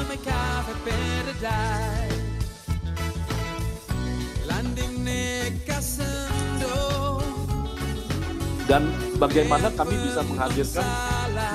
Dan 8.69 8.85
bagaimana 9.17 9.69
kami 9.73 9.95
bisa 10.05 10.21
menghadirkan 10.25 10.85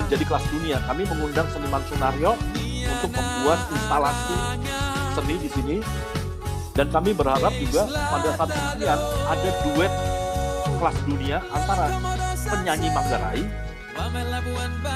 menjadi 0.05 0.25
kelas 0.27 0.45
dunia. 0.51 0.77
Kami 0.87 1.03
mengundang 1.07 1.47
seniman 1.51 1.83
Sunario 1.87 2.33
untuk 2.87 3.11
membuat 3.15 3.61
instalasi 3.71 4.39
seni 5.17 5.35
di 5.41 5.49
sini 5.49 5.77
dan 6.77 6.93
kami 6.93 7.17
berharap 7.17 7.53
juga 7.57 7.89
pada 7.89 8.29
saat 8.37 8.51
kemudian 8.53 8.99
ada 9.27 9.51
duet 9.65 9.93
kelas 10.77 10.97
dunia 11.09 11.39
antara 11.49 11.87
penyanyi 12.45 12.89
Manggarai 12.93 13.43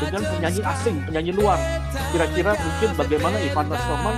dengan 0.00 0.22
penyanyi 0.28 0.60
asing, 0.60 0.96
penyanyi 1.08 1.32
luar. 1.32 1.56
Kira-kira 2.12 2.52
mungkin 2.52 2.90
bagaimana 3.00 3.36
Ivan 3.40 3.66
Nasroman 3.72 4.16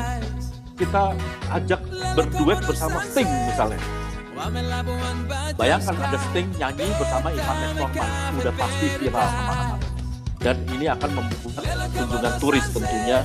kita 0.74 1.14
ajak 1.54 1.80
berduet 2.18 2.58
bersama 2.66 2.98
Sting 3.06 3.30
misalnya 3.46 4.01
Bayangkan 5.60 5.94
ada 6.00 6.18
Sting 6.32 6.48
nyanyi 6.56 6.88
bersama 6.96 7.28
Ivan 7.28 7.56
Nestorman, 7.60 8.32
udah 8.40 8.54
pasti 8.56 8.86
viral 8.96 9.28
ke 9.28 9.40
mana-mana. 9.44 9.76
Dan 10.40 10.56
ini 10.72 10.86
akan 10.88 11.10
membuat 11.12 11.64
kunjungan 11.92 12.34
turis 12.40 12.66
tentunya 12.72 13.20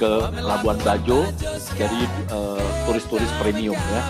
ke 0.00 0.10
Labuan 0.40 0.80
Bajo 0.80 1.28
dari 1.76 2.00
turis 2.00 2.32
eh, 2.32 2.70
turis-turis 2.88 3.32
premium 3.36 3.76
ya. 3.76 4.02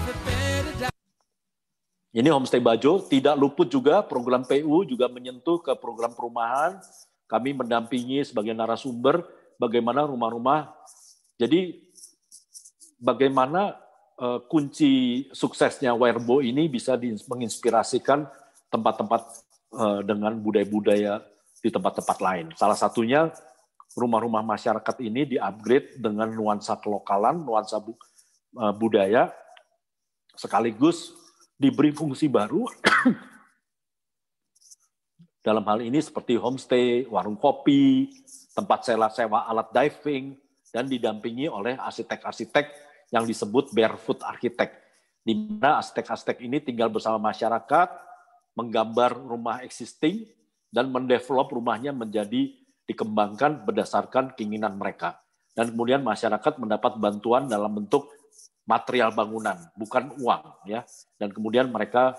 Ini 2.14 2.28
Homestay 2.30 2.62
Bajo 2.62 3.02
tidak 3.04 3.34
luput 3.34 3.66
juga 3.66 4.00
program 4.06 4.46
PU 4.46 4.86
juga 4.86 5.10
menyentuh 5.10 5.58
ke 5.58 5.74
program 5.74 6.14
perumahan. 6.14 6.78
Kami 7.28 7.52
mendampingi 7.52 8.24
sebagai 8.24 8.54
narasumber 8.54 9.26
bagaimana 9.58 10.06
rumah-rumah. 10.06 10.70
Jadi 11.36 11.82
bagaimana 12.96 13.87
uh, 14.18 14.40
kunci 14.44 15.26
suksesnya 15.30 15.94
Werbo 15.94 16.42
ini 16.42 16.66
bisa 16.66 16.98
menginspirasikan 16.98 18.26
tempat-tempat 18.68 19.22
uh, 19.74 20.00
dengan 20.04 20.36
budaya-budaya 20.36 21.22
di 21.58 21.70
tempat-tempat 21.70 22.18
lain. 22.20 22.46
Salah 22.54 22.78
satunya 22.78 23.30
rumah-rumah 23.96 24.44
masyarakat 24.44 24.96
ini 25.02 25.34
di-upgrade 25.34 25.98
dengan 25.98 26.30
nuansa 26.30 26.78
kelokalan, 26.78 27.42
nuansa 27.42 27.82
bu, 27.82 27.96
uh, 28.58 28.74
budaya, 28.74 29.32
sekaligus 30.38 31.14
diberi 31.58 31.90
fungsi 31.90 32.30
baru 32.30 32.62
dalam 35.46 35.64
hal 35.66 35.82
ini 35.82 35.98
seperti 35.98 36.38
homestay, 36.38 37.08
warung 37.10 37.34
kopi, 37.34 38.12
tempat 38.54 38.86
sewa-sewa 38.86 39.50
alat 39.50 39.72
diving, 39.74 40.38
dan 40.70 40.86
didampingi 40.86 41.48
oleh 41.48 41.74
arsitek-arsitek 41.74 42.87
yang 43.08 43.24
disebut 43.24 43.72
barefoot 43.72 44.20
architect, 44.24 44.76
di 45.24 45.36
mana 45.36 45.80
arsitek-arsitek 45.80 46.38
ini 46.44 46.60
tinggal 46.60 46.92
bersama 46.92 47.20
masyarakat, 47.32 47.88
menggambar 48.56 49.16
rumah 49.16 49.64
existing, 49.64 50.28
dan 50.68 50.92
mendevelop 50.92 51.48
rumahnya 51.48 51.96
menjadi 51.96 52.52
dikembangkan 52.84 53.64
berdasarkan 53.64 54.36
keinginan 54.36 54.76
mereka. 54.76 55.20
Dan 55.52 55.72
kemudian 55.74 56.04
masyarakat 56.04 56.60
mendapat 56.60 56.96
bantuan 56.96 57.48
dalam 57.48 57.72
bentuk 57.74 58.08
material 58.68 59.16
bangunan, 59.16 59.56
bukan 59.74 60.12
uang, 60.20 60.68
ya. 60.68 60.84
Dan 61.16 61.32
kemudian 61.32 61.72
mereka 61.72 62.14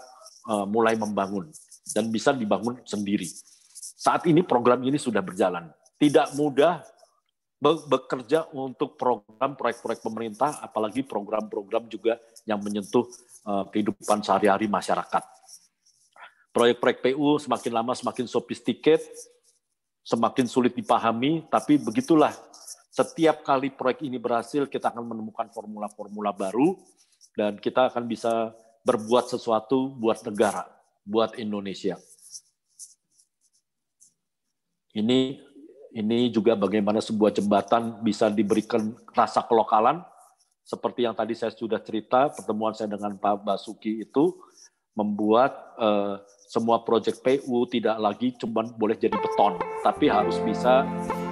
uh, 0.50 0.66
mulai 0.66 0.98
membangun 0.98 1.50
dan 1.94 2.10
bisa 2.10 2.34
dibangun 2.34 2.82
sendiri. 2.86 3.30
Saat 4.00 4.26
ini 4.26 4.42
program 4.42 4.82
ini 4.82 4.98
sudah 4.98 5.22
berjalan. 5.22 5.70
Tidak 6.00 6.36
mudah 6.40 6.82
bekerja 7.60 8.48
untuk 8.56 8.96
program 8.96 9.60
proyek-proyek 9.60 10.00
pemerintah, 10.00 10.64
apalagi 10.64 11.04
program-program 11.04 11.92
juga 11.92 12.16
yang 12.48 12.64
menyentuh 12.64 13.04
uh, 13.44 13.68
kehidupan 13.68 14.24
sehari-hari 14.24 14.72
masyarakat. 14.72 15.24
Proyek-proyek 16.56 17.04
PU 17.04 17.36
semakin 17.38 17.72
lama 17.76 17.94
semakin 17.94 18.26
sophisticated, 18.26 19.04
semakin 20.08 20.48
sulit 20.48 20.72
dipahami, 20.72 21.44
tapi 21.52 21.76
begitulah 21.76 22.32
setiap 22.90 23.44
kali 23.44 23.72
proyek 23.72 24.08
ini 24.08 24.20
berhasil, 24.20 24.66
kita 24.66 24.92
akan 24.92 25.14
menemukan 25.14 25.52
formula-formula 25.52 26.32
baru, 26.36 26.80
dan 27.36 27.60
kita 27.60 27.92
akan 27.92 28.08
bisa 28.08 28.56
berbuat 28.88 29.30
sesuatu 29.30 29.92
buat 30.00 30.24
negara, 30.24 30.68
buat 31.04 31.36
Indonesia. 31.40 32.00
Ini 34.90 35.38
ini 35.96 36.30
juga 36.30 36.54
bagaimana 36.54 37.02
sebuah 37.02 37.34
jembatan 37.34 38.02
bisa 38.06 38.30
diberikan 38.30 38.94
rasa 39.14 39.46
kelokalan. 39.46 40.02
Seperti 40.62 41.10
yang 41.10 41.18
tadi 41.18 41.34
saya 41.34 41.50
sudah 41.50 41.82
cerita 41.82 42.30
pertemuan 42.30 42.78
saya 42.78 42.94
dengan 42.94 43.18
Pak 43.18 43.42
Basuki 43.42 44.06
itu 44.06 44.38
membuat 44.94 45.74
uh, 45.82 46.22
semua 46.50 46.82
proyek 46.86 47.22
PU 47.22 47.66
tidak 47.70 47.98
lagi 47.98 48.34
cuma 48.38 48.66
boleh 48.66 48.98
jadi 48.98 49.16
beton 49.16 49.56
tapi 49.86 50.10
harus 50.10 50.42
bisa 50.42 50.82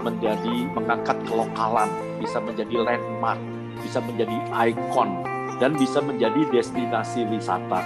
menjadi 0.05 0.71
mengangkat 0.77 1.17
kelokalan 1.25 1.89
bisa 2.21 2.37
menjadi 2.37 2.85
landmark 2.85 3.41
bisa 3.81 3.99
menjadi 4.01 4.37
ikon 4.71 5.09
dan 5.57 5.73
bisa 5.77 5.99
menjadi 6.01 6.41
destinasi 6.53 7.25
wisata. 7.29 7.81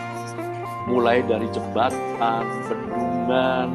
Mulai 0.90 1.24
dari 1.24 1.48
jembatan, 1.54 2.44
bendungan, 2.68 3.70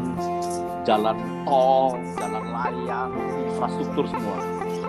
jalan 0.84 1.16
tol, 1.46 1.96
jalan 2.18 2.44
layang, 2.56 3.12
infrastruktur 3.52 4.08
semua. 4.08 4.38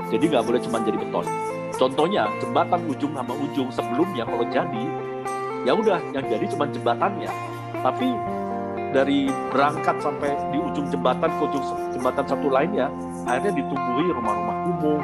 Jadi 0.08 0.24
nggak 0.32 0.44
boleh 0.48 0.60
cuma 0.64 0.80
jadi 0.84 0.98
beton. 0.98 1.26
Contohnya 1.76 2.32
jembatan 2.40 2.82
ujung 2.88 3.12
sama 3.14 3.34
ujung 3.36 3.70
sebelumnya 3.70 4.24
kalau 4.24 4.46
jadi 4.50 4.84
ya 5.68 5.76
udah 5.76 6.00
yang 6.16 6.26
jadi 6.26 6.46
cuma 6.56 6.66
jembatannya. 6.72 7.30
Tapi 7.84 8.08
dari 8.96 9.28
berangkat 9.52 10.00
sampai 10.00 10.32
di 10.56 10.58
ujung 10.64 10.88
jembatan 10.88 11.28
ke 11.28 11.42
ujung 11.52 11.66
jembatan 11.92 12.24
satu 12.24 12.48
lainnya 12.48 12.88
akhirnya 13.28 13.60
ditumbuhi 13.60 14.08
rumah-rumah 14.16 14.58
kumuh, 14.64 15.02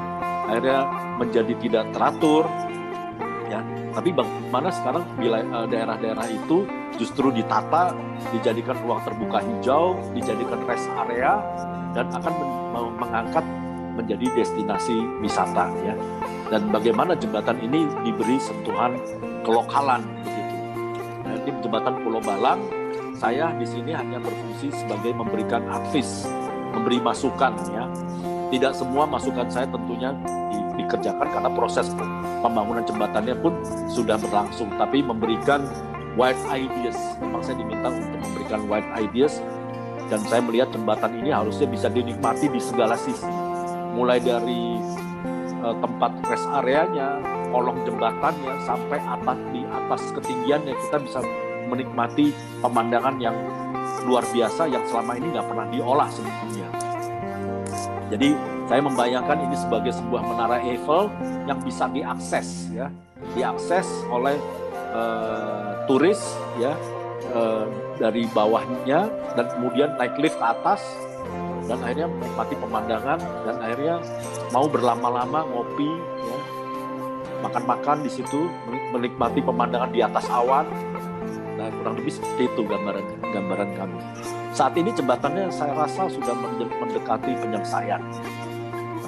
akhirnya 0.48 0.80
menjadi 1.20 1.54
tidak 1.60 1.84
teratur. 1.92 2.48
Ya, 3.52 3.60
tapi 3.94 4.10
bagaimana 4.12 4.70
sekarang 4.74 5.04
eh, 5.22 5.68
daerah-daerah 5.70 6.28
itu 6.30 6.66
justru 6.98 7.30
ditata, 7.34 7.94
dijadikan 8.34 8.78
ruang 8.82 9.02
terbuka 9.06 9.42
hijau, 9.42 9.98
dijadikan 10.14 10.62
rest 10.66 10.90
area, 11.08 11.42
dan 11.94 12.10
akan 12.10 12.34
mengangkat 12.98 13.46
menjadi 13.94 14.26
destinasi 14.34 14.98
wisata 15.22 15.70
ya 15.86 15.94
dan 16.54 16.70
bagaimana 16.70 17.18
jembatan 17.18 17.58
ini 17.66 17.90
diberi 18.06 18.38
sentuhan 18.38 18.94
kelokalan 19.42 20.06
begitu. 20.22 20.56
Nah, 21.26 21.38
di 21.42 21.50
jembatan 21.66 21.94
Pulau 22.06 22.22
Balang 22.22 22.62
saya 23.18 23.50
di 23.58 23.66
sini 23.66 23.90
hanya 23.90 24.22
berfungsi 24.22 24.70
sebagai 24.70 25.18
memberikan 25.18 25.66
advis, 25.70 26.30
memberi 26.78 27.02
masukan 27.02 27.58
ya. 27.74 27.86
Tidak 28.54 28.70
semua 28.78 29.10
masukan 29.10 29.50
saya 29.50 29.66
tentunya 29.66 30.14
di, 30.54 30.84
dikerjakan 30.84 31.26
karena 31.26 31.50
proses 31.58 31.90
pembangunan 32.44 32.84
jembatannya 32.84 33.40
pun 33.40 33.56
sudah 33.88 34.20
berlangsung, 34.20 34.68
tapi 34.76 35.00
memberikan 35.00 35.64
wide 36.20 36.38
ideas. 36.52 37.00
Memang 37.24 37.42
saya 37.42 37.56
diminta 37.56 37.88
untuk 37.88 38.20
memberikan 38.20 38.68
wide 38.68 38.90
ideas 39.00 39.40
dan 40.12 40.20
saya 40.28 40.44
melihat 40.44 40.70
jembatan 40.76 41.16
ini 41.24 41.32
harusnya 41.32 41.66
bisa 41.66 41.88
dinikmati 41.88 42.52
di 42.52 42.60
segala 42.60 43.00
sisi 43.00 43.26
mulai 43.94 44.20
dari 44.20 44.78
uh, 45.64 45.76
tempat 45.80 46.12
rest 46.28 46.50
areanya, 46.50 47.22
kolong 47.54 47.86
jembatannya 47.86 48.54
sampai 48.66 49.00
atas 49.00 49.40
di 49.54 49.62
atas 49.64 50.02
ketinggiannya 50.18 50.74
kita 50.90 50.98
bisa 51.00 51.20
menikmati 51.70 52.36
pemandangan 52.60 53.16
yang 53.22 53.38
luar 54.04 54.26
biasa 54.36 54.68
yang 54.68 54.84
selama 54.90 55.16
ini 55.16 55.32
nggak 55.32 55.48
pernah 55.48 55.68
diolah 55.72 56.10
sebelumnya. 56.12 56.83
Jadi 58.14 58.38
saya 58.70 58.78
membayangkan 58.86 59.38
ini 59.50 59.58
sebagai 59.58 59.90
sebuah 59.90 60.22
menara 60.22 60.62
Eiffel 60.62 61.10
yang 61.50 61.58
bisa 61.66 61.90
diakses 61.90 62.70
ya, 62.70 62.94
diakses 63.34 63.90
oleh 64.06 64.38
uh, 64.94 65.82
turis 65.90 66.22
ya 66.62 66.78
uh, 67.34 67.66
dari 67.98 68.30
bawahnya 68.30 69.10
dan 69.34 69.46
kemudian 69.58 69.98
naik 69.98 70.14
lift 70.22 70.38
ke 70.38 70.46
atas 70.46 70.86
dan 71.66 71.82
akhirnya 71.82 72.06
menikmati 72.06 72.56
pemandangan 72.62 73.20
dan 73.50 73.56
akhirnya 73.66 73.96
mau 74.54 74.70
berlama-lama 74.70 75.50
ngopi 75.50 75.90
ya. 76.22 76.38
Makan-makan 77.42 78.06
di 78.06 78.12
situ 78.14 78.46
menikmati 78.94 79.42
pemandangan 79.42 79.90
di 79.90 80.06
atas 80.06 80.30
awan 80.30 80.70
nah 81.64 81.72
kurang 81.80 81.96
lebih 81.96 82.20
seperti 82.20 82.52
itu 82.52 82.62
gambaran 82.68 83.06
gambaran 83.24 83.70
kami 83.80 83.98
saat 84.52 84.76
ini 84.76 84.92
jembatannya 84.92 85.48
saya 85.48 85.72
rasa 85.72 86.12
sudah 86.12 86.36
mendekati 86.84 87.32
penyelesaian 87.40 88.04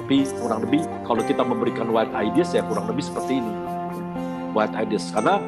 tapi 0.06 0.22
kurang 0.38 0.62
lebih 0.62 0.86
kalau 1.02 1.18
kita 1.18 1.42
memberikan 1.42 1.90
white 1.90 2.14
ideas 2.14 2.54
ya 2.54 2.62
kurang 2.62 2.86
lebih 2.86 3.02
seperti 3.02 3.42
ini. 3.42 3.52
White 4.54 4.78
ideas. 4.78 5.10
Karena 5.10 5.42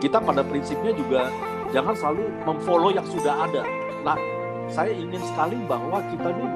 kita 0.00 0.16
pada 0.24 0.40
prinsipnya 0.40 0.96
juga 0.96 1.28
jangan 1.76 1.92
selalu 1.92 2.24
memfollow 2.48 2.88
yang 2.88 3.04
sudah 3.04 3.36
ada. 3.44 3.60
Nah 4.08 4.16
saya 4.72 4.96
ingin 4.96 5.20
sekali 5.20 5.60
bahwa 5.68 6.00
kita 6.08 6.24
ini 6.24 6.48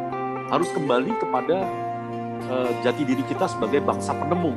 harus 0.49 0.73
kembali 0.73 1.13
kepada 1.21 1.69
uh, 2.49 2.73
jati 2.81 3.05
diri 3.05 3.21
kita 3.29 3.45
sebagai 3.45 3.85
bangsa 3.85 4.17
penemu, 4.17 4.57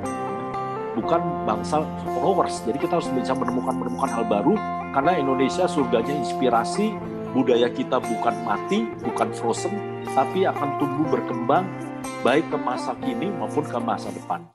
bukan 0.95 1.21
bangsa 1.43 1.83
followers. 2.01 2.63
Jadi 2.63 2.77
kita 2.79 2.97
harus 2.97 3.11
bisa 3.11 3.35
menemukan 3.35 3.75
menemukan 3.75 4.09
hal 4.09 4.25
baru 4.25 4.55
karena 4.95 5.19
Indonesia 5.19 5.67
surganya 5.67 6.15
inspirasi, 6.15 6.95
budaya 7.35 7.67
kita 7.69 7.99
bukan 7.99 8.35
mati, 8.47 8.87
bukan 9.03 9.29
frozen, 9.35 9.75
tapi 10.15 10.47
akan 10.47 10.79
tumbuh 10.79 11.19
berkembang 11.19 11.67
baik 12.23 12.47
ke 12.47 12.57
masa 12.57 12.95
kini 13.03 13.27
maupun 13.27 13.67
ke 13.67 13.77
masa 13.83 14.09
depan. 14.15 14.47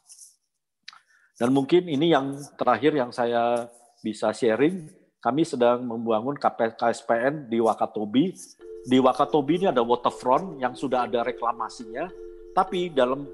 Dan 1.36 1.52
mungkin 1.52 1.86
ini 1.86 2.12
yang 2.12 2.36
terakhir 2.56 2.96
yang 2.96 3.12
saya 3.12 3.68
bisa 4.00 4.32
sharing, 4.32 4.88
kami 5.20 5.44
sedang 5.44 5.84
membangun 5.84 6.36
KSPN 6.40 7.52
di 7.52 7.60
Wakatobi 7.60 8.32
di 8.80 8.96
Wakatobi 8.96 9.60
ini 9.60 9.66
ada 9.68 9.84
waterfront 9.84 10.56
yang 10.56 10.72
sudah 10.72 11.04
ada 11.04 11.20
reklamasinya, 11.20 12.08
tapi 12.56 12.88
dalam 12.88 13.28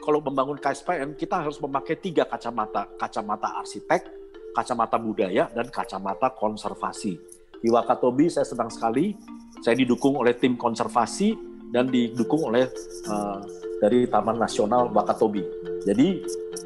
kalau 0.00 0.20
membangun 0.20 0.60
KSPN 0.60 1.16
kita 1.16 1.42
harus 1.44 1.56
memakai 1.58 1.96
tiga 1.98 2.28
kacamata, 2.28 2.86
kacamata 2.96 3.58
arsitek, 3.60 4.02
kacamata 4.52 4.96
budaya, 5.00 5.48
dan 5.52 5.68
kacamata 5.68 6.32
konservasi. 6.32 7.16
Di 7.60 7.68
Wakatobi 7.72 8.28
saya 8.28 8.44
senang 8.44 8.68
sekali, 8.68 9.16
saya 9.64 9.74
didukung 9.76 10.20
oleh 10.20 10.36
tim 10.36 10.54
konservasi 10.54 11.34
dan 11.72 11.88
didukung 11.88 12.52
oleh 12.52 12.68
uh, 13.08 13.40
dari 13.80 14.06
Taman 14.06 14.36
Nasional 14.38 14.92
Wakatobi. 14.92 15.42
Jadi 15.84 16.22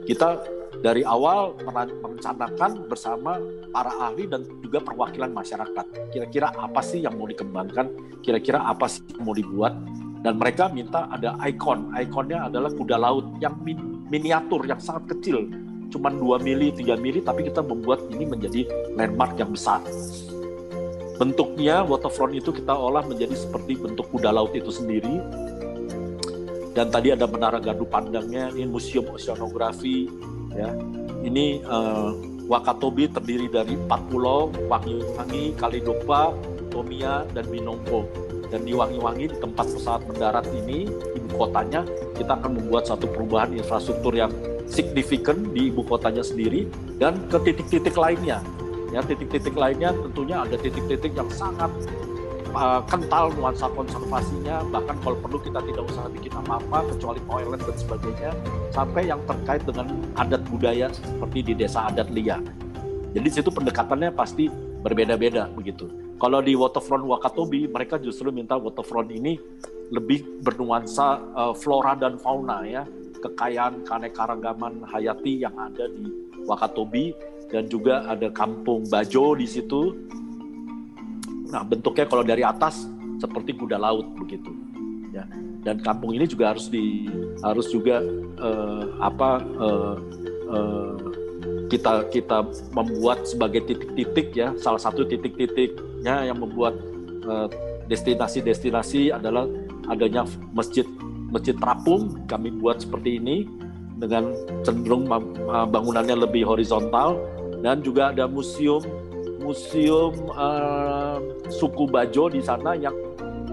kita 0.06 0.42
dari 0.80 1.04
awal 1.04 1.60
merencanakan 1.60 2.88
bersama 2.88 3.36
para 3.68 3.92
ahli 4.00 4.24
dan 4.26 4.46
juga 4.64 4.80
perwakilan 4.80 5.28
masyarakat. 5.28 6.12
Kira-kira 6.14 6.52
apa 6.56 6.80
sih 6.80 7.04
yang 7.04 7.20
mau 7.20 7.28
dikembangkan? 7.28 7.92
Kira-kira 8.24 8.64
apa 8.64 8.88
sih 8.88 9.04
yang 9.12 9.28
mau 9.28 9.36
dibuat? 9.36 9.76
Dan 10.20 10.36
mereka 10.36 10.68
minta 10.68 11.08
ada 11.08 11.36
ikon. 11.48 11.96
Ikonnya 11.96 12.52
adalah 12.52 12.68
kuda 12.72 12.96
laut 13.00 13.40
yang 13.40 13.56
min 13.64 14.04
miniatur, 14.12 14.68
yang 14.68 14.76
sangat 14.76 15.16
kecil. 15.16 15.48
Cuman 15.90 16.20
2 16.20 16.38
mili, 16.44 16.70
3 16.70 16.94
mili, 17.00 17.24
tapi 17.24 17.48
kita 17.48 17.64
membuat 17.64 18.04
ini 18.12 18.28
menjadi 18.28 18.68
landmark 18.94 19.34
yang 19.40 19.50
besar. 19.50 19.80
Bentuknya 21.16 21.84
waterfront 21.84 22.32
itu 22.32 22.52
kita 22.52 22.72
olah 22.72 23.04
menjadi 23.04 23.36
seperti 23.36 23.76
bentuk 23.76 24.08
kuda 24.12 24.30
laut 24.30 24.52
itu 24.54 24.70
sendiri. 24.70 25.20
Dan 26.70 26.86
tadi 26.88 27.10
ada 27.10 27.26
menara 27.26 27.58
gardu 27.58 27.82
pandangnya, 27.84 28.54
ini 28.54 28.64
museum 28.70 29.10
oceanografi, 29.10 30.06
ya 30.54 30.70
ini 31.26 31.60
uh, 31.66 32.14
Wakatobi 32.50 33.06
terdiri 33.06 33.46
dari 33.46 33.78
empat 33.78 34.10
pulau 34.10 34.50
Wangi-Wangi, 34.66 35.54
Kalidopa, 35.54 36.34
Tomia, 36.66 37.22
dan 37.30 37.46
Binombo. 37.46 38.10
Dan 38.50 38.66
di 38.66 38.74
Wangi-Wangi 38.74 39.30
di 39.30 39.36
tempat 39.38 39.70
pesawat 39.70 40.02
mendarat 40.10 40.46
ini 40.50 40.90
ibu 40.90 41.28
kotanya 41.38 41.86
kita 42.18 42.34
akan 42.34 42.58
membuat 42.58 42.90
satu 42.90 43.06
perubahan 43.06 43.54
infrastruktur 43.54 44.10
yang 44.10 44.34
signifikan 44.66 45.46
di 45.54 45.70
ibu 45.70 45.86
kotanya 45.86 46.26
sendiri 46.26 46.66
dan 46.98 47.18
ke 47.30 47.38
titik-titik 47.46 47.94
lainnya. 47.94 48.42
Ya, 48.90 49.06
titik-titik 49.06 49.54
lainnya 49.54 49.94
tentunya 49.94 50.42
ada 50.42 50.58
titik-titik 50.58 51.14
yang 51.14 51.30
sangat 51.30 51.70
uh, 52.50 52.82
kental 52.90 53.30
nuansa 53.38 53.70
konservasinya. 53.70 54.66
Bahkan 54.66 54.96
kalau 55.06 55.16
perlu 55.22 55.38
kita 55.38 55.62
tidak 55.62 55.86
usah 55.86 56.10
bikin 56.10 56.34
apa-apa 56.34 56.90
kecuali 56.90 57.22
toilet 57.30 57.60
dan 57.62 57.76
sebagainya 57.78 58.30
sampai 58.74 59.02
yang 59.06 59.22
terkait 59.30 59.62
dengan 59.62 59.86
adat 60.18 60.42
budaya 60.50 60.90
seperti 60.90 61.38
di 61.46 61.52
desa 61.54 61.86
adat 61.86 62.10
Lia. 62.10 62.42
Jadi 63.14 63.28
situ 63.30 63.50
pendekatannya 63.50 64.10
pasti 64.10 64.50
berbeda-beda 64.82 65.50
begitu 65.54 65.99
kalau 66.20 66.44
di 66.44 66.52
waterfront 66.52 67.08
Wakatobi 67.08 67.66
mereka 67.66 67.96
justru 67.96 68.28
minta 68.30 68.60
waterfront 68.60 69.08
ini 69.08 69.40
lebih 69.90 70.44
bernuansa 70.44 71.18
uh, 71.34 71.54
flora 71.56 71.96
dan 71.96 72.20
fauna 72.20 72.62
ya 72.68 72.84
kekayaan 73.24 73.82
keanekaragaman 73.88 74.84
hayati 74.86 75.42
yang 75.42 75.56
ada 75.56 75.88
di 75.88 76.06
Wakatobi 76.44 77.16
dan 77.50 77.66
juga 77.66 78.06
ada 78.06 78.30
kampung 78.30 78.86
Bajo 78.86 79.34
di 79.34 79.48
situ 79.48 79.96
Nah, 81.50 81.66
bentuknya 81.66 82.06
kalau 82.06 82.22
dari 82.22 82.46
atas 82.46 82.86
seperti 83.18 83.58
kuda 83.58 83.76
laut 83.76 84.06
begitu. 84.16 84.54
Ya. 85.10 85.26
Dan 85.60 85.82
kampung 85.82 86.16
ini 86.16 86.24
juga 86.24 86.54
harus 86.54 86.70
di 86.70 87.10
harus 87.44 87.68
juga 87.68 88.00
uh, 88.40 88.84
apa 89.02 89.30
uh, 89.60 89.96
uh, 90.48 90.96
kita 91.70 92.10
kita 92.10 92.42
membuat 92.74 93.24
sebagai 93.24 93.62
titik-titik 93.64 94.34
ya. 94.34 94.52
Salah 94.58 94.82
satu 94.82 95.06
titik-titiknya 95.06 96.26
yang 96.26 96.42
membuat 96.42 96.74
destinasi-destinasi 97.86 99.14
uh, 99.14 99.22
adalah 99.22 99.46
adanya 99.86 100.26
masjid 100.50 100.84
masjid 101.30 101.54
terapung. 101.54 102.18
Kami 102.26 102.50
buat 102.58 102.82
seperti 102.82 103.22
ini 103.22 103.46
dengan 104.02 104.34
cenderung 104.66 105.06
bangunannya 105.46 106.26
lebih 106.26 106.42
horizontal. 106.44 107.22
Dan 107.60 107.84
juga 107.84 108.08
ada 108.10 108.24
museum 108.24 108.80
museum 109.40 110.12
uh, 110.32 111.20
suku 111.48 111.88
Bajo 111.88 112.28
di 112.28 112.40
sana 112.44 112.76
yang 112.76 112.92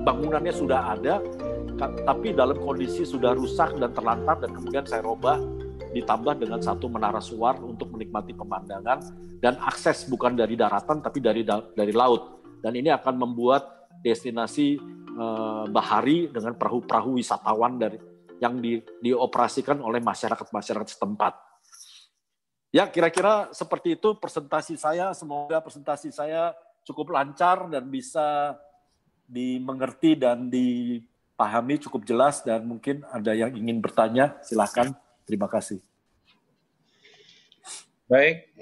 bangunannya 0.03 0.51
sudah 0.55 0.95
ada 0.95 1.19
tapi 1.77 2.33
dalam 2.33 2.57
kondisi 2.57 3.05
sudah 3.05 3.37
rusak 3.37 3.77
dan 3.77 3.93
terlantar 3.93 4.41
dan 4.41 4.49
kemudian 4.55 4.85
saya 4.87 5.05
robah 5.05 5.37
ditambah 6.01 6.37
dengan 6.37 6.61
satu 6.61 6.87
menara 6.87 7.19
suar 7.21 7.57
untuk 7.61 7.93
menikmati 7.93 8.37
pemandangan 8.37 8.99
dan 9.41 9.57
akses 9.61 10.05
bukan 10.05 10.37
dari 10.37 10.53
daratan 10.53 11.01
tapi 11.01 11.21
dari 11.21 11.41
dari 11.47 11.93
laut 11.93 12.37
dan 12.61 12.73
ini 12.73 12.89
akan 12.89 13.15
membuat 13.17 13.89
destinasi 14.01 14.77
uh, 15.17 15.65
bahari 15.69 16.29
dengan 16.29 16.53
perahu-perahu 16.53 17.17
wisatawan 17.17 17.81
dari 17.81 17.97
yang 18.37 18.61
di, 18.61 18.77
dioperasikan 19.01 19.81
oleh 19.81 19.97
masyarakat-masyarakat 20.01 20.89
setempat. 20.93 21.33
Ya, 22.69 22.85
kira-kira 22.85 23.49
seperti 23.55 23.97
itu 23.97 24.13
presentasi 24.19 24.77
saya. 24.77 25.09
Semoga 25.17 25.57
presentasi 25.63 26.13
saya 26.13 26.53
cukup 26.85 27.17
lancar 27.17 27.65
dan 27.71 27.89
bisa 27.89 28.53
dimengerti 29.25 30.15
dan 30.15 30.47
dipahami 30.47 31.81
cukup 31.81 32.05
jelas 32.05 32.45
dan 32.45 32.63
mungkin 32.67 33.01
ada 33.09 33.33
yang 33.33 33.55
ingin 33.55 33.81
bertanya, 33.81 34.37
silakan. 34.45 34.93
Terima 35.25 35.49
kasih. 35.49 35.86
Baik, 38.07 38.55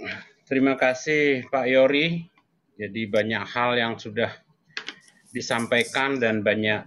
terima 0.50 0.74
kasih 0.74 1.46
Pak 1.54 1.70
Yori. 1.70 2.26
Jadi 2.82 3.06
banyak 3.06 3.46
hal 3.46 3.78
yang 3.78 3.94
sudah 3.94 4.34
disampaikan 5.30 6.18
dan 6.18 6.42
banyak 6.42 6.82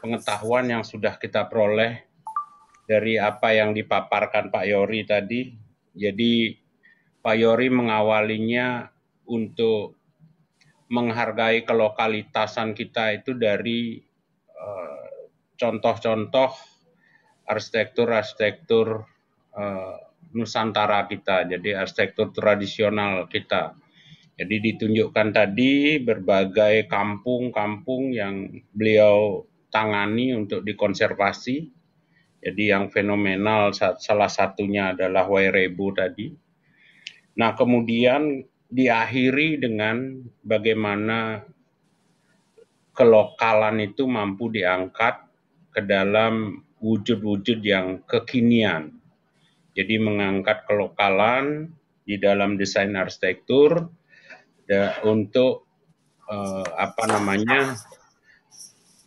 pengetahuan 0.00 0.72
yang 0.72 0.80
sudah 0.88 1.20
kita 1.20 1.52
peroleh 1.52 2.08
dari 2.88 3.20
apa 3.20 3.52
yang 3.52 3.76
dipaparkan 3.76 4.48
Pak 4.48 4.64
Yori 4.64 5.04
tadi. 5.04 5.52
Jadi 5.92 6.56
Pak 7.20 7.36
Yori 7.36 7.68
mengawalinya 7.68 8.88
untuk 9.28 10.00
menghargai 10.88 11.68
kelokalitasan 11.68 12.72
kita 12.72 13.20
itu 13.20 13.36
dari 13.36 14.00
eh, 14.56 15.08
contoh-contoh 15.60 16.50
uh, 16.56 17.50
arsitektur-arsitektur 17.52 19.04
uh, 19.52 20.07
Nusantara 20.34 21.08
kita, 21.08 21.48
jadi 21.48 21.80
arsitektur 21.84 22.32
tradisional 22.36 23.28
kita. 23.28 23.72
Jadi 24.38 24.56
ditunjukkan 24.60 25.28
tadi 25.34 25.98
berbagai 25.98 26.86
kampung-kampung 26.86 28.14
yang 28.14 28.46
beliau 28.70 29.48
tangani 29.72 30.36
untuk 30.36 30.62
dikonservasi 30.62 31.78
jadi 32.38 32.78
yang 32.78 32.84
fenomenal 32.94 33.74
salah 33.74 34.30
satunya 34.30 34.94
adalah 34.94 35.26
Wairebo 35.26 35.90
tadi. 35.90 36.30
Nah 37.38 37.54
kemudian 37.58 38.46
diakhiri 38.70 39.58
dengan 39.58 40.22
bagaimana 40.46 41.42
kelokalan 42.94 43.82
itu 43.82 44.06
mampu 44.06 44.54
diangkat 44.54 45.18
ke 45.74 45.82
dalam 45.82 46.62
wujud-wujud 46.78 47.58
yang 47.62 48.06
kekinian. 48.06 48.97
Jadi 49.76 50.00
mengangkat 50.00 50.64
kelokalan 50.68 51.72
di 52.04 52.16
dalam 52.16 52.56
desain 52.56 52.96
arsitektur 52.96 53.88
untuk 55.04 55.68
eh, 56.28 56.68
apa 56.76 57.04
namanya 57.08 57.76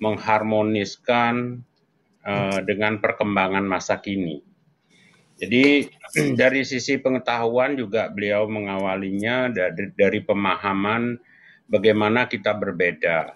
mengharmoniskan 0.02 1.62
uh, 2.26 2.60
dengan 2.66 2.98
perkembangan 2.98 3.64
masa 3.64 4.02
kini. 4.02 4.42
Jadi 5.38 5.90
dari 6.42 6.66
sisi 6.66 6.98
pengetahuan 6.98 7.78
juga 7.78 8.10
beliau 8.10 8.50
mengawalinya 8.50 9.54
dari, 9.54 9.94
dari 9.94 10.20
pemahaman 10.26 11.22
bagaimana 11.70 12.26
kita 12.26 12.58
berbeda 12.58 13.30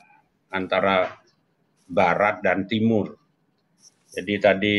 antara 0.49 1.13
barat 1.85 2.41
dan 2.41 2.65
timur. 2.65 3.13
Jadi 4.09 4.33
tadi 4.41 4.75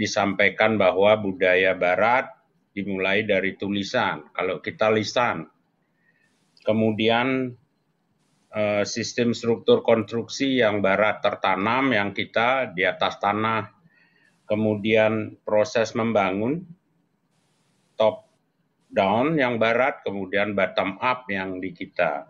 disampaikan 0.00 0.80
bahwa 0.80 1.20
budaya 1.20 1.76
barat 1.76 2.32
dimulai 2.72 3.28
dari 3.28 3.60
tulisan. 3.60 4.24
Kalau 4.32 4.64
kita 4.64 4.88
lisan, 4.88 5.44
kemudian 6.64 7.52
Eh, 8.50 8.82
sistem 8.82 9.30
struktur 9.30 9.78
konstruksi 9.78 10.58
yang 10.58 10.82
barat 10.82 11.22
tertanam, 11.22 11.94
yang 11.94 12.10
kita 12.10 12.74
di 12.74 12.82
atas 12.82 13.22
tanah, 13.22 13.70
kemudian 14.42 15.38
proses 15.46 15.94
membangun 15.94 16.66
top 17.94 18.26
down 18.90 19.38
yang 19.38 19.54
barat, 19.54 20.02
kemudian 20.02 20.58
bottom 20.58 20.98
up 20.98 21.30
yang 21.30 21.62
di 21.62 21.70
kita, 21.70 22.26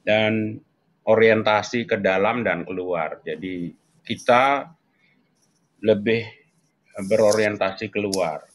dan 0.00 0.56
orientasi 1.04 1.84
ke 1.84 2.00
dalam 2.00 2.40
dan 2.40 2.64
keluar. 2.64 3.20
Jadi 3.20 3.68
kita 4.00 4.64
lebih 5.84 6.24
berorientasi 6.98 7.92
keluar, 7.92 8.46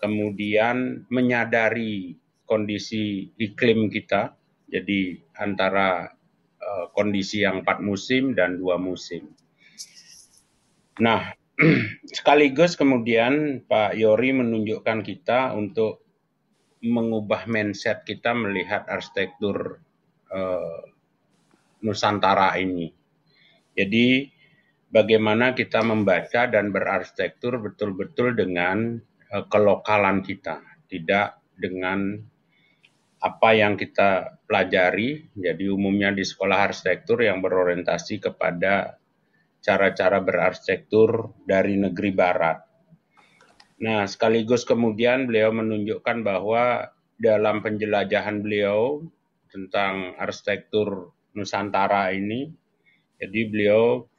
kemudian 0.00 1.06
menyadari 1.08 2.16
kondisi 2.44 3.30
iklim 3.38 3.88
kita, 3.88 4.34
jadi 4.68 5.18
antara 5.38 6.10
uh, 6.60 6.86
kondisi 6.92 7.46
yang 7.46 7.62
empat 7.64 7.80
musim 7.80 8.34
dan 8.36 8.58
dua 8.58 8.76
musim. 8.76 9.30
Nah, 11.00 11.32
sekaligus 12.16 12.76
kemudian 12.76 13.64
Pak 13.64 13.96
Yori 13.96 14.36
menunjukkan 14.36 15.00
kita 15.04 15.56
untuk 15.56 16.04
mengubah 16.80 17.44
mindset 17.44 18.04
kita 18.08 18.32
melihat 18.32 18.88
arsitektur 18.88 19.80
uh, 20.32 20.80
Nusantara 21.80 22.56
ini. 22.60 22.92
Jadi 23.76 24.28
bagaimana 24.90 25.54
kita 25.54 25.80
membaca 25.86 26.50
dan 26.50 26.74
berarsitektur 26.74 27.62
betul-betul 27.62 28.34
dengan 28.34 28.98
uh, 29.30 29.44
kelokalan 29.46 30.20
kita, 30.26 30.60
tidak 30.90 31.38
dengan 31.56 32.18
apa 33.20 33.52
yang 33.52 33.76
kita 33.76 34.40
pelajari, 34.48 35.28
jadi 35.36 35.68
umumnya 35.70 36.10
di 36.10 36.24
sekolah 36.24 36.72
arsitektur 36.72 37.20
yang 37.20 37.44
berorientasi 37.44 38.16
kepada 38.18 38.96
cara-cara 39.60 40.24
berarsitektur 40.24 41.36
dari 41.44 41.76
negeri 41.76 42.10
barat. 42.16 42.64
Nah, 43.80 44.08
sekaligus 44.08 44.64
kemudian 44.64 45.28
beliau 45.28 45.52
menunjukkan 45.52 46.24
bahwa 46.24 46.88
dalam 47.20 47.60
penjelajahan 47.60 48.40
beliau 48.40 49.04
tentang 49.52 50.16
arsitektur 50.16 51.12
Nusantara 51.36 52.10
ini, 52.10 52.50
jadi 53.20 53.40
beliau 53.46 54.09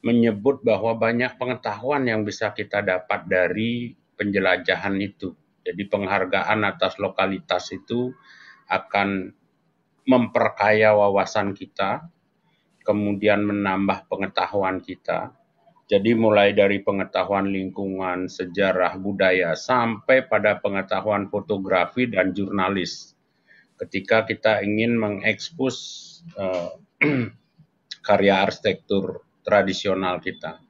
menyebut 0.00 0.64
bahwa 0.64 0.96
banyak 0.96 1.36
pengetahuan 1.36 2.08
yang 2.08 2.24
bisa 2.24 2.56
kita 2.56 2.80
dapat 2.80 3.28
dari 3.28 3.92
penjelajahan 4.16 4.96
itu. 5.00 5.36
Jadi 5.60 5.82
penghargaan 5.88 6.64
atas 6.64 6.96
lokalitas 6.96 7.68
itu 7.72 8.12
akan 8.68 9.32
memperkaya 10.08 10.96
wawasan 10.96 11.52
kita, 11.52 12.08
kemudian 12.80 13.44
menambah 13.44 14.08
pengetahuan 14.08 14.80
kita. 14.80 15.36
Jadi 15.90 16.14
mulai 16.14 16.54
dari 16.54 16.80
pengetahuan 16.80 17.50
lingkungan, 17.50 18.30
sejarah, 18.30 18.94
budaya, 18.96 19.58
sampai 19.58 20.24
pada 20.24 20.62
pengetahuan 20.62 21.28
fotografi 21.28 22.06
dan 22.06 22.30
jurnalis. 22.30 23.18
Ketika 23.74 24.22
kita 24.22 24.62
ingin 24.62 24.96
mengekspos 24.96 25.76
uh, 26.38 26.78
karya 28.06 28.34
arsitektur 28.46 29.29
tradisional 29.50 30.22
kita. 30.22 30.62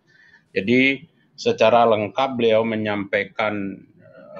Jadi 0.56 1.04
secara 1.36 1.84
lengkap 1.84 2.40
beliau 2.40 2.64
menyampaikan 2.64 3.76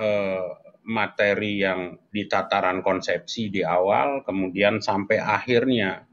uh, 0.00 0.56
materi 0.88 1.60
yang 1.60 2.00
di 2.08 2.24
tataran 2.24 2.80
konsepsi 2.80 3.52
di 3.52 3.60
awal, 3.60 4.24
kemudian 4.24 4.80
sampai 4.80 5.20
akhirnya 5.20 6.08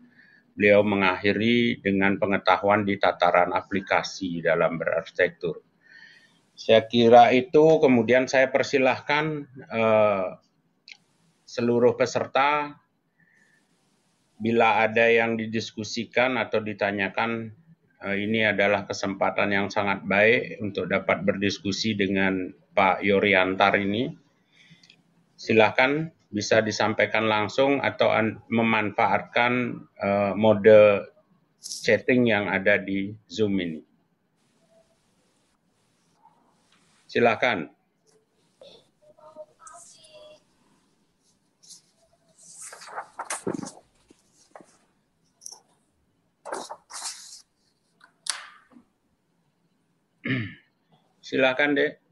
beliau 0.57 0.81
mengakhiri 0.81 1.79
dengan 1.79 2.17
pengetahuan 2.17 2.83
di 2.83 2.97
tataran 2.97 3.53
aplikasi 3.53 4.41
dalam 4.43 4.75
berarsitektur. 4.81 5.61
Saya 6.57 6.89
kira 6.89 7.29
itu 7.37 7.77
kemudian 7.77 8.25
saya 8.25 8.49
persilahkan 8.49 9.45
eh, 9.69 10.27
seluruh 11.45 11.93
peserta 11.93 12.73
bila 14.41 14.81
ada 14.81 15.05
yang 15.05 15.37
didiskusikan 15.37 16.41
atau 16.41 16.57
ditanyakan 16.57 17.53
eh, 17.53 17.66
ini 18.05 18.45
adalah 18.45 18.85
kesempatan 18.85 19.49
yang 19.49 19.67
sangat 19.73 20.05
baik 20.05 20.61
untuk 20.61 20.85
dapat 20.85 21.25
berdiskusi 21.25 21.97
dengan 21.97 22.53
Pak 22.77 23.01
Yoriantar 23.01 23.73
ini 23.81 24.13
silahkan 25.37 26.09
bisa 26.27 26.59
disampaikan 26.59 27.25
langsung 27.25 27.79
atau 27.79 28.11
memanfaatkan 28.51 29.81
uh, 29.97 30.33
mode 30.37 31.07
chatting 31.61 32.29
yang 32.29 32.51
ada 32.51 32.77
di 32.77 33.15
Zoom 33.31 33.57
ini. 33.57 33.81
Silakan. 37.07 37.71
Silakan, 51.27 51.75
Dek. 51.75 52.03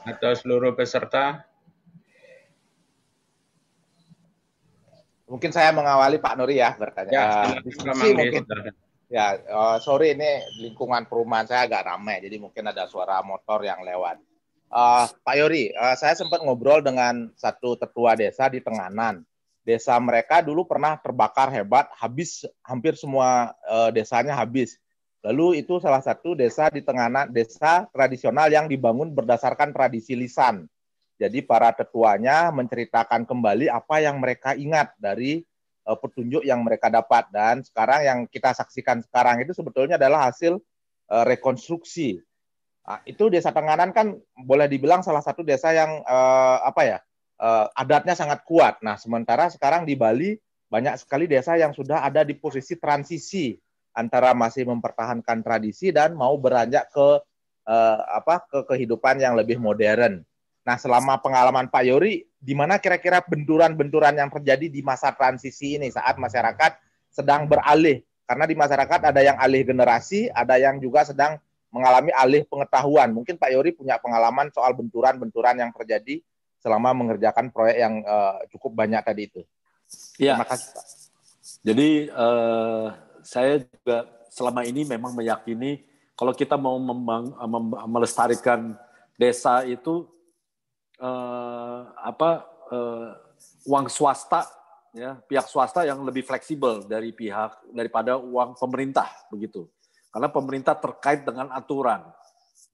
atau 0.00 0.32
seluruh 0.32 0.72
peserta? 0.72 1.44
Mungkin 5.28 5.52
saya 5.54 5.70
mengawali 5.70 6.18
Pak 6.18 6.34
Nuri 6.40 6.58
ya 6.58 6.74
bertanya. 6.74 7.12
Ya, 7.12 7.24
Uh, 7.30 7.62
diskusi 7.62 8.10
mungkin. 8.16 8.42
Ya, 9.10 9.42
uh, 9.50 9.76
sorry 9.82 10.14
ini 10.14 10.42
lingkungan 10.62 11.06
perumahan 11.10 11.46
saya 11.46 11.66
agak 11.66 11.82
ramai, 11.82 12.22
jadi 12.22 12.38
mungkin 12.38 12.70
ada 12.70 12.86
suara 12.86 13.18
motor 13.26 13.62
yang 13.66 13.82
lewat. 13.82 14.22
Uh, 14.70 15.10
Pak 15.26 15.34
Yori, 15.34 15.74
uh, 15.74 15.98
saya 15.98 16.14
sempat 16.14 16.38
ngobrol 16.46 16.78
dengan 16.78 17.26
satu 17.34 17.74
tetua 17.74 18.14
desa 18.14 18.46
di 18.46 18.62
Tenganan. 18.62 19.26
Desa 19.66 19.98
mereka 19.98 20.38
dulu 20.46 20.62
pernah 20.62 20.94
terbakar 20.94 21.50
hebat, 21.50 21.90
habis 21.98 22.46
hampir 22.62 22.94
semua 22.94 23.50
uh, 23.66 23.90
desanya 23.90 24.38
habis. 24.38 24.78
Lalu 25.20 25.60
itu 25.60 25.76
salah 25.84 26.00
satu 26.00 26.32
desa 26.32 26.72
di 26.72 26.80
Tenganan, 26.80 27.28
desa 27.28 27.84
tradisional 27.92 28.48
yang 28.48 28.64
dibangun 28.64 29.12
berdasarkan 29.12 29.76
tradisi 29.76 30.16
lisan. 30.16 30.64
Jadi 31.20 31.44
para 31.44 31.68
tetuanya 31.76 32.48
menceritakan 32.48 33.28
kembali 33.28 33.68
apa 33.68 34.00
yang 34.00 34.16
mereka 34.16 34.56
ingat 34.56 34.96
dari 34.96 35.44
uh, 35.84 35.92
petunjuk 35.92 36.40
yang 36.40 36.64
mereka 36.64 36.88
dapat 36.88 37.28
dan 37.28 37.60
sekarang 37.60 38.00
yang 38.00 38.18
kita 38.24 38.56
saksikan 38.56 39.04
sekarang 39.04 39.44
itu 39.44 39.52
sebetulnya 39.52 40.00
adalah 40.00 40.32
hasil 40.32 40.56
uh, 41.12 41.24
rekonstruksi. 41.28 42.24
Nah, 42.88 43.04
itu 43.04 43.28
desa 43.28 43.52
Tenganan 43.52 43.92
kan 43.92 44.16
boleh 44.40 44.64
dibilang 44.72 45.04
salah 45.04 45.20
satu 45.20 45.44
desa 45.44 45.76
yang 45.76 46.00
uh, 46.08 46.64
apa 46.64 46.82
ya 46.88 46.98
uh, 47.36 47.68
adatnya 47.76 48.16
sangat 48.16 48.40
kuat. 48.48 48.80
Nah 48.80 48.96
sementara 48.96 49.52
sekarang 49.52 49.84
di 49.84 50.00
Bali 50.00 50.40
banyak 50.72 51.04
sekali 51.04 51.28
desa 51.28 51.60
yang 51.60 51.76
sudah 51.76 52.00
ada 52.00 52.24
di 52.24 52.32
posisi 52.32 52.80
transisi 52.80 53.60
antara 54.00 54.32
masih 54.32 54.64
mempertahankan 54.64 55.44
tradisi 55.44 55.92
dan 55.92 56.16
mau 56.16 56.32
beranjak 56.40 56.88
ke 56.88 57.08
uh, 57.68 57.98
apa 58.16 58.40
ke 58.48 58.58
kehidupan 58.72 59.20
yang 59.20 59.36
lebih 59.36 59.60
modern. 59.60 60.24
Nah, 60.64 60.76
selama 60.76 61.20
pengalaman 61.20 61.68
Pak 61.68 61.84
Yori, 61.88 62.24
di 62.36 62.52
mana 62.56 62.76
kira-kira 62.80 63.20
benturan-benturan 63.24 64.12
yang 64.16 64.28
terjadi 64.32 64.68
di 64.68 64.80
masa 64.80 65.12
transisi 65.12 65.80
ini 65.80 65.88
saat 65.88 66.20
masyarakat 66.20 66.76
sedang 67.12 67.48
beralih? 67.48 68.04
Karena 68.28 68.44
di 68.46 68.54
masyarakat 68.54 69.10
ada 69.10 69.20
yang 69.20 69.36
alih 69.40 69.66
generasi, 69.66 70.30
ada 70.30 70.54
yang 70.60 70.78
juga 70.78 71.02
sedang 71.02 71.40
mengalami 71.74 72.14
alih 72.14 72.46
pengetahuan. 72.46 73.10
Mungkin 73.10 73.40
Pak 73.40 73.50
Yori 73.50 73.74
punya 73.74 73.98
pengalaman 73.98 74.52
soal 74.54 74.76
benturan-benturan 74.76 75.58
yang 75.58 75.72
terjadi 75.74 76.22
selama 76.60 76.92
mengerjakan 76.92 77.50
proyek 77.50 77.76
yang 77.80 78.04
uh, 78.04 78.38
cukup 78.52 78.84
banyak 78.84 79.02
tadi 79.02 79.22
itu. 79.26 79.40
Ya. 80.20 80.38
Terima 80.38 80.46
kasih 80.46 80.68
Pak. 80.76 80.84
Jadi 81.60 81.88
uh, 82.14 82.86
saya 83.22 83.62
juga 83.62 84.06
selama 84.30 84.62
ini 84.64 84.86
memang 84.86 85.12
meyakini 85.14 85.82
kalau 86.20 86.36
kita 86.36 86.60
mau 86.60 86.76
memang, 86.76 87.32
mem 87.32 87.66
melestarikan 87.88 88.76
desa 89.16 89.64
itu 89.64 90.04
uh, 91.00 91.80
apa 91.96 92.44
uh, 92.68 93.16
uang 93.64 93.88
swasta 93.88 94.44
ya 94.92 95.16
pihak 95.16 95.48
swasta 95.48 95.88
yang 95.88 96.04
lebih 96.04 96.20
fleksibel 96.20 96.84
dari 96.84 97.16
pihak 97.16 97.72
daripada 97.72 98.20
uang 98.20 98.52
pemerintah 98.60 99.08
begitu. 99.32 99.64
Karena 100.12 100.28
pemerintah 100.28 100.76
terkait 100.76 101.24
dengan 101.24 101.48
aturan. 101.56 102.04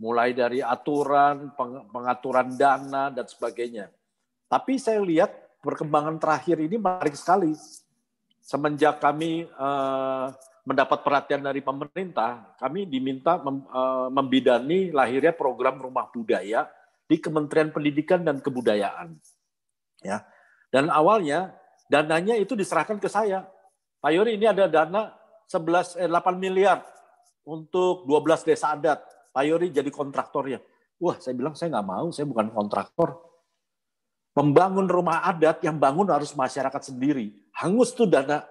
Mulai 0.02 0.34
dari 0.34 0.58
aturan 0.60 1.54
pengaturan 1.88 2.52
dana 2.58 3.14
dan 3.14 3.24
sebagainya. 3.30 3.88
Tapi 4.50 4.76
saya 4.76 5.00
lihat 5.00 5.32
perkembangan 5.62 6.18
terakhir 6.18 6.60
ini 6.60 6.76
menarik 6.76 7.14
sekali 7.14 7.54
semenjak 8.46 9.02
kami 9.02 9.50
uh, 9.58 10.30
mendapat 10.62 11.02
perhatian 11.02 11.42
dari 11.42 11.58
pemerintah 11.58 12.54
kami 12.62 12.86
diminta 12.86 13.42
mem, 13.42 13.66
uh, 13.66 14.06
membidani 14.06 14.94
lahirnya 14.94 15.34
program 15.34 15.82
rumah 15.82 16.06
budaya 16.14 16.70
di 17.10 17.18
Kementerian 17.18 17.74
Pendidikan 17.74 18.22
dan 18.22 18.38
Kebudayaan. 18.38 19.18
Ya. 20.02 20.22
Dan 20.70 20.90
awalnya 20.90 21.54
dananya 21.90 22.38
itu 22.38 22.54
diserahkan 22.54 22.98
ke 23.02 23.10
saya. 23.10 23.46
Pak 23.98 24.10
Yori 24.14 24.38
ini 24.38 24.46
ada 24.46 24.70
dana 24.70 25.14
11 25.46 26.02
eh, 26.02 26.10
8 26.10 26.38
miliar 26.38 26.82
untuk 27.46 28.06
12 28.06 28.46
desa 28.46 28.74
adat. 28.74 29.02
Pak 29.30 29.42
Yori 29.46 29.70
jadi 29.70 29.90
kontraktornya. 29.90 30.58
Wah, 30.98 31.18
saya 31.22 31.34
bilang 31.38 31.54
saya 31.54 31.74
nggak 31.74 31.86
mau, 31.86 32.06
saya 32.10 32.26
bukan 32.26 32.50
kontraktor. 32.50 33.25
Membangun 34.36 34.84
rumah 34.84 35.24
adat 35.24 35.64
yang 35.64 35.80
bangun 35.80 36.12
harus 36.12 36.36
masyarakat 36.36 36.92
sendiri. 36.92 37.32
Hangus 37.56 37.96
tuh 37.96 38.04
dana. 38.04 38.44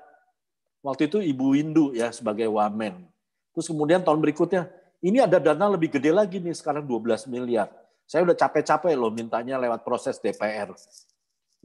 Waktu 0.81 1.07
itu 1.07 1.21
Ibu 1.21 1.45
Windu 1.53 1.85
ya 1.93 2.09
sebagai 2.09 2.49
wamen. 2.49 3.05
Terus 3.53 3.69
kemudian 3.69 4.01
tahun 4.01 4.17
berikutnya, 4.17 4.65
ini 5.05 5.21
ada 5.21 5.37
dana 5.37 5.69
lebih 5.69 5.93
gede 5.93 6.09
lagi 6.09 6.41
nih 6.41 6.57
sekarang 6.57 6.83
12 6.83 7.29
miliar 7.29 7.69
saya 8.05 8.21
udah 8.21 8.37
capek-capek 8.37 8.93
loh 8.93 9.09
mintanya 9.09 9.57
lewat 9.57 9.81
proses 9.81 10.21
DPR. 10.21 10.69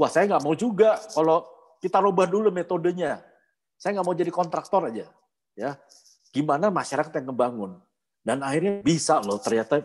Wah 0.01 0.09
saya 0.09 0.25
nggak 0.25 0.43
mau 0.43 0.57
juga 0.57 0.97
kalau 1.13 1.45
kita 1.85 2.01
rubah 2.01 2.25
dulu 2.25 2.49
metodenya. 2.49 3.21
Saya 3.77 4.01
nggak 4.01 4.07
mau 4.09 4.17
jadi 4.17 4.33
kontraktor 4.33 4.89
aja. 4.89 5.09
Ya, 5.53 5.77
gimana 6.33 6.73
masyarakat 6.73 7.13
yang 7.21 7.33
ngebangun 7.33 7.77
dan 8.25 8.41
akhirnya 8.41 8.81
bisa 8.81 9.21
loh 9.21 9.37
ternyata 9.37 9.85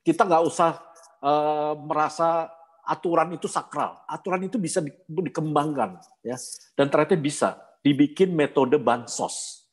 kita 0.00 0.24
nggak 0.24 0.44
usah 0.48 0.80
uh, 1.20 1.76
merasa 1.76 2.48
aturan 2.84 3.32
itu 3.34 3.48
sakral. 3.48 4.00
Aturan 4.06 4.44
itu 4.44 4.60
bisa 4.60 4.84
dikembangkan 5.08 6.00
ya 6.24 6.36
dan 6.76 6.86
ternyata 6.92 7.16
bisa 7.16 7.48
dibikin 7.84 8.32
metode 8.32 8.80
bansos 8.80 9.64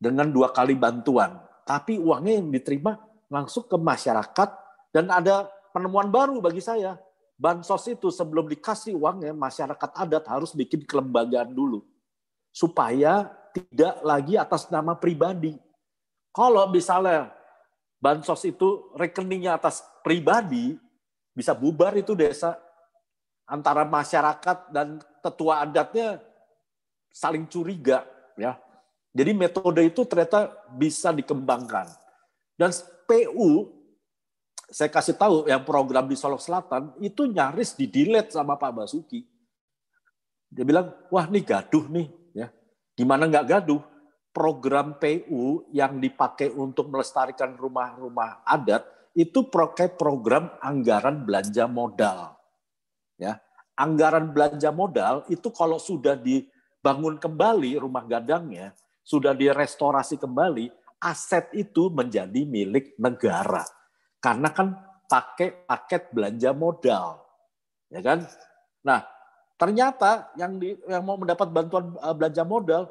dengan 0.00 0.30
dua 0.32 0.50
kali 0.50 0.74
bantuan. 0.74 1.38
Tapi 1.68 2.00
uangnya 2.00 2.42
yang 2.42 2.50
diterima 2.50 2.98
langsung 3.30 3.68
ke 3.68 3.78
masyarakat 3.78 4.48
dan 4.90 5.06
ada 5.06 5.46
penemuan 5.70 6.10
baru 6.10 6.42
bagi 6.42 6.58
saya. 6.58 6.98
Bansos 7.40 7.88
itu 7.88 8.12
sebelum 8.12 8.52
dikasih 8.52 9.00
uangnya, 9.00 9.32
masyarakat 9.32 9.90
adat 9.96 10.24
harus 10.28 10.52
bikin 10.52 10.84
kelembagaan 10.84 11.48
dulu. 11.56 11.80
Supaya 12.52 13.32
tidak 13.56 13.96
lagi 14.04 14.36
atas 14.36 14.68
nama 14.68 14.92
pribadi. 14.92 15.56
Kalau 16.36 16.68
misalnya 16.68 17.32
bansos 17.96 18.44
itu 18.44 18.92
rekeningnya 18.92 19.56
atas 19.56 19.80
pribadi, 20.04 20.76
bisa 21.34 21.54
bubar 21.54 21.94
itu 21.96 22.14
desa. 22.14 22.58
Antara 23.50 23.82
masyarakat 23.82 24.70
dan 24.70 25.02
tetua 25.22 25.66
adatnya 25.66 26.22
saling 27.10 27.50
curiga. 27.50 28.06
ya. 28.38 28.54
Jadi 29.10 29.34
metode 29.34 29.82
itu 29.82 30.06
ternyata 30.06 30.54
bisa 30.70 31.10
dikembangkan. 31.10 31.90
Dan 32.54 32.70
PU 33.10 33.80
saya 34.70 34.86
kasih 34.86 35.18
tahu 35.18 35.50
yang 35.50 35.66
program 35.66 36.06
di 36.06 36.14
Solok 36.14 36.38
Selatan 36.38 36.94
itu 37.02 37.26
nyaris 37.26 37.74
di 37.74 37.90
delete 37.90 38.30
sama 38.30 38.54
Pak 38.54 38.70
Basuki. 38.70 39.26
Dia 40.46 40.62
bilang, 40.62 40.94
wah 41.10 41.26
ini 41.26 41.42
gaduh 41.42 41.90
nih. 41.90 42.06
ya 42.34 42.46
Gimana 42.94 43.26
nggak 43.26 43.46
gaduh? 43.50 43.82
Program 44.30 44.94
PU 44.94 45.66
yang 45.74 45.98
dipakai 45.98 46.54
untuk 46.54 46.86
melestarikan 46.86 47.58
rumah-rumah 47.58 48.46
adat 48.46 48.86
itu 49.14 49.46
pakai 49.50 49.90
program 49.94 50.50
anggaran 50.62 51.26
belanja 51.26 51.66
modal. 51.66 52.38
Ya, 53.20 53.42
anggaran 53.76 54.32
belanja 54.32 54.70
modal 54.72 55.28
itu 55.28 55.48
kalau 55.52 55.76
sudah 55.76 56.16
dibangun 56.16 57.20
kembali 57.20 57.80
rumah 57.80 58.06
gadangnya, 58.06 58.72
sudah 59.04 59.36
direstorasi 59.36 60.16
kembali, 60.16 60.72
aset 61.00 61.52
itu 61.56 61.88
menjadi 61.88 62.44
milik 62.44 62.96
negara 63.00 63.64
karena 64.20 64.48
kan 64.52 64.76
pakai 65.08 65.64
paket 65.64 66.12
belanja 66.12 66.52
modal. 66.52 67.24
Ya 67.90 68.00
kan? 68.04 68.22
Nah, 68.86 69.02
ternyata 69.58 70.30
yang 70.38 70.60
di, 70.60 70.76
yang 70.86 71.02
mau 71.02 71.18
mendapat 71.18 71.50
bantuan 71.50 71.96
uh, 71.98 72.14
belanja 72.14 72.46
modal 72.46 72.86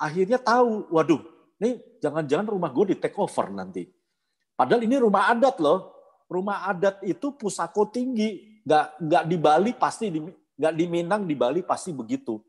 akhirnya 0.00 0.40
tahu, 0.40 0.88
waduh, 0.88 1.20
ini 1.60 1.76
jangan-jangan 2.00 2.48
rumah 2.48 2.72
gue 2.72 2.92
di 2.92 2.96
take 2.96 3.16
over 3.20 3.52
nanti. 3.52 3.84
Padahal 4.56 4.82
ini 4.88 4.96
rumah 4.96 5.28
adat 5.30 5.60
loh. 5.60 5.92
Rumah 6.26 6.66
adat 6.72 7.06
itu 7.06 7.38
pusako 7.38 7.86
tinggi, 7.86 8.58
nggak 8.66 8.98
nggak 8.98 9.24
di 9.30 9.36
Bali 9.38 9.70
pasti 9.78 10.10
di 10.10 10.18
nggak 10.26 10.74
di 10.74 10.84
Minang 10.90 11.22
di 11.22 11.38
Bali 11.38 11.62
pasti 11.62 11.94
begitu. 11.94 12.42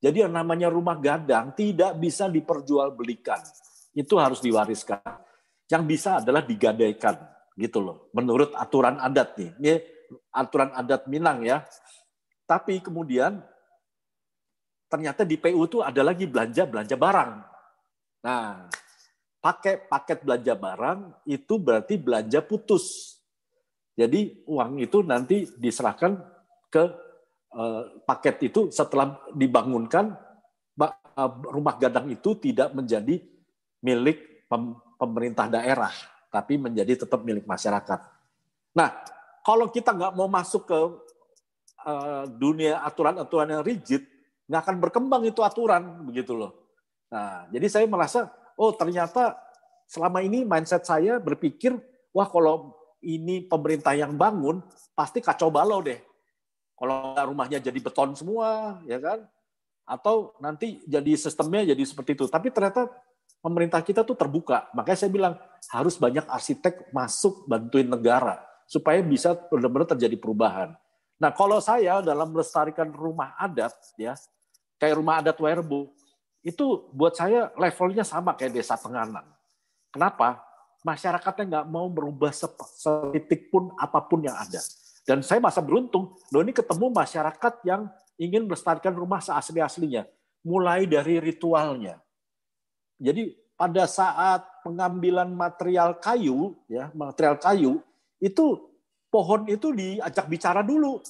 Jadi 0.00 0.24
yang 0.24 0.32
namanya 0.34 0.72
rumah 0.72 0.96
gadang 0.98 1.52
tidak 1.54 1.94
bisa 2.00 2.26
diperjualbelikan. 2.26 3.38
Itu 3.92 4.16
harus 4.16 4.40
diwariskan. 4.42 4.98
Yang 5.70 5.82
bisa 5.86 6.18
adalah 6.18 6.42
digadaikan 6.42 7.20
gitu 7.54 7.84
loh. 7.84 8.10
Menurut 8.16 8.56
aturan 8.56 8.96
adat 8.96 9.36
nih. 9.36 9.50
Ini 9.60 9.72
aturan 10.32 10.72
adat 10.74 11.06
Minang 11.06 11.44
ya. 11.44 11.62
Tapi 12.48 12.82
kemudian 12.82 13.38
ternyata 14.90 15.22
di 15.22 15.38
PU 15.38 15.68
itu 15.68 15.78
ada 15.84 16.02
lagi 16.02 16.26
belanja 16.26 16.66
belanja 16.66 16.96
barang. 16.98 17.30
Nah, 18.26 18.66
pakai 19.40 19.88
paket 19.88 20.22
belanja 20.22 20.54
barang 20.54 20.98
itu 21.28 21.54
berarti 21.56 21.96
belanja 21.96 22.44
putus. 22.44 23.16
Jadi 23.96 24.44
uang 24.48 24.80
itu 24.80 25.02
nanti 25.04 25.48
diserahkan 25.56 26.16
ke 26.68 26.84
eh, 27.56 27.82
paket 28.04 28.52
itu 28.52 28.70
setelah 28.70 29.18
dibangunkan 29.32 30.14
eh, 30.80 31.32
rumah 31.50 31.76
gadang 31.80 32.08
itu 32.12 32.36
tidak 32.36 32.72
menjadi 32.76 33.20
milik 33.80 34.48
pemerintah 35.00 35.48
daerah 35.48 35.92
tapi 36.30 36.56
menjadi 36.56 37.04
tetap 37.04 37.20
milik 37.26 37.44
masyarakat. 37.44 38.00
Nah, 38.70 38.88
kalau 39.42 39.66
kita 39.66 39.90
nggak 39.90 40.14
mau 40.14 40.30
masuk 40.30 40.62
ke 40.70 40.78
uh, 41.84 42.24
dunia 42.30 42.78
aturan-aturan 42.86 43.50
yang 43.50 43.62
rigid, 43.66 44.06
nggak 44.46 44.60
akan 44.62 44.76
berkembang 44.78 45.22
itu 45.26 45.42
aturan 45.42 46.06
begitu 46.06 46.38
loh. 46.38 46.54
Nah, 47.10 47.50
jadi 47.50 47.66
saya 47.66 47.86
merasa, 47.90 48.30
oh 48.60 48.76
ternyata 48.76 49.40
selama 49.88 50.20
ini 50.20 50.44
mindset 50.44 50.84
saya 50.84 51.16
berpikir, 51.16 51.74
wah 52.12 52.28
kalau 52.28 52.76
ini 53.00 53.48
pemerintah 53.48 53.96
yang 53.96 54.12
bangun, 54.14 54.60
pasti 54.92 55.24
kacau 55.24 55.48
balau 55.48 55.80
deh. 55.80 55.96
Kalau 56.76 57.16
rumahnya 57.16 57.60
jadi 57.60 57.76
beton 57.80 58.12
semua, 58.12 58.80
ya 58.84 59.00
kan? 59.00 59.24
Atau 59.88 60.36
nanti 60.38 60.84
jadi 60.84 61.16
sistemnya 61.16 61.72
jadi 61.72 61.82
seperti 61.82 62.16
itu. 62.16 62.24
Tapi 62.28 62.52
ternyata 62.52 62.88
pemerintah 63.40 63.80
kita 63.80 64.04
tuh 64.04 64.16
terbuka. 64.16 64.68
Makanya 64.76 64.98
saya 65.00 65.10
bilang 65.12 65.34
harus 65.72 65.96
banyak 65.96 66.24
arsitek 66.28 66.92
masuk 66.92 67.48
bantuin 67.48 67.88
negara 67.88 68.40
supaya 68.68 69.02
bisa 69.02 69.34
benar-benar 69.34 69.96
terjadi 69.96 70.16
perubahan. 70.16 70.76
Nah, 71.20 71.34
kalau 71.36 71.60
saya 71.60 72.00
dalam 72.00 72.32
melestarikan 72.32 72.88
rumah 72.88 73.36
adat 73.36 73.76
ya, 74.00 74.16
kayak 74.80 74.96
rumah 74.96 75.20
adat 75.20 75.36
Werbo, 75.36 75.92
itu 76.40 76.88
buat 76.96 77.12
saya 77.12 77.52
levelnya 77.56 78.04
sama 78.04 78.32
kayak 78.32 78.56
desa 78.56 78.76
Tenganan. 78.80 79.24
Kenapa? 79.92 80.40
Masyarakatnya 80.80 81.44
nggak 81.44 81.66
mau 81.68 81.92
berubah 81.92 82.32
setitik 82.32 83.52
pun 83.52 83.68
apa 83.76 84.00
pun 84.00 84.24
yang 84.24 84.32
ada. 84.32 84.60
Dan 85.04 85.20
saya 85.20 85.40
masa 85.40 85.60
beruntung, 85.60 86.16
loh 86.32 86.40
ini 86.40 86.56
ketemu 86.56 86.88
masyarakat 86.88 87.54
yang 87.68 87.88
ingin 88.16 88.48
melestarikan 88.48 88.96
rumah 88.96 89.20
seasli-aslinya. 89.20 90.08
Mulai 90.40 90.88
dari 90.88 91.20
ritualnya. 91.20 92.00
Jadi 92.96 93.36
pada 93.60 93.84
saat 93.84 94.40
pengambilan 94.64 95.28
material 95.36 96.00
kayu, 96.00 96.56
ya 96.64 96.88
material 96.96 97.36
kayu, 97.36 97.84
itu 98.16 98.56
pohon 99.12 99.44
itu 99.48 99.72
diajak 99.76 100.24
bicara 100.28 100.64
dulu. 100.64 101.04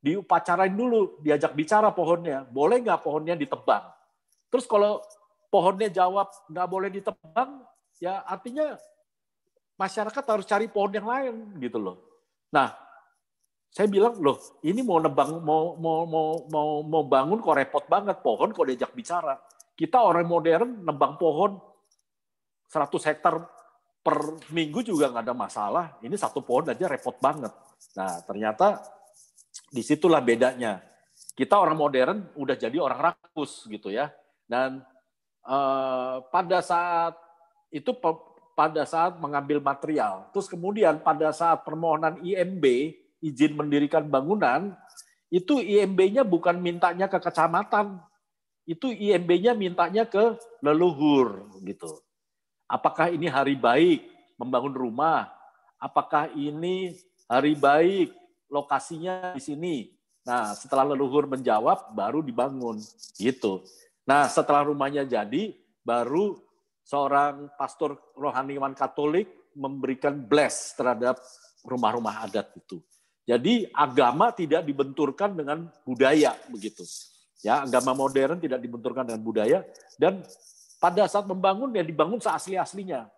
Diupacarain 0.00 0.72
dulu, 0.72 1.20
diajak 1.20 1.52
bicara 1.56 1.92
pohonnya. 1.92 2.44
Boleh 2.48 2.80
nggak 2.80 3.04
pohonnya 3.04 3.36
ditebang? 3.36 3.93
Terus 4.54 4.70
kalau 4.70 5.02
pohonnya 5.50 5.90
jawab 5.90 6.30
nggak 6.46 6.68
boleh 6.70 6.86
ditebang, 6.94 7.66
ya 7.98 8.22
artinya 8.22 8.78
masyarakat 9.74 10.22
harus 10.30 10.46
cari 10.46 10.70
pohon 10.70 10.94
yang 10.94 11.10
lain 11.10 11.58
gitu 11.58 11.82
loh. 11.82 11.98
Nah, 12.54 12.70
saya 13.74 13.90
bilang 13.90 14.14
loh, 14.22 14.38
ini 14.62 14.78
mau 14.86 15.02
nebang 15.02 15.42
mau 15.42 15.74
mau 15.74 16.06
mau 16.06 16.28
mau 16.46 16.68
mau 16.86 17.02
bangun 17.02 17.42
kok 17.42 17.58
repot 17.58 17.82
banget 17.90 18.22
pohon 18.22 18.54
kok 18.54 18.62
diajak 18.70 18.94
bicara. 18.94 19.34
Kita 19.74 20.06
orang 20.06 20.22
modern 20.22 20.86
nebang 20.86 21.18
pohon 21.18 21.58
100 22.70 23.10
hektar 23.10 23.42
per 24.06 24.38
minggu 24.54 24.86
juga 24.86 25.10
nggak 25.10 25.26
ada 25.26 25.34
masalah. 25.34 25.98
Ini 25.98 26.14
satu 26.14 26.46
pohon 26.46 26.70
aja 26.70 26.86
repot 26.86 27.18
banget. 27.18 27.50
Nah, 27.98 28.22
ternyata 28.22 28.86
di 29.66 29.82
situlah 29.82 30.22
bedanya. 30.22 30.78
Kita 31.34 31.58
orang 31.58 31.74
modern 31.74 32.18
udah 32.38 32.54
jadi 32.54 32.78
orang 32.78 33.10
rakus 33.10 33.66
gitu 33.66 33.90
ya. 33.90 34.14
Dan 34.44 34.84
uh, 35.44 36.24
pada 36.28 36.60
saat 36.60 37.16
itu 37.72 37.90
pada 38.54 38.86
saat 38.86 39.18
mengambil 39.18 39.58
material, 39.58 40.30
terus 40.30 40.46
kemudian 40.46 41.02
pada 41.02 41.34
saat 41.34 41.66
permohonan 41.66 42.22
IMB 42.22 42.62
izin 43.18 43.58
mendirikan 43.58 44.06
bangunan, 44.06 44.76
itu 45.32 45.58
IMB-nya 45.58 46.22
bukan 46.22 46.62
mintanya 46.62 47.10
ke 47.10 47.18
kecamatan, 47.18 47.98
itu 48.64 48.94
IMB-nya 48.94 49.58
mintanya 49.58 50.06
ke 50.06 50.38
leluhur 50.62 51.50
gitu. 51.66 51.90
Apakah 52.70 53.10
ini 53.10 53.26
hari 53.26 53.58
baik 53.58 54.06
membangun 54.38 54.72
rumah? 54.72 55.28
Apakah 55.82 56.30
ini 56.32 56.96
hari 57.26 57.58
baik 57.58 58.14
lokasinya 58.48 59.34
di 59.34 59.42
sini? 59.42 59.76
Nah, 60.24 60.56
setelah 60.56 60.88
leluhur 60.94 61.28
menjawab 61.28 61.92
baru 61.92 62.24
dibangun 62.24 62.80
gitu. 63.20 63.60
Nah, 64.04 64.28
setelah 64.28 64.68
rumahnya 64.68 65.08
jadi, 65.08 65.56
baru 65.80 66.36
seorang 66.84 67.48
pastor 67.56 67.96
rohaniwan 68.16 68.76
Katolik 68.76 69.28
memberikan 69.56 70.12
bless 70.20 70.76
terhadap 70.76 71.16
rumah-rumah 71.64 72.28
adat 72.28 72.52
itu. 72.56 72.84
Jadi 73.24 73.64
agama 73.72 74.28
tidak 74.36 74.68
dibenturkan 74.68 75.32
dengan 75.32 75.64
budaya 75.88 76.36
begitu. 76.52 76.84
Ya, 77.40 77.64
agama 77.64 77.96
modern 77.96 78.36
tidak 78.36 78.60
dibenturkan 78.60 79.04
dengan 79.08 79.22
budaya 79.24 79.64
dan 79.96 80.20
pada 80.76 81.08
saat 81.08 81.24
membangun 81.24 81.72
ya 81.72 81.80
dibangun 81.80 82.20
seasli-aslinya. 82.20 83.08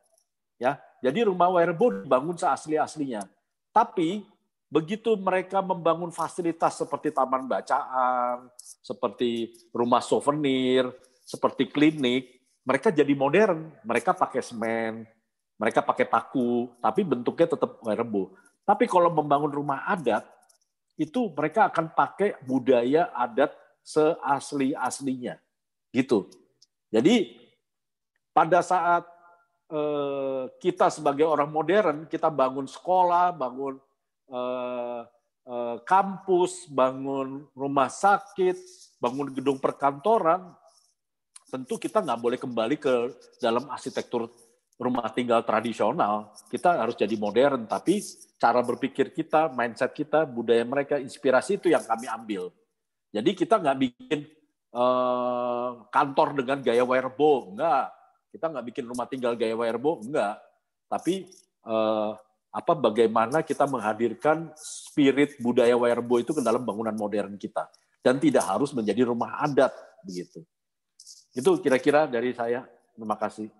Ya, 0.62 0.78
jadi 1.02 1.26
rumah 1.26 1.50
Werbo 1.50 2.06
dibangun 2.06 2.38
seasli-aslinya. 2.38 3.26
Tapi 3.74 4.22
Begitu 4.66 5.14
mereka 5.14 5.62
membangun 5.62 6.10
fasilitas 6.10 6.82
seperti 6.82 7.14
taman 7.14 7.46
bacaan, 7.46 8.50
seperti 8.58 9.54
rumah 9.70 10.02
souvenir, 10.02 10.90
seperti 11.22 11.70
klinik, 11.70 12.42
mereka 12.66 12.90
jadi 12.90 13.14
modern. 13.14 13.70
Mereka 13.86 14.18
pakai 14.18 14.42
semen, 14.42 15.06
mereka 15.54 15.86
pakai 15.86 16.10
paku, 16.10 16.74
tapi 16.82 17.06
bentuknya 17.06 17.54
tetap 17.54 17.78
werebo. 17.86 18.34
Tapi 18.66 18.90
kalau 18.90 19.14
membangun 19.14 19.54
rumah 19.54 19.86
adat, 19.86 20.26
itu 20.98 21.30
mereka 21.30 21.70
akan 21.70 21.94
pakai 21.94 22.34
budaya 22.42 23.14
adat 23.14 23.54
seasli-aslinya. 23.86 25.38
Gitu. 25.94 26.26
Jadi 26.90 27.38
pada 28.34 28.66
saat 28.66 29.06
eh, 29.70 30.44
kita 30.58 30.90
sebagai 30.90 31.22
orang 31.22 31.54
modern, 31.54 31.96
kita 32.10 32.26
bangun 32.26 32.66
sekolah, 32.66 33.30
bangun 33.30 33.78
Eh, 34.26 35.00
eh, 35.46 35.76
kampus, 35.86 36.66
bangun 36.66 37.46
rumah 37.54 37.86
sakit, 37.86 38.58
bangun 38.98 39.30
gedung 39.30 39.62
perkantoran, 39.62 40.50
tentu 41.46 41.78
kita 41.78 42.02
nggak 42.02 42.18
boleh 42.18 42.38
kembali 42.42 42.76
ke 42.82 42.94
dalam 43.38 43.70
arsitektur 43.70 44.26
rumah 44.76 45.06
tinggal 45.14 45.46
tradisional. 45.46 46.34
Kita 46.50 46.82
harus 46.82 46.98
jadi 46.98 47.14
modern, 47.14 47.70
tapi 47.70 48.02
cara 48.36 48.60
berpikir 48.66 49.14
kita, 49.14 49.48
mindset 49.54 49.94
kita, 49.94 50.26
budaya 50.26 50.66
mereka, 50.66 50.98
inspirasi 50.98 51.62
itu 51.62 51.70
yang 51.70 51.86
kami 51.86 52.10
ambil. 52.10 52.50
Jadi 53.14 53.30
kita 53.32 53.62
nggak 53.62 53.78
bikin 53.78 54.26
uh, 54.74 55.86
kantor 55.88 56.36
dengan 56.42 56.60
gaya 56.60 56.84
werebo, 56.84 57.54
enggak. 57.54 57.94
Kita 58.34 58.52
nggak 58.52 58.66
bikin 58.74 58.84
rumah 58.84 59.06
tinggal 59.08 59.32
gaya 59.38 59.56
werebo, 59.56 60.02
enggak. 60.04 60.36
Tapi 60.90 61.30
uh, 61.64 62.12
apa 62.56 62.72
bagaimana 62.72 63.44
kita 63.44 63.68
menghadirkan 63.68 64.48
spirit 64.56 65.36
budaya 65.44 65.76
Werbo 65.76 66.16
itu 66.16 66.32
ke 66.32 66.40
dalam 66.40 66.64
bangunan 66.64 66.96
modern 66.96 67.36
kita 67.36 67.68
dan 68.00 68.16
tidak 68.16 68.48
harus 68.48 68.72
menjadi 68.72 69.04
rumah 69.04 69.44
adat 69.44 69.76
begitu. 70.00 70.40
Itu 71.36 71.60
kira-kira 71.60 72.08
dari 72.08 72.32
saya. 72.32 72.64
Terima 72.96 73.20
kasih. 73.20 73.52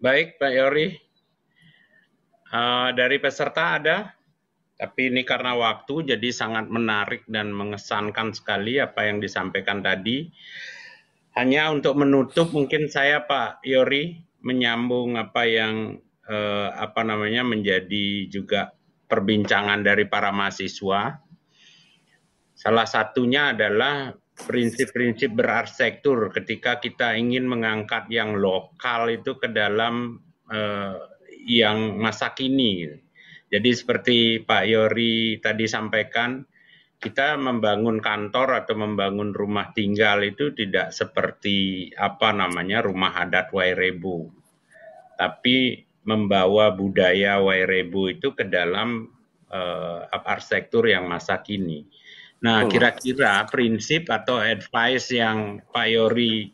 Baik, 0.00 0.40
Pak 0.40 0.52
Yori. 0.56 0.88
Uh, 2.48 2.96
dari 2.96 3.20
peserta 3.20 3.76
ada, 3.76 4.16
tapi 4.80 5.12
ini 5.12 5.20
karena 5.28 5.52
waktu 5.52 6.16
jadi 6.16 6.32
sangat 6.32 6.72
menarik 6.72 7.28
dan 7.28 7.52
mengesankan 7.52 8.32
sekali 8.32 8.80
apa 8.80 9.04
yang 9.04 9.20
disampaikan 9.20 9.84
tadi. 9.84 10.32
Hanya 11.36 11.68
untuk 11.68 12.00
menutup 12.00 12.48
mungkin 12.56 12.88
saya 12.88 13.20
Pak 13.20 13.60
Yori 13.68 14.16
menyambung 14.40 15.20
apa 15.20 15.44
yang 15.44 16.00
eh, 16.28 16.68
apa 16.76 17.00
namanya 17.02 17.42
menjadi 17.42 18.28
juga 18.28 18.70
perbincangan 19.08 19.80
dari 19.80 20.04
para 20.04 20.28
mahasiswa. 20.30 21.16
Salah 22.52 22.86
satunya 22.86 23.56
adalah 23.56 24.12
prinsip-prinsip 24.38 25.34
berarsitektur 25.34 26.30
ketika 26.30 26.78
kita 26.78 27.18
ingin 27.18 27.48
mengangkat 27.48 28.06
yang 28.12 28.38
lokal 28.38 29.10
itu 29.10 29.34
ke 29.40 29.50
dalam 29.50 30.20
eh, 30.52 31.00
yang 31.48 31.96
masa 31.96 32.36
kini. 32.36 32.86
Jadi 33.48 33.70
seperti 33.72 34.16
Pak 34.44 34.64
Yori 34.68 35.40
tadi 35.40 35.64
sampaikan, 35.64 36.44
kita 37.00 37.40
membangun 37.40 38.02
kantor 38.02 38.66
atau 38.66 38.74
membangun 38.76 39.32
rumah 39.32 39.72
tinggal 39.72 40.20
itu 40.20 40.52
tidak 40.52 40.92
seperti 40.92 41.88
apa 41.96 42.36
namanya 42.36 42.84
rumah 42.84 43.16
adat 43.16 43.48
Wairebu. 43.54 44.28
Tapi 45.16 45.87
membawa 46.08 46.72
budaya 46.72 47.36
Wairebo 47.36 48.08
itu 48.08 48.32
ke 48.32 48.48
dalam 48.48 49.12
uh, 49.52 50.08
arsitektur 50.24 50.88
yang 50.88 51.04
masa 51.04 51.44
kini. 51.44 51.84
Nah, 52.40 52.64
kira-kira 52.64 53.44
prinsip 53.50 54.08
atau 54.08 54.40
advice 54.40 55.12
yang 55.12 55.60
Pak 55.68 55.86
Yori 55.90 56.48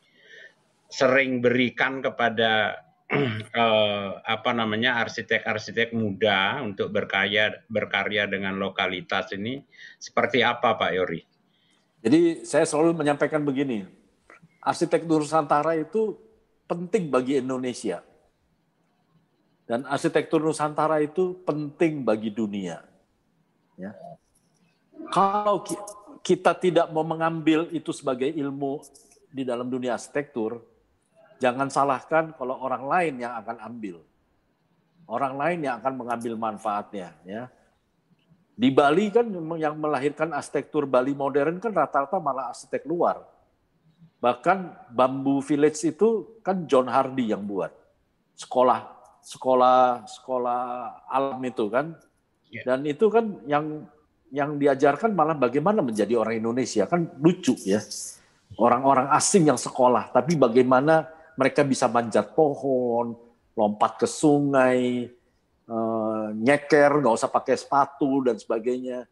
sering 0.90 1.38
berikan 1.38 2.02
kepada 2.02 2.82
uh, 3.54 4.10
apa 4.34 4.50
namanya 4.50 4.98
arsitek-arsitek 5.06 5.94
muda 5.94 6.58
untuk 6.64 6.90
berkarya 6.90 7.62
berkarya 7.70 8.26
dengan 8.26 8.58
lokalitas 8.58 9.30
ini 9.38 9.62
seperti 10.02 10.42
apa 10.42 10.74
Pak 10.74 10.92
Yori? 10.98 11.22
Jadi 12.02 12.42
saya 12.42 12.66
selalu 12.66 13.00
menyampaikan 13.00 13.46
begini, 13.46 13.86
arsitektur 14.60 15.22
Nusantara 15.22 15.78
itu 15.78 16.16
penting 16.64 17.12
bagi 17.12 17.38
Indonesia 17.38 18.00
Dan 19.64 19.88
arsitektur 19.88 20.44
Nusantara 20.44 21.00
itu 21.00 21.40
penting 21.48 22.04
bagi 22.04 22.28
dunia. 22.28 22.84
Ya. 23.80 23.96
Kalau 25.08 25.64
kita 26.20 26.52
tidak 26.56 26.92
mau 26.92 27.04
mengambil 27.04 27.68
itu 27.72 27.92
sebagai 27.92 28.28
ilmu 28.28 28.84
di 29.32 29.42
dalam 29.42 29.68
dunia 29.72 29.96
arsitektur, 29.96 30.60
jangan 31.40 31.72
salahkan 31.72 32.36
kalau 32.36 32.60
orang 32.60 32.84
lain 32.84 33.14
yang 33.24 33.32
akan 33.40 33.56
ambil. 33.64 33.96
Orang 35.04 35.36
lain 35.36 35.64
yang 35.64 35.80
akan 35.80 35.94
mengambil 35.96 36.32
manfaatnya. 36.36 37.12
Ya. 37.24 37.48
Di 38.54 38.70
Bali 38.70 39.10
kan 39.10 39.26
yang 39.58 39.74
melahirkan 39.80 40.30
arsitektur 40.30 40.86
Bali 40.86 41.16
modern 41.16 41.58
kan 41.58 41.74
rata-rata 41.74 42.20
malah 42.20 42.52
arsitek 42.54 42.86
luar. 42.86 43.20
Bahkan 44.22 44.88
Bambu 44.94 45.44
Village 45.44 45.84
itu 45.84 46.40
kan 46.40 46.64
John 46.64 46.88
Hardy 46.88 47.28
yang 47.28 47.44
buat. 47.44 47.74
Sekolah 48.38 48.93
sekolah 49.24 50.04
sekolah 50.04 50.62
alam 51.08 51.40
itu 51.40 51.66
kan. 51.72 51.96
Ya. 52.52 52.62
Dan 52.68 52.84
itu 52.84 53.08
kan 53.08 53.40
yang 53.48 53.88
yang 54.30 54.60
diajarkan 54.60 55.16
malah 55.16 55.34
bagaimana 55.34 55.80
menjadi 55.80 56.14
orang 56.20 56.38
Indonesia 56.38 56.84
kan 56.84 57.08
lucu 57.18 57.56
ya. 57.64 57.80
Orang-orang 58.54 59.10
asing 59.10 59.50
yang 59.50 59.58
sekolah, 59.58 60.14
tapi 60.14 60.38
bagaimana 60.38 61.10
mereka 61.34 61.66
bisa 61.66 61.90
manjat 61.90 62.30
pohon, 62.38 63.18
lompat 63.58 63.98
ke 63.98 64.06
sungai, 64.06 65.10
uh, 65.66 66.30
nyeker, 66.30 67.02
nggak 67.02 67.14
usah 67.18 67.30
pakai 67.30 67.58
sepatu 67.58 68.22
dan 68.22 68.38
sebagainya. 68.38 69.10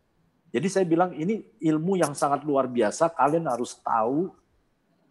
Jadi 0.53 0.67
saya 0.69 0.85
bilang 0.87 1.11
ini 1.17 1.43
ilmu 1.59 1.99
yang 1.99 2.15
sangat 2.15 2.47
luar 2.47 2.71
biasa. 2.71 3.11
Kalian 3.11 3.51
harus 3.51 3.75
tahu, 3.83 4.31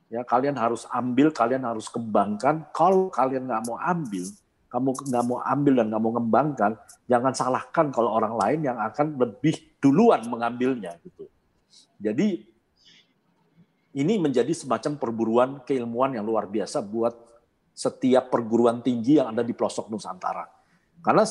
ya 0.08 0.24
kalian 0.24 0.56
harus 0.56 0.88
ambil, 0.94 1.34
kalian 1.34 1.68
harus 1.68 1.92
kembangkan. 1.92 2.64
Kalau 2.72 3.12
kalian 3.12 3.52
nggak 3.52 3.64
mau 3.68 3.76
ambil, 3.84 4.32
kamu 4.72 4.90
nggak 5.12 5.24
mau 5.28 5.44
ambil 5.44 5.84
dan 5.84 5.86
nggak 5.92 6.02
mau 6.02 6.12
ngembangkan, 6.16 6.72
jangan 7.12 7.34
salahkan 7.36 7.92
kalau 7.92 8.16
orang 8.16 8.40
lain 8.40 8.60
yang 8.72 8.80
akan 8.80 9.20
lebih 9.20 9.60
duluan 9.84 10.24
mengambilnya 10.32 10.96
gitu. 11.04 11.28
Jadi 12.00 12.48
ini 13.92 14.14
menjadi 14.16 14.56
semacam 14.56 14.96
perburuan 14.96 15.50
keilmuan 15.68 16.16
yang 16.16 16.24
luar 16.24 16.48
biasa 16.48 16.80
buat 16.80 17.12
setiap 17.76 18.32
perguruan 18.32 18.80
tinggi 18.80 19.20
yang 19.20 19.36
ada 19.36 19.44
di 19.44 19.52
pelosok 19.52 19.92
Nusantara. 19.92 20.48
Karena 21.04 21.28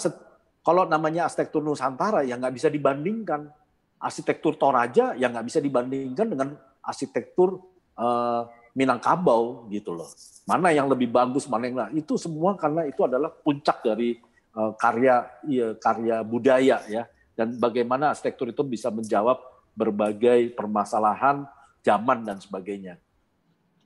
kalau 0.60 0.84
namanya 0.84 1.24
arsitektur 1.24 1.64
Nusantara 1.64 2.20
yang 2.20 2.44
nggak 2.44 2.54
bisa 2.60 2.68
dibandingkan, 2.68 3.48
arsitektur 3.96 4.60
Toraja 4.60 5.16
yang 5.16 5.32
nggak 5.32 5.46
bisa 5.48 5.60
dibandingkan 5.64 6.26
dengan 6.28 6.48
arsitektur 6.84 7.56
uh, 7.96 8.44
Minangkabau 8.74 9.66
gitu 9.72 9.94
loh. 9.94 10.08
Mana 10.46 10.70
yang 10.70 10.86
lebih 10.86 11.10
bagus, 11.10 11.46
mana 11.50 11.66
yang 11.66 11.76
nah, 11.76 11.90
itu 11.90 12.14
semua 12.14 12.54
karena 12.54 12.86
itu 12.86 13.02
adalah 13.02 13.30
puncak 13.30 13.82
dari 13.82 14.18
uh, 14.54 14.72
karya 14.78 15.26
ya, 15.46 15.74
karya 15.78 16.16
budaya 16.22 16.78
ya 16.86 17.02
dan 17.34 17.56
bagaimana 17.56 18.12
arsitektur 18.12 18.50
itu 18.50 18.62
bisa 18.66 18.92
menjawab 18.92 19.40
berbagai 19.74 20.52
permasalahan 20.54 21.46
zaman 21.80 22.26
dan 22.26 22.36
sebagainya. 22.36 23.00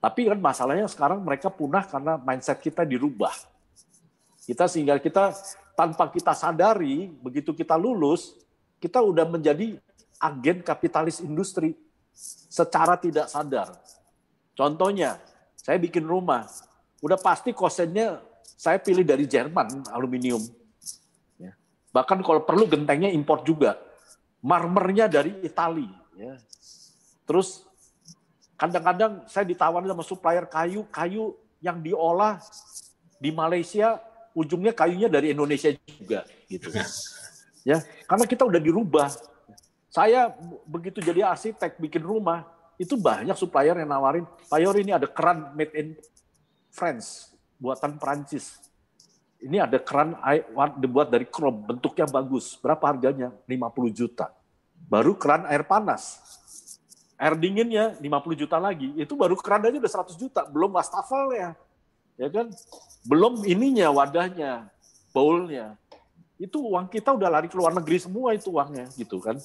Tapi 0.03 0.29
kan 0.29 0.37
masalahnya 0.37 0.85
sekarang 0.91 1.25
mereka 1.25 1.49
punah 1.49 1.87
karena 1.87 2.21
mindset 2.21 2.61
kita 2.61 2.85
dirubah. 2.85 3.33
Kita 4.45 4.69
sehingga 4.69 5.01
kita 5.01 5.33
tanpa 5.75 6.11
kita 6.11 6.33
sadari 6.33 7.11
begitu 7.11 7.51
kita 7.57 7.75
lulus 7.75 8.39
kita 8.79 9.03
udah 9.03 9.27
menjadi 9.27 9.75
agen 10.23 10.63
kapitalis 10.63 11.19
industri 11.19 11.75
secara 12.49 12.95
tidak 12.95 13.27
sadar 13.27 13.75
Contohnya, 14.55 15.19
saya 15.59 15.77
bikin 15.83 16.07
rumah, 16.07 16.47
udah 17.03 17.19
pasti 17.19 17.51
kosennya 17.51 18.23
saya 18.55 18.79
pilih 18.79 19.03
dari 19.03 19.27
Jerman 19.27 19.91
aluminium. 19.91 20.41
Ya. 21.37 21.59
Bahkan 21.91 22.23
kalau 22.23 22.47
perlu 22.47 22.71
gentengnya 22.71 23.11
import 23.11 23.43
juga. 23.43 23.77
Marmernya 24.45 25.09
dari 25.09 25.35
Italia. 25.43 25.91
Ya. 26.15 26.37
Terus 27.25 27.65
kadang-kadang 28.55 29.27
saya 29.27 29.45
ditawari 29.49 29.89
sama 29.89 30.05
supplier 30.05 30.47
kayu, 30.47 30.87
kayu 30.93 31.35
yang 31.59 31.81
diolah 31.81 32.39
di 33.17 33.33
Malaysia, 33.33 33.99
ujungnya 34.37 34.77
kayunya 34.77 35.09
dari 35.09 35.33
Indonesia 35.33 35.73
juga, 35.89 36.29
gitu. 36.47 36.71
Ya, 37.65 37.81
karena 38.05 38.29
kita 38.29 38.45
udah 38.45 38.61
dirubah. 38.61 39.09
Saya 39.89 40.29
begitu 40.69 41.01
jadi 41.01 41.25
arsitek 41.25 41.81
bikin 41.81 42.05
rumah, 42.05 42.45
itu 42.75 42.99
banyak 42.99 43.39
supplier 43.39 43.79
yang 43.79 43.91
nawarin, 43.91 44.27
Pak 44.51 44.59
ini 44.75 44.91
ada 44.91 45.07
keran 45.07 45.55
made 45.55 45.75
in 45.79 45.89
France, 46.75 47.31
buatan 47.59 47.97
Prancis. 48.03 48.59
Ini 49.39 49.63
ada 49.63 49.77
keran 49.79 50.17
dibuat 50.81 51.13
dari 51.13 51.29
krom, 51.29 51.69
bentuknya 51.69 52.09
bagus. 52.09 52.57
Berapa 52.59 52.91
harganya? 52.91 53.31
50 53.45 53.93
juta. 53.93 54.33
Baru 54.89 55.15
keran 55.21 55.45
air 55.47 55.63
panas. 55.69 56.19
Air 57.21 57.37
dinginnya 57.37 57.95
50 58.01 58.41
juta 58.41 58.57
lagi. 58.57 58.91
Itu 58.97 59.15
baru 59.15 59.37
keran 59.37 59.69
aja 59.69 59.77
udah 59.77 59.93
100 60.01 60.17
juta. 60.17 60.49
Belum 60.49 60.73
ya, 61.37 61.53
Ya 62.17 62.29
kan? 62.33 62.51
Belum 63.05 63.45
ininya, 63.45 63.93
wadahnya, 63.93 64.73
bowlnya. 65.13 65.77
Itu 66.41 66.65
uang 66.65 66.89
kita 66.91 67.15
udah 67.15 67.29
lari 67.29 67.47
ke 67.47 67.55
luar 67.55 67.77
negeri 67.77 68.01
semua 68.01 68.35
itu 68.35 68.51
uangnya 68.51 68.89
gitu 68.97 69.21
kan. 69.21 69.39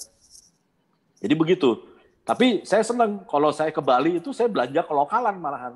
Jadi 1.19 1.33
begitu. 1.35 1.98
Tapi 2.29 2.61
saya 2.61 2.85
senang 2.85 3.25
kalau 3.25 3.49
saya 3.49 3.73
ke 3.73 3.81
Bali 3.81 4.21
itu 4.21 4.29
saya 4.29 4.45
belanja 4.45 4.85
ke 4.85 4.93
lokalan 4.93 5.41
malahan. 5.41 5.73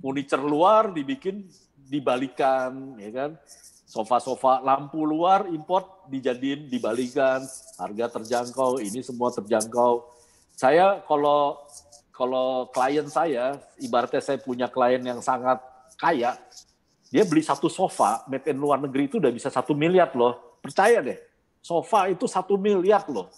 Furniture 0.00 0.40
luar 0.40 0.96
dibikin 0.96 1.44
dibalikan, 1.76 2.96
ya 2.96 3.10
kan. 3.12 3.30
Sofa-sofa 3.84 4.64
lampu 4.64 5.04
luar 5.04 5.44
import 5.52 6.08
dijadiin 6.08 6.72
dibalikan, 6.72 7.44
harga 7.76 8.16
terjangkau, 8.16 8.80
ini 8.80 9.04
semua 9.04 9.28
terjangkau. 9.28 10.08
Saya 10.56 11.04
kalau 11.04 11.60
kalau 12.16 12.72
klien 12.72 13.04
saya, 13.04 13.60
ibaratnya 13.76 14.24
saya 14.24 14.40
punya 14.40 14.72
klien 14.72 15.04
yang 15.04 15.20
sangat 15.20 15.60
kaya, 16.00 16.32
dia 17.12 17.28
beli 17.28 17.44
satu 17.44 17.68
sofa 17.68 18.24
made 18.24 18.48
in 18.48 18.56
luar 18.56 18.80
negeri 18.80 19.04
itu 19.04 19.20
udah 19.20 19.32
bisa 19.36 19.52
satu 19.52 19.76
miliar 19.76 20.08
loh. 20.16 20.56
Percaya 20.64 21.04
deh, 21.04 21.20
sofa 21.60 22.08
itu 22.08 22.24
satu 22.24 22.56
miliar 22.56 23.04
loh 23.04 23.28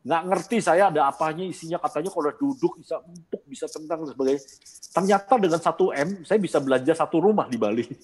nggak 0.00 0.22
ngerti 0.32 0.56
saya 0.64 0.88
ada 0.88 1.12
apanya 1.12 1.44
isinya. 1.44 1.76
Katanya 1.76 2.08
kalau 2.08 2.32
duduk 2.32 2.80
bisa 2.80 3.00
empuk 3.04 3.42
bisa 3.44 3.66
tendang 3.68 4.04
dan 4.04 4.12
sebagainya. 4.12 4.42
Ternyata 4.90 5.34
dengan 5.36 5.60
satu 5.60 5.92
m 5.92 6.24
saya 6.24 6.38
bisa 6.40 6.58
belanja 6.58 6.92
satu 6.96 7.16
rumah 7.20 7.46
di 7.46 7.58
Bali. 7.60 7.84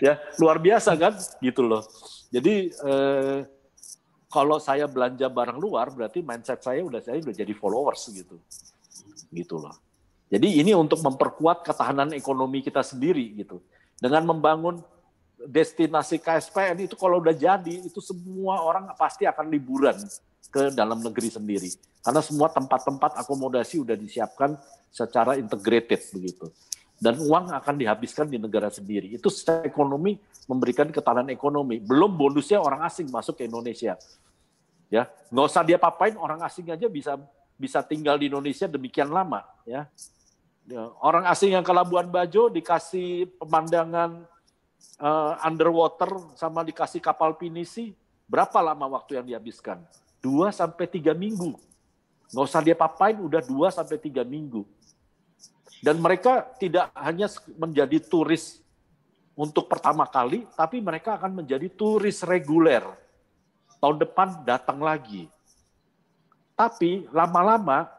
Ya 0.00 0.22
luar 0.38 0.62
biasa 0.62 0.96
kan? 0.96 1.18
Gitu 1.42 1.60
loh. 1.60 1.82
Jadi 2.32 2.72
eh, 2.72 3.38
kalau 4.30 4.56
saya 4.62 4.86
belanja 4.86 5.26
barang 5.28 5.58
luar 5.60 5.90
berarti 5.92 6.24
mindset 6.24 6.62
saya 6.62 6.80
udah 6.80 7.02
saya 7.02 7.20
udah 7.20 7.34
jadi 7.34 7.52
followers 7.52 8.08
gitu. 8.14 8.38
Gitu 9.34 9.56
loh. 9.60 9.74
Jadi 10.32 10.58
ini 10.62 10.72
untuk 10.72 11.04
memperkuat 11.04 11.62
ketahanan 11.62 12.16
ekonomi 12.16 12.64
kita 12.64 12.80
sendiri 12.80 13.34
gitu. 13.38 13.60
Dengan 13.98 14.24
membangun 14.24 14.80
destinasi 15.42 16.22
KSPN 16.22 16.86
itu 16.86 16.94
kalau 16.94 17.18
udah 17.18 17.34
jadi 17.34 17.82
itu 17.82 17.98
semua 17.98 18.62
orang 18.62 18.90
pasti 18.94 19.26
akan 19.26 19.50
liburan 19.50 19.98
ke 20.48 20.70
dalam 20.70 21.02
negeri 21.02 21.28
sendiri. 21.34 21.70
Karena 22.04 22.22
semua 22.22 22.52
tempat-tempat 22.52 23.18
akomodasi 23.18 23.82
udah 23.82 23.96
disiapkan 23.98 24.54
secara 24.94 25.34
integrated 25.34 26.00
begitu. 26.14 26.46
Dan 26.94 27.18
uang 27.18 27.50
akan 27.50 27.74
dihabiskan 27.74 28.30
di 28.30 28.38
negara 28.38 28.70
sendiri. 28.70 29.10
Itu 29.10 29.26
secara 29.28 29.66
ekonomi 29.66 30.14
memberikan 30.46 30.88
ketahanan 30.94 31.32
ekonomi. 31.34 31.82
Belum 31.82 32.14
bonusnya 32.14 32.62
orang 32.62 32.86
asing 32.86 33.10
masuk 33.10 33.42
ke 33.42 33.50
Indonesia. 33.50 33.98
Ya 34.92 35.10
nggak 35.34 35.46
usah 35.50 35.66
dia 35.66 35.80
papain 35.80 36.14
orang 36.14 36.38
asing 36.46 36.70
aja 36.70 36.86
bisa 36.86 37.18
bisa 37.58 37.82
tinggal 37.82 38.18
di 38.18 38.30
Indonesia 38.30 38.66
demikian 38.66 39.10
lama 39.10 39.46
ya, 39.62 39.86
ya 40.66 40.82
orang 41.02 41.26
asing 41.30 41.54
yang 41.54 41.62
ke 41.62 41.70
Labuan 41.70 42.10
Bajo 42.10 42.50
dikasih 42.50 43.30
pemandangan 43.38 44.26
uh, 45.00 45.38
underwater 45.42 46.10
sama 46.38 46.62
dikasih 46.62 47.00
kapal 47.02 47.36
pinisi, 47.36 47.92
berapa 48.28 48.58
lama 48.60 48.98
waktu 48.98 49.20
yang 49.20 49.26
dihabiskan? 49.26 49.82
Dua 50.20 50.50
sampai 50.54 50.88
tiga 50.88 51.12
minggu. 51.12 51.56
Nggak 52.32 52.44
usah 52.48 52.62
dia 52.64 52.76
papain, 52.76 53.16
udah 53.18 53.44
dua 53.44 53.68
sampai 53.70 54.00
tiga 54.00 54.24
minggu. 54.24 54.64
Dan 55.84 56.00
mereka 56.00 56.48
tidak 56.56 56.88
hanya 56.96 57.28
menjadi 57.60 58.00
turis 58.00 58.64
untuk 59.36 59.68
pertama 59.68 60.08
kali, 60.08 60.48
tapi 60.56 60.80
mereka 60.80 61.20
akan 61.20 61.44
menjadi 61.44 61.68
turis 61.68 62.24
reguler. 62.24 62.82
Tahun 63.82 64.00
depan 64.00 64.48
datang 64.48 64.80
lagi. 64.80 65.28
Tapi 66.56 67.04
lama-lama 67.12 67.90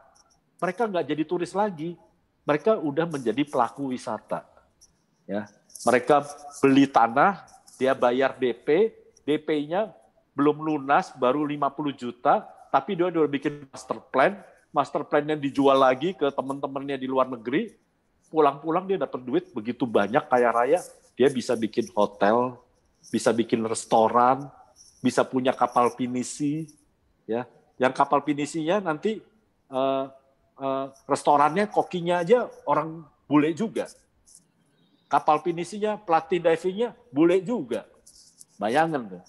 mereka 0.58 0.88
nggak 0.88 1.06
jadi 1.06 1.22
turis 1.22 1.52
lagi, 1.54 1.94
mereka 2.42 2.74
udah 2.80 3.06
menjadi 3.06 3.42
pelaku 3.46 3.94
wisata. 3.94 4.42
Ya, 5.26 5.46
mereka 5.84 6.24
beli 6.62 6.88
tanah, 6.88 7.44
dia 7.76 7.92
bayar 7.92 8.38
DP, 8.38 8.94
DP-nya 9.26 9.92
belum 10.32 10.62
lunas, 10.64 11.12
baru 11.16 11.44
50 11.44 11.92
juta, 11.96 12.44
tapi 12.72 12.96
dia 12.96 13.08
udah 13.08 13.28
bikin 13.28 13.66
master 13.72 13.98
plan, 14.12 14.36
master 14.72 15.02
plan-nya 15.04 15.36
dijual 15.36 15.80
lagi 15.80 16.12
ke 16.12 16.28
teman-temannya 16.28 16.96
di 17.00 17.08
luar 17.08 17.28
negeri, 17.28 17.72
pulang-pulang 18.28 18.84
dia 18.84 19.00
dapat 19.00 19.20
duit 19.24 19.44
begitu 19.56 19.88
banyak 19.88 20.24
kaya 20.28 20.52
raya, 20.52 20.80
dia 21.16 21.28
bisa 21.32 21.56
bikin 21.56 21.88
hotel, 21.96 22.60
bisa 23.08 23.32
bikin 23.32 23.64
restoran, 23.64 24.44
bisa 25.00 25.24
punya 25.24 25.56
kapal 25.56 25.94
pinisi, 25.96 26.68
ya. 27.24 27.48
Yang 27.76 27.92
kapal 27.92 28.24
pinisinya 28.24 28.80
nanti 28.80 29.20
uh, 29.68 30.04
uh, 30.60 30.86
restorannya, 31.08 31.68
kokinya 31.68 32.24
aja 32.24 32.48
orang 32.68 33.04
bule 33.28 33.52
juga. 33.52 33.88
Kapal 35.06 35.38
pinisinya, 35.42 35.94
pelatih 35.94 36.42
divingnya 36.42 36.90
bule 37.14 37.38
juga. 37.42 37.86
Bayangkan 38.58 39.18
tuh. 39.18 39.22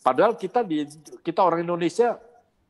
Padahal 0.00 0.38
kita 0.38 0.62
di 0.62 0.86
kita 1.20 1.42
orang 1.42 1.66
Indonesia 1.66 2.16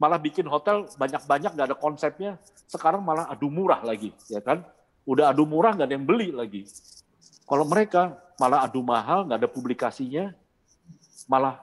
malah 0.01 0.16
bikin 0.16 0.48
hotel 0.48 0.89
banyak-banyak 0.97 1.51
nggak 1.53 1.69
ada 1.70 1.78
konsepnya. 1.78 2.40
Sekarang 2.66 3.05
malah 3.05 3.31
adu 3.31 3.47
murah 3.47 3.85
lagi, 3.86 4.11
ya 4.27 4.43
kan? 4.43 4.65
Udah 5.07 5.31
adu 5.31 5.47
murah 5.47 5.77
nggak 5.77 5.86
ada 5.86 5.94
yang 5.94 6.09
beli 6.09 6.35
lagi. 6.35 6.66
Kalau 7.47 7.62
mereka 7.62 8.19
malah 8.43 8.66
adu 8.66 8.82
mahal 8.82 9.23
nggak 9.28 9.39
ada 9.39 9.51
publikasinya, 9.53 10.35
malah 11.31 11.62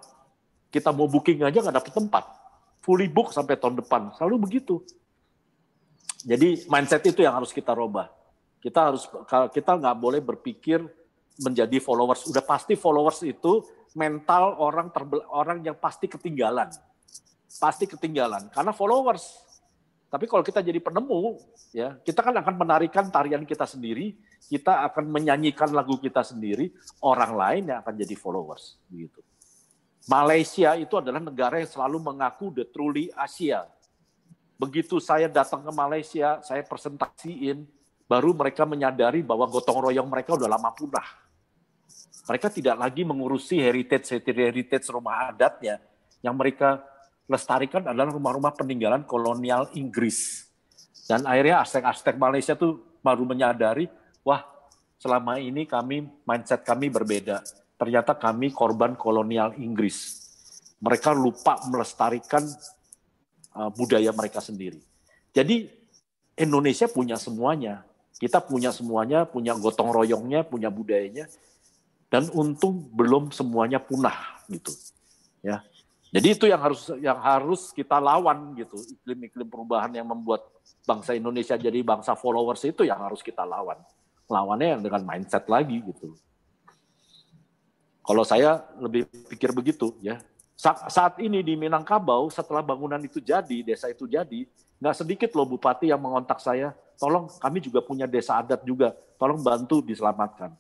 kita 0.71 0.95
mau 0.95 1.11
booking 1.11 1.43
aja 1.43 1.59
nggak 1.59 1.75
dapet 1.75 1.91
tempat. 1.91 2.23
Fully 2.79 3.11
book 3.11 3.35
sampai 3.35 3.59
tahun 3.59 3.83
depan. 3.83 4.15
Selalu 4.15 4.47
begitu. 4.47 4.79
Jadi 6.23 6.63
mindset 6.71 7.03
itu 7.03 7.19
yang 7.19 7.35
harus 7.35 7.51
kita 7.51 7.75
robah. 7.75 8.07
Kita 8.63 8.79
harus 8.87 9.03
kita 9.51 9.75
nggak 9.75 9.97
boleh 9.99 10.23
berpikir 10.23 10.79
menjadi 11.43 11.83
followers. 11.83 12.23
Udah 12.31 12.39
pasti 12.39 12.79
followers 12.79 13.27
itu 13.27 13.59
mental 13.91 14.55
orang 14.55 14.87
terbel, 14.95 15.19
orang 15.27 15.59
yang 15.67 15.75
pasti 15.75 16.07
ketinggalan. 16.07 16.71
Pasti 17.59 17.83
ketinggalan 17.83 18.47
karena 18.55 18.71
followers. 18.71 19.43
Tapi 20.07 20.29
kalau 20.29 20.45
kita 20.45 20.61
jadi 20.61 20.77
penemu, 20.77 21.41
ya 21.73 21.97
kita 22.05 22.21
kan 22.21 22.37
akan 22.37 22.53
menarikan 22.53 23.09
tarian 23.09 23.43
kita 23.49 23.65
sendiri, 23.65 24.13
kita 24.45 24.85
akan 24.85 25.09
menyanyikan 25.09 25.73
lagu 25.73 25.97
kita 25.97 26.21
sendiri, 26.21 26.69
orang 27.01 27.33
lain 27.33 27.63
yang 27.73 27.81
akan 27.81 27.97
jadi 27.97 28.13
followers, 28.13 28.77
begitu. 28.93 29.25
Malaysia 30.05 30.77
itu 30.77 30.93
adalah 31.01 31.17
negara 31.17 31.57
yang 31.57 31.65
selalu 31.65 31.97
mengaku 31.97 32.53
the 32.53 32.61
truly 32.69 33.09
Asia. 33.17 33.65
Begitu 34.61 35.01
saya 35.01 35.25
datang 35.25 35.65
ke 35.65 35.71
Malaysia, 35.73 36.45
saya 36.45 36.61
presentasiin, 36.61 37.65
baru 38.13 38.37
mereka 38.37 38.69
menyadari 38.69 39.25
bahwa 39.25 39.49
gotong 39.49 39.89
royong 39.89 40.05
mereka 40.05 40.37
udah 40.37 40.45
lama 40.45 40.69
punah. 40.69 41.07
Mereka 42.29 42.53
tidak 42.53 42.77
lagi 42.77 43.01
mengurusi 43.01 43.57
heritage 43.57 44.21
heritage 44.21 44.85
rumah 44.93 45.33
adatnya. 45.33 45.81
Yang 46.21 46.35
mereka 46.37 46.69
lestarikan 47.25 47.81
adalah 47.89 48.13
rumah-rumah 48.13 48.53
peninggalan 48.53 49.09
kolonial 49.09 49.73
Inggris. 49.73 50.45
Dan 51.09 51.25
akhirnya 51.25 51.65
Aztec-Aztec 51.65 52.15
Malaysia 52.21 52.53
tuh 52.53 53.01
baru 53.01 53.25
menyadari, 53.25 53.89
wah 54.21 54.45
selama 55.01 55.41
ini 55.41 55.65
kami 55.65 56.05
mindset 56.23 56.61
kami 56.61 56.93
berbeda. 56.93 57.41
Ternyata 57.75 58.13
kami 58.15 58.53
korban 58.53 58.93
kolonial 58.93 59.57
Inggris. 59.57 60.21
Mereka 60.79 61.17
lupa 61.17 61.59
melestarikan 61.65 62.45
uh, 63.57 63.73
budaya 63.73 64.13
mereka 64.15 64.39
sendiri. 64.39 64.79
Jadi 65.33 65.65
Indonesia 66.37 66.85
punya 66.87 67.17
semuanya. 67.17 67.83
Kita 68.17 68.39
punya 68.39 68.69
semuanya, 68.69 69.25
punya 69.25 69.57
gotong 69.57 69.89
royongnya, 69.89 70.45
punya 70.45 70.69
budayanya. 70.69 71.27
Dan 72.07 72.29
untung 72.33 72.85
belum 72.93 73.33
semuanya 73.33 73.81
punah 73.81 74.45
gitu. 74.45 74.69
Ya. 75.41 75.65
Jadi 76.13 76.27
itu 76.37 76.45
yang 76.45 76.61
harus 76.61 76.93
yang 77.01 77.17
harus 77.17 77.73
kita 77.73 77.97
lawan 77.97 78.53
gitu. 78.53 78.77
Iklim-iklim 78.77 79.49
perubahan 79.49 79.89
yang 79.97 80.05
membuat 80.05 80.45
bangsa 80.85 81.17
Indonesia 81.17 81.57
jadi 81.57 81.81
bangsa 81.81 82.13
followers 82.13 82.61
itu 82.69 82.85
yang 82.85 83.01
harus 83.01 83.25
kita 83.25 83.41
lawan. 83.41 83.81
Lawannya 84.29 84.77
yang 84.77 84.81
dengan 84.85 85.01
mindset 85.01 85.49
lagi 85.49 85.81
gitu. 85.81 86.13
Kalau 88.03 88.23
saya 88.27 88.61
lebih 88.77 89.07
pikir 89.31 89.55
begitu 89.55 89.95
ya. 90.03 90.19
saat 90.63 91.19
ini 91.19 91.43
di 91.43 91.59
Minangkabau 91.59 92.31
setelah 92.31 92.63
bangunan 92.63 93.01
itu 93.01 93.19
jadi, 93.19 93.65
desa 93.65 93.91
itu 93.91 94.07
jadi, 94.07 94.47
nggak 94.79 94.95
sedikit 94.95 95.35
loh 95.35 95.43
bupati 95.43 95.91
yang 95.91 95.99
mengontak 95.99 96.39
saya, 96.39 96.71
tolong 96.99 97.29
kami 97.39 97.59
juga 97.63 97.79
punya 97.81 98.05
desa 98.09 98.39
adat 98.41 98.61
juga, 98.65 98.93
tolong 99.17 99.41
bantu 99.41 99.81
diselamatkan. 99.81 100.53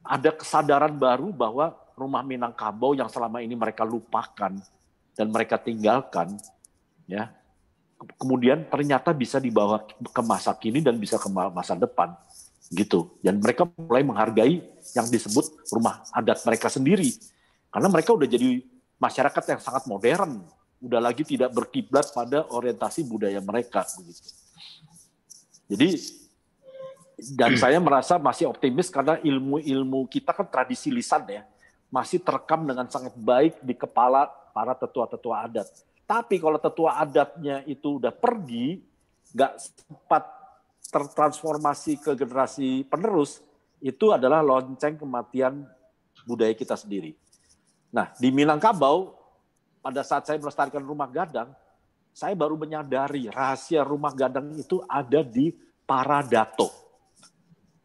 Ada 0.00 0.32
kesadaran 0.32 0.96
baru 0.96 1.28
bahwa 1.30 1.76
rumah 1.92 2.24
Minangkabau 2.24 2.96
yang 2.96 3.12
selama 3.12 3.44
ini 3.44 3.52
mereka 3.52 3.84
lupakan 3.84 4.56
dan 5.12 5.26
mereka 5.28 5.60
tinggalkan, 5.60 6.40
ya 7.04 7.28
kemudian 8.16 8.64
ternyata 8.72 9.12
bisa 9.12 9.36
dibawa 9.36 9.84
ke 9.84 10.22
masa 10.24 10.56
kini 10.56 10.80
dan 10.80 10.96
bisa 10.96 11.20
ke 11.20 11.28
masa 11.28 11.76
depan, 11.76 12.16
gitu. 12.72 13.12
Dan 13.20 13.44
mereka 13.44 13.68
mulai 13.76 14.00
menghargai 14.00 14.64
yang 14.96 15.04
disebut 15.12 15.68
rumah 15.68 16.00
adat 16.16 16.40
mereka 16.48 16.72
sendiri, 16.72 17.12
karena 17.68 17.88
mereka 17.92 18.16
udah 18.16 18.24
jadi 18.24 18.64
masyarakat 18.96 19.44
yang 19.52 19.60
sangat 19.60 19.84
modern, 19.84 20.40
udah 20.80 21.00
lagi 21.04 21.28
tidak 21.28 21.52
berkiblat 21.52 22.08
pada 22.16 22.48
orientasi 22.48 23.04
budaya 23.04 23.44
mereka. 23.44 23.84
Jadi 25.70 26.18
dan 27.38 27.54
saya 27.54 27.78
merasa 27.78 28.18
masih 28.18 28.48
optimis 28.50 28.90
karena 28.90 29.20
ilmu-ilmu 29.22 30.08
kita 30.08 30.32
kan 30.34 30.48
tradisi 30.48 30.88
lisan 30.90 31.22
ya 31.28 31.44
masih 31.92 32.22
terekam 32.22 32.64
dengan 32.64 32.86
sangat 32.86 33.12
baik 33.18 33.58
di 33.60 33.74
kepala 33.74 34.30
para 34.54 34.72
tetua-tetua 34.78 35.46
adat. 35.50 35.68
Tapi 36.06 36.38
kalau 36.38 36.58
tetua 36.58 36.98
adatnya 36.98 37.62
itu 37.66 37.98
udah 37.98 38.14
pergi, 38.14 38.82
nggak 39.34 39.52
sempat 39.58 40.24
tertransformasi 40.90 42.02
ke 42.02 42.18
generasi 42.18 42.82
penerus, 42.86 43.42
itu 43.82 44.10
adalah 44.10 44.42
lonceng 44.42 44.98
kematian 44.98 45.66
budaya 46.26 46.54
kita 46.54 46.74
sendiri. 46.74 47.14
Nah, 47.94 48.10
di 48.18 48.30
Minangkabau, 48.30 49.14
pada 49.82 50.02
saat 50.02 50.26
saya 50.26 50.38
melestarikan 50.38 50.82
rumah 50.82 51.06
gadang, 51.10 51.50
saya 52.20 52.36
baru 52.36 52.60
menyadari 52.60 53.32
rahasia 53.32 53.80
rumah 53.80 54.12
gadang 54.12 54.52
itu 54.60 54.84
ada 54.84 55.24
di 55.24 55.56
para 55.88 56.20
dato 56.20 56.90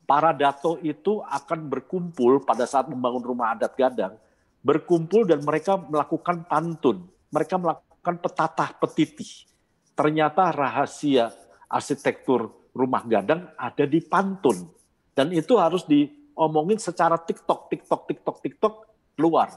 para 0.05 0.31
dato 0.31 0.77
itu 0.85 1.19
akan 1.25 1.65
berkumpul 1.67 2.45
pada 2.45 2.69
saat 2.69 2.87
membangun 2.87 3.25
rumah 3.25 3.57
adat 3.57 3.73
gadang, 3.73 4.13
berkumpul 4.61 5.25
dan 5.25 5.41
mereka 5.41 5.75
melakukan 5.81 6.45
pantun, 6.45 7.09
mereka 7.33 7.57
melakukan 7.57 8.15
petatah 8.21 8.69
petitih. 8.77 9.49
Ternyata 9.97 10.53
rahasia 10.53 11.33
arsitektur 11.65 12.53
rumah 12.71 13.01
gadang 13.03 13.49
ada 13.57 13.83
di 13.89 13.99
pantun. 13.99 14.69
Dan 15.15 15.31
itu 15.33 15.55
harus 15.57 15.87
diomongin 15.87 16.77
secara 16.77 17.17
TikTok, 17.17 17.71
TikTok, 17.71 18.01
TikTok, 18.05 18.37
TikTok, 18.43 18.73
luar 19.17 19.49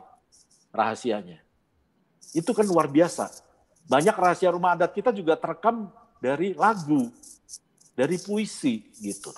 rahasianya. 0.70 1.42
Itu 2.32 2.54
kan 2.54 2.64
luar 2.64 2.86
biasa. 2.86 3.47
Banyak 3.88 4.12
rahasia 4.12 4.52
rumah 4.52 4.76
adat 4.76 4.92
kita 4.92 5.10
juga 5.16 5.34
terekam 5.40 5.88
dari 6.20 6.52
lagu, 6.52 7.08
dari 7.96 8.20
puisi 8.20 8.84
gitu. 9.00 9.32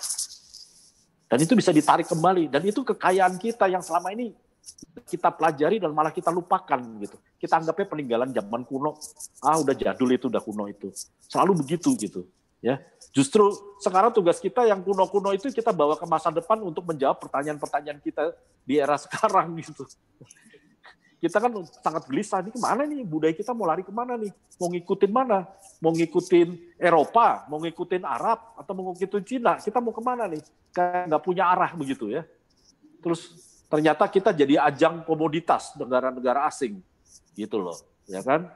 Dan 1.30 1.38
itu 1.38 1.54
bisa 1.54 1.70
ditarik 1.70 2.10
kembali. 2.10 2.50
Dan 2.50 2.66
itu 2.66 2.82
kekayaan 2.82 3.38
kita 3.38 3.70
yang 3.70 3.78
selama 3.78 4.10
ini 4.10 4.34
kita 5.06 5.30
pelajari 5.30 5.78
dan 5.78 5.94
malah 5.94 6.10
kita 6.10 6.34
lupakan 6.34 6.82
gitu. 6.98 7.14
Kita 7.38 7.62
anggapnya 7.62 7.86
peninggalan 7.86 8.34
zaman 8.34 8.66
kuno. 8.66 8.98
Ah 9.38 9.54
udah 9.62 9.72
jadul 9.78 10.10
itu, 10.10 10.26
udah 10.26 10.42
kuno 10.42 10.66
itu. 10.66 10.90
Selalu 11.30 11.62
begitu 11.62 11.94
gitu. 11.94 12.26
Ya, 12.60 12.76
justru 13.16 13.56
sekarang 13.80 14.12
tugas 14.12 14.36
kita 14.36 14.68
yang 14.68 14.84
kuno-kuno 14.84 15.32
itu 15.32 15.48
kita 15.48 15.72
bawa 15.72 15.96
ke 15.96 16.04
masa 16.04 16.28
depan 16.28 16.60
untuk 16.60 16.84
menjawab 16.84 17.16
pertanyaan-pertanyaan 17.16 18.04
kita 18.04 18.36
di 18.68 18.76
era 18.76 19.00
sekarang 19.08 19.56
gitu 19.64 19.88
kita 21.20 21.36
kan 21.36 21.52
sangat 21.84 22.08
gelisah 22.08 22.40
nih 22.40 22.52
ke 22.56 22.60
mana 22.60 22.88
nih? 22.88 23.04
Budaya 23.04 23.36
kita 23.36 23.52
mau 23.52 23.68
lari 23.68 23.84
ke 23.84 23.92
mana 23.92 24.16
nih? 24.16 24.32
Mau 24.56 24.72
ngikutin 24.72 25.12
mana? 25.12 25.44
Mau 25.76 25.92
ngikutin 25.92 26.80
Eropa? 26.80 27.44
Mau 27.52 27.60
ngikutin 27.60 28.02
Arab? 28.08 28.56
Atau 28.56 28.72
mau 28.72 28.96
ngikutin 28.96 29.24
Cina? 29.28 29.60
Kita 29.60 29.84
mau 29.84 29.92
ke 29.92 30.00
mana 30.00 30.24
nih? 30.24 30.40
Kayak 30.72 31.12
nggak 31.12 31.22
punya 31.22 31.44
arah 31.52 31.76
begitu 31.76 32.08
ya. 32.08 32.24
Terus 33.04 33.36
ternyata 33.68 34.08
kita 34.08 34.32
jadi 34.32 34.58
ajang 34.64 35.04
komoditas 35.04 35.76
negara-negara 35.76 36.48
asing 36.48 36.80
gitu 37.36 37.60
loh 37.60 37.76
ya 38.08 38.24
kan? 38.24 38.48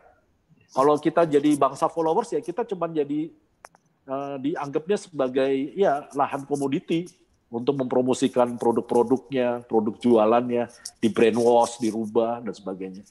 Kalau 0.75 0.99
kita 0.99 1.23
jadi 1.23 1.55
bangsa 1.55 1.87
followers 1.87 2.35
ya 2.35 2.43
kita 2.43 2.67
cuma 2.67 2.91
jadi 2.91 3.31
uh, 4.11 4.37
dianggapnya 4.43 4.99
sebagai 4.99 5.53
ya 5.79 6.09
lahan 6.17 6.43
komoditi 6.43 7.07
untuk 7.55 7.79
mempromosikan 7.79 8.59
produk-produknya, 8.59 9.63
produk 9.71 9.95
jualannya, 10.03 10.67
di 10.99 11.07
brainwash, 11.07 11.79
dirubah 11.79 12.43
dan 12.43 12.51
sebagainya. 12.51 13.07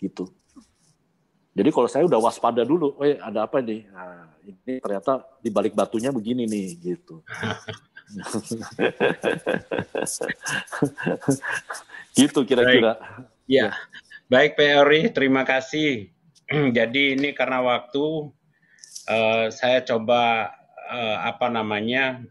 Gitu. 0.00 0.32
Jadi 1.54 1.70
kalau 1.70 1.86
saya 1.86 2.02
udah 2.08 2.18
waspada 2.18 2.64
dulu, 2.64 2.96
eh 3.04 3.20
ada 3.20 3.44
apa 3.44 3.60
nih? 3.60 3.84
Nah, 3.92 4.32
ini 4.42 4.80
ternyata 4.80 5.22
di 5.38 5.52
balik 5.52 5.76
batunya 5.76 6.10
begini 6.10 6.48
nih, 6.48 6.68
gitu. 6.80 7.20
gitu 12.18 12.40
kira-kira. 12.42 12.98
Ya, 13.44 13.76
baik 14.32 14.56
Pak 14.56 15.12
terima 15.12 15.44
kasih. 15.44 16.08
Jadi 16.76 17.20
ini 17.20 17.36
karena 17.36 17.60
waktu 17.60 18.32
uh, 19.08 19.46
saya 19.52 19.84
coba 19.84 20.52
uh, 20.90 21.16
apa 21.28 21.52
namanya 21.52 22.24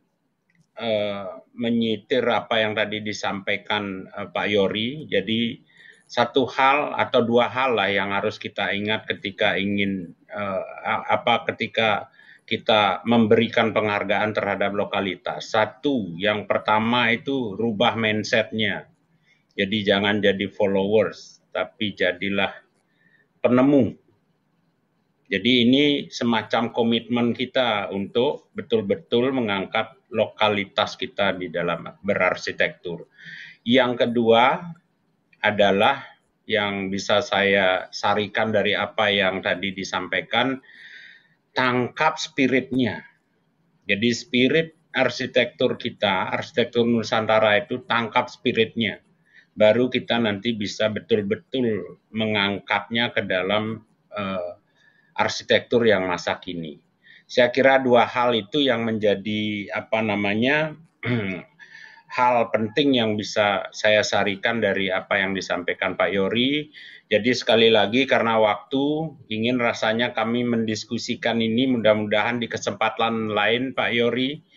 uh, 0.78 1.44
menyitir 1.54 2.26
apa 2.26 2.62
yang 2.62 2.74
tadi 2.74 3.02
disampaikan 3.04 4.08
uh, 4.10 4.28
Pak 4.30 4.48
Yori. 4.50 5.06
Jadi 5.10 5.62
satu 6.06 6.46
hal 6.46 6.94
atau 6.94 7.26
dua 7.26 7.50
hal 7.50 7.74
lah 7.74 7.90
yang 7.90 8.14
harus 8.14 8.38
kita 8.38 8.70
ingat 8.76 9.10
ketika 9.10 9.58
ingin 9.58 10.14
uh, 10.30 10.62
apa 11.10 11.48
ketika 11.50 12.14
kita 12.44 13.02
memberikan 13.08 13.72
penghargaan 13.72 14.36
terhadap 14.36 14.76
lokalitas. 14.76 15.56
Satu, 15.56 16.12
yang 16.20 16.44
pertama 16.44 17.08
itu 17.16 17.56
rubah 17.56 17.96
mindsetnya. 17.96 18.92
Jadi 19.56 19.86
jangan 19.88 20.20
jadi 20.20 20.52
followers, 20.52 21.40
tapi 21.56 21.96
jadilah 21.96 22.52
penemu. 23.40 23.96
Jadi 25.32 25.52
ini 25.66 25.86
semacam 26.12 26.70
komitmen 26.76 27.32
kita 27.32 27.90
untuk 27.90 28.52
betul-betul 28.54 29.32
mengangkat 29.32 29.96
lokalitas 30.14 30.96
kita 30.96 31.34
di 31.34 31.50
dalam 31.50 31.90
berarsitektur. 32.06 33.10
Yang 33.66 34.08
kedua, 34.08 34.62
adalah 35.44 36.08
yang 36.48 36.88
bisa 36.88 37.20
saya 37.20 37.92
sarikan 37.92 38.56
dari 38.56 38.72
apa 38.72 39.12
yang 39.12 39.44
tadi 39.44 39.76
disampaikan, 39.76 40.60
tangkap 41.52 42.16
spiritnya. 42.16 43.04
Jadi 43.84 44.10
spirit 44.16 44.70
arsitektur 44.96 45.76
kita, 45.76 46.32
arsitektur 46.32 46.88
Nusantara 46.88 47.60
itu 47.60 47.84
tangkap 47.84 48.32
spiritnya. 48.32 49.04
Baru 49.54 49.92
kita 49.92 50.18
nanti 50.18 50.56
bisa 50.56 50.88
betul-betul 50.90 52.00
mengangkatnya 52.16 53.12
ke 53.12 53.22
dalam 53.28 53.84
uh, 54.16 54.54
arsitektur 55.14 55.86
yang 55.86 56.08
masa 56.10 56.40
kini. 56.40 56.80
Saya 57.26 57.50
kira 57.50 57.80
dua 57.82 58.06
hal 58.06 58.36
itu 58.38 58.62
yang 58.62 58.86
menjadi 58.86 59.72
apa 59.74 60.04
namanya 60.04 60.76
hal 62.18 62.36
penting 62.54 63.00
yang 63.00 63.18
bisa 63.18 63.68
saya 63.74 64.06
sarikan 64.06 64.62
dari 64.62 64.94
apa 64.94 65.18
yang 65.18 65.34
disampaikan 65.34 65.98
Pak 65.98 66.14
Yori. 66.14 66.70
Jadi 67.10 67.32
sekali 67.34 67.70
lagi 67.74 68.06
karena 68.06 68.38
waktu 68.38 69.16
ingin 69.30 69.58
rasanya 69.58 70.14
kami 70.14 70.46
mendiskusikan 70.46 71.42
ini 71.42 71.70
mudah-mudahan 71.70 72.42
di 72.42 72.48
kesempatan 72.50 73.34
lain 73.34 73.74
Pak 73.74 73.90
Yori 73.94 74.54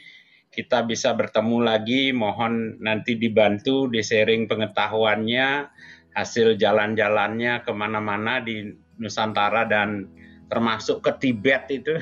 kita 0.56 0.88
bisa 0.88 1.12
bertemu 1.12 1.60
lagi. 1.60 2.16
Mohon 2.16 2.80
nanti 2.80 3.20
dibantu 3.20 3.92
di 3.92 4.00
sharing 4.00 4.48
pengetahuannya, 4.48 5.68
hasil 6.16 6.56
jalan-jalannya 6.56 7.60
ke 7.60 7.72
mana-mana 7.76 8.40
di 8.40 8.72
Nusantara 8.96 9.68
dan 9.68 10.08
termasuk 10.48 11.02
ke 11.02 11.12
Tibet 11.18 11.66
itu. 11.70 11.98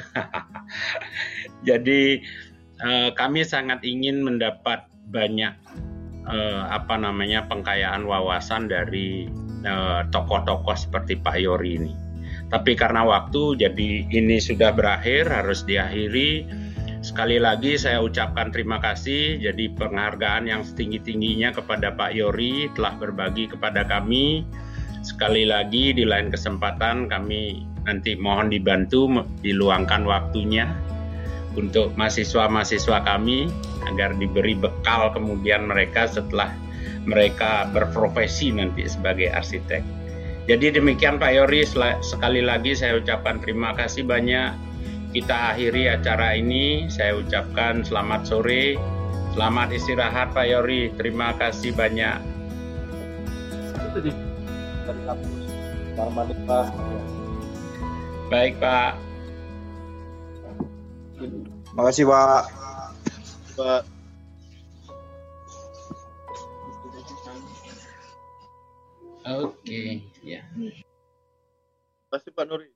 Jadi 1.68 2.20
eh, 2.84 3.10
kami 3.16 3.40
sangat 3.44 3.80
ingin 3.84 4.20
mendapat 4.24 4.88
banyak 5.08 5.52
uh, 6.28 6.64
apa 6.72 6.96
namanya 6.96 7.44
pengkayaan 7.48 8.08
wawasan 8.08 8.68
dari 8.68 9.28
eh, 9.64 10.00
tokoh-tokoh 10.10 10.72
uh, 10.72 10.78
seperti 10.78 11.20
Pak 11.20 11.36
Yori 11.40 11.72
ini. 11.80 11.92
Tapi 12.52 12.76
karena 12.76 13.02
waktu, 13.02 13.58
jadi 13.58 14.06
ini 14.06 14.36
sudah 14.38 14.70
berakhir, 14.70 15.26
harus 15.26 15.64
diakhiri. 15.64 16.46
Sekali 17.00 17.36
lagi 17.40 17.76
saya 17.76 18.00
ucapkan 18.00 18.52
terima 18.52 18.78
kasih. 18.78 19.40
Jadi 19.42 19.74
penghargaan 19.74 20.48
yang 20.48 20.62
setinggi-tingginya 20.62 21.56
kepada 21.56 21.92
Pak 21.92 22.14
Yori 22.14 22.68
telah 22.78 22.94
berbagi 23.00 23.50
kepada 23.50 23.82
kami. 23.84 24.46
Sekali 25.02 25.44
lagi 25.44 25.92
di 25.92 26.04
lain 26.06 26.32
kesempatan 26.32 27.12
kami 27.12 27.73
nanti 27.84 28.16
mohon 28.16 28.48
dibantu 28.48 29.08
diluangkan 29.44 30.08
waktunya 30.08 30.68
untuk 31.54 31.94
mahasiswa-mahasiswa 31.94 33.06
kami 33.06 33.46
agar 33.86 34.16
diberi 34.18 34.58
bekal 34.58 35.14
kemudian 35.14 35.70
mereka 35.70 36.10
setelah 36.10 36.50
mereka 37.04 37.68
berprofesi 37.70 38.50
nanti 38.50 38.88
sebagai 38.88 39.30
arsitek. 39.30 39.84
Jadi 40.44 40.76
demikian 40.76 41.16
Pak 41.16 41.32
Yori, 41.32 41.64
sekali 42.04 42.44
lagi 42.44 42.76
saya 42.76 43.00
ucapkan 43.00 43.40
terima 43.40 43.72
kasih 43.72 44.04
banyak. 44.04 44.52
Kita 45.14 45.54
akhiri 45.54 45.88
acara 45.88 46.34
ini, 46.36 46.90
saya 46.90 47.16
ucapkan 47.16 47.86
selamat 47.86 48.28
sore, 48.28 48.76
selamat 49.32 49.72
istirahat 49.72 50.34
Pak 50.36 50.44
Yori, 50.44 50.92
terima 50.98 51.32
kasih 51.38 51.72
banyak. 51.72 52.18
Baik 58.32 58.56
Pak. 58.56 58.96
Terima 61.20 61.82
kasih 61.90 62.04
Pak. 62.08 62.44
Pak. 63.58 63.82
Oke, 69.24 70.04
ya. 70.20 70.44
Terima 70.52 72.12
kasih 72.12 72.30
Pak 72.32 72.44
Nuri. 72.48 72.68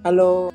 Halo. 0.00 0.48